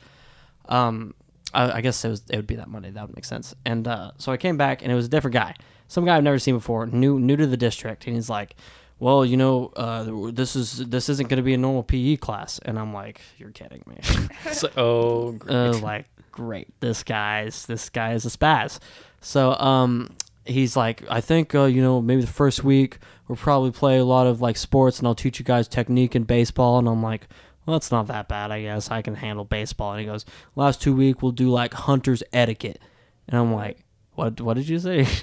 um, 0.68 1.14
I, 1.52 1.72
I 1.72 1.80
guess 1.80 2.04
it 2.04 2.08
was 2.08 2.22
it 2.30 2.36
would 2.36 2.46
be 2.46 2.56
that 2.56 2.68
Monday. 2.68 2.90
That 2.90 3.06
would 3.06 3.16
make 3.16 3.24
sense. 3.24 3.54
And 3.64 3.86
uh, 3.86 4.12
so 4.18 4.32
I 4.32 4.36
came 4.36 4.56
back 4.56 4.82
and 4.82 4.90
it 4.90 4.94
was 4.94 5.06
a 5.06 5.10
different 5.10 5.34
guy, 5.34 5.54
some 5.88 6.04
guy 6.04 6.16
I've 6.16 6.24
never 6.24 6.38
seen 6.38 6.54
before, 6.54 6.86
new 6.86 7.18
new 7.18 7.36
to 7.36 7.46
the 7.46 7.56
district, 7.56 8.06
and 8.06 8.14
he's 8.14 8.30
like. 8.30 8.54
Well, 9.02 9.24
you 9.24 9.38
know, 9.38 9.72
uh, 9.76 10.30
this 10.30 10.54
is 10.54 10.76
this 10.76 11.08
isn't 11.08 11.30
going 11.30 11.38
to 11.38 11.42
be 11.42 11.54
a 11.54 11.56
normal 11.56 11.82
PE 11.82 12.16
class, 12.16 12.58
and 12.58 12.78
I'm 12.78 12.92
like, 12.92 13.22
you're 13.38 13.48
kidding 13.48 13.82
me. 13.86 13.96
So, 14.52 14.68
oh, 14.76 15.32
great. 15.32 15.54
uh, 15.54 15.78
like 15.78 16.04
great. 16.40 16.68
This 16.80 17.02
guy's 17.02 17.66
this 17.66 17.90
guy 17.90 18.14
is 18.14 18.24
a 18.24 18.30
spaz. 18.30 18.78
So 19.20 19.52
um 19.54 20.16
he's 20.46 20.74
like 20.74 21.04
i 21.10 21.20
think 21.20 21.54
uh, 21.54 21.64
you 21.64 21.82
know 21.82 22.00
maybe 22.00 22.22
the 22.22 22.26
first 22.26 22.64
week 22.64 22.98
we'll 23.28 23.36
probably 23.36 23.70
play 23.70 23.98
a 23.98 24.04
lot 24.04 24.26
of 24.26 24.40
like 24.40 24.56
sports 24.56 24.98
and 24.98 25.06
i'll 25.06 25.14
teach 25.14 25.38
you 25.38 25.44
guys 25.44 25.68
technique 25.68 26.16
in 26.16 26.24
baseball. 26.24 26.78
And 26.78 26.88
i'm 26.88 27.02
like 27.02 27.28
well 27.66 27.76
that's 27.76 27.90
not 27.90 28.06
that 28.06 28.26
bad 28.26 28.50
i 28.50 28.62
guess. 28.62 28.90
I 28.90 29.02
can 29.02 29.16
handle 29.16 29.44
baseball. 29.44 29.92
And 29.92 30.00
he 30.00 30.06
goes 30.06 30.24
last 30.56 30.80
two 30.80 30.96
week 30.96 31.22
we'll 31.22 31.32
do 31.32 31.50
like 31.50 31.74
hunter's 31.74 32.22
etiquette. 32.32 32.80
And 33.28 33.38
i'm 33.38 33.52
like 33.52 33.84
what 34.14 34.40
what 34.40 34.54
did 34.56 34.68
you 34.68 34.78
say 34.78 35.04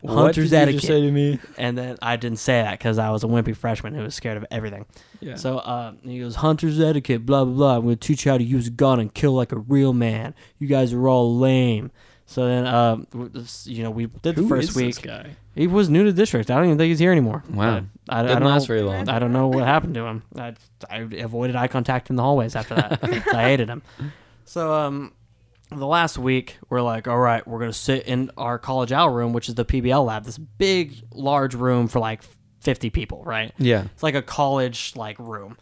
what 0.00 0.14
hunter's 0.14 0.50
did 0.50 0.56
etiquette 0.56 0.80
just 0.82 0.86
say 0.86 1.00
to 1.00 1.10
me? 1.10 1.38
and 1.58 1.76
then 1.76 1.96
i 2.02 2.16
didn't 2.16 2.38
say 2.38 2.62
that 2.62 2.72
because 2.78 2.98
i 2.98 3.10
was 3.10 3.24
a 3.24 3.26
wimpy 3.26 3.56
freshman 3.56 3.94
who 3.94 4.02
was 4.02 4.14
scared 4.14 4.36
of 4.36 4.44
everything 4.50 4.84
Yeah. 5.20 5.36
so 5.36 5.58
uh, 5.58 5.92
he 6.02 6.20
goes, 6.20 6.36
Hunter's 6.36 6.78
etiquette, 6.80 7.24
blah, 7.24 7.44
blah, 7.44 7.54
blah. 7.54 7.76
I'm 7.76 7.82
going 7.84 7.96
to 7.96 8.06
teach 8.06 8.24
you 8.26 8.30
how 8.32 8.38
to 8.38 8.44
use 8.44 8.66
a 8.66 8.70
gun 8.70 9.00
and 9.00 9.12
kill 9.12 9.32
like 9.32 9.52
a 9.52 9.58
real 9.58 9.92
man. 9.94 10.34
You 10.58 10.66
guys 10.68 10.92
are 10.92 11.08
all 11.08 11.38
lame. 11.38 11.90
So 12.26 12.46
then, 12.46 12.66
um, 12.66 13.06
w- 13.12 13.30
this- 13.30 13.66
you 13.66 13.82
know, 13.82 13.90
we 13.90 14.06
did 14.06 14.34
the 14.36 14.42
Who 14.42 14.48
first 14.48 14.70
is 14.70 14.76
week. 14.76 14.86
this 14.96 14.98
guy? 14.98 15.30
He 15.54 15.66
was 15.66 15.88
new 15.88 16.04
to 16.04 16.12
the 16.12 16.16
district. 16.16 16.50
I 16.50 16.56
don't 16.56 16.66
even 16.66 16.76
think 16.78 16.88
he's 16.90 16.98
here 16.98 17.10
anymore. 17.12 17.42
Wow. 17.50 17.84
I, 18.10 18.20
I 18.20 18.22
Didn't 18.22 18.40
don't 18.42 18.48
last 18.50 18.62
know. 18.62 18.66
very 18.74 18.82
long. 18.82 19.08
I 19.08 19.18
don't 19.18 19.32
know 19.32 19.48
what 19.48 19.64
happened 19.64 19.94
to 19.94 20.04
him. 20.04 20.22
I, 20.36 20.54
I 20.90 20.98
avoided 21.22 21.56
eye 21.56 21.68
contact 21.68 22.10
in 22.10 22.16
the 22.16 22.22
hallways 22.22 22.54
after 22.54 22.74
that. 22.74 22.98
I 23.34 23.42
hated 23.44 23.68
him. 23.70 23.82
So, 24.44 24.74
um, 24.74 25.12
the 25.78 25.86
last 25.86 26.18
week, 26.18 26.56
we're 26.68 26.82
like, 26.82 27.06
all 27.08 27.18
right, 27.18 27.46
we're 27.46 27.58
going 27.58 27.70
to 27.70 27.76
sit 27.78 28.06
in 28.06 28.30
our 28.36 28.58
college 28.58 28.92
owl 28.92 29.10
room, 29.10 29.32
which 29.32 29.48
is 29.48 29.54
the 29.54 29.64
PBL 29.64 30.04
lab, 30.06 30.24
this 30.24 30.38
big, 30.38 30.94
large 31.12 31.54
room 31.54 31.88
for 31.88 31.98
like 31.98 32.22
50 32.60 32.90
people, 32.90 33.22
right? 33.24 33.52
Yeah. 33.58 33.84
It's 33.92 34.02
like 34.02 34.14
a 34.14 34.22
college 34.22 34.92
like 34.96 35.18
room. 35.18 35.56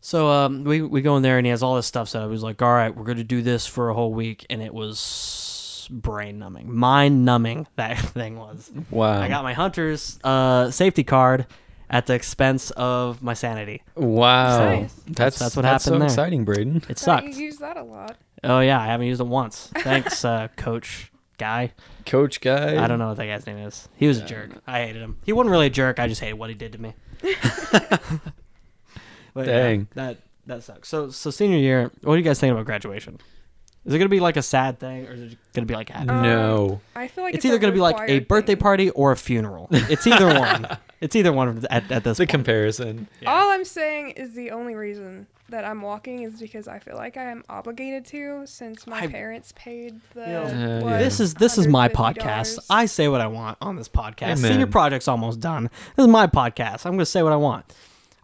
So 0.00 0.28
um, 0.28 0.64
we 0.64 0.82
we 0.82 1.00
go 1.00 1.16
in 1.16 1.22
there 1.22 1.38
and 1.38 1.46
he 1.46 1.50
has 1.50 1.62
all 1.62 1.76
this 1.76 1.86
stuff 1.86 2.10
set 2.10 2.22
up. 2.22 2.30
He's 2.30 2.42
like, 2.42 2.60
"All 2.60 2.68
right, 2.70 2.94
we're 2.94 3.04
gonna 3.06 3.24
do 3.24 3.40
this 3.40 3.66
for 3.66 3.88
a 3.88 3.94
whole 3.94 4.12
week," 4.12 4.44
and 4.50 4.60
it 4.60 4.74
was 4.74 5.88
brain 5.90 6.38
numbing, 6.38 6.74
mind 6.74 7.24
numbing. 7.24 7.66
That 7.76 7.98
thing 7.98 8.38
was. 8.38 8.70
Wow. 8.90 9.18
I 9.22 9.28
got 9.28 9.44
my 9.44 9.54
hunter's 9.54 10.18
uh, 10.22 10.70
safety 10.70 11.04
card 11.04 11.46
at 11.88 12.04
the 12.04 12.12
expense 12.12 12.70
of 12.72 13.22
my 13.22 13.32
sanity. 13.32 13.82
wow. 13.96 14.58
Nice. 14.80 14.94
That's 15.06 15.38
That's 15.38 15.56
what 15.56 15.62
that's 15.62 15.84
happened 15.86 15.94
so 15.94 15.98
there. 16.00 16.06
exciting, 16.08 16.44
Braden. 16.44 16.76
It 16.76 16.98
Thought 16.98 16.98
sucked. 16.98 17.26
You 17.28 17.44
use 17.46 17.56
that 17.58 17.78
a 17.78 17.82
lot. 17.82 18.18
Oh 18.44 18.60
yeah, 18.60 18.80
I 18.80 18.86
haven't 18.86 19.06
used 19.06 19.20
it 19.20 19.26
once. 19.26 19.70
Thanks, 19.78 20.24
uh, 20.24 20.48
Coach 20.56 21.10
Guy. 21.38 21.72
Coach 22.06 22.40
guy. 22.40 22.82
I 22.82 22.86
don't 22.86 22.98
know 22.98 23.08
what 23.08 23.16
that 23.16 23.26
guy's 23.26 23.46
name 23.46 23.58
is. 23.58 23.88
He 23.96 24.06
was 24.06 24.18
a 24.18 24.24
jerk. 24.24 24.50
I 24.66 24.80
hated 24.82 25.02
him. 25.02 25.16
He 25.24 25.32
wasn't 25.32 25.50
really 25.50 25.66
a 25.66 25.70
jerk. 25.70 25.98
I 25.98 26.06
just 26.06 26.20
hated 26.20 26.34
what 26.34 26.50
he 26.50 26.54
did 26.54 26.72
to 26.72 26.78
me. 26.80 26.94
But, 29.34 29.48
yeah, 29.48 29.62
Dang. 29.64 29.88
that 29.94 30.18
that 30.46 30.62
sucks. 30.62 30.88
So 30.88 31.10
so 31.10 31.30
senior 31.30 31.58
year, 31.58 31.90
what 32.02 32.14
do 32.14 32.18
you 32.18 32.22
guys 32.24 32.38
think 32.38 32.52
about 32.52 32.66
graduation? 32.66 33.18
Is 33.84 33.92
it 33.92 33.98
gonna 33.98 34.08
be 34.08 34.20
like 34.20 34.36
a 34.36 34.42
sad 34.42 34.78
thing, 34.78 35.06
or 35.08 35.12
is 35.12 35.32
it 35.32 35.38
gonna 35.52 35.66
be 35.66 35.74
like 35.74 35.88
happy? 35.88 36.08
Um, 36.08 36.22
No. 36.22 36.80
I 36.94 37.08
feel 37.08 37.24
like 37.24 37.34
it's, 37.34 37.44
it's, 37.44 37.46
either 37.46 37.56
a 37.56 37.58
gonna 37.58 37.72
be 37.72 37.80
like 37.80 37.96
a 37.96 38.02
required 38.02 38.28
birthday 38.28 38.54
thing. 38.54 38.60
party 38.60 38.90
or 38.90 39.10
a 39.10 39.16
funeral. 39.16 39.66
It's 39.72 40.06
either 40.06 40.38
one. 40.38 40.68
It's 41.00 41.16
either 41.16 41.32
one 41.32 41.66
at, 41.68 41.90
at 41.90 42.04
this 42.04 42.16
the 42.18 42.22
point. 42.22 42.30
comparison. 42.30 43.08
All 43.26 43.50
I'm 43.50 43.64
saying 43.64 44.10
is 44.12 44.34
the 44.34 44.52
only 44.52 44.74
reason 44.76 45.26
that 45.50 45.64
I'm 45.64 45.82
walking 45.82 46.22
is 46.22 46.40
because 46.40 46.66
I 46.68 46.78
feel 46.78 46.96
like 46.96 47.16
I 47.16 47.24
am 47.30 47.44
obligated 47.48 48.04
to, 48.06 48.42
since 48.46 48.86
my 48.86 49.00
I- 49.02 49.06
parents 49.08 49.52
paid 49.56 50.00
the. 50.14 50.20
You 50.20 50.26
know, 50.26 50.42
Uh, 50.42 50.80
what, 50.80 50.90
yeah. 50.92 50.98
This 50.98 51.20
is 51.20 51.34
this 51.34 51.58
is 51.58 51.66
my 51.68 51.88
podcast. 51.88 52.58
I 52.70 52.86
say 52.86 53.08
what 53.08 53.20
I 53.20 53.26
want 53.26 53.58
on 53.60 53.76
this 53.76 53.88
podcast. 53.88 54.38
Amen. 54.38 54.52
Senior 54.52 54.66
project's 54.66 55.08
almost 55.08 55.40
done. 55.40 55.70
This 55.96 56.04
is 56.04 56.08
my 56.08 56.26
podcast. 56.26 56.86
I'm 56.86 56.92
going 56.92 56.98
to 57.00 57.06
say 57.06 57.22
what 57.22 57.32
I 57.32 57.36
want. 57.36 57.64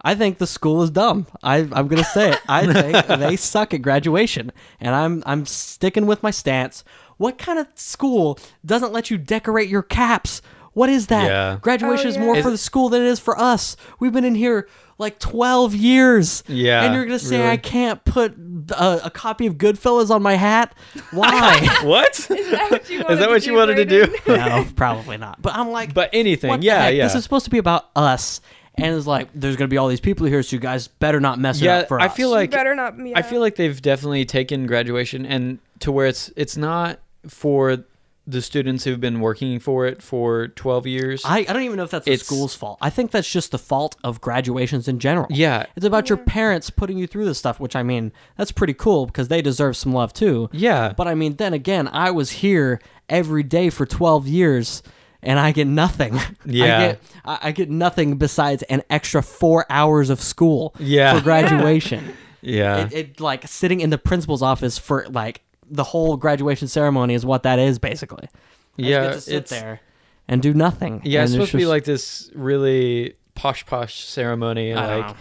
I 0.02 0.14
think 0.14 0.38
the 0.38 0.46
school 0.46 0.82
is 0.82 0.88
dumb. 0.90 1.26
I, 1.42 1.58
I'm 1.58 1.86
going 1.88 2.02
to 2.02 2.04
say 2.04 2.30
it. 2.32 2.40
I 2.48 2.64
think 2.72 3.06
they 3.06 3.36
suck 3.36 3.74
at 3.74 3.82
graduation, 3.82 4.50
and 4.80 4.94
I'm 4.94 5.22
I'm 5.26 5.44
sticking 5.44 6.06
with 6.06 6.22
my 6.22 6.30
stance. 6.30 6.84
What 7.18 7.36
kind 7.36 7.58
of 7.58 7.66
school 7.74 8.38
doesn't 8.64 8.92
let 8.94 9.10
you 9.10 9.18
decorate 9.18 9.68
your 9.68 9.82
caps? 9.82 10.40
What 10.72 10.88
is 10.88 11.08
that? 11.08 11.26
Yeah. 11.26 11.58
Graduation 11.60 12.06
Oh, 12.06 12.10
is 12.10 12.16
more 12.18 12.36
yeah. 12.36 12.42
for 12.42 12.50
the 12.50 12.56
school 12.56 12.88
than 12.88 13.02
it 13.02 13.08
is 13.08 13.20
for 13.20 13.38
us. 13.38 13.76
We've 13.98 14.12
been 14.12 14.24
in 14.24 14.36
here 14.36 14.68
like 15.00 15.18
12 15.18 15.74
years. 15.74 16.44
Yeah, 16.46 16.84
And 16.84 16.94
you're 16.94 17.06
going 17.06 17.18
to 17.18 17.24
say 17.24 17.38
really. 17.38 17.50
I 17.50 17.56
can't 17.56 18.04
put 18.04 18.36
a, 18.70 18.80
uh, 18.80 19.00
a 19.04 19.10
copy 19.10 19.46
of 19.46 19.54
Goodfellas 19.54 20.10
on 20.10 20.22
my 20.22 20.34
hat? 20.34 20.74
Why? 21.10 21.66
what? 21.82 22.18
Is 22.30 22.50
that 22.50 22.70
what 22.70 22.90
you 22.90 22.98
wanted, 22.98 23.12
Is 23.12 23.18
that 23.18 23.24
to, 23.26 23.30
what 23.32 23.42
do, 23.42 23.50
you 23.50 23.56
wanted 23.56 23.74
to 23.76 23.84
do? 23.86 24.16
No, 24.28 24.66
probably 24.76 25.16
not. 25.16 25.40
But 25.40 25.54
I'm 25.54 25.70
like, 25.70 25.94
But 25.94 26.10
anything, 26.12 26.50
what 26.50 26.62
yeah, 26.62 26.88
yeah. 26.88 27.04
This 27.04 27.14
is 27.14 27.24
supposed 27.24 27.46
to 27.46 27.50
be 27.50 27.58
about 27.58 27.88
us. 27.96 28.40
And 28.76 28.94
it's 28.94 29.06
like, 29.06 29.28
there's 29.34 29.56
going 29.56 29.68
to 29.68 29.72
be 29.72 29.78
all 29.78 29.88
these 29.88 30.00
people 30.00 30.26
here, 30.26 30.42
so 30.42 30.54
you 30.56 30.60
guys 30.60 30.86
better 30.88 31.18
not 31.18 31.38
mess 31.38 31.60
it 31.60 31.66
up 31.68 31.88
for 31.88 32.00
I 32.00 32.06
us. 32.06 32.14
feel 32.14 32.28
You 32.28 32.34
like 32.34 32.50
better 32.50 32.74
not. 32.74 32.94
Yeah. 33.04 33.18
I 33.18 33.22
feel 33.22 33.40
like 33.40 33.56
they've 33.56 33.80
definitely 33.80 34.24
taken 34.24 34.66
graduation 34.66 35.26
and 35.26 35.58
to 35.80 35.90
where 35.92 36.06
it's 36.06 36.30
it's 36.36 36.56
not 36.56 37.00
for 37.26 37.84
the 38.26 38.42
students 38.42 38.84
who've 38.84 39.00
been 39.00 39.20
working 39.20 39.58
for 39.58 39.86
it 39.86 40.02
for 40.02 40.48
12 40.48 40.86
years. 40.86 41.22
I, 41.24 41.38
I 41.38 41.44
don't 41.44 41.62
even 41.62 41.76
know 41.78 41.84
if 41.84 41.90
that's 41.90 42.04
the 42.04 42.12
It's- 42.12 42.26
school's 42.26 42.54
fault. 42.54 42.78
I 42.80 42.88
think 42.90 43.10
that's 43.10 43.30
just 43.30 43.50
the 43.50 43.58
fault 43.58 43.96
of 44.04 44.20
graduations 44.20 44.86
in 44.88 44.98
general. 45.00 45.26
yeah. 45.30 45.66
It's 45.74 45.86
about 45.86 46.08
your 46.08 46.18
parents 46.18 46.70
putting 46.70 46.96
you 46.98 47.06
through 47.06 47.24
this 47.24 47.38
stuff, 47.38 47.58
which 47.58 47.74
I 47.74 47.82
mean, 47.82 48.12
that's 48.36 48.52
pretty 48.52 48.74
cool 48.74 49.06
because 49.06 49.28
they 49.28 49.42
deserve 49.42 49.76
some 49.76 49.92
love 49.92 50.12
too. 50.12 50.48
Yeah. 50.52 50.92
But 50.96 51.08
I 51.08 51.14
mean, 51.14 51.36
then 51.36 51.54
again, 51.54 51.88
I 51.88 52.10
was 52.12 52.30
here 52.30 52.80
every 53.08 53.42
day 53.42 53.68
for 53.70 53.84
12 53.86 54.28
years 54.28 54.82
and 55.22 55.38
I 55.40 55.50
get 55.52 55.66
nothing. 55.66 56.18
Yeah. 56.46 56.64
I 56.76 56.80
get, 56.80 57.00
I 57.24 57.38
I 57.48 57.52
get 57.52 57.68
nothing 57.70 58.16
besides 58.16 58.62
an 58.64 58.82
extra 58.90 59.22
four 59.22 59.66
hours 59.70 60.08
of 60.10 60.20
school 60.20 60.74
Yeah. 60.78 61.16
for 61.18 61.20
graduation. 61.24 62.14
yeah. 62.42 62.86
it, 62.86 62.92
it, 62.92 63.20
like 63.20 63.46
sitting 63.48 63.80
in 63.80 63.90
the 63.90 63.98
principal's 63.98 64.42
office 64.42 64.78
for 64.78 65.06
like 65.10 65.42
the 65.70 65.84
whole 65.84 66.16
graduation 66.16 66.68
ceremony 66.68 67.14
is 67.14 67.24
what 67.24 67.44
that 67.44 67.58
is 67.58 67.78
basically. 67.78 68.28
I 68.78 68.82
just 68.82 68.88
yeah, 68.88 69.02
get 69.04 69.12
to 69.14 69.20
sit 69.20 69.34
it's 69.34 69.50
there 69.50 69.80
and 70.28 70.42
do 70.42 70.52
nothing. 70.52 71.00
Yeah, 71.04 71.22
it's 71.22 71.32
supposed 71.32 71.52
to 71.52 71.56
be 71.56 71.66
like 71.66 71.84
this 71.84 72.30
really 72.34 73.14
posh 73.34 73.64
posh 73.64 74.04
ceremony 74.04 74.70
and 74.70 74.80
like 74.80 75.08
know. 75.08 75.14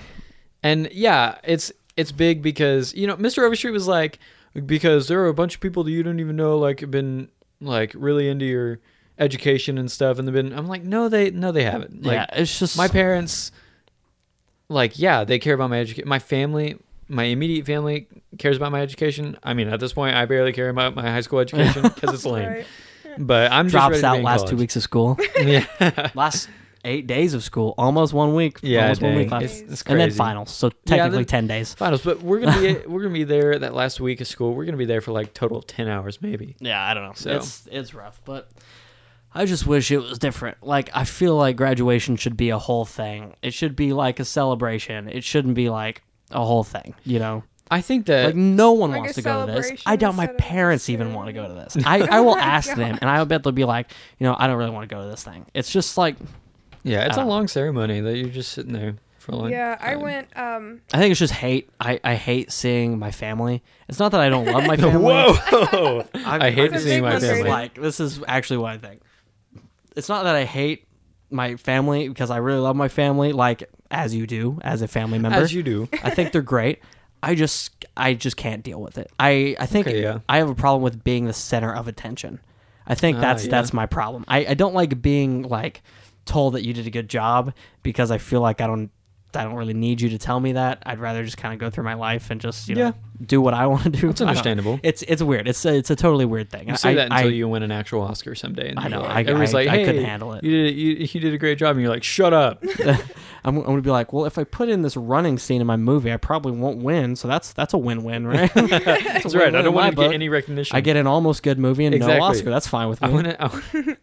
and 0.64 0.90
yeah, 0.92 1.38
it's 1.44 1.72
it's 1.96 2.12
big 2.12 2.42
because 2.42 2.94
you 2.94 3.08
know, 3.08 3.16
Mr. 3.18 3.44
Overstreet 3.44 3.74
was 3.74 3.88
like 3.88 4.20
because 4.66 5.08
there 5.08 5.22
are 5.22 5.28
a 5.28 5.34
bunch 5.34 5.56
of 5.56 5.62
people 5.62 5.84
that 5.84 5.92
you 5.92 6.04
don't 6.04 6.20
even 6.20 6.36
know 6.36 6.58
like 6.58 6.80
have 6.80 6.92
been 6.92 7.30
like 7.62 7.92
really 7.96 8.28
into 8.28 8.46
your 8.46 8.80
education 9.18 9.78
and 9.78 9.92
stuff 9.92 10.18
and 10.18 10.28
they've 10.28 10.34
been 10.34 10.54
I'm 10.54 10.68
like, 10.68 10.84
no 10.84 11.10
they 11.10 11.32
no 11.32 11.52
they 11.52 11.64
haven't. 11.64 12.04
Like 12.04 12.14
yeah, 12.14 12.26
it's 12.34 12.58
just 12.58 12.78
my 12.78 12.88
parents 12.88 13.52
like 14.70 15.00
yeah 15.00 15.24
they 15.24 15.40
care 15.40 15.56
about 15.56 15.70
my 15.70 15.80
education 15.80 16.08
my 16.08 16.20
family 16.20 16.78
my 17.10 17.24
immediate 17.24 17.66
family 17.66 18.08
cares 18.38 18.56
about 18.58 18.72
my 18.72 18.82
education 18.82 19.38
i 19.44 19.54
mean 19.54 19.68
at 19.68 19.80
this 19.80 19.94
point 19.94 20.16
i 20.16 20.26
barely 20.26 20.54
care 20.54 20.70
about 20.70 20.96
my 20.96 21.02
high 21.10 21.22
school 21.22 21.40
education 21.40 21.82
because 21.84 22.14
it's 22.14 22.26
lame 22.36 22.48
Right. 22.48 22.66
but 23.18 23.52
i'm 23.52 23.66
just 23.66 23.74
drops 23.74 23.92
ready 23.92 24.02
to 24.02 24.02
be 24.02 24.08
out 24.08 24.18
in 24.18 24.24
last 24.24 24.48
two 24.48 24.56
weeks 24.56 24.76
of 24.76 24.84
school. 24.84 25.18
yeah 25.42 26.12
last 26.16 26.50
eight 26.86 27.08
days 27.08 27.34
of 27.34 27.44
school, 27.44 27.74
almost 27.78 28.14
one 28.14 28.34
week. 28.36 28.60
yeah 28.62 28.84
almost 28.84 29.02
one 29.02 29.12
dang. 29.12 29.20
week 29.20 29.32
left. 29.32 29.44
It's, 29.46 29.60
it's 29.60 29.82
and 29.82 30.00
then 30.00 30.08
crazy. 30.08 30.18
finals, 30.18 30.50
so 30.52 30.70
technically 30.86 31.18
then- 31.18 31.26
ten 31.26 31.48
days. 31.48 31.74
finals 31.74 32.02
but 32.04 32.22
we're 32.22 32.40
gonna 32.40 32.62
be 32.62 32.88
we're 32.88 33.02
gonna 33.02 33.14
be 33.14 33.26
there 33.26 33.60
that 33.60 33.74
last 33.74 34.00
week 34.00 34.22
of 34.22 34.28
school 34.28 34.54
we're 34.54 34.64
gonna 34.66 34.78
be 34.78 34.86
there 34.86 35.02
for 35.02 35.12
like 35.12 35.34
total 35.34 35.58
of 35.58 35.68
10 35.68 35.88
hours 35.90 36.22
maybe 36.22 36.56
Yeah, 36.60 36.82
I 36.82 36.94
don't 36.94 37.04
know. 37.04 37.14
So- 37.16 37.32
It's 37.32 37.68
it's 37.72 37.94
rough, 37.94 38.22
but 38.24 38.50
I 39.34 39.46
just 39.46 39.68
wish 39.68 39.92
it 39.92 39.98
was 39.98 40.18
different. 40.20 40.58
Like 40.64 40.90
I 40.94 41.04
feel 41.04 41.36
like 41.36 41.56
graduation 41.58 42.16
should 42.16 42.38
be 42.38 42.50
a 42.50 42.58
whole 42.58 42.86
thing. 42.86 43.36
It 43.44 43.54
should 43.54 43.76
be 43.76 43.92
like 43.94 44.20
a 44.22 44.26
celebration. 44.26 45.10
It 45.10 45.24
shouldn't 45.26 45.54
be 45.56 45.70
like 45.70 46.02
a 46.32 46.44
whole 46.46 46.64
thing. 46.64 46.96
You 47.04 47.20
know. 47.20 47.44
i 47.72 47.82
think 47.82 48.06
that 48.08 48.26
Like 48.28 48.36
no 48.36 48.72
one 48.74 48.92
Like 48.92 49.00
wants 49.02 49.16
to 49.16 49.22
go 49.22 49.46
to 49.46 49.52
this. 49.52 49.82
I 49.86 49.96
doubt 49.96 50.16
my 50.16 50.24
instead 50.24 50.36
of 50.36 50.40
a 50.40 50.44
parents 50.50 50.90
even 50.90 51.14
want 51.14 51.28
to 51.28 51.34
go 51.34 51.48
to 51.48 51.54
this. 51.54 51.78
I, 51.86 52.00
I 52.02 52.20
will 52.22 52.32
Oh 52.32 52.36
my 52.36 52.42
ask 52.42 52.74
them, 52.76 52.98
and 53.02 53.10
I 53.10 53.24
bet 53.26 53.44
they'll 53.44 53.52
be 53.54 53.66
like, 53.66 53.92
you 54.20 54.26
know, 54.26 54.36
I 54.38 54.48
don't 54.48 54.58
really 54.58 54.72
want 54.72 54.90
to 54.90 54.96
go 54.96 55.02
to 55.04 55.08
this 55.10 55.24
thing. 55.24 55.46
It's 55.54 55.72
just 55.72 55.98
like 55.98 56.16
yeah 56.84 57.02
it's 57.06 57.12
I 57.12 57.14
a 57.14 57.16
don't 57.18 57.26
know. 57.28 57.32
long 57.36 57.48
ceremony 57.48 58.00
that 58.02 58.18
you're 58.18 58.30
just 58.30 58.52
sitting 58.54 58.74
there 58.74 58.96
for 59.20 59.34
a 59.34 59.36
long 59.36 59.52
Yeah, 59.52 59.78
I 59.82 59.92
time. 59.94 60.02
went. 60.02 60.38
Um, 60.38 60.82
I 60.94 60.98
think 60.98 61.12
it's 61.12 61.20
just 61.20 61.34
hate. 61.34 61.70
I, 61.80 62.00
I 62.04 62.16
hate 62.16 62.52
seeing 62.52 62.98
my 62.98 63.12
family. 63.12 63.62
It's 63.90 64.00
not 64.00 64.12
that 64.14 64.22
I 64.22 64.30
don't 64.30 64.46
love 64.46 64.66
my 64.66 64.78
family. 64.86 65.04
whoa 65.04 66.06
I'm- 66.16 66.42
i 66.42 66.50
hate 66.52 66.74
seeing 66.80 67.02
my 67.04 67.12
one, 67.12 67.20
this 67.20 67.24
is 67.24 67.30
family 67.38 67.50
like 67.50 67.74
this 67.76 68.00
is 68.00 68.22
actually 68.28 68.58
what 68.58 68.72
I 68.72 68.78
think. 68.78 69.02
It's 69.96 70.08
not 70.10 70.24
that 70.24 70.36
I 70.36 70.46
hate 70.46 70.86
my 71.32 71.56
family 71.56 72.08
because 72.10 72.30
I 72.30 72.38
really 72.38 72.60
love 72.60 72.76
my 72.76 72.88
family, 72.88 73.32
like 73.34 73.70
as 73.92 74.14
you 74.16 74.28
do 74.28 74.60
as 74.64 74.82
a 74.82 74.88
family 74.88 75.20
member. 75.20 75.38
as 75.38 75.54
you 75.54 75.64
do 75.64 75.88
I 76.04 76.10
think 76.10 76.32
they're 76.32 76.42
great. 76.42 76.80
I 77.22 77.36
just 77.36 77.86
I 77.98 78.14
just 78.14 78.38
can't 78.38 78.64
deal 78.64 78.82
with 78.82 78.98
it. 78.98 79.12
I 79.20 79.56
I 79.60 79.66
think 79.66 79.88
Okay, 79.88 80.02
yeah. 80.02 80.20
I 80.30 80.38
have 80.38 80.50
a 80.50 80.56
problem 80.56 80.82
with 80.82 81.04
being 81.04 81.26
the 81.26 81.34
center 81.34 81.74
of 81.74 81.88
attention. 81.88 82.40
I 82.88 82.96
think 82.96 83.18
Ah, 83.18 83.22
that's 83.22 83.46
yeah. 83.46 83.52
that's 83.52 83.74
my 83.74 83.86
problem. 83.86 84.26
I, 84.28 84.46
I 84.48 84.54
don't 84.54 84.74
like 84.74 85.02
being 85.02 85.44
like 85.44 85.82
told 86.26 86.54
that 86.54 86.64
you 86.66 86.74
did 86.74 86.88
a 86.88 86.92
good 86.92 87.10
job 87.10 87.54
because 87.84 88.10
I 88.12 88.18
feel 88.20 88.42
like 88.42 88.62
I 88.62 88.68
don't 88.68 88.90
I 89.36 89.44
don't 89.44 89.54
really 89.56 89.74
need 89.76 90.02
you 90.02 90.10
to 90.10 90.18
tell 90.18 90.40
me 90.40 90.54
that. 90.54 90.82
I'd 90.86 91.00
rather 91.00 91.24
just 91.24 91.38
kind 91.38 91.54
of 91.54 91.60
go 91.60 91.70
through 91.70 91.84
my 91.84 91.94
life 91.94 92.32
and 92.32 92.42
just 92.42 92.68
you 92.68 92.76
know 92.76 92.82
Yeah. 92.88 92.92
do 93.26 93.42
what 93.42 93.54
I 93.54 93.68
want 93.68 93.84
to 93.84 93.90
do. 93.90 94.08
That's 94.08 94.22
I 94.22 94.26
don't 94.26 94.26
know. 94.26 94.30
understandable. 94.30 94.80
It's 94.82 95.02
it's 95.04 95.22
weird. 95.22 95.48
It's 95.48 95.64
a, 95.66 95.76
it's 95.76 95.90
a 95.92 95.96
totally 95.96 96.26
weird 96.26 96.50
thing. 96.50 96.68
You 96.70 96.76
say 96.76 96.92
I, 96.92 96.96
that 96.96 97.12
until 97.12 97.28
I, 97.28 97.32
you 97.32 97.48
win 97.48 97.62
an 97.64 97.72
actual 97.72 98.02
Oscar 98.02 98.34
someday. 98.36 98.70
And 98.70 98.80
I 98.80 98.88
know, 98.88 99.02
Like, 99.02 99.28
I- 99.28 99.34
like, 99.34 99.68
I 99.68 99.84
couldn't 99.86 100.04
handle 100.04 100.34
it." 100.34 100.44
You 100.44 100.52
did, 100.52 100.76
you, 100.76 101.08
you 101.12 101.20
did 101.20 101.34
a 101.34 101.38
great 101.38 101.58
job, 101.60 101.76
and 101.76 101.82
you're 101.82 101.92
like, 101.94 102.04
shut 102.04 102.34
up. 102.34 102.64
I'm, 103.46 103.56
I'm 103.58 103.64
gonna 103.64 103.82
be 103.82 103.90
like, 103.92 104.12
well, 104.12 104.26
if 104.26 104.38
I 104.38 104.44
put 104.44 104.68
in 104.68 104.82
this 104.82 104.98
running 104.98 105.38
scene 105.38 105.62
in 105.62 105.68
my 105.68 105.78
movie, 105.78 106.12
I 106.12 106.18
probably 106.18 106.52
won't 106.54 106.80
win. 106.80 107.16
So 107.16 107.28
that's 107.28 107.54
that's 107.54 107.74
a 107.74 107.78
win-win, 107.78 108.28
right? 108.28 108.52
That's 108.56 108.68
That's 108.70 109.36
right. 109.36 109.44
I 109.44 109.46
win-win 109.46 109.64
don't 109.66 109.74
want 109.74 109.96
to 109.96 110.02
get 110.02 110.12
any 110.14 110.28
recognition. 110.28 110.76
I 110.76 110.82
get 110.82 110.98
an 110.98 111.08
almost 111.08 111.44
good 111.44 111.58
movie 111.60 111.86
and 111.86 111.96
Exactly. 111.96 112.20
no 112.20 112.26
Oscar. 112.26 112.50
That's 112.50 112.68
fine 112.68 112.90
with 112.90 113.02
me. 113.02 113.08
I 113.08 113.12
want. 113.12 113.28
I, 113.40 113.46
want- 113.48 113.98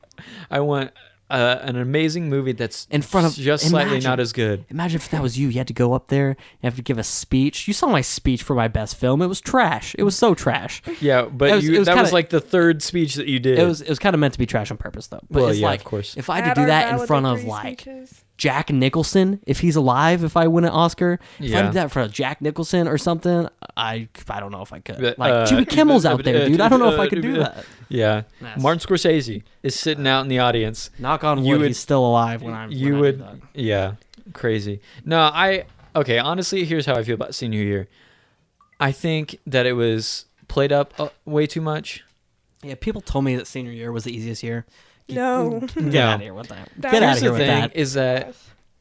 I 0.51 0.61
want 0.61 0.91
uh, 1.29 1.59
an 1.63 1.77
amazing 1.77 2.29
movie 2.29 2.53
that's 2.53 2.87
In 2.91 3.03
front 3.03 3.27
of- 3.27 3.35
just 3.35 3.69
slightly 3.69 3.99
not 4.01 4.21
as 4.21 4.33
good. 4.33 4.65
Imagine 4.69 5.01
if 5.01 5.11
that 5.11 5.23
was 5.23 5.39
you. 5.39 5.49
You 5.49 5.59
had 5.59 5.67
to 5.69 5.73
go 5.73 5.93
up 5.93 6.09
there. 6.09 6.31
You 6.63 6.67
have 6.67 6.77
to 6.77 6.83
give 6.83 6.99
a 6.99 7.03
speech. 7.05 7.67
You 7.67 7.75
saw 7.75 7.89
my 7.89 8.01
speech 8.01 8.43
for 8.43 8.55
my 8.55 8.69
best 8.69 8.97
film. 8.97 9.21
It 9.23 9.27
was 9.27 9.41
trash. 9.41 9.95
It 9.99 10.05
was 10.05 10.17
so 10.17 10.35
trash. 10.35 10.83
Yeah, 11.01 11.23
but 11.25 11.51
It 11.51 11.55
was- 11.57 11.65
you, 11.65 11.79
was 11.79 11.87
that 11.87 11.95
was 11.97 12.03
kinda- 12.05 12.15
like 12.15 12.31
the 12.31 12.41
third 12.41 12.83
speech 12.83 13.15
that 13.17 13.27
you 13.27 13.39
did. 13.41 13.59
It 13.59 13.65
was 13.67 13.81
it 13.81 13.89
was 13.89 13.99
kind 13.99 14.15
of 14.15 14.21
meant 14.21 14.35
to 14.35 14.39
be 14.39 14.47
trash 14.47 14.71
on 14.71 14.77
purpose 14.77 15.09
though. 15.09 15.21
But 15.31 15.41
Well, 15.43 15.49
it's 15.51 15.59
yeah, 15.59 15.67
like 15.67 15.81
of 15.81 15.87
course. 15.87 16.17
if 16.17 16.31
I 16.31 16.41
had 16.41 16.55
to 16.55 16.61
do 16.61 16.67
that 16.67 16.93
in 17.01 17.07
front 17.07 17.27
of 17.27 17.45
like 17.45 17.81
speeches. 17.81 18.23
Jack 18.37 18.71
Nicholson, 18.71 19.41
if 19.47 19.61
he's 19.61 19.77
alive, 19.77 20.23
if 20.23 20.37
I 20.37 20.47
win 20.47 20.65
an 20.65 20.71
Oscar, 20.71 21.19
if 21.41 21.55
I 21.55 21.63
did 21.63 21.73
that 21.73 21.91
for 21.91 22.07
Jack 22.09 22.43
Nicholson 22.43 22.87
or 22.87 22.99
something, 22.99 23.49
I 23.77 24.09
I 24.29 24.41
don't 24.41 24.53
know 24.53 24.61
if 24.63 24.73
I 24.73 24.81
could. 24.81 25.01
Like 25.19 25.33
uh, 25.33 25.47
Jimmy 25.47 25.65
Kimmel's 25.75 26.05
out 26.05 26.23
there, 26.23 26.47
dude. 26.49 26.61
I 26.61 26.69
don't 26.69 26.79
know 26.81 26.93
if 26.93 27.01
I 27.01 27.09
could 27.09 27.23
do 27.23 27.35
that. 27.39 27.65
yeah, 27.89 28.23
Yes. 28.43 28.61
Martin 28.61 28.81
Scorsese 28.81 29.43
is 29.63 29.75
sitting 29.79 30.07
out 30.07 30.21
in 30.21 30.29
the 30.29 30.39
audience. 30.39 30.91
Knock 30.99 31.25
on 31.25 31.45
You 31.45 31.53
wood, 31.53 31.61
would- 31.61 31.67
he's 31.69 31.79
still 31.79 32.05
alive 32.07 32.43
when 32.43 32.53
I'm. 32.53 32.71
you 32.71 32.93
when 32.93 33.01
would, 33.01 33.23
I 33.23 33.35
yeah, 33.55 33.93
crazy. 34.35 34.81
No, 35.05 35.19
I 35.21 35.65
okay. 35.95 36.19
Honestly, 36.19 36.65
here's 36.67 36.85
how 36.87 36.95
I 36.95 37.03
feel 37.05 37.15
about 37.15 37.35
senior 37.35 37.63
year. 37.63 37.89
I 38.79 38.93
think 38.93 39.39
that 39.47 39.65
it 39.65 39.73
was 39.73 40.27
played 40.49 40.73
up 40.73 40.93
uh, 41.01 41.09
way 41.25 41.47
too 41.47 41.63
much. 41.63 42.05
Yeah, 42.63 42.75
people 42.79 43.01
told 43.01 43.25
me 43.25 43.37
that 43.37 43.47
senior 43.47 43.73
year 43.73 43.93
was 43.93 44.05
the 44.05 44.15
easiest 44.15 44.43
year. 44.43 44.67
No. 45.09 45.61
Get 45.61 45.77
No. 45.77 46.03
out 46.03 46.15
of 46.17 46.21
here 46.21 46.35
with 46.35 46.49
that. 46.49 46.69
That 46.79 46.93
Get 46.93 47.03
out 47.03 47.17
of 47.17 47.23
here 47.23 47.31
the 47.31 47.39
with 47.39 47.47
thing: 47.47 47.61
that. 47.63 47.77
is 47.77 47.95
that 47.95 48.35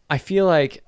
I 0.10 0.18
feel 0.18 0.46
like 0.46 0.84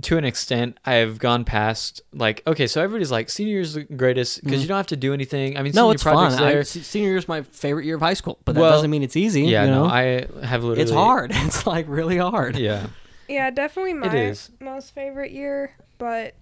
to 0.00 0.16
an 0.16 0.24
extent 0.24 0.78
I've 0.86 1.18
gone 1.18 1.44
past 1.44 2.00
like 2.14 2.42
okay, 2.46 2.66
so 2.66 2.80
everybody's 2.82 3.10
like 3.10 3.28
senior 3.28 3.52
year's 3.52 3.74
the 3.74 3.82
greatest 3.84 4.42
because 4.42 4.60
Mhm. 4.60 4.62
you 4.62 4.68
don't 4.68 4.76
have 4.78 4.86
to 4.88 4.96
do 4.96 5.12
anything. 5.12 5.56
I 5.58 5.62
mean, 5.62 5.72
No, 5.74 5.82
senior 5.82 5.94
it's 5.94 6.02
fun. 6.02 6.32
I, 6.32 6.52
there. 6.52 6.64
se- 6.64 6.80
senior 6.80 7.08
year 7.10 7.18
is 7.18 7.28
my 7.28 7.42
favorite 7.42 7.84
year 7.84 7.96
of 7.96 8.00
high 8.00 8.14
school, 8.14 8.38
but 8.44 8.54
that 8.54 8.60
Well, 8.60 8.70
doesn't 8.70 8.90
mean 8.90 9.02
it's 9.02 9.16
easy. 9.16 9.42
yeah, 9.42 9.64
you 9.64 9.70
know? 9.70 9.84
no, 9.86 9.90
I 9.92 10.26
have 10.46 10.62
literally. 10.64 10.80
it's 10.82 10.90
hard. 10.92 11.32
It's 11.34 11.66
like 11.66 11.86
really 11.88 12.16
hard. 12.16 12.56
Yeah, 12.56 12.86
Yeah, 13.28 13.50
definitely 13.50 13.92
my 13.94 14.34
most 14.60 14.94
favorite 14.94 15.32
year, 15.32 15.72
but 15.98 16.34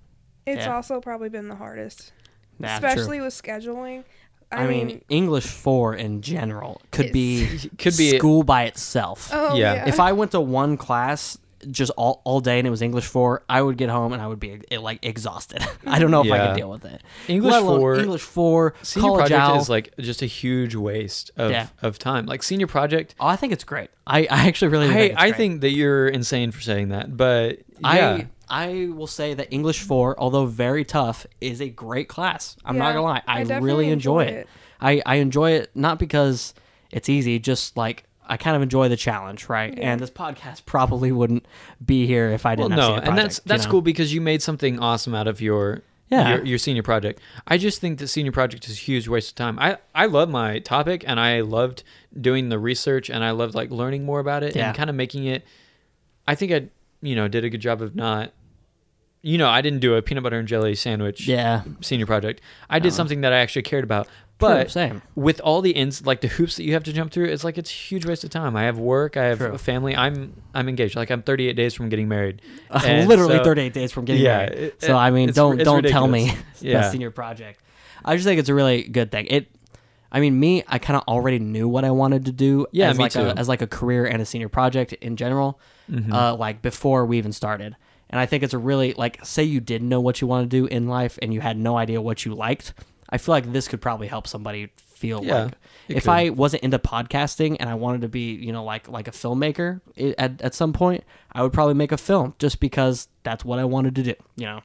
it's 0.46 0.64
Yeah. 0.66 0.74
also 0.76 1.00
probably 1.00 1.28
been 1.28 1.48
the 1.48 1.56
hardest, 1.56 2.12
Nah, 2.60 2.78
true. 2.78 2.88
especially 2.88 3.20
with 3.20 3.34
scheduling. 3.34 4.04
I, 4.52 4.64
I, 4.64 4.66
mean, 4.66 5.02
English 5.08 5.46
four 5.46 5.94
in 5.94 6.22
general 6.22 6.80
could 6.90 7.12
be 7.12 7.46
could 7.78 7.96
be 7.96 8.18
school 8.18 8.42
by 8.42 8.64
itself. 8.64 9.30
oh 9.32 9.54
yeah. 9.54 9.74
yeah, 9.74 9.88
If 9.88 10.00
I 10.00 10.12
went 10.12 10.32
to 10.32 10.40
one 10.40 10.76
class 10.76 11.38
just 11.70 11.92
all, 11.98 12.22
all 12.24 12.40
day 12.40 12.58
and 12.58 12.66
it 12.66 12.70
was 12.70 12.80
English 12.80 13.04
four, 13.04 13.42
I 13.48 13.60
would 13.60 13.76
get 13.76 13.90
home 13.90 14.14
and 14.14 14.22
I 14.22 14.26
would 14.26 14.40
be 14.40 14.62
like 14.78 15.04
exhausted. 15.04 15.62
I 15.86 15.98
don't 15.98 16.10
know 16.10 16.22
if 16.24 16.32
I 16.32 16.36
Yeah. 16.36 16.46
could 16.48 16.56
deal 16.56 16.70
with 16.70 16.84
it. 16.86 17.02
English 17.28 17.52
Let 17.52 17.62
alone 17.62 17.80
four. 17.80 17.94
English 17.96 18.22
four, 18.22 18.74
Senior 18.82 19.08
college 19.08 19.20
project 19.28 19.40
owl. 19.40 19.60
is 19.60 19.68
like 19.68 19.94
just 19.98 20.22
a 20.22 20.26
huge 20.26 20.74
waste 20.74 21.30
of, 21.36 21.50
Yeah. 21.50 21.66
of 21.82 21.98
time. 21.98 22.24
Like 22.26 22.42
senior 22.42 22.66
project, 22.66 23.14
oh, 23.20 23.26
I 23.26 23.36
think 23.36 23.52
it's 23.52 23.64
great. 23.64 23.90
I, 24.06 24.20
I 24.30 24.48
actually 24.48 24.68
really 24.68 24.88
I, 24.88 24.92
think 24.94 25.12
it's 25.12 25.20
I 25.22 25.26
great. 25.28 25.36
think 25.36 25.60
that 25.60 25.70
you're 25.72 26.08
insane 26.08 26.50
for 26.50 26.60
saying 26.62 26.88
that, 26.88 27.14
but 27.16 27.58
yeah, 27.80 27.88
I 27.88 28.26
I 28.50 28.88
will 28.92 29.06
say 29.06 29.34
that 29.34 29.48
English 29.52 29.82
four, 29.82 30.18
although 30.20 30.46
very 30.46 30.84
tough, 30.84 31.26
is 31.40 31.60
a 31.62 31.68
great 31.68 32.08
class. 32.08 32.56
I'm 32.64 32.76
not 32.76 32.92
gonna 32.92 33.02
lie, 33.02 33.22
I, 33.26 33.40
I 33.44 33.58
really 33.58 33.90
enjoy, 33.90 34.22
enjoy 34.22 34.24
it. 34.24 34.34
it. 34.40 34.48
I 34.80 35.02
I 35.06 35.14
enjoy 35.16 35.52
it 35.52 35.70
not 35.74 35.98
because 35.98 36.52
it's 36.90 37.08
easy, 37.08 37.38
just 37.38 37.76
like 37.76 38.04
I 38.26 38.36
kind 38.36 38.56
of 38.56 38.62
enjoy 38.62 38.88
the 38.88 38.96
challenge, 38.96 39.48
right? 39.48 39.76
Yeah. 39.76 39.92
And 39.92 40.00
this 40.00 40.10
podcast 40.10 40.64
probably 40.64 41.10
wouldn't 41.12 41.46
be 41.84 42.06
here 42.06 42.30
if 42.30 42.44
I 42.46 42.54
didn't. 42.56 42.70
no, 42.72 42.76
have 42.76 42.86
Senior 42.86 43.08
and 43.08 43.18
that's 43.18 43.38
Project, 43.38 43.46
you 43.46 43.48
that's 43.48 43.64
know? 43.64 43.70
cool 43.70 43.80
because 43.82 44.14
you 44.14 44.20
made 44.20 44.42
something 44.42 44.78
awesome 44.78 45.14
out 45.14 45.26
of 45.28 45.40
your 45.40 45.82
Yeah. 46.10 46.36
your, 46.36 46.44
your 46.44 46.58
senior 46.58 46.82
project. 46.82 47.20
I 47.46 47.56
just 47.58 47.80
think 47.80 47.98
that 47.98 48.08
senior 48.08 48.32
project 48.32 48.66
is 48.68 48.72
a 48.72 48.80
huge 48.80 49.06
waste 49.08 49.30
of 49.30 49.34
time. 49.36 49.58
I 49.58 49.78
I 49.94 50.06
love 50.06 50.28
my 50.28 50.58
topic 50.60 51.04
and 51.06 51.18
I 51.20 51.40
loved 51.40 51.82
doing 52.20 52.48
the 52.48 52.58
research 52.58 53.10
and 53.10 53.22
I 53.24 53.30
loved 53.32 53.54
like 53.54 53.70
learning 53.70 54.04
more 54.04 54.20
about 54.20 54.42
it 54.42 54.54
Yeah. 54.56 54.68
and 54.68 54.76
kind 54.76 54.90
of 54.90 54.96
making 54.96 55.24
it. 55.24 55.44
I 56.26 56.34
think 56.34 56.52
I 56.52 56.68
you 57.02 57.14
know 57.16 57.28
did 57.28 57.44
a 57.44 57.50
good 57.50 57.60
job 57.60 57.80
of 57.82 57.94
not. 57.96 58.32
You 59.22 59.36
know, 59.38 59.48
I 59.48 59.60
didn't 59.60 59.80
do 59.80 59.94
a 59.96 60.02
peanut 60.02 60.22
butter 60.22 60.38
and 60.38 60.48
jelly 60.48 60.74
sandwich 60.74 61.26
Yeah. 61.28 61.62
senior 61.82 62.06
project. 62.06 62.40
I 62.70 62.78
did 62.78 62.88
Uh-huh. 62.88 62.96
something 62.96 63.20
that 63.20 63.32
I 63.32 63.38
actually 63.38 63.62
cared 63.62 63.84
about. 63.84 64.06
True, 64.06 64.48
But 64.48 64.70
same. 64.70 65.02
with 65.14 65.38
all 65.42 65.60
the 65.60 65.72
ins 65.72 66.06
like 66.06 66.22
the 66.22 66.28
hoops 66.28 66.56
that 66.56 66.64
you 66.64 66.72
have 66.72 66.82
to 66.84 66.92
jump 66.94 67.12
through, 67.12 67.26
it's 67.26 67.44
like 67.44 67.58
it's 67.58 67.70
a 67.70 67.74
huge 67.74 68.06
waste 68.06 68.24
of 68.24 68.30
time. 68.30 68.56
I 68.56 68.62
have 68.62 68.78
work, 68.78 69.18
I 69.18 69.24
have 69.24 69.36
True. 69.38 69.52
a 69.52 69.58
family. 69.58 69.94
I'm 69.94 70.32
I'm 70.54 70.66
engaged. 70.70 70.96
Like 70.96 71.10
I'm 71.10 71.20
38 71.22 71.56
days 71.56 71.74
from 71.74 71.90
getting 71.90 72.08
married. 72.08 72.40
And 72.70 73.06
Literally 73.06 73.36
so- 73.36 73.44
38 73.44 73.74
days 73.74 73.92
from 73.92 74.06
getting 74.06 74.22
Yeah, 74.22 74.38
married. 74.38 74.58
it- 74.58 74.82
so 74.82 74.96
I 74.96 75.10
mean, 75.10 75.24
it's- 75.28 75.36
don't 75.36 75.60
it's 75.60 75.64
don't 75.66 75.86
tell 75.86 76.06
me 76.08 76.32
Yeah. 76.62 76.80
the 76.80 76.90
senior 76.90 77.10
project. 77.10 77.60
I 78.02 78.16
just 78.16 78.26
think 78.26 78.40
it's 78.40 78.48
a 78.48 78.54
really 78.54 78.84
good 78.84 79.10
thing. 79.12 79.26
It. 79.28 79.48
I 80.10 80.18
mean, 80.20 80.40
me, 80.40 80.64
I 80.66 80.78
kind 80.78 80.96
of 80.96 81.02
already 81.06 81.38
knew 81.38 81.68
what 81.68 81.84
I 81.84 81.90
wanted 81.90 82.24
to 82.24 82.32
do 82.32 82.66
Yeah, 82.72 82.88
as 82.90 82.96
me 82.96 83.02
like 83.04 83.12
too. 83.12 83.20
a 83.20 83.34
as 83.34 83.46
like 83.48 83.60
a 83.60 83.66
career 83.66 84.06
and 84.06 84.22
a 84.22 84.24
senior 84.24 84.48
project 84.48 84.94
in 84.94 85.16
general. 85.16 85.60
Mm-hmm. 85.92 86.12
Uh, 86.12 86.34
like 86.34 86.62
before 86.62 87.04
we 87.04 87.18
even 87.18 87.32
started. 87.32 87.76
And 88.10 88.18
I 88.20 88.26
think 88.26 88.42
it's 88.42 88.54
a 88.54 88.58
really 88.58 88.92
like 88.94 89.24
say 89.24 89.44
you 89.44 89.60
didn't 89.60 89.88
know 89.88 90.00
what 90.00 90.20
you 90.20 90.26
want 90.26 90.50
to 90.50 90.56
do 90.56 90.66
in 90.66 90.88
life 90.88 91.18
and 91.22 91.32
you 91.32 91.40
had 91.40 91.56
no 91.56 91.76
idea 91.76 92.02
what 92.02 92.24
you 92.24 92.34
liked. 92.34 92.74
I 93.08 93.18
feel 93.18 93.32
like 93.32 93.52
this 93.52 93.66
could 93.68 93.80
probably 93.80 94.08
help 94.08 94.26
somebody 94.26 94.70
feel 94.76 95.24
Yeah, 95.24 95.44
like 95.44 95.54
if 95.88 96.04
could. 96.04 96.10
I 96.10 96.28
wasn't 96.30 96.62
into 96.62 96.78
podcasting 96.78 97.56
and 97.58 97.70
I 97.70 97.74
wanted 97.74 98.02
to 98.02 98.08
be, 98.08 98.34
you 98.34 98.52
know, 98.52 98.64
like 98.64 98.88
like 98.88 99.08
a 99.08 99.12
filmmaker 99.12 99.80
i- 99.98 100.14
at 100.18 100.42
at 100.42 100.54
some 100.54 100.72
point, 100.72 101.04
I 101.32 101.42
would 101.42 101.52
probably 101.52 101.74
make 101.74 101.92
a 101.92 101.96
film 101.96 102.34
just 102.38 102.60
because 102.60 103.08
that's 103.22 103.44
what 103.44 103.58
I 103.58 103.64
wanted 103.64 103.94
to 103.96 104.02
do. 104.02 104.14
You 104.36 104.46
know, 104.46 104.60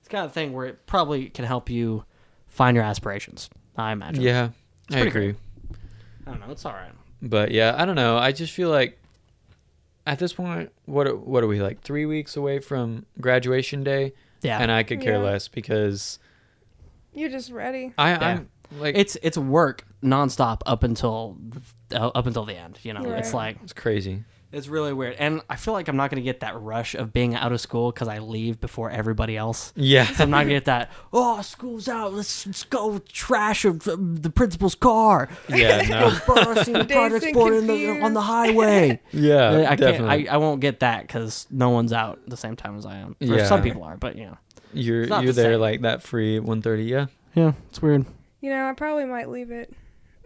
it's 0.00 0.08
kind 0.08 0.24
of 0.24 0.30
a 0.30 0.34
thing 0.34 0.52
where 0.52 0.66
it 0.66 0.86
probably 0.86 1.28
can 1.30 1.44
help 1.44 1.68
you 1.68 2.04
find 2.48 2.74
your 2.76 2.84
aspirations. 2.84 3.50
I 3.76 3.92
imagine. 3.92 4.22
Yeah, 4.22 4.50
I 4.90 4.94
pretty 4.94 5.08
agree. 5.08 5.34
I 6.26 6.30
don't 6.30 6.40
know. 6.40 6.50
It's 6.52 6.64
all 6.64 6.72
right. 6.72 6.92
But 7.20 7.50
yeah, 7.50 7.74
I 7.76 7.84
don't 7.84 7.96
know. 7.96 8.16
I 8.16 8.32
just 8.32 8.52
feel 8.52 8.70
like 8.70 8.98
at 10.06 10.18
this 10.18 10.32
point, 10.32 10.70
what 10.84 11.06
are- 11.06 11.16
what 11.16 11.42
are 11.42 11.46
we 11.46 11.60
like 11.62 11.80
three 11.82 12.04
weeks 12.06 12.36
away 12.36 12.58
from 12.58 13.06
graduation 13.20 13.82
day, 13.84 14.12
Yeah. 14.42 14.58
and 14.58 14.70
I 14.70 14.82
could 14.82 15.00
care 15.00 15.14
Yeah. 15.14 15.30
less 15.30 15.48
because 15.48 16.18
You're 17.12 17.30
just 17.30 17.50
ready. 17.52 17.92
I 17.96 18.10
Yeah. 18.10 18.18
I'm 18.20 18.48
like 18.80 18.96
it's 18.96 19.16
it's 19.22 19.38
work 19.38 19.86
nonstop 20.02 20.60
up 20.66 20.82
until 20.82 21.36
uh, 21.94 22.08
up 22.08 22.26
until 22.26 22.44
the 22.44 22.56
end. 22.56 22.78
You 22.82 22.92
know, 22.92 23.02
it's 23.12 23.32
like 23.32 23.58
it's 23.62 23.72
crazy. 23.72 24.24
It's 24.54 24.68
really 24.68 24.92
weird, 24.92 25.16
and 25.18 25.40
I 25.50 25.56
feel 25.56 25.74
like 25.74 25.88
I'm 25.88 25.96
not 25.96 26.10
gonna 26.10 26.22
get 26.22 26.40
that 26.40 26.60
rush 26.60 26.94
of 26.94 27.12
being 27.12 27.34
out 27.34 27.52
of 27.52 27.60
school 27.60 27.90
because 27.92 28.08
I 28.08 28.18
leave 28.18 28.60
before 28.60 28.90
everybody 28.90 29.36
else. 29.36 29.72
Yeah, 29.76 30.06
So 30.06 30.24
I'm 30.24 30.30
not 30.30 30.42
gonna 30.44 30.54
get 30.54 30.64
that. 30.66 30.90
Oh, 31.12 31.40
school's 31.42 31.88
out. 31.88 32.12
Let's, 32.14 32.46
let's 32.46 32.62
go 32.64 32.98
trash 33.08 33.62
the 33.62 34.32
principal's 34.34 34.74
car. 34.74 35.28
yeah, 35.48 35.82
no, 35.88 36.18
Burn 36.26 36.38
our 36.56 36.64
senior 36.64 36.84
Dazed 36.84 36.92
project 36.92 37.24
and 37.24 37.34
board 37.34 37.54
in 37.54 37.66
the, 37.66 38.00
on 38.00 38.14
the 38.14 38.20
highway. 38.20 39.00
yeah, 39.12 39.60
I 39.62 39.64
can't. 39.76 39.80
definitely. 39.80 40.28
I, 40.28 40.34
I 40.34 40.36
won't 40.38 40.60
get 40.60 40.80
that 40.80 41.02
because 41.06 41.46
no 41.50 41.70
one's 41.70 41.92
out 41.92 42.20
at 42.24 42.30
the 42.30 42.36
same 42.36 42.56
time 42.56 42.76
as 42.76 42.86
I 42.86 42.96
am. 42.98 43.16
Or 43.20 43.26
Yeah. 43.38 43.46
some 43.46 43.62
people 43.62 43.82
are, 43.84 43.96
but 43.96 44.16
you 44.16 44.26
know. 44.26 44.38
you're 44.72 45.04
you're 45.04 45.20
the 45.26 45.32
there 45.32 45.52
same. 45.54 45.60
like 45.60 45.80
that 45.82 46.02
free 46.02 46.38
1:30. 46.38 46.88
Yeah, 46.88 47.06
Yeah, 47.34 47.52
it's 47.70 47.82
weird. 47.82 48.06
You 48.40 48.50
know, 48.50 48.68
I 48.68 48.72
probably 48.74 49.04
might 49.04 49.28
leave 49.30 49.50
it. 49.50 49.72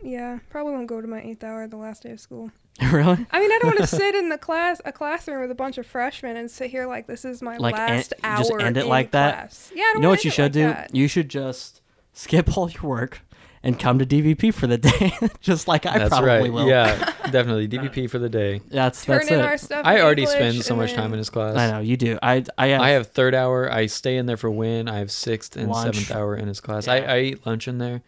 Yeah, 0.03 0.39
probably 0.51 0.73
won't 0.75 0.87
go 0.87 1.01
to 1.01 1.07
my 1.09 1.21
eighth 1.23 1.43
hour 1.45 1.67
the 1.67 1.77
last 1.77 2.03
day 2.05 2.11
of 2.13 2.21
school. 2.21 2.51
really? 2.93 3.27
I 3.31 3.41
mean, 3.41 3.51
I 3.53 3.59
don't 3.61 3.67
want 3.67 3.79
to 3.79 3.87
sit 3.97 4.15
in 4.15 4.29
the 4.29 4.39
class, 4.39 4.81
a 4.85 4.93
classroom 4.93 5.41
with 5.41 5.51
a 5.51 5.55
bunch 5.55 5.79
of 5.79 5.87
freshmen, 5.87 6.37
and 6.37 6.51
sit 6.51 6.71
here 6.71 6.87
like 6.87 7.07
this 7.07 7.25
is 7.25 7.43
my 7.43 7.57
Like, 7.57 7.75
en- 7.77 7.89
last 7.97 8.15
hour. 8.23 8.39
just 8.39 8.53
end 8.61 8.77
it 8.77 8.83
in 8.85 8.89
like 8.89 9.11
that? 9.13 9.35
class. 9.35 9.73
Yeah, 9.75 9.83
I 9.83 9.87
don't 9.87 9.97
You 9.97 10.01
know 10.03 10.09
wanna 10.09 10.17
what 10.19 10.25
you 10.25 10.29
end 10.29 10.33
it 10.33 10.35
should 10.35 10.43
like 10.43 10.53
do? 10.53 10.63
that. 10.83 10.95
You 10.95 11.09
should 11.09 11.29
just 11.29 11.81
skip 12.13 12.57
all 12.57 12.71
your 12.71 12.83
work 12.85 13.21
and 13.65 13.77
come 13.77 13.99
to 13.99 14.07
DVP 14.07 14.55
for 14.55 14.69
the 14.69 14.79
day, 14.79 15.13
just 15.41 15.67
like 15.67 15.85
I 15.87 15.99
that's 15.99 16.11
probably 16.11 16.31
right. 16.31 16.53
will. 16.53 16.69
Yeah, 16.69 17.13
definitely 17.33 17.67
DVP 17.67 18.09
for 18.09 18.21
the 18.21 18.29
day. 18.29 18.61
that's 18.69 19.05
Turn 19.05 19.17
that's 19.19 19.31
in 19.33 19.41
it. 19.41 19.45
our 19.45 19.59
stuff. 19.59 19.85
I 19.85 20.01
already 20.01 20.23
English, 20.23 20.37
spend 20.39 20.65
so 20.65 20.77
much 20.77 20.91
then- 20.91 21.01
time 21.01 21.13
in 21.13 21.19
his 21.19 21.29
class. 21.31 21.57
I 21.57 21.69
know 21.73 21.81
you 21.81 21.97
do. 21.97 22.17
I 22.23 22.45
I 22.57 22.69
have, 22.69 22.81
I 22.81 22.91
have 22.91 23.09
third 23.09 23.35
hour. 23.35 23.71
I 23.73 23.87
stay 23.87 24.17
in 24.17 24.27
there 24.27 24.37
for 24.37 24.49
win. 24.51 24.89
I 24.89 24.99
have 24.99 25.11
sixth 25.11 25.57
and 25.57 25.69
Lunch. 25.71 25.97
seventh 25.97 26.13
hour 26.17 26.37
in 26.37 26.47
his 26.47 26.61
class. 26.61 26.87
Yeah. 26.87 26.93
I, 26.93 26.97
I 26.99 27.19
eat 27.23 27.45
lunch 27.45 27.67
in 27.67 27.79
there. 27.79 28.03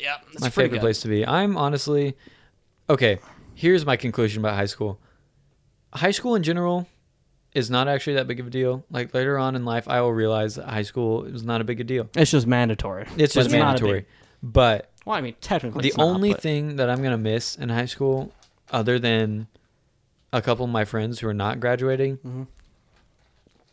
yeah, 0.00 0.16
It's 0.32 0.40
my 0.40 0.48
favorite 0.48 0.80
place 0.80 1.00
to 1.02 1.08
be. 1.08 1.26
I'm 1.26 1.58
honestly 1.58 2.16
okay. 2.88 3.18
Here's 3.56 3.86
my 3.86 3.96
conclusion 3.96 4.40
about 4.42 4.54
high 4.54 4.66
school. 4.66 5.00
High 5.94 6.10
school 6.10 6.34
in 6.34 6.42
general 6.42 6.86
is 7.54 7.70
not 7.70 7.88
actually 7.88 8.12
that 8.16 8.26
big 8.26 8.38
of 8.38 8.46
a 8.46 8.50
deal. 8.50 8.84
Like 8.90 9.14
later 9.14 9.38
on 9.38 9.56
in 9.56 9.64
life, 9.64 9.88
I 9.88 10.02
will 10.02 10.12
realize 10.12 10.56
that 10.56 10.68
high 10.68 10.82
school 10.82 11.24
is 11.24 11.42
not 11.42 11.62
a 11.62 11.64
big 11.64 11.80
a 11.80 11.84
deal. 11.84 12.06
It's 12.14 12.30
just 12.30 12.46
mandatory. 12.46 13.06
It's 13.16 13.32
just 13.32 13.48
a 13.48 13.52
mandatory. 13.52 14.00
big- 14.00 14.06
But 14.42 14.90
well, 15.06 15.16
I 15.16 15.22
mean, 15.22 15.36
technically, 15.40 15.80
the 15.82 15.88
it's 15.88 15.96
not, 15.96 16.04
only 16.06 16.32
but- 16.32 16.42
thing 16.42 16.76
that 16.76 16.90
I'm 16.90 17.02
gonna 17.02 17.16
miss 17.16 17.56
in 17.56 17.70
high 17.70 17.86
school, 17.86 18.30
other 18.70 18.98
than 18.98 19.46
a 20.34 20.42
couple 20.42 20.66
of 20.66 20.70
my 20.70 20.84
friends 20.84 21.20
who 21.20 21.28
are 21.28 21.32
not 21.34 21.58
graduating, 21.58 22.18
Mhm. 22.18 22.46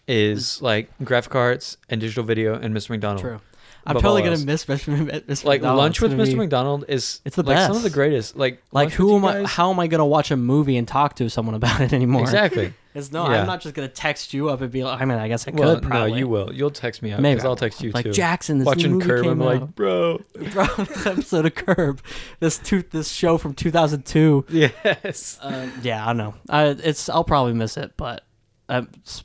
is 0.08 0.62
like 0.62 0.90
graphic 1.04 1.36
arts 1.36 1.76
and 1.90 2.00
digital 2.00 2.24
video 2.24 2.54
and 2.58 2.74
Mr. 2.74 2.92
McDonald. 2.92 3.22
True. 3.22 3.42
I'm 3.86 3.96
totally 3.96 4.22
gonna 4.22 4.34
else. 4.34 4.46
miss 4.46 4.66
Mr. 4.66 4.96
Mr. 5.28 5.46
Like 5.46 5.62
McDonald. 5.62 5.78
lunch 5.78 6.02
with 6.02 6.14
Mr. 6.14 6.26
be- 6.28 6.36
McDonald 6.36 6.86
is 6.88 7.20
It's 7.26 7.36
the 7.36 7.44
like 7.44 7.58
some 7.58 7.76
of 7.76 7.84
the 7.84 7.90
greatest. 7.90 8.36
Like 8.36 8.62
Like 8.72 8.92
who 8.92 9.16
am 9.16 9.26
I? 9.26 9.44
How 9.46 9.72
am 9.72 9.80
I 9.80 9.88
gonna 9.88 10.06
watch 10.06 10.32
a 10.32 10.38
movie 10.38 10.78
and 10.78 10.88
talk 10.88 11.16
to 11.18 11.30
someone 11.30 11.56
about 11.56 11.82
it 11.82 11.94
anymore? 11.94 12.22
exactly. 12.22 12.74
It's 12.96 13.12
no. 13.12 13.28
Yeah. 13.28 13.42
I'm 13.42 13.48
not 13.48 13.60
just 13.60 13.74
gonna 13.74 13.88
text 13.88 14.36
you 14.36 14.50
up 14.50 14.62
and 14.62 14.72
be 14.72 14.84
like. 14.84 15.02
I 15.02 15.06
mean, 15.06 15.18
I 15.18 15.28
guess 15.28 15.48
I 15.48 15.52
could. 15.52 15.60
Well, 15.60 15.80
probably. 15.82 16.12
no, 16.12 16.16
you 16.16 16.28
will. 16.28 16.54
You'll 16.54 16.70
text 16.70 17.02
me 17.02 17.12
up 17.12 17.22
Maybe 17.22 17.34
because 17.38 17.46
I'll 17.46 17.56
text 17.56 17.82
you 17.82 17.90
like 17.90 18.06
too. 18.06 18.12
Jackson. 18.14 18.60
This 18.60 18.68
Watching 18.68 18.92
new 18.92 18.98
movie 19.00 19.08
Curb, 19.10 19.24
came 19.24 19.32
I'm 19.32 19.42
out. 19.42 19.62
like, 19.62 19.74
bro. 19.76 20.22
bro, 20.54 20.66
this 20.78 21.08
episode 21.08 21.46
of 21.48 21.56
Curb, 21.56 22.02
this 22.40 22.60
two, 22.60 22.84
this 22.84 23.10
show 23.10 23.40
from 23.40 23.56
2002. 23.56 24.46
Yes. 24.50 25.40
Uh, 25.42 25.70
yeah, 25.82 26.08
I 26.08 26.14
know. 26.14 26.36
I, 26.48 26.66
it's 26.68 27.10
I'll 27.10 27.24
probably 27.24 27.54
miss 27.54 27.78
it, 27.78 27.94
but 27.98 28.24
uh, 28.70 28.84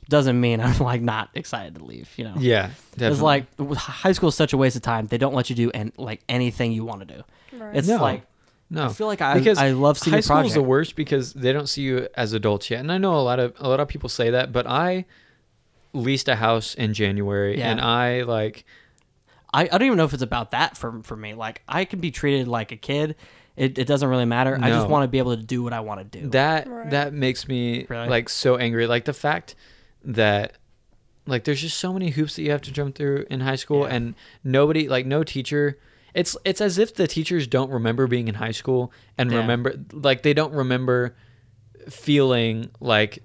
doesn't 0.09 0.39
mean 0.39 0.59
I'm 0.61 0.77
like 0.79 1.01
not 1.01 1.29
excited 1.33 1.75
to 1.75 1.83
leave. 1.85 2.09
You 2.17 2.25
know. 2.25 2.35
Yeah, 2.37 2.71
definitely. 2.97 3.07
It's 3.07 3.21
like 3.21 3.77
high 3.77 4.11
school 4.11 4.29
is 4.29 4.35
such 4.35 4.53
a 4.53 4.57
waste 4.57 4.75
of 4.75 4.81
time. 4.81 5.07
They 5.07 5.17
don't 5.17 5.33
let 5.33 5.49
you 5.49 5.55
do 5.55 5.71
and 5.71 5.91
like 5.97 6.21
anything 6.29 6.71
you 6.71 6.83
want 6.85 7.07
to 7.07 7.15
do. 7.15 7.23
Right. 7.57 7.75
It's 7.75 7.87
No. 7.87 7.97
like 8.01 8.23
no. 8.69 8.85
I 8.85 8.89
feel 8.89 9.07
like 9.07 9.21
I 9.21 9.37
because 9.37 9.57
I 9.57 9.71
love 9.71 9.97
senior 9.97 10.17
high 10.17 10.21
school 10.21 10.39
is 10.39 10.53
the 10.53 10.61
worst 10.61 10.95
because 10.95 11.33
they 11.33 11.53
don't 11.53 11.67
see 11.67 11.81
you 11.83 12.07
as 12.15 12.33
adults 12.33 12.69
yet. 12.69 12.81
And 12.81 12.91
I 12.91 12.97
know 12.97 13.15
a 13.15 13.21
lot 13.23 13.39
of 13.39 13.53
a 13.59 13.67
lot 13.69 13.79
of 13.79 13.87
people 13.87 14.09
say 14.09 14.29
that, 14.31 14.51
but 14.51 14.67
I 14.67 15.05
leased 15.93 16.27
a 16.27 16.35
house 16.35 16.75
in 16.75 16.93
January, 16.93 17.57
Yeah. 17.57 17.71
and 17.71 17.81
I 17.81 18.21
like 18.23 18.65
I, 19.51 19.63
I 19.63 19.65
don't 19.65 19.83
even 19.87 19.97
know 19.97 20.05
if 20.05 20.13
it's 20.13 20.21
about 20.21 20.51
that 20.51 20.77
for 20.77 21.01
for 21.03 21.15
me. 21.15 21.33
Like 21.33 21.63
I 21.67 21.85
can 21.85 21.99
be 21.99 22.11
treated 22.11 22.47
like 22.47 22.71
a 22.71 22.75
kid. 22.77 23.15
It, 23.59 23.77
it 23.77 23.85
doesn't 23.87 24.07
really 24.07 24.25
matter. 24.25 24.57
I 24.61 24.69
just 24.69 24.87
want 24.87 25.03
to 25.03 25.07
be 25.09 25.17
able 25.19 25.35
to 25.35 25.43
do 25.43 25.61
what 25.61 25.73
I 25.73 25.81
want 25.81 25.99
to 26.11 26.19
do. 26.19 26.29
that 26.29 26.67
Right. 26.67 26.89
that 26.91 27.13
makes 27.13 27.47
me 27.47 27.85
Really? 27.89 28.07
like 28.07 28.29
so 28.29 28.55
angry. 28.57 28.87
Like 28.87 29.03
the 29.05 29.13
fact 29.13 29.53
that 30.03 30.53
like 31.27 31.43
there's 31.43 31.61
just 31.61 31.77
so 31.77 31.91
many 31.91 32.09
hoops 32.11 32.37
that 32.37 32.43
you 32.43 32.51
have 32.51 32.61
to 32.61 32.71
jump 32.71 32.95
through 32.95 33.25
in 33.29 33.41
high 33.41 33.57
school, 33.57 33.81
Yeah. 33.81 33.95
and 33.95 34.15
nobody 34.43 34.87
like 34.87 35.05
no 35.05 35.23
teacher. 35.23 35.77
It's 36.13 36.37
it's 36.45 36.61
as 36.61 36.77
if 36.77 36.95
the 36.95 37.05
teachers 37.05 37.47
don't 37.47 37.69
remember 37.69 38.07
being 38.07 38.27
in 38.29 38.35
high 38.35 38.51
school 38.53 38.91
and 39.17 39.29
Yeah. 39.31 39.37
remember 39.39 39.75
like 39.91 40.23
they 40.23 40.33
don't 40.33 40.53
remember 40.53 41.15
feeling 41.89 42.71
like 42.79 43.23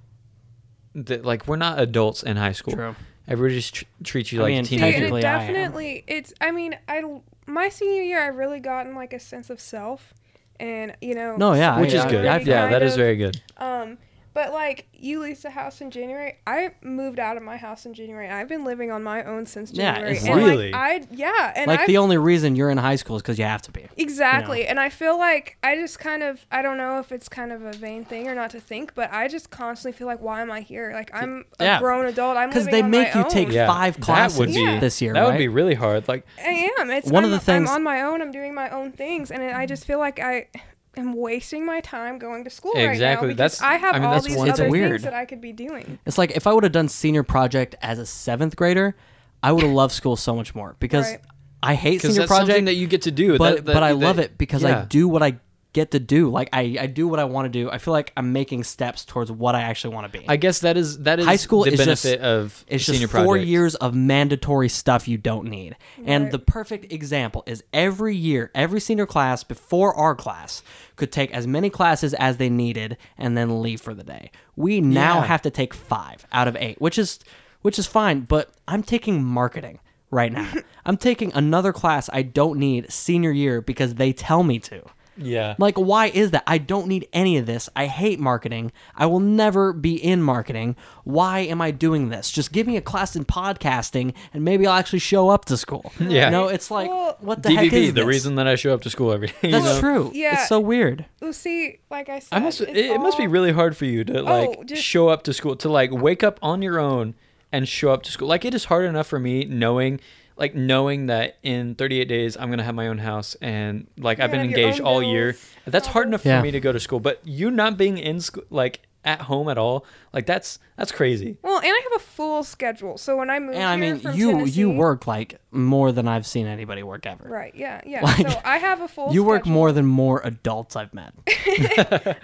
that 0.95 1.25
like 1.25 1.47
we're 1.47 1.57
not 1.57 1.79
adults 1.79 2.23
in 2.23 2.37
high 2.37 2.53
school. 2.53 2.75
True. 2.75 2.97
Everybody 3.27 3.55
just 3.55 3.75
tr- 3.75 3.85
treats 4.03 4.33
you 4.33 4.41
I 4.41 4.43
like 4.43 4.51
mean, 4.53 4.65
See, 4.65 4.77
teenagers. 4.77 4.95
and 4.95 5.03
technically 5.03 5.21
it 5.21 5.25
I 5.25 5.33
am. 5.35 5.41
definitely, 5.47 6.05
it's. 6.07 6.35
I 6.43 6.51
mean, 6.51 6.77
I 6.89 7.03
my 7.47 7.69
senior 7.71 8.03
year, 8.03 8.21
I 8.23 8.27
really 8.27 8.61
gotten 8.61 8.95
like 8.95 9.13
a 9.15 9.19
sense 9.19 9.49
of 9.49 9.61
self, 9.61 10.13
and 10.61 10.95
you 11.01 11.15
know. 11.15 11.37
No, 11.37 11.55
yeah, 11.55 11.81
which 11.81 11.93
I- 11.95 11.99
is 11.99 12.05
I- 12.05 12.11
good. 12.11 12.27
I 12.27 12.39
yeah, 12.39 12.61
kind 12.63 12.75
that 12.75 12.83
is 12.83 12.93
of. 12.93 12.99
very 12.99 13.17
good. 13.17 13.41
Um, 13.59 13.99
but 14.35 14.53
like 14.53 14.87
you 14.93 15.21
leased 15.21 15.45
a 15.45 15.51
house 15.51 15.81
in 15.81 15.91
January. 15.91 16.37
I 16.47 16.73
moved 16.83 17.19
out 17.19 17.37
of 17.37 17.43
my 17.43 17.57
house 17.57 17.87
in 17.87 17.95
January. 17.95 18.29
I've 18.29 18.49
been 18.49 18.65
living 18.65 18.91
on 18.91 19.03
my 19.03 19.23
own 19.25 19.47
since 19.47 19.71
Yeah, 19.73 19.95
January. 19.95 20.17
it's 20.17 20.27
and 20.27 20.35
Really? 20.37 20.73
like 20.73 20.75
I 20.75 21.07
yeah, 21.11 21.53
and 21.55 21.69
like 21.69 21.81
I 21.81 21.87
the 21.87 21.99
only 21.99 22.19
reason 22.19 22.57
you're 22.57 22.71
in 22.71 22.79
high 22.79 22.97
school 22.97 23.17
is 23.17 23.23
because 23.23 23.39
you 23.39 23.45
have 23.45 23.63
to 23.63 23.71
be. 23.73 23.87
exactly. 23.97 24.67
And 24.67 24.79
I 24.81 24.89
feel 24.89 25.17
like 25.19 25.57
I 25.63 25.77
just 25.77 25.99
kind 25.99 26.23
of 26.23 26.45
I 26.51 26.63
don't 26.63 26.77
know 26.79 26.99
if 26.99 27.13
it's 27.13 27.29
kind 27.29 27.53
of 27.53 27.63
a 27.63 27.73
vain 27.73 28.05
thing 28.05 28.29
or 28.29 28.35
not 28.35 28.51
to 28.51 28.61
think, 28.61 28.95
but 28.95 29.13
I 29.13 29.29
just 29.29 29.51
constantly 29.51 29.97
feel 29.97 30.07
like 30.07 30.21
why 30.21 30.43
am 30.43 30.51
I 30.51 30.61
here? 30.61 30.91
Like 30.93 31.11
I'm 31.15 31.45
a 31.61 31.65
Yeah. 31.65 31.79
grown 31.79 32.07
adult. 32.07 32.37
I'm 32.37 32.49
Because 32.51 32.67
they 32.67 32.83
on 32.83 32.91
make 32.91 33.15
my 33.15 33.23
you 33.23 33.31
take 33.31 33.49
own. 33.49 33.55
Yeah, 33.55 33.67
five 33.67 33.97
that 33.97 34.03
classes 34.03 34.39
would 34.39 34.49
be- 34.49 34.79
this 34.81 35.01
year, 35.01 35.13
That 35.13 35.21
right? 35.21 35.27
would 35.29 35.39
be 35.39 35.49
really 35.49 35.75
hard. 35.75 36.09
Like 36.09 36.27
I 36.39 36.71
am. 36.79 36.91
It's 36.91 37.11
One 37.11 37.25
of 37.25 37.29
I'm, 37.31 37.33
the 37.33 37.41
things- 37.41 37.69
I'm 37.71 37.77
on 37.77 37.83
my 37.83 38.03
own. 38.03 38.21
I'm 38.21 38.33
doing 38.33 38.55
my 38.55 38.71
own 38.71 38.91
things, 38.93 39.31
and 39.31 39.43
I 39.43 39.67
just 39.67 39.85
feel 39.85 39.99
like 39.99 40.19
I 40.19 40.49
am 40.97 41.13
wasting 41.15 41.65
my 41.67 41.81
time 41.81 42.19
going 42.19 42.45
to 42.45 42.51
school 42.51 42.73
right 42.75 42.85
now. 42.85 42.91
Exactly. 42.91 43.29
because 43.29 43.59
That's- 43.59 43.63
I 43.63 43.77
have 43.77 43.95
I 43.95 43.99
mean, 43.99 44.07
all 44.09 44.15
that's 44.15 44.27
these 44.27 44.37
other 44.37 44.69
weird. 44.71 44.91
things 44.93 45.03
that 45.03 45.15
I 45.15 45.25
could 45.25 45.41
be 45.41 45.53
doing. 45.53 45.99
It's 46.07 46.19
like 46.19 46.33
if 46.33 46.47
I 46.47 46.53
would 46.53 46.65
have 46.65 46.73
done 46.73 46.89
senior 46.89 47.23
project 47.23 47.75
as 47.83 47.99
a 47.99 48.07
seventh 48.07 48.57
grader, 48.57 48.95
I 49.43 49.53
would 49.53 49.63
have 49.63 49.73
loved 49.73 49.93
school 49.93 50.17
so 50.17 50.35
much 50.35 50.55
more 50.55 50.77
because 50.79 51.11
Right. 51.11 51.21
I 51.63 51.75
hate 51.75 52.03
senior 52.03 52.15
that's 52.21 52.29
project, 52.29 52.49
something 52.49 52.65
that 52.67 52.75
you 52.75 52.87
get 52.87 53.03
to 53.03 53.11
do. 53.11 53.39
but 53.39 53.57
That- 53.57 53.65
that- 53.67 53.73
but 53.75 53.83
I 53.83 53.93
love 53.93 54.19
it 54.19 54.37
because 54.39 54.65
I 54.65 54.85
do 54.85 55.09
what 55.09 55.23
I 55.23 55.37
get 55.75 55.91
to 55.91 56.01
do. 56.01 56.31
Like 56.31 56.49
I, 56.55 56.77
I 56.81 56.87
do 56.87 57.07
what 57.07 57.19
I 57.21 57.25
want 57.25 57.45
to 57.45 57.51
do. 57.51 57.71
I 57.71 57.77
feel 57.77 57.93
like 57.93 58.13
I'm 58.17 58.33
making 58.33 58.65
steps 58.65 59.05
towards 59.05 59.31
what 59.31 59.55
I 59.55 59.61
actually 59.61 59.95
want 59.95 60.11
to 60.11 60.19
be. 60.19 60.25
I 60.27 60.37
guess 60.37 60.61
that 60.61 60.79
is 60.79 61.01
that 61.01 61.21
is 61.21 61.27
High 61.27 61.37
school 61.37 61.65
the 61.65 61.73
is 61.73 61.85
just- 61.85 62.05
benefit 62.05 62.25
of 62.25 62.65
it's 62.67 62.85
senior 62.87 63.01
just 63.03 63.13
four 63.13 63.25
projects. 63.35 63.49
years 63.49 63.75
of 63.75 63.95
mandatory 63.95 64.71
stuff 64.71 65.07
you 65.07 65.19
don't 65.19 65.49
need. 65.49 65.77
And 66.07 66.25
Right. 66.25 66.33
the 66.33 66.39
perfect 66.39 66.91
example 66.91 67.43
is 67.47 67.63
every 67.75 68.17
year, 68.17 68.51
every 68.55 68.81
senior 68.81 69.05
class 69.05 69.45
before 69.45 69.95
our 69.95 70.15
class 70.15 70.63
could 70.97 71.13
take 71.13 71.31
as 71.35 71.47
many 71.47 71.69
classes 71.69 72.15
as 72.15 72.39
they 72.39 72.49
needed 72.49 72.97
and 73.19 73.37
then 73.37 73.61
leave 73.61 73.81
for 73.83 73.93
the 73.93 74.05
day. 74.05 74.31
We 74.57 74.81
now 74.81 75.17
Yeah. 75.21 75.27
have 75.27 75.43
to 75.43 75.51
take 75.51 75.75
five 75.75 76.25
out 76.33 76.49
of 76.49 76.57
eight, 76.59 76.81
which 76.81 76.99
is 76.99 77.19
which 77.63 77.79
is 77.79 77.87
fine. 77.87 78.21
But 78.21 78.51
I'm 78.69 78.83
taking 78.83 79.23
marketing 79.25 79.81
right 80.11 80.31
now. 80.33 80.53
I'm 80.87 80.97
taking 80.99 81.33
another 81.35 81.73
class 81.73 82.09
I 82.13 82.23
don't 82.23 82.59
need 82.59 82.93
senior 82.93 83.33
year 83.33 83.61
because 83.61 83.95
they 83.97 84.13
tell 84.13 84.43
me 84.45 84.59
to. 84.61 84.83
Yeah. 85.17 85.55
Like, 85.59 85.77
why 85.77 86.07
is 86.07 86.33
that? 86.33 86.43
I 86.47 86.59
don't 86.59 86.87
need 86.89 87.09
any 87.13 87.39
of 87.39 87.47
this. 87.47 87.69
I 87.77 87.87
hate 87.87 88.19
marketing. 88.19 88.73
I 88.97 89.07
will 89.07 89.21
never 89.21 89.73
be 89.73 89.95
in 89.95 90.23
marketing. 90.23 90.77
Why 91.05 91.41
am 91.41 91.61
I 91.61 91.71
doing 91.71 92.09
this? 92.09 92.31
Just 92.31 92.53
give 92.53 92.67
me 92.67 92.77
a 92.77 92.81
class 92.81 93.15
in 93.17 93.25
podcasting 93.25 94.15
and 94.33 94.45
maybe 94.45 94.67
I'll 94.67 94.79
actually 94.79 94.99
show 95.01 95.29
up 95.29 95.45
to 95.47 95.57
school. 95.57 95.93
Yeah. 96.01 96.31
No, 96.31 96.49
it's 96.49 96.71
like, 96.71 96.89
Well, 96.91 97.17
what 97.21 97.43
the 97.43 97.51
heck 97.51 97.67
DVP, 97.71 97.73
is 97.73 97.87
the 97.89 98.01
this? 98.01 98.05
reason 98.07 98.35
that 98.37 98.47
I 98.47 98.55
show 98.57 98.75
up 98.75 98.83
to 98.83 98.91
school 98.91 99.13
every 99.13 99.29
day. 99.29 99.35
you 99.43 99.51
That's 99.53 99.65
know? 99.65 99.81
true. 99.81 100.11
Yeah. 100.15 100.35
It's 100.35 100.49
so 100.49 100.61
weird. 100.61 101.07
Well, 101.21 101.33
see, 101.33 101.79
like 101.91 102.09
I 102.09 102.19
said, 102.19 102.37
I 102.37 102.39
must. 102.41 102.61
It, 102.61 102.77
it's 102.77 102.95
it 102.95 102.99
must 103.01 103.17
be 103.19 103.27
really 103.27 103.53
hard 103.53 103.77
for 103.77 103.85
you 103.87 104.05
to 104.05 104.21
oh, 104.21 104.25
like 104.25 104.57
Oh, 104.59 104.65
just- 104.65 104.83
show 104.83 105.09
up 105.09 105.23
to 105.25 105.33
school 105.33 105.57
to 105.57 105.69
like 105.69 105.91
wake 105.93 106.23
up 106.23 106.39
on 106.43 106.61
your 106.63 106.79
own 106.79 107.15
and 107.53 107.67
show 107.69 107.91
up 107.93 108.03
to 108.05 108.13
school. 108.13 108.29
Like 108.29 108.45
it 108.45 108.55
is 108.55 108.65
hard 108.67 108.85
enough 108.85 109.07
for 109.07 109.19
me 109.19 109.45
knowing, 109.45 110.01
like 110.37 110.55
knowing 110.55 111.07
that 111.07 111.37
in 111.43 111.75
38 111.77 112.05
days 112.09 112.37
I'm 112.37 112.51
gonna 112.51 112.63
have 112.65 112.75
my 112.75 112.89
own 112.89 112.99
house 112.99 113.37
and 113.41 113.87
like 113.99 114.21
I've 114.21 114.31
been 114.31 114.41
gonna 114.41 114.51
have 114.51 114.59
your 114.59 114.67
engaged 114.69 114.81
all 114.81 115.01
bills, 115.01 115.13
year. 115.13 115.37
That's 115.67 115.87
hard 115.87 116.09
enough 116.09 116.25
Yeah. 116.25 116.39
for 116.41 116.43
me 116.45 116.51
to 116.53 116.61
go 116.61 116.73
to 116.73 116.81
school. 116.81 117.01
But 117.01 117.21
you 117.25 117.51
not 117.51 117.77
being 117.79 117.99
in 117.99 118.21
school, 118.21 118.45
like 118.51 118.81
at 119.07 119.21
home 119.21 119.51
at 119.51 119.59
all, 119.59 119.85
like 120.15 120.25
that's 120.25 120.59
that's 120.79 120.91
crazy. 120.91 121.37
Well, 121.43 121.59
and 121.59 121.67
I 121.67 121.81
have 121.93 122.01
a 122.01 122.05
full 122.05 122.43
schedule, 122.43 122.97
so 122.97 123.19
when 123.19 123.29
I 123.29 123.39
moved 123.39 123.59
And 123.59 123.65
I 123.69 123.77
mean, 123.77 123.99
from 123.99 124.17
you 124.17 124.33
Tennessee, 124.33 124.61
you 124.61 124.71
work 124.71 125.07
like 125.07 125.39
more 125.53 125.93
than 125.93 126.09
I've 126.09 126.27
seen 126.27 126.47
anybody 126.47 126.83
work 126.83 127.05
ever. 127.07 127.29
right? 127.29 127.55
Yeah, 127.55 127.83
yeah. 127.87 128.01
Like, 128.03 128.27
so 128.31 128.41
I 128.47 128.57
have 128.57 128.81
a 128.81 128.89
full. 128.89 129.13
You 129.13 129.23
work 129.23 129.43
schedule. 129.43 129.53
more 129.53 129.73
than 129.73 129.85
more 129.85 130.23
adults 130.25 130.75
I've 130.75 130.95
met. 130.95 131.13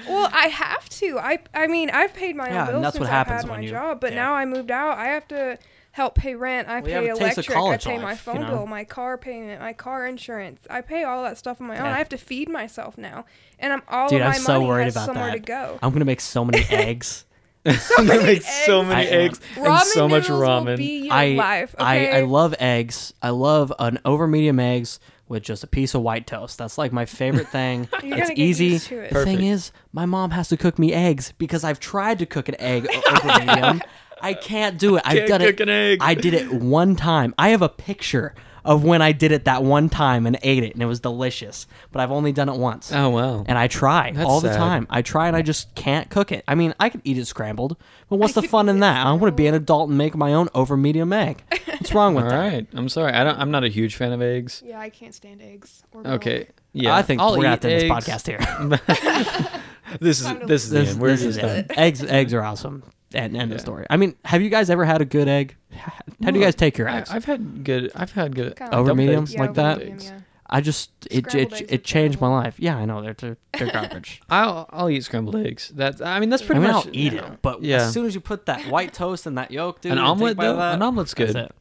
Well, 0.08 0.28
I 0.32 0.48
have 0.48 0.88
to. 0.88 1.18
I 1.18 1.38
I 1.54 1.66
mean, 1.66 1.90
I've 1.90 2.14
paid 2.14 2.34
my 2.34 2.48
own 2.48 2.54
Yeah, 2.54 2.60
and 2.62 2.70
bills 2.72 2.82
that's 2.82 2.94
since 2.94 3.00
what 3.00 3.06
I've 3.08 3.26
happens 3.26 3.42
had 3.42 3.50
when 3.50 3.60
my 3.60 3.64
you- 3.64 3.70
job, 3.70 4.00
but 4.00 4.10
yeah. 4.12 4.16
now 4.22 4.34
I 4.34 4.44
moved 4.46 4.70
out. 4.70 4.98
I 4.98 5.08
have 5.08 5.28
to 5.28 5.58
help 5.92 6.14
pay 6.14 6.34
rent. 6.34 6.68
I 6.68 6.80
Well, 6.80 6.88
you 6.88 6.94
have 6.94 7.04
pay 7.04 7.10
a 7.10 7.12
taste 7.14 7.20
electric. 7.22 7.50
I 7.50 7.52
college 7.54 7.84
pay 7.84 7.96
my 7.98 8.04
life, 8.04 8.26
you 8.26 8.32
phone 8.32 8.42
know? 8.42 8.48
bill, 8.50 8.66
my 8.66 8.84
car 8.84 9.18
payment, 9.18 9.60
my 9.60 9.72
car 9.72 10.06
insurance. 10.06 10.60
I 10.70 10.80
pay 10.82 11.04
all 11.04 11.22
that 11.24 11.36
stuff 11.38 11.60
on 11.60 11.66
my 11.66 11.78
own. 11.78 11.84
Yeah. 11.86 11.94
I 11.94 11.98
have 11.98 12.08
to 12.10 12.18
feed 12.18 12.48
myself 12.48 12.96
now, 12.98 13.24
and 13.58 13.72
I'm 13.72 13.82
all 13.88 14.08
Dude, 14.08 14.20
of 14.20 14.28
my 14.28 14.34
I'm 14.34 14.40
so 14.40 14.52
money 14.54 14.66
worried 14.66 14.84
has 14.84 14.94
about 14.96 15.06
somewhere 15.06 15.26
that. 15.26 15.32
to 15.32 15.38
go. 15.40 15.78
I'm 15.82 15.92
gonna 15.92 16.04
make 16.04 16.20
so 16.20 16.44
many 16.44 16.64
eggs. 16.70 17.24
I'm 17.66 18.06
gonna 18.06 18.22
make 18.22 18.42
so 18.42 18.82
many 18.82 18.94
I 18.94 19.04
am. 19.12 19.20
eggs 19.20 19.40
and 19.56 19.66
Ramen 19.66 19.80
so 19.82 20.08
much 20.08 20.22
noodles 20.30 20.40
will 20.40 20.48
ramen. 20.48 20.76
be 20.78 20.98
your 21.04 21.12
I, 21.12 21.26
life. 21.34 21.74
I 21.78 21.98
Okay? 22.06 22.16
I 22.18 22.20
love 22.22 22.54
eggs. 22.58 23.12
I 23.20 23.30
love 23.30 23.70
an 23.78 23.98
over 24.06 24.26
medium 24.26 24.58
eggs 24.58 24.98
with 25.28 25.42
just 25.42 25.62
a 25.62 25.66
piece 25.66 25.94
of 25.94 26.00
white 26.00 26.26
toast. 26.26 26.56
That's 26.56 26.78
like 26.78 26.90
my 26.90 27.04
favorite 27.04 27.48
thing. 27.48 27.86
You're 28.02 28.16
it's 28.16 28.28
gonna 28.28 28.34
get 28.34 28.38
easy. 28.38 28.66
used 28.66 28.86
to 28.86 29.00
it. 29.00 29.12
The 29.12 29.24
thing 29.26 29.42
is, 29.42 29.72
my 29.92 30.06
mom 30.06 30.30
has 30.30 30.48
to 30.48 30.56
cook 30.56 30.78
me 30.78 30.94
eggs 30.94 31.34
because 31.36 31.62
I've 31.62 31.78
tried 31.80 32.18
to 32.20 32.26
cook 32.26 32.48
an 32.48 32.56
egg 32.58 32.88
over 33.12 33.38
medium. 33.38 33.82
I 34.22 34.34
can't 34.34 34.78
do 34.78 34.96
it. 34.96 35.02
I've 35.04 35.16
Can't 35.18 35.28
done 35.28 35.40
cook 35.40 35.48
it. 35.54 35.60
an 35.60 35.68
egg. 35.68 35.98
I 36.00 36.14
did 36.14 36.34
it 36.34 36.52
one 36.52 36.96
time. 36.96 37.34
I 37.38 37.50
have 37.50 37.62
a 37.62 37.68
picture 37.68 38.34
of 38.62 38.84
when 38.84 39.00
I 39.00 39.12
did 39.12 39.32
it 39.32 39.46
that 39.46 39.62
one 39.62 39.88
time 39.88 40.26
and 40.26 40.38
ate 40.42 40.62
it, 40.62 40.74
and 40.74 40.82
it 40.82 40.86
was 40.86 41.00
delicious. 41.00 41.66
But 41.92 42.00
I've 42.02 42.10
only 42.10 42.30
done 42.32 42.50
it 42.50 42.56
once. 42.56 42.92
Oh 42.92 43.08
wow. 43.08 43.44
And 43.48 43.56
I 43.56 43.68
try 43.68 44.12
That's 44.12 44.28
all 44.28 44.40
the 44.42 44.52
sad. 44.52 44.58
time. 44.58 44.86
I 44.90 45.00
try 45.00 45.28
and 45.28 45.34
I 45.36 45.40
just 45.40 45.74
can't 45.74 46.10
cook 46.10 46.30
it. 46.30 46.44
I 46.46 46.54
mean, 46.54 46.74
I 46.78 46.90
could 46.90 47.00
eat 47.04 47.16
it 47.16 47.24
scrambled, 47.26 47.78
but 48.10 48.16
what's 48.16 48.36
I 48.36 48.42
the 48.42 48.48
fun 48.48 48.68
in 48.68 48.80
that? 48.80 49.06
I 49.06 49.10
want 49.12 49.22
to 49.22 49.32
be 49.32 49.46
an 49.46 49.54
adult 49.54 49.88
and 49.88 49.96
make 49.96 50.14
my 50.14 50.34
own 50.34 50.48
over 50.54 50.76
medium 50.76 51.10
egg. 51.14 51.42
What's 51.66 51.94
wrong 51.94 52.14
with 52.14 52.24
All 52.24 52.30
that? 52.30 52.36
right. 52.38 52.66
I'm 52.74 52.90
sorry. 52.90 53.12
I 53.14 53.24
don't. 53.24 53.38
I'm 53.38 53.50
not 53.50 53.64
a 53.64 53.68
huge 53.68 53.96
fan 53.96 54.12
of 54.12 54.20
eggs. 54.20 54.62
Yeah, 54.64 54.78
I 54.78 54.90
can't 54.90 55.14
stand 55.14 55.40
eggs. 55.40 55.82
Or 55.92 56.06
Okay. 56.06 56.48
Yeah. 56.74 56.94
I 56.94 57.00
think 57.00 57.22
I'll 57.22 57.30
we're 57.30 57.36
gonna 57.38 57.48
have 57.48 57.60
to 57.60 57.70
end 57.72 57.80
this 57.82 57.90
podcast 57.90 58.26
here. 58.26 59.60
This 60.00 60.20
is 60.20 60.26
this 60.46 60.64
is 60.64 60.70
the 60.70 60.78
this 60.78 60.90
end. 60.90 61.00
We're 61.00 61.08
this 61.08 61.22
just 61.22 61.28
is 61.30 61.36
done. 61.38 61.56
it. 61.56 61.70
eggs. 61.76 62.04
Eggs 62.04 62.32
are 62.32 62.42
awesome. 62.42 62.84
And 63.12 63.36
end 63.36 63.50
Yeah. 63.50 63.56
the 63.56 63.58
story. 63.60 63.86
I 63.90 63.96
mean, 63.96 64.14
have 64.24 64.40
you 64.42 64.50
guys 64.50 64.70
ever 64.70 64.84
had 64.84 65.00
a 65.00 65.04
good 65.04 65.26
egg? 65.28 65.56
How 65.72 66.30
do 66.30 66.38
you 66.38 66.44
guys 66.44 66.54
take 66.54 66.78
your 66.78 66.88
eggs? 66.88 67.10
I've 67.10 67.24
had 67.24 67.64
good. 67.64 67.90
I've 67.94 68.12
had 68.12 68.34
good. 68.34 68.56
Kinda 68.56 68.76
Over 68.76 68.90
like- 68.90 68.96
medium? 68.98 69.22
eggs. 69.24 69.34
Yeah, 69.34 69.40
like 69.40 69.50
over 69.50 69.62
that? 69.62 69.78
medium, 69.78 69.98
yeah. 70.00 70.20
I 70.52 70.60
just 70.60 70.90
it 71.10 71.26
Scrambled 71.30 71.60
it, 71.60 71.72
it 71.72 71.84
changed 71.84 72.20
my 72.20 72.26
life. 72.28 72.56
Yeah, 72.58 72.76
I 72.76 72.84
know 72.84 73.00
they're 73.02 73.14
they're, 73.14 73.36
they're 73.56 73.70
garbage. 73.72 74.20
I'll 74.30 74.66
I'll 74.70 74.90
eat 74.90 75.04
scrambled 75.04 75.36
eggs. 75.36 75.68
That 75.76 76.02
I 76.02 76.18
mean 76.18 76.28
that's 76.28 76.42
pretty 76.42 76.60
I 76.60 76.64
pretty 76.64 76.72
mean, 76.72 76.76
much. 76.76 76.86
I'll 76.86 76.96
eat 76.96 77.12
yeah. 77.12 77.32
it, 77.34 77.42
but 77.42 77.62
Yeah. 77.62 77.76
as 77.76 77.92
soon 77.92 78.04
as 78.06 78.14
you 78.16 78.20
put 78.20 78.46
that 78.46 78.62
white 78.68 78.92
toast 78.92 79.26
and 79.26 79.38
that 79.38 79.50
yolk, 79.52 79.80
dude, 79.80 79.92
An 79.92 79.98
and 79.98 80.06
omelet 80.06 80.32
a 80.32 80.34
bite 80.36 80.46
of 80.46 80.56
though. 80.56 80.60
that, 80.62 80.74
An 80.74 80.82
omelet's 80.82 81.14
that's 81.14 81.32
good. 81.32 81.40
it. 81.44 81.54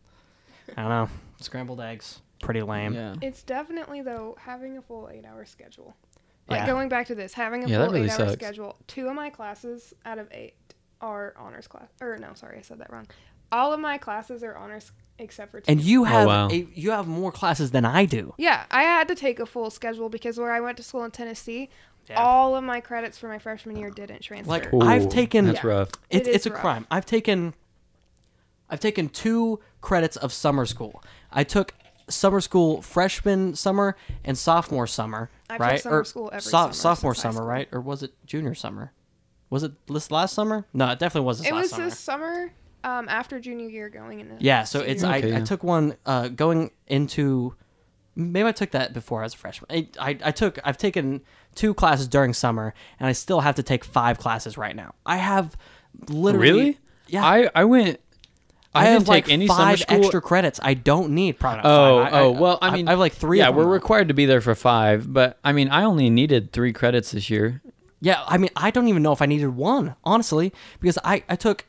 I 0.76 0.81
don't 0.81 0.89
know. 0.89 1.09
Scrambled 1.39 1.81
eggs, 1.81 2.21
pretty 2.41 2.61
lame. 2.63 2.93
Yeah. 2.95 3.13
It's 3.21 3.43
definitely 3.43 4.01
though 4.01 4.35
having 4.39 4.77
a 4.77 4.81
full 4.81 5.09
eight 5.11 5.26
hour 5.26 5.45
schedule. 5.45 5.95
Like 6.47 6.61
Yeah. 6.61 6.65
going 6.67 6.89
back 6.89 7.05
to 7.07 7.15
this, 7.15 7.34
having 7.34 7.63
a 7.63 7.67
Yeah, 7.67 7.77
full 7.85 7.93
really 7.93 8.05
eight 8.07 8.19
hour 8.19 8.30
schedule. 8.34 8.76
Two 8.88 9.07
of 9.07 9.13
my 9.15 9.30
classes 9.30 9.93
out 10.03 10.17
of 10.17 10.27
eight 10.31 10.55
are 11.01 11.34
honors 11.38 11.67
class. 11.67 11.88
Or 12.01 12.17
no, 12.17 12.34
sorry, 12.34 12.57
I 12.59 12.61
said 12.61 12.80
that 12.80 12.91
wrong. 12.91 13.07
All 13.51 13.73
of 13.73 13.80
my 13.80 13.97
classes 13.97 14.43
are 14.43 14.55
honors 14.55 14.91
except 15.17 15.51
for 15.51 15.59
two. 15.61 15.71
And 15.71 15.81
you 15.81 16.01
oh, 16.01 16.05
have 16.05 16.26
Oh, 16.26 16.27
wow. 16.27 16.47
a, 16.49 16.67
you 16.76 16.91
have 16.91 17.07
more 17.07 17.31
classes 17.31 17.71
than 17.71 17.84
I 17.85 18.05
do. 18.05 18.34
yeah, 18.38 18.65
I 18.71 18.84
had 18.84 19.07
to 19.09 19.15
take 19.15 19.39
a 19.39 19.45
full 19.45 19.69
schedule 19.69 20.09
because 20.09 20.38
where 20.38 20.51
I 20.51 20.59
went 20.59 20.77
to 20.77 20.84
school 20.84 21.03
in 21.03 21.11
Tennessee, 21.11 21.69
Yeah. 22.09 22.21
all 22.21 22.55
of 22.55 22.63
my 22.63 22.80
credits 22.80 23.17
for 23.17 23.27
my 23.27 23.39
freshman 23.39 23.76
year 23.76 23.89
didn't 23.89 24.21
transfer. 24.21 24.49
Like, 24.51 24.73
Ooh, 24.73 24.81
I've 24.81 25.09
taken- 25.09 25.45
That's 25.45 25.63
Yeah. 25.63 25.69
rough. 25.69 25.89
It's 26.09 26.27
It 26.27 26.31
is 26.31 26.35
it's 26.38 26.45
a 26.45 26.51
rough. 26.51 26.61
crime. 26.61 26.88
I've 26.91 27.05
taken 27.05 27.53
I've 28.69 28.80
taken 28.80 29.09
two 29.09 29.59
credits 29.81 30.15
of 30.15 30.31
summer 30.31 30.65
school. 30.67 31.01
I 31.31 31.43
took 31.43 31.73
summer 32.07 32.39
school 32.39 32.81
freshman 32.84 33.55
summer 33.55 33.95
and 34.23 34.38
sophomore 34.38 34.85
summer, 34.88 35.31
I've 35.49 35.59
right? 35.59 35.81
summer 35.81 36.01
or 36.01 36.03
school 36.05 36.30
every 36.31 36.41
so- 36.41 36.49
summer 36.51 36.73
sophomore 36.73 37.15
summer, 37.15 37.34
school. 37.38 37.45
right? 37.47 37.67
Or 37.71 37.81
was 37.81 38.03
it 38.03 38.13
junior 38.27 38.53
summer? 38.53 38.91
Was 39.49 39.63
it 39.63 39.71
this 39.88 40.11
last 40.11 40.34
summer? 40.34 40.65
No, 40.73 40.89
it 40.91 40.99
definitely 40.99 41.26
was 41.27 41.39
this 41.39 41.47
it 41.47 41.53
last 41.53 41.61
was 41.63 41.69
summer. 41.71 41.85
this 41.85 41.99
summer 41.99 42.51
um, 42.84 43.07
after 43.09 43.39
junior 43.39 43.67
year 43.69 43.89
going 43.89 44.19
into 44.19 44.35
Yeah, 44.39 44.63
so 44.63 44.80
it's 44.81 45.01
senior 45.01 45.15
I, 45.15 45.17
Okay, 45.19 45.27
year. 45.30 45.38
I 45.38 45.41
took 45.41 45.63
one 45.63 45.95
uh, 46.05 46.27
going 46.30 46.71
into 46.88 47.55
maybe 48.15 48.47
I 48.47 48.51
took 48.51 48.71
that 48.71 48.93
before 48.93 49.21
I 49.21 49.23
was 49.23 49.34
a 49.34 49.38
freshman. 49.38 49.67
I, 49.71 49.88
I 49.99 50.17
I 50.26 50.31
took 50.31 50.59
I've 50.63 50.77
taken 50.77 51.21
two 51.55 51.73
classes 51.73 52.07
during 52.07 52.34
summer 52.34 52.73
and 52.99 53.07
I 53.07 53.11
still 53.13 53.39
have 53.41 53.55
to 53.55 53.63
take 53.63 53.84
five 53.84 54.17
classes 54.19 54.57
right 54.57 54.76
now. 54.76 54.93
I 55.05 55.17
have 55.17 55.57
literally 56.09 56.49
Really? 56.49 56.80
yeah. 57.07 57.26
I 57.26 57.49
I 57.55 57.65
went. 57.65 57.99
I, 58.76 58.81
I, 58.81 58.84
didn't 58.84 58.93
have 58.93 59.01
take 59.15 59.26
like 59.26 59.30
any 59.34 59.47
summer 59.47 59.59
five 59.59 59.80
school. 59.80 59.97
extra 59.97 60.21
credits. 60.21 60.59
I 60.61 60.76
don't 60.76 61.09
need 61.15 61.39
Product 61.39 61.63
not 61.63 61.71
Oh, 61.71 62.03
five. 62.03 62.13
I- 62.13 62.19
oh, 62.19 62.35
I- 62.35 62.39
well, 62.39 62.59
I 62.61 62.69
mean, 62.76 62.88
I 62.88 62.91
have 62.91 62.99
like 62.99 63.13
three. 63.13 63.39
Yeah, 63.39 63.47
of 63.49 63.55
them 63.55 63.57
we're 63.57 63.63
now. 63.65 63.71
required 63.71 64.09
to 64.09 64.13
be 64.13 64.27
there 64.27 64.41
for 64.41 64.53
five, 64.53 65.11
but 65.11 65.39
I 65.43 65.53
mean, 65.53 65.69
I 65.69 65.84
only 65.85 66.11
needed 66.11 66.53
three 66.53 66.71
credits 66.71 67.11
this 67.11 67.31
year. 67.31 67.63
Yeah, 68.01 68.23
I 68.27 68.38
mean, 68.38 68.49
I 68.55 68.71
don't 68.71 68.88
even 68.88 69.03
know 69.03 69.11
if 69.11 69.21
I 69.21 69.26
needed 69.26 69.49
one 69.49 69.95
honestly 70.03 70.53
because 70.80 70.97
I 71.03 71.23
I 71.30 71.35
took. 71.35 71.65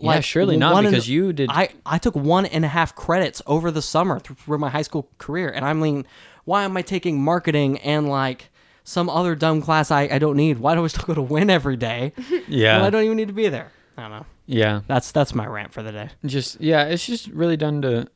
Yeah, 0.00 0.20
surely 0.20 0.56
not, 0.56 0.74
one 0.74 0.86
and- 0.86 0.92
because 0.94 1.08
you 1.08 1.32
did- 1.32 1.50
I 1.50 1.70
I 1.84 1.98
took 1.98 2.14
one 2.14 2.46
and 2.46 2.64
a 2.64 2.68
half 2.68 2.94
credits 2.94 3.42
over 3.46 3.70
the 3.72 3.82
summer 3.82 4.20
through, 4.20 4.58
my 4.58 4.68
high 4.68 4.82
school 4.82 5.08
career, 5.18 5.48
and 5.50 5.64
I'm 5.64 5.80
like, 5.80 6.06
why 6.44 6.62
am 6.64 6.76
I 6.76 6.82
taking 6.82 7.20
marketing 7.20 7.78
and 7.80 8.08
like 8.08 8.50
some 8.84 9.10
other 9.10 9.34
dumb 9.34 9.60
class 9.60 9.90
I, 9.90 10.02
I 10.02 10.18
don't 10.18 10.36
need? 10.36 10.58
Why 10.60 10.74
do 10.76 10.84
I 10.84 10.86
still 10.86 11.04
go 11.04 11.14
to 11.14 11.22
win 11.22 11.50
every 11.50 11.76
day? 11.76 12.12
Yeah, 12.48 12.76
when 12.78 12.86
I 12.86 12.90
don't 12.90 13.02
even 13.04 13.16
need 13.16 13.26
to 13.28 13.34
be 13.34 13.48
there. 13.48 13.72
I 13.96 14.02
don't 14.02 14.10
know. 14.12 14.26
yeah. 14.46 14.80
That's 14.86 15.10
that's 15.10 15.34
my 15.34 15.46
rant 15.46 15.72
for 15.72 15.82
the 15.82 15.90
day. 15.92 16.10
Just 16.24 16.60
yeah, 16.60 16.84
it's 16.84 17.04
just 17.04 17.26
really 17.28 17.56
done 17.56 17.82
to, 17.82 18.06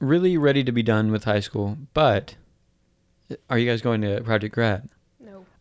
really 0.00 0.36
ready 0.36 0.64
to 0.64 0.72
be 0.72 0.82
done 0.82 1.12
with 1.12 1.24
high 1.24 1.40
school. 1.40 1.78
But 1.94 2.34
uh, 3.30 3.36
are 3.48 3.56
you 3.58 3.70
guys 3.70 3.80
going 3.82 4.00
to 4.02 4.20
Project 4.22 4.52
Grad? 4.54 4.88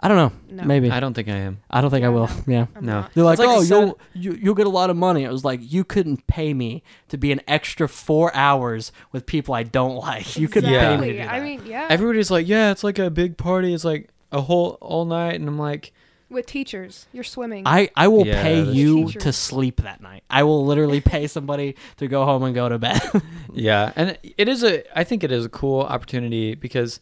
No, 0.04 0.06
I 0.06 0.08
don't 0.10 0.18
know. 0.18 0.56
No. 0.58 0.64
Maybe 0.66 0.90
I 0.92 0.98
I, 0.98 1.00
don't 1.00 1.14
think 1.14 1.30
I 1.30 1.38
am. 1.38 1.60
I 1.72 1.82
don't 1.82 1.90
think 1.92 2.06
I 2.06 2.10
will. 2.10 2.30
Yeah. 2.48 2.68
I'm 2.76 2.86
No. 2.86 3.02
not. 3.02 3.14
They're 3.14 3.24
like, 3.24 3.40
It's 3.40 3.48
like 3.48 3.50
oh, 3.50 3.62
a 3.62 3.66
you'll 3.66 4.00
you, 4.14 4.40
you'll 4.42 4.56
get 4.56 4.68
a 4.68 4.70
lot 4.70 4.90
of 4.90 4.98
money. 4.98 5.26
I 5.26 5.32
was 5.32 5.44
like, 5.46 5.60
you 5.64 5.84
couldn't 5.84 6.28
pay 6.28 6.54
me 6.54 6.84
to 7.10 7.18
be 7.18 7.32
an 7.32 7.42
extra 7.48 7.88
four 7.88 8.34
hours 8.36 8.92
with 9.12 9.26
people 9.26 9.54
I 9.56 9.64
don't 9.64 9.96
like. 9.96 10.38
You 10.38 10.48
couldn't 10.48 10.72
Yeah. 10.72 10.96
pay 10.96 11.02
me 11.02 11.08
to 11.14 11.14
Exactly. 11.14 11.14
do 11.14 11.18
that. 11.18 11.34
I 11.34 11.40
mean, 11.40 11.62
yeah. 11.66 11.88
Everybody's 11.90 12.30
like, 12.32 12.48
yeah, 12.48 12.72
it's 12.72 12.84
like 12.84 13.00
a 13.00 13.10
big 13.10 13.38
party. 13.38 13.74
It's 13.74 13.86
like 13.86 14.10
a 14.32 14.42
whole 14.42 14.78
all 14.82 15.06
night, 15.06 15.36
and 15.36 15.48
I'm 15.48 15.58
like, 15.60 15.92
with 16.30 16.48
teachers, 16.48 17.06
you're 17.14 17.24
swimming. 17.24 17.64
I, 17.68 17.90
I 17.96 18.08
will 18.08 18.26
Yeah, 18.26 18.42
pay 18.42 18.62
that's 18.64 18.76
you 18.76 19.08
true. 19.10 19.22
to 19.22 19.32
sleep 19.34 19.82
that 19.84 20.02
night. 20.02 20.24
I 20.32 20.42
will 20.44 20.66
literally 20.66 21.00
pay 21.14 21.28
somebody 21.28 21.76
to 21.98 22.08
go 22.08 22.26
home 22.26 22.42
and 22.44 22.56
go 22.56 22.68
to 22.68 22.80
bed. 22.80 23.00
yeah, 23.54 23.94
and 23.96 24.18
it 24.38 24.50
is 24.50 24.64
a. 24.64 24.84
I 25.00 25.04
think 25.04 25.24
it 25.24 25.32
is 25.32 25.46
a 25.46 25.50
cool 25.50 25.82
opportunity 25.82 26.56
because. 26.56 27.00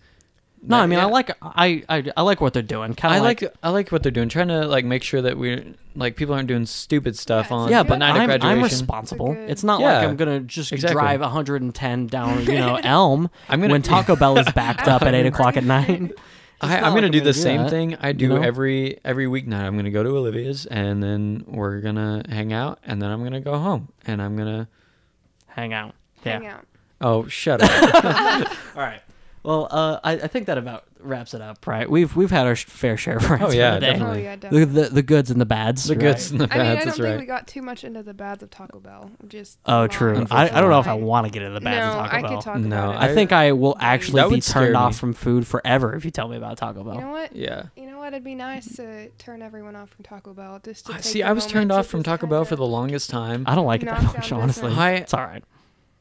No, 0.63 0.77
I 0.77 0.85
mean 0.85 0.99
yeah, 0.99 1.05
I 1.05 1.09
like 1.09 1.31
I, 1.41 1.83
I 1.89 2.11
I 2.15 2.21
like 2.21 2.39
what 2.41 2.53
they're 2.53 2.61
doing. 2.61 2.93
Kind 2.93 3.13
of 3.13 3.15
I 3.15 3.17
of 3.17 3.23
like, 3.23 3.55
I 3.63 3.69
like 3.69 3.91
what 3.91 4.03
they're 4.03 4.11
doing, 4.11 4.29
trying 4.29 4.49
to 4.49 4.67
like 4.67 4.85
make 4.85 5.03
sure 5.03 5.21
that 5.21 5.38
we're 5.38 5.63
like 5.95 6.15
people 6.15 6.35
aren't 6.35 6.47
doing 6.47 6.65
stupid 6.65 7.17
stuff 7.17 7.47
Yeah, 7.49 7.55
on 7.55 7.69
yeah, 7.69 7.83
but 7.83 7.97
night 7.97 8.15
I'm, 8.15 8.21
of 8.21 8.27
graduation. 8.27 8.57
I'm 8.57 8.63
responsible. 8.63 9.33
Good. 9.33 9.49
It's 9.49 9.63
not 9.63 9.81
like 9.81 10.07
I'm 10.07 10.15
gonna 10.15 10.39
just 10.41 10.71
exactly. 10.71 10.93
drive 10.93 11.21
110 11.21 12.07
down, 12.07 12.45
you 12.45 12.53
know, 12.53 12.75
Elm 12.83 13.29
I'm 13.49 13.59
gonna 13.61 13.73
when 13.73 13.81
Taco 13.81 14.15
Bell 14.15 14.38
is 14.38 14.51
backed 14.53 14.88
up 14.88 15.01
at 15.01 15.13
eight 15.15 15.25
o'clock 15.25 15.57
at 15.57 15.63
night. 15.63 16.11
I, 16.63 16.77
I'm, 16.77 16.81
like 16.83 16.93
gonna 16.93 17.07
I'm 17.07 17.11
do 17.11 17.19
gonna 17.19 17.31
the 17.31 17.33
do 17.33 17.41
same 17.41 17.61
that, 17.63 17.69
thing 17.71 17.95
I 17.99 18.11
do 18.11 18.29
know? 18.29 18.41
every 18.41 18.99
every 19.03 19.25
weeknight. 19.25 19.61
I'm 19.61 19.75
gonna 19.75 19.89
go 19.89 20.03
to 20.03 20.09
Olivia's, 20.09 20.67
and 20.67 21.01
then 21.01 21.43
we're 21.47 21.81
gonna 21.81 22.21
hang 22.29 22.53
out, 22.53 22.77
and 22.85 23.01
then 23.01 23.09
I'm 23.09 23.23
gonna 23.23 23.41
go 23.41 23.57
home, 23.57 23.91
and 24.05 24.21
I'm 24.21 24.38
gonna. 24.38 24.67
Hang 25.47 25.73
out. 25.73 25.95
Yeah. 26.23 26.33
Hang 26.33 26.45
out. 26.45 26.67
Oh, 27.01 27.25
shut 27.25 27.61
up! 27.63 28.51
All 28.75 28.81
right. 28.83 29.01
Well, 29.43 29.68
uh, 29.72 29.99
I, 30.03 30.13
I 30.13 30.27
think 30.27 30.45
that 30.47 30.57
about 30.59 30.84
wraps 30.99 31.34
it 31.34 31.41
up, 31.41 31.65
right? 31.65 31.89
We've 31.89 32.15
we've 32.15 32.30
had 32.30 32.45
our 32.45 32.55
sh- 32.55 32.65
fair 32.65 32.95
share 32.95 33.18
of 33.18 33.27
rants 33.27 33.43
Oh, 33.45 33.49
for 33.49 33.55
yeah, 33.55 33.73
the 33.73 33.80
day. 33.80 33.91
definitely. 33.93 34.19
Oh 34.19 34.22
yeah, 34.23 34.35
The, 34.35 34.41
definitely. 34.41 34.65
the 34.84 34.89
the 34.89 35.01
goods 35.01 35.31
and 35.31 35.41
the 35.41 35.45
bads. 35.47 35.85
the 35.85 35.95
right? 35.95 35.99
goods 36.01 36.30
and 36.30 36.39
the 36.39 36.47
bads. 36.47 36.59
I 36.59 36.63
mean, 36.63 36.68
I 36.68 36.76
don't 36.76 36.85
That's 36.85 36.97
think 36.97 37.07
right. 37.09 37.19
we 37.19 37.26
got 37.26 37.47
too 37.47 37.61
much 37.63 37.84
into 37.84 38.03
the 38.03 38.13
bads 38.13 38.43
of 38.43 38.51
Taco 38.51 38.80
Bell. 38.80 39.09
Just 39.27 39.57
Oh, 39.65 39.84
a 39.85 39.88
true. 39.88 40.27
I, 40.30 40.43
I 40.55 40.61
don't 40.61 40.69
know 40.69 40.80
if 40.80 40.88
I 40.88 40.93
want 40.93 41.26
to 41.26 41.31
get 41.34 41.41
into 41.41 41.55
the 41.55 41.61
bads 41.61 41.95
no, 41.95 42.01
of 42.01 42.05
Taco 42.11 42.18
I 42.18 42.22
Bell. 42.22 42.35
could 42.38 42.43
talk 42.45 42.57
No, 42.59 42.91
about 42.91 43.03
it. 43.03 43.09
I 43.09 43.15
think 43.15 43.31
I 43.31 43.51
will 43.53 43.76
actually 43.80 44.22
That 44.22 44.30
be 44.30 44.35
would 44.35 44.43
scare 44.43 44.63
turned 44.65 44.77
off 44.77 44.91
me. 44.93 44.97
from 44.99 45.13
food 45.13 45.47
forever 45.47 45.95
if 45.95 46.05
you 46.05 46.11
tell 46.11 46.27
me 46.27 46.38
about 46.38 46.57
Taco 46.57 46.84
Bell. 46.84 46.93
You 46.93 47.01
know 47.01 47.09
what? 47.11 47.35
Yeah. 47.35 47.63
You 47.76 47.88
know 47.88 47.97
what? 47.97 48.13
It'd 48.13 48.23
be 48.23 48.35
nice 48.35 48.76
to 48.76 49.09
turn 49.18 49.41
everyone 49.41 49.76
off 49.76 49.89
from 49.89 50.03
Taco 50.03 50.34
Bell. 50.35 50.59
Just 50.63 50.85
to 50.85 50.91
I 50.93 50.95
take 50.97 51.03
see. 51.05 51.22
a 51.22 51.27
I 51.30 51.31
was 51.31 51.45
moment 51.45 51.51
turned 51.53 51.69
to 51.72 51.76
off 51.77 51.88
from 51.88 52.01
just 52.01 52.05
Taco 52.05 52.27
Bell 52.27 52.41
kinda- 52.41 52.49
for 52.49 52.55
the 52.57 52.65
longest 52.68 53.09
time. 53.09 53.45
I 53.47 53.55
don't 53.55 53.65
like 53.65 53.81
it 53.81 53.88
that 53.88 54.03
Knock 54.03 54.18
much, 54.18 54.30
down 54.30 54.41
honestly. 54.41 54.72
I- 54.72 54.91
it's 54.91 55.15
all 55.15 55.23
right. 55.26 55.43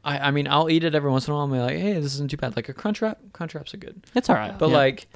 I, 0.03 0.17
I 0.19 0.31
mean, 0.31 0.47
I'll 0.47 0.69
eat 0.69 0.83
it 0.83 0.95
every 0.95 1.11
once 1.11 1.27
in 1.27 1.33
a 1.33 1.35
while. 1.35 1.43
and 1.45 1.53
be 1.53 1.59
like, 1.59 1.77
hey, 1.77 1.93
this 1.93 2.13
isn't 2.15 2.31
too 2.31 2.37
bad. 2.37 2.55
Like 2.55 2.69
a 2.69 2.73
crunch 2.73 3.01
wrap. 3.01 3.19
Crunch 3.33 3.53
wraps 3.53 3.73
are 3.73 3.77
good. 3.77 4.03
It's 4.15 4.29
all 4.29 4.35
right. 4.35 4.57
But 4.57 4.69
Yeah. 4.69 4.77
like, 4.77 5.07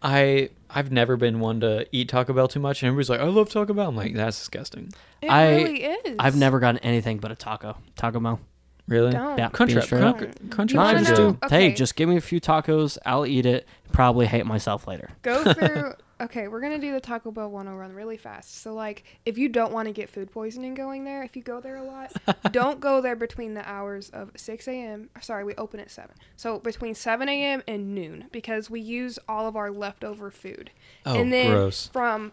I 0.00 0.50
I've 0.70 0.92
never 0.92 1.16
been 1.16 1.40
one 1.40 1.60
to 1.60 1.86
eat 1.90 2.08
Taco 2.08 2.32
Bell 2.32 2.46
too 2.46 2.60
much, 2.60 2.82
and 2.82 2.88
everybody's 2.88 3.10
like, 3.10 3.20
I 3.20 3.24
love 3.24 3.48
Taco 3.50 3.72
Bell. 3.74 3.88
I'm 3.88 3.96
like, 3.96 4.14
that's 4.14 4.38
disgusting. 4.38 4.92
It 5.22 5.28
I- 5.28 5.56
really 5.56 5.82
is. 5.84 6.16
I've 6.20 6.36
never 6.36 6.60
gotten 6.60 6.78
anything 6.82 7.18
but 7.18 7.32
a 7.32 7.34
taco. 7.34 7.76
Taco 7.96 8.20
Bell. 8.20 8.38
Really? 8.86 9.10
Don't. 9.12 9.36
Yeah. 9.38 9.48
Crunch 9.50 9.68
being 9.70 9.78
wrap. 9.78 9.84
straight. 9.86 10.00
Crunch, 10.00 10.50
crunch 10.50 10.72
wraps 10.74 10.84
wanna 10.84 10.96
are 10.96 11.00
just 11.00 11.20
know- 11.20 11.32
good. 11.32 11.40
do. 11.40 11.48
Hey, 11.54 11.66
okay. 11.68 11.74
just 11.74 11.96
give 11.96 12.08
me 12.08 12.16
a 12.16 12.20
few 12.20 12.40
tacos. 12.40 12.96
I'll 13.04 13.26
eat 13.26 13.44
it. 13.44 13.66
Probably 13.92 14.26
hate 14.26 14.46
myself 14.46 14.86
later. 14.86 15.10
Go 15.22 15.52
through. 15.52 15.92
okay, 16.20 16.48
we're 16.48 16.60
gonna 16.60 16.78
do 16.78 16.92
the 16.92 17.00
Taco 17.00 17.30
Bell 17.30 17.50
101 17.50 17.94
really 17.94 18.16
fast. 18.16 18.60
So 18.62 18.74
like, 18.74 19.04
if 19.24 19.38
you 19.38 19.48
don't 19.48 19.72
want 19.72 19.86
to 19.86 19.92
get 19.92 20.08
food 20.08 20.30
poisoning 20.30 20.74
going 20.74 21.04
there, 21.04 21.22
if 21.22 21.36
you 21.36 21.42
go 21.42 21.60
there 21.60 21.76
a 21.76 21.82
lot, 21.82 22.12
don't 22.52 22.80
go 22.80 23.00
there 23.00 23.16
between 23.16 23.54
the 23.54 23.68
hours 23.68 24.10
of 24.10 24.30
6 24.36 24.68
a.m. 24.68 25.10
Sorry, 25.20 25.44
we 25.44 25.54
open 25.56 25.80
at 25.80 25.90
7. 25.90 26.10
So 26.36 26.58
between 26.58 26.94
7 26.94 27.28
a.m. 27.28 27.62
and 27.66 27.94
noon 27.94 28.26
because 28.32 28.70
we 28.70 28.80
use 28.80 29.18
all 29.28 29.46
of 29.46 29.56
our 29.56 29.70
leftover 29.70 30.30
food. 30.30 30.70
Oh, 31.06 31.14
and 31.18 31.32
then 31.32 31.50
gross. 31.50 31.88
from 31.92 32.32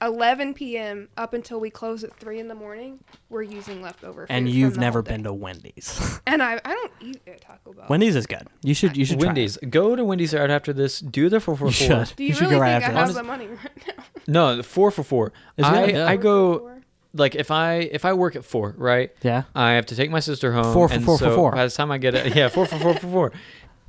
11 0.00 0.54
p.m. 0.54 1.08
up 1.16 1.34
until 1.34 1.58
we 1.60 1.70
close 1.70 2.04
at 2.04 2.14
3 2.16 2.38
in 2.40 2.48
the 2.48 2.54
morning, 2.54 3.00
we're 3.30 3.42
using 3.42 3.82
leftover 3.82 4.26
food. 4.26 4.32
And 4.32 4.48
you've 4.48 4.74
the 4.74 4.80
never 4.80 5.02
been 5.02 5.24
to 5.24 5.32
Wendy's. 5.32 6.20
And 6.28 6.42
I, 6.42 6.60
I 6.62 6.74
don't 6.74 6.92
eat 7.00 7.20
at 7.26 7.40
Taco 7.40 7.72
Bell. 7.72 7.86
Wendy's 7.88 8.14
is 8.14 8.26
good. 8.26 8.46
You 8.62 8.74
should 8.74 8.96
you 8.98 9.06
should 9.06 9.18
try 9.18 9.28
it. 9.28 9.28
Wendy's. 9.28 9.56
Go 9.56 9.96
to 9.96 10.04
Wendy's 10.04 10.34
right 10.34 10.50
after 10.50 10.74
this. 10.74 11.00
Do 11.00 11.30
the 11.30 11.40
four 11.40 11.56
for 11.56 11.66
You 11.66 11.72
four. 11.72 12.04
should. 12.04 12.16
Do 12.16 12.24
you, 12.24 12.34
should 12.34 12.42
really 12.42 12.54
go 12.56 12.60
right 12.60 12.82
think 12.82 12.94
I 12.94 12.98
after 12.98 12.98
have 12.98 13.08
this. 13.08 13.16
the 13.16 13.22
money 13.22 13.46
right 13.46 13.86
now? 13.96 14.04
No, 14.26 14.56
the 14.56 14.62
four 14.62 14.90
for 14.90 15.02
four. 15.02 15.32
Is 15.56 15.66
it? 15.66 15.70
I, 15.96 16.12
I 16.12 16.16
go 16.16 16.70
like 17.14 17.34
if 17.34 17.50
I 17.50 17.76
if 17.76 18.04
I 18.04 18.12
work 18.12 18.36
at 18.36 18.44
four, 18.44 18.74
right? 18.76 19.10
Yeah. 19.22 19.44
I 19.54 19.72
have 19.72 19.86
to 19.86 19.96
take 19.96 20.10
my 20.10 20.20
sister 20.20 20.52
home. 20.52 20.74
Four 20.74 20.88
for 20.88 20.94
and 20.94 21.04
four 21.04 21.16
for 21.16 21.24
so 21.24 21.34
four. 21.34 21.52
By 21.52 21.64
the 21.64 21.70
time 21.72 21.90
I 21.90 21.96
get 21.96 22.14
it, 22.14 22.36
yeah, 22.36 22.48
four 22.48 22.66
for 22.66 22.78
four 22.78 22.92
for 22.94 23.06
four. 23.08 23.32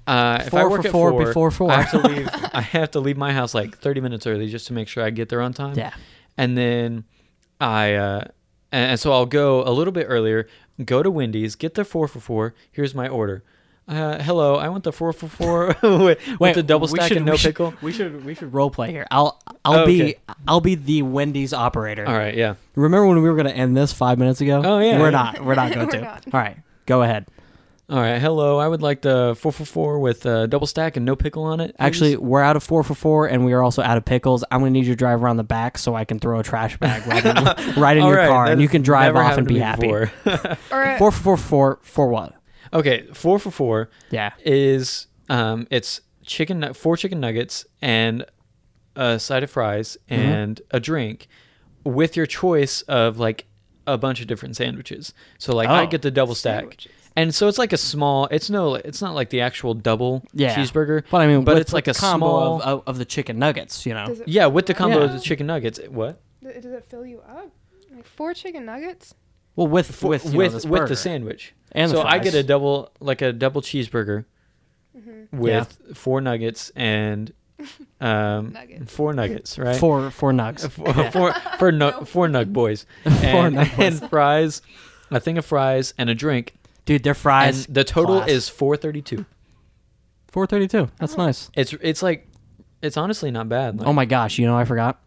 Uh, 0.09 0.43
if 0.45 0.49
Four 0.49 0.59
I 0.59 0.63
for 0.63 0.69
work 0.69 0.85
at 0.85 0.91
four 0.91 1.11
four, 1.11 1.25
before 1.25 1.51
four. 1.51 1.71
I 1.71 1.81
have 1.81 1.91
to 1.91 1.97
leave. 2.09 2.29
I 2.53 2.61
have 2.61 2.91
to 2.91 2.99
leave 2.99 3.17
my 3.17 3.31
house 3.33 3.53
like 3.53 3.77
thirty 3.77 4.01
minutes 4.01 4.25
early 4.27 4.47
just 4.49 4.67
to 4.67 4.73
make 4.73 4.87
sure 4.87 5.03
I 5.03 5.09
get 5.11 5.29
there 5.29 5.41
on 5.41 5.53
time. 5.53 5.77
Yeah. 5.77 5.93
and 6.37 6.57
then 6.57 7.03
I 7.61 7.93
uh, 7.93 8.23
and, 8.71 8.91
and 8.91 8.99
so 8.99 9.11
I'll 9.11 9.25
go 9.25 9.63
a 9.63 9.71
little 9.71 9.93
bit 9.93 10.05
earlier. 10.09 10.47
Go 10.83 11.03
to 11.03 11.11
Wendy's, 11.11 11.55
get 11.55 11.73
the 11.75 11.83
four 11.85 12.07
for 12.07 12.19
four. 12.19 12.53
Here's 12.71 12.95
my 12.95 13.07
order. 13.07 13.43
Uh, 13.87 14.21
hello, 14.21 14.55
I 14.55 14.69
want 14.69 14.83
the 14.83 14.91
four 14.93 15.11
for 15.13 15.27
four 15.27 15.75
with, 15.83 16.19
with 16.39 16.53
the 16.55 16.61
double 16.63 16.87
stack 16.87 17.07
should- 17.07 17.17
and 17.17 17.25
no 17.25 17.31
we 17.33 17.37
should- 17.39 17.49
pickle. 17.49 17.73
We 17.81 17.91
should 17.91 18.23
we 18.23 18.33
should 18.35 18.53
role 18.53 18.69
play 18.69 18.91
here. 18.91 19.05
I'll 19.11 19.39
I'll 19.65 19.79
Oh, 19.81 19.85
be 19.85 20.01
okay. 20.03 20.15
I'll 20.47 20.61
be 20.61 20.75
the 20.75 21.01
Wendy's 21.01 21.53
operator. 21.53 22.05
All 22.07 22.17
right, 22.17 22.35
yeah. 22.35 22.55
Remember 22.75 23.05
when 23.07 23.21
we 23.21 23.29
were 23.29 23.35
gonna 23.35 23.49
end 23.49 23.75
this 23.75 23.91
five 23.91 24.17
minutes 24.19 24.41
ago? 24.41 24.61
Oh, 24.63 24.79
yeah. 24.79 24.99
We're 24.99 25.11
not. 25.11 25.43
We're 25.43 25.55
not 25.55 25.73
going 25.73 25.85
We're 25.87 25.91
to. 25.93 26.01
not. 26.01 26.25
All 26.33 26.39
right. 26.39 26.57
Go 26.85 27.01
ahead. 27.03 27.27
All 27.89 27.99
right, 27.99 28.19
hello. 28.19 28.59
I 28.59 28.67
would 28.67 28.83
like 28.83 29.01
the 29.01 29.35
four 29.35 29.51
for 29.51 29.65
four 29.65 29.99
with 29.99 30.23
uh, 30.23 30.45
double 30.45 30.67
stack 30.67 30.95
and 30.95 31.07
no 31.07 31.15
pickle 31.15 31.43
on 31.43 31.59
it. 31.59 31.69
please. 31.71 31.75
Actually, 31.79 32.17
we're 32.17 32.41
out 32.43 32.55
of 32.55 32.61
four 32.61 32.83
for 32.83 32.93
four, 32.93 33.25
and 33.27 33.43
we 33.43 33.51
are 33.53 33.63
also 33.63 33.81
out 33.81 33.97
of 33.97 34.05
pickles. 34.05 34.43
I'm 34.51 34.59
gonna 34.59 34.69
need 34.69 34.85
you 34.85 34.93
to 34.93 34.95
drive 34.95 35.23
around 35.23 35.37
the 35.37 35.43
back 35.43 35.75
so 35.79 35.95
I 35.95 36.05
can 36.05 36.19
throw 36.19 36.39
a 36.39 36.43
trash 36.43 36.77
bag 36.77 37.07
right 37.07 37.25
in, 37.25 37.35
right 37.81 37.97
in 37.97 38.03
All 38.03 38.09
your 38.09 38.17
right, 38.19 38.27
car, 38.29 38.45
that 38.45 38.51
and 38.53 38.61
you 38.61 38.67
can 38.67 38.83
drive 38.83 39.15
never 39.15 39.25
off 39.25 39.37
and 39.39 39.47
happened 39.47 39.47
to 39.47 39.53
be 39.53 39.59
me 39.59 39.65
happy. 39.65 39.87
before. 39.87 40.57
Or 40.71 40.83
uh, 40.85 40.97
Four 40.99 41.11
for 41.11 41.35
four 41.35 41.37
for 41.37 41.79
for 41.81 42.07
what? 42.09 42.35
okay, 42.73 43.07
four 43.11 43.39
for 43.39 43.49
four 43.49 43.89
Yeah. 44.11 44.33
is 44.45 45.07
um, 45.27 45.65
it's 45.71 46.01
chicken 46.23 46.59
nu- 46.59 46.73
four 46.73 46.95
chicken 46.95 47.19
nuggets 47.19 47.65
and 47.81 48.23
a 48.95 49.17
side 49.19 49.41
of 49.41 49.49
fries 49.49 49.97
Mm-hmm. 50.11 50.21
and 50.21 50.61
a 50.69 50.79
drink 50.79 51.27
with 51.83 52.15
your 52.15 52.27
choice 52.27 52.83
of 52.83 53.17
like 53.17 53.45
a 53.87 53.97
bunch 53.97 54.21
of 54.21 54.27
different 54.27 54.55
sandwiches. 54.57 55.11
So 55.39 55.55
like 55.55 55.69
I 55.69 55.85
Oh, 55.85 55.87
get 55.87 56.03
the 56.03 56.11
double 56.11 56.35
stack. 56.35 56.85
Sandwiches. 57.19 57.27
And 57.27 57.35
so 57.35 57.47
it's 57.47 57.57
like 57.57 57.73
a 57.73 57.77
small. 57.77 58.25
It's 58.27 58.49
no. 58.49 58.75
It's 58.75 59.01
not 59.01 59.15
like 59.15 59.29
the 59.29 59.41
actual 59.41 59.73
double 59.73 60.23
Yeah. 60.33 60.55
cheeseburger. 60.55 61.03
But 61.09 61.21
I 61.21 61.27
mean, 61.27 61.43
but 61.43 61.55
with- 61.55 61.61
it's 61.61 61.69
with 61.73 61.87
like 61.87 61.87
a 61.87 61.93
combo 61.99 62.25
small. 62.27 62.55
of, 62.55 62.61
of, 62.61 62.83
of 62.87 62.97
the 62.97 63.05
chicken 63.05 63.39
nuggets. 63.39 63.85
You 63.85 63.93
know. 63.93 64.05
does 64.07 64.21
it 64.21 64.27
yeah, 64.27 64.43
fill 64.43 64.51
with 64.51 64.65
the 64.67 64.73
you 64.73 64.77
combo 64.77 64.97
up? 64.97 65.03
of 65.09 65.13
the 65.13 65.19
chicken 65.19 65.47
nuggets. 65.47 65.79
What? 65.89 66.21
Does 66.43 66.65
it 66.65 66.85
fill 66.89 67.05
you 67.05 67.19
up? 67.21 67.49
Like 67.93 68.05
four 68.05 68.33
chicken 68.33 68.65
nuggets? 68.65 69.13
Well, 69.55 69.67
with 69.67 69.93
For- 69.93 70.07
with 70.09 70.25
you 70.25 70.31
know, 70.31 70.37
with 70.37 70.53
this 70.53 70.65
with 70.65 70.79
burger. 70.81 70.87
the 70.89 70.95
sandwich. 70.95 71.53
And 71.73 71.91
the 71.91 71.97
so 71.97 72.01
I 72.03 72.17
get 72.19 72.33
a 72.33 72.43
double 72.43 72.91
like 72.99 73.21
a 73.21 73.31
double 73.33 73.61
cheeseburger 73.61 74.25
Mm-hmm. 74.97 75.37
with 75.37 75.77
four 75.93 76.19
nuggets 76.19 76.71
and 76.75 77.31
um 78.01 78.53
Nuggets. 78.53 78.91
four 78.93 79.13
nuggets, 79.13 79.59
right? 79.59 79.75
four 79.75 80.09
four 80.11 80.31
nugs. 80.31 80.69
four 80.71 80.93
four 81.11 81.33
for 81.59 81.71
nu- 81.71 81.91
four 82.05 82.27
nug 82.27 82.51
boys 82.51 82.85
and, 83.05 83.55
nug 83.55 83.77
boys. 83.77 84.01
and 84.01 84.09
fries, 84.09 84.61
a 85.11 85.19
thing 85.19 85.37
of 85.37 85.45
fries 85.45 85.93
and 85.97 86.09
a 86.09 86.15
drink. 86.15 86.55
Dude, 86.89 87.03
their 87.03 87.13
fries. 87.13 87.67
and 87.67 87.75
the 87.75 87.83
total 87.83 88.17
class. 88.17 88.29
is 88.29 88.49
four 88.49 88.75
thirty 88.75 89.03
two. 89.03 89.23
four 90.27 90.47
thirty 90.47 90.67
two. 90.67 90.89
That's 90.99 91.17
nice. 91.17 91.51
It's 91.53 91.71
it's 91.81 92.01
like 92.01 92.27
it's 92.81 92.97
honestly 92.97 93.29
not 93.29 93.47
bad. 93.47 93.77
Like, 93.77 93.87
Oh 93.87 93.93
my 93.93 94.05
gosh! 94.05 94.39
You 94.39 94.47
know, 94.47 94.57
I 94.57 94.65
forgot. 94.65 94.99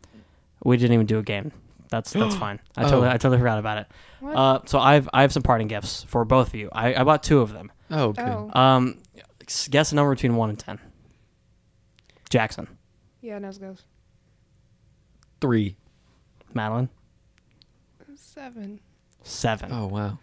We 0.65 0.77
didn't 0.77 0.95
even 0.95 1.07
do 1.07 1.19
a 1.19 1.25
game. 1.25 1.51
That's 1.91 2.13
that's 2.13 2.37
fine. 2.47 2.61
I 2.77 2.83
totally 2.85 3.09
Oh. 3.09 3.11
I 3.11 3.15
totally 3.15 3.39
forgot 3.39 3.59
about 3.59 3.79
it. 3.79 3.87
What? 4.21 4.37
Uh, 4.37 4.61
so 4.67 4.79
I've 4.79 5.09
I 5.13 5.23
have 5.23 5.33
some 5.33 5.43
parting 5.43 5.67
gifts 5.67 6.05
for 6.05 6.25
both 6.25 6.49
of 6.49 6.55
you. 6.55 6.69
I, 6.73 6.95
I 6.95 7.03
bought 7.03 7.25
two 7.25 7.41
of 7.41 7.53
them. 7.53 7.73
oh, 7.91 8.13
good. 8.13 8.25
oh. 8.25 8.51
Um, 8.55 8.99
guess 9.71 9.91
a 9.91 9.97
number 9.97 10.15
between 10.15 10.37
one 10.37 10.51
and 10.51 10.59
ten. 10.61 10.79
Jackson, 12.31 12.69
yeah, 13.23 13.41
nose 13.41 13.59
goes. 13.59 13.83
Three. 15.41 15.75
Madeline, 16.55 16.91
Seven. 18.15 18.79
seven. 19.25 19.73
Oh 19.73 19.87
wow. 19.89 20.19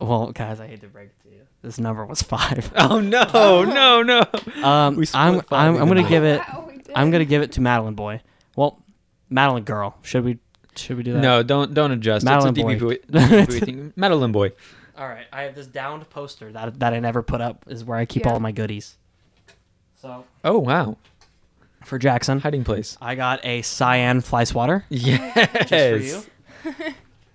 Well, 0.00 0.32
guys, 0.32 0.60
I 0.60 0.66
hate 0.66 0.80
to 0.82 0.88
break 0.88 1.08
it 1.08 1.22
to 1.22 1.34
you. 1.34 1.40
This 1.62 1.78
number 1.78 2.04
was 2.04 2.22
five. 2.22 2.70
Oh 2.76 3.00
no 3.00 3.24
no 3.64 4.02
no. 4.02 4.22
Um, 4.62 4.96
We 4.96 5.06
split 5.06 5.20
I'm 5.20 5.40
five 5.42 5.74
I'm, 5.74 5.82
I'm 5.82 5.88
gonna 5.88 6.08
give 6.08 6.22
it. 6.24 6.40
Wow, 6.40 6.64
we 6.68 6.78
did. 6.78 6.92
I'm 6.94 7.10
gonna 7.10 7.24
give 7.24 7.42
it 7.42 7.52
to 7.52 7.60
Madeline 7.60 7.94
boy. 7.94 8.20
Well, 8.56 8.82
Madeline 9.30 9.64
girl. 9.64 9.96
Should 10.02 10.24
we 10.24 10.38
should 10.76 10.96
we 10.98 11.02
do 11.02 11.14
that? 11.14 11.20
No, 11.20 11.42
don't 11.42 11.72
don't 11.74 11.90
adjust. 11.92 12.24
Madeline 12.24 12.50
it's 12.50 12.58
a 12.58 12.62
boy. 12.62 12.76
DVP, 12.76 13.06
DVP 13.10 13.60
thing. 13.64 13.92
Madeline 13.96 14.32
boy. 14.32 14.52
All 14.98 15.08
right, 15.08 15.26
I 15.32 15.42
have 15.42 15.54
this 15.54 15.66
downed 15.66 16.08
poster 16.10 16.52
that 16.52 16.78
that 16.80 16.92
I 16.92 17.00
never 17.00 17.22
put 17.22 17.40
up. 17.40 17.64
Is 17.68 17.82
where 17.84 17.98
I 17.98 18.04
keep 18.04 18.24
Yeah. 18.24 18.32
all 18.32 18.40
my 18.40 18.52
goodies. 18.52 18.96
So 20.00 20.24
Oh 20.44 20.58
wow. 20.58 20.98
for 21.84 21.98
Jackson, 21.98 22.38
Hiding 22.40 22.64
place. 22.64 22.96
I 23.00 23.14
got 23.14 23.44
a 23.44 23.62
cyan 23.62 24.20
fly 24.20 24.44
swatter 24.44 24.84
Yes. 24.90 25.68
just 25.68 26.28
for 26.64 26.68
you. 26.68 26.72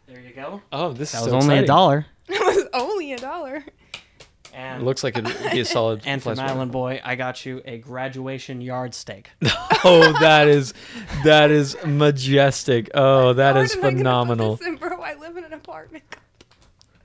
there 0.08 0.20
you 0.22 0.34
go. 0.36 0.62
Oh, 0.72 0.94
this 0.94 1.12
That 1.12 1.20
is 1.20 1.24
was 1.26 1.32
so 1.32 1.36
only 1.38 1.48
a 1.56 1.62
exciting. 1.62 1.68
dollar. 1.68 2.06
it 2.36 2.56
was 2.56 2.68
only 2.74 3.14
a 3.14 3.18
dollar. 3.18 3.64
And 4.54 4.82
It 4.82 4.86
looks 4.86 5.02
like 5.04 5.18
it'd 5.18 5.52
be 5.52 5.62
a 5.62 5.66
solid. 5.66 6.02
and 6.06 6.22
for 6.22 6.36
fly 6.36 6.48
swatter. 6.48 6.66
Boy, 6.72 7.00
I 7.04 7.16
got 7.16 7.46
you 7.46 7.62
a 7.64 7.78
graduation 7.78 8.60
yard 8.62 8.94
stake. 8.94 9.30
Oh, 9.84 10.14
that 10.20 10.48
is 10.48 10.76
that 11.24 11.50
is 11.50 11.76
majestic. 11.84 12.92
Oh, 12.94 13.34
that 13.34 13.56
Why 13.56 13.62
is 13.62 13.72
did 13.72 13.84
I 13.84 13.90
get 13.90 13.98
phenomenal. 13.98 14.58
this 14.58 14.68
in, 14.68 14.76
bro? 14.76 15.02
I 15.02 15.16
live 15.16 15.38
in 15.38 15.44
an 15.44 15.54
apartment. 15.54 16.04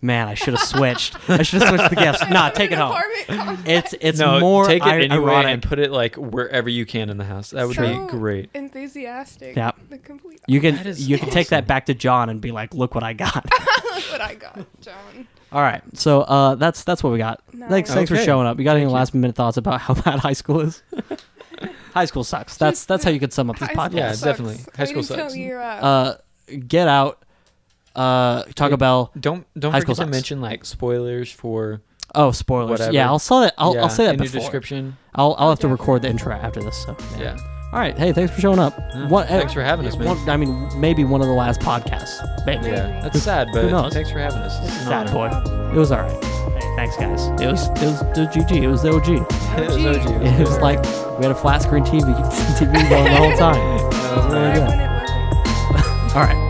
Man, 0.07 0.29
I 0.29 0.35
should 0.35 0.55
have 0.55 0.63
switched. 0.63 1.17
I 1.29 1.43
should 1.43 1.61
have 1.63 1.69
switched 1.71 1.91
the 1.91 1.97
gifts. 1.97 2.23
I 2.23 2.31
Nah, 2.31 2.51
take 2.51 2.71
it 2.71 2.79
home. 2.79 2.95
It's 3.67 3.95
it's 4.01 4.19
no, 4.21 4.39
more 4.39 4.65
take 4.67 4.85
it 4.87 4.89
ir- 4.89 5.01
anyway 5.01 5.33
ironic. 5.33 5.53
and 5.55 5.63
put 5.63 5.79
it 5.81 5.91
like 5.91 6.15
wherever 6.17 6.69
you 6.69 6.87
can 6.87 7.11
in 7.11 7.17
the 7.19 7.25
house. 7.25 7.51
That 7.51 7.67
would 7.67 7.77
so 7.77 8.05
be 8.05 8.11
great. 8.11 8.51
Enthusiastic. 8.55 9.57
Yeah. 9.57 9.73
The 9.91 9.99
complete. 9.99 10.41
You 10.47 10.61
can 10.61 10.77
That 10.77 10.87
is 10.87 11.09
you 11.09 11.19
can 11.19 11.31
take 11.31 11.49
that 11.49 11.67
back 11.67 11.87
to 11.87 11.95
John 11.95 12.29
and 12.29 12.41
be 12.41 12.53
like, 12.53 12.73
look 12.73 12.95
what 12.95 13.03
I 13.03 13.13
got. 13.15 13.45
That's 13.91 14.13
what 14.13 14.21
I 14.21 14.35
got, 14.35 14.65
John. 14.81 15.27
All 15.53 15.61
right, 15.63 15.83
so 15.95 16.21
uh, 16.23 16.55
that's 16.57 16.83
that's 16.85 17.03
what 17.03 17.13
we 17.13 17.19
got. 17.19 17.41
Nice. 17.53 17.71
Thanks, 17.71 17.95
thanks 17.95 18.11
for 18.11 18.17
showing 18.17 18.47
up. 18.47 18.59
You 18.59 18.65
got 18.65 18.73
any 18.73 18.81
Thank 18.81 18.91
you. 18.91 18.95
last 18.95 19.15
minute 19.15 19.37
thoughts 19.37 19.57
about 19.57 19.81
how 19.81 19.95
bad 20.03 20.19
high 20.19 20.33
school 20.35 20.61
is? 20.61 20.83
high 21.95 22.05
school 22.05 22.25
sucks. 22.25 22.57
That's 22.57 22.85
that's 22.85 23.05
how 23.05 23.11
you 23.11 23.19
could 23.21 23.33
sum 23.33 23.49
up 23.51 23.59
this 23.59 23.69
podcast. 23.71 23.95
Yeah, 23.95 24.15
definitely. 24.15 24.59
High 24.77 24.85
school 24.85 25.03
sucks. 25.03 25.35
Uh, 25.35 25.39
Uh, 25.83 26.15
get 26.69 26.89
out. 26.89 27.23
Uh, 27.97 28.43
Taco 28.55 28.71
Yeah. 28.73 28.77
Bell. 28.77 29.11
Don't 29.19 29.47
don't 29.59 29.73
High 29.73 29.81
school 29.81 29.95
forget 29.95 30.07
to 30.07 30.11
mention 30.13 30.41
like 30.41 30.65
spoilers 30.65 31.33
for 31.33 31.81
Oh, 32.15 32.31
spoilers. 32.31 32.71
Whatever. 32.71 32.93
Yeah, 32.93 33.09
I'll 33.09 33.19
say 33.19 33.41
that. 33.41 33.55
I'll, 33.59 33.75
yeah, 33.75 33.83
I'll 33.83 33.89
say 33.91 34.05
that 34.07 34.15
in 34.15 34.21
before. 34.21 34.35
your 34.35 34.41
description. 34.43 34.97
I'll 35.15 35.35
I'll 35.39 35.49
have 35.51 35.59
to 35.61 35.69
record 35.69 36.03
the 36.03 36.09
intro 36.09 36.33
after 36.35 36.61
this. 36.63 36.77
So 36.85 36.97
Yeah. 37.19 37.37
All 37.37 37.73
All 37.73 37.81
right. 37.81 37.99
Hey, 37.99 38.13
thanks 38.13 38.33
for 38.33 38.41
showing 38.41 38.59
up. 38.61 38.75
Yeah, 38.79 39.09
What- 39.09 39.27
thanks 39.29 39.53
for 39.53 39.61
having 39.63 39.87
us, 39.87 39.97
man. 39.97 40.09
One, 40.09 40.31
I 40.31 40.37
mean, 40.37 40.69
maybe 40.81 41.05
one 41.05 41.21
of 41.21 41.27
the 41.27 41.33
last 41.35 41.61
podcasts. 41.61 42.23
Maybe. 42.47 42.69
Yeah, 42.69 43.01
that's 43.03 43.21
sad, 43.21 43.49
but 43.53 43.67
knows? 43.71 43.93
thanks 43.93 44.11
for 44.11 44.21
having 44.21 44.39
us. 44.39 44.57
It's 44.63 44.85
Sad 44.87 45.11
boy. 45.13 45.27
It 45.75 45.77
was 45.77 45.91
all 45.91 46.03
right. 46.03 46.25
Hey, 46.25 46.77
thanks, 46.77 46.97
guys. 46.97 47.27
It 47.41 47.51
was 47.51 47.67
it 47.69 47.87
was 47.87 48.01
the 48.15 48.29
GG. 48.33 48.63
It 48.63 48.69
was 48.69 48.83
the 48.83 48.93
OG. 48.95 49.09
It 49.59 49.67
was 49.67 49.77
OG. 49.77 50.07
OG. 50.07 50.23
It 50.41 50.47
was 50.47 50.59
like 50.59 50.79
we 51.19 51.25
had 51.25 51.33
a 51.33 51.35
flat 51.35 51.61
screen 51.63 51.83
TV, 51.85 52.03
TV 52.59 52.89
going 52.89 53.05
the 53.05 53.17
whole 53.17 53.37
time. 53.37 53.57
It 53.57 54.17
was 54.17 54.27
really 54.33 54.53
good. 54.53 54.69
when 54.69 54.81
it 54.81 54.91
wasn't. 55.03 56.17
All 56.17 56.23
right. 56.23 56.46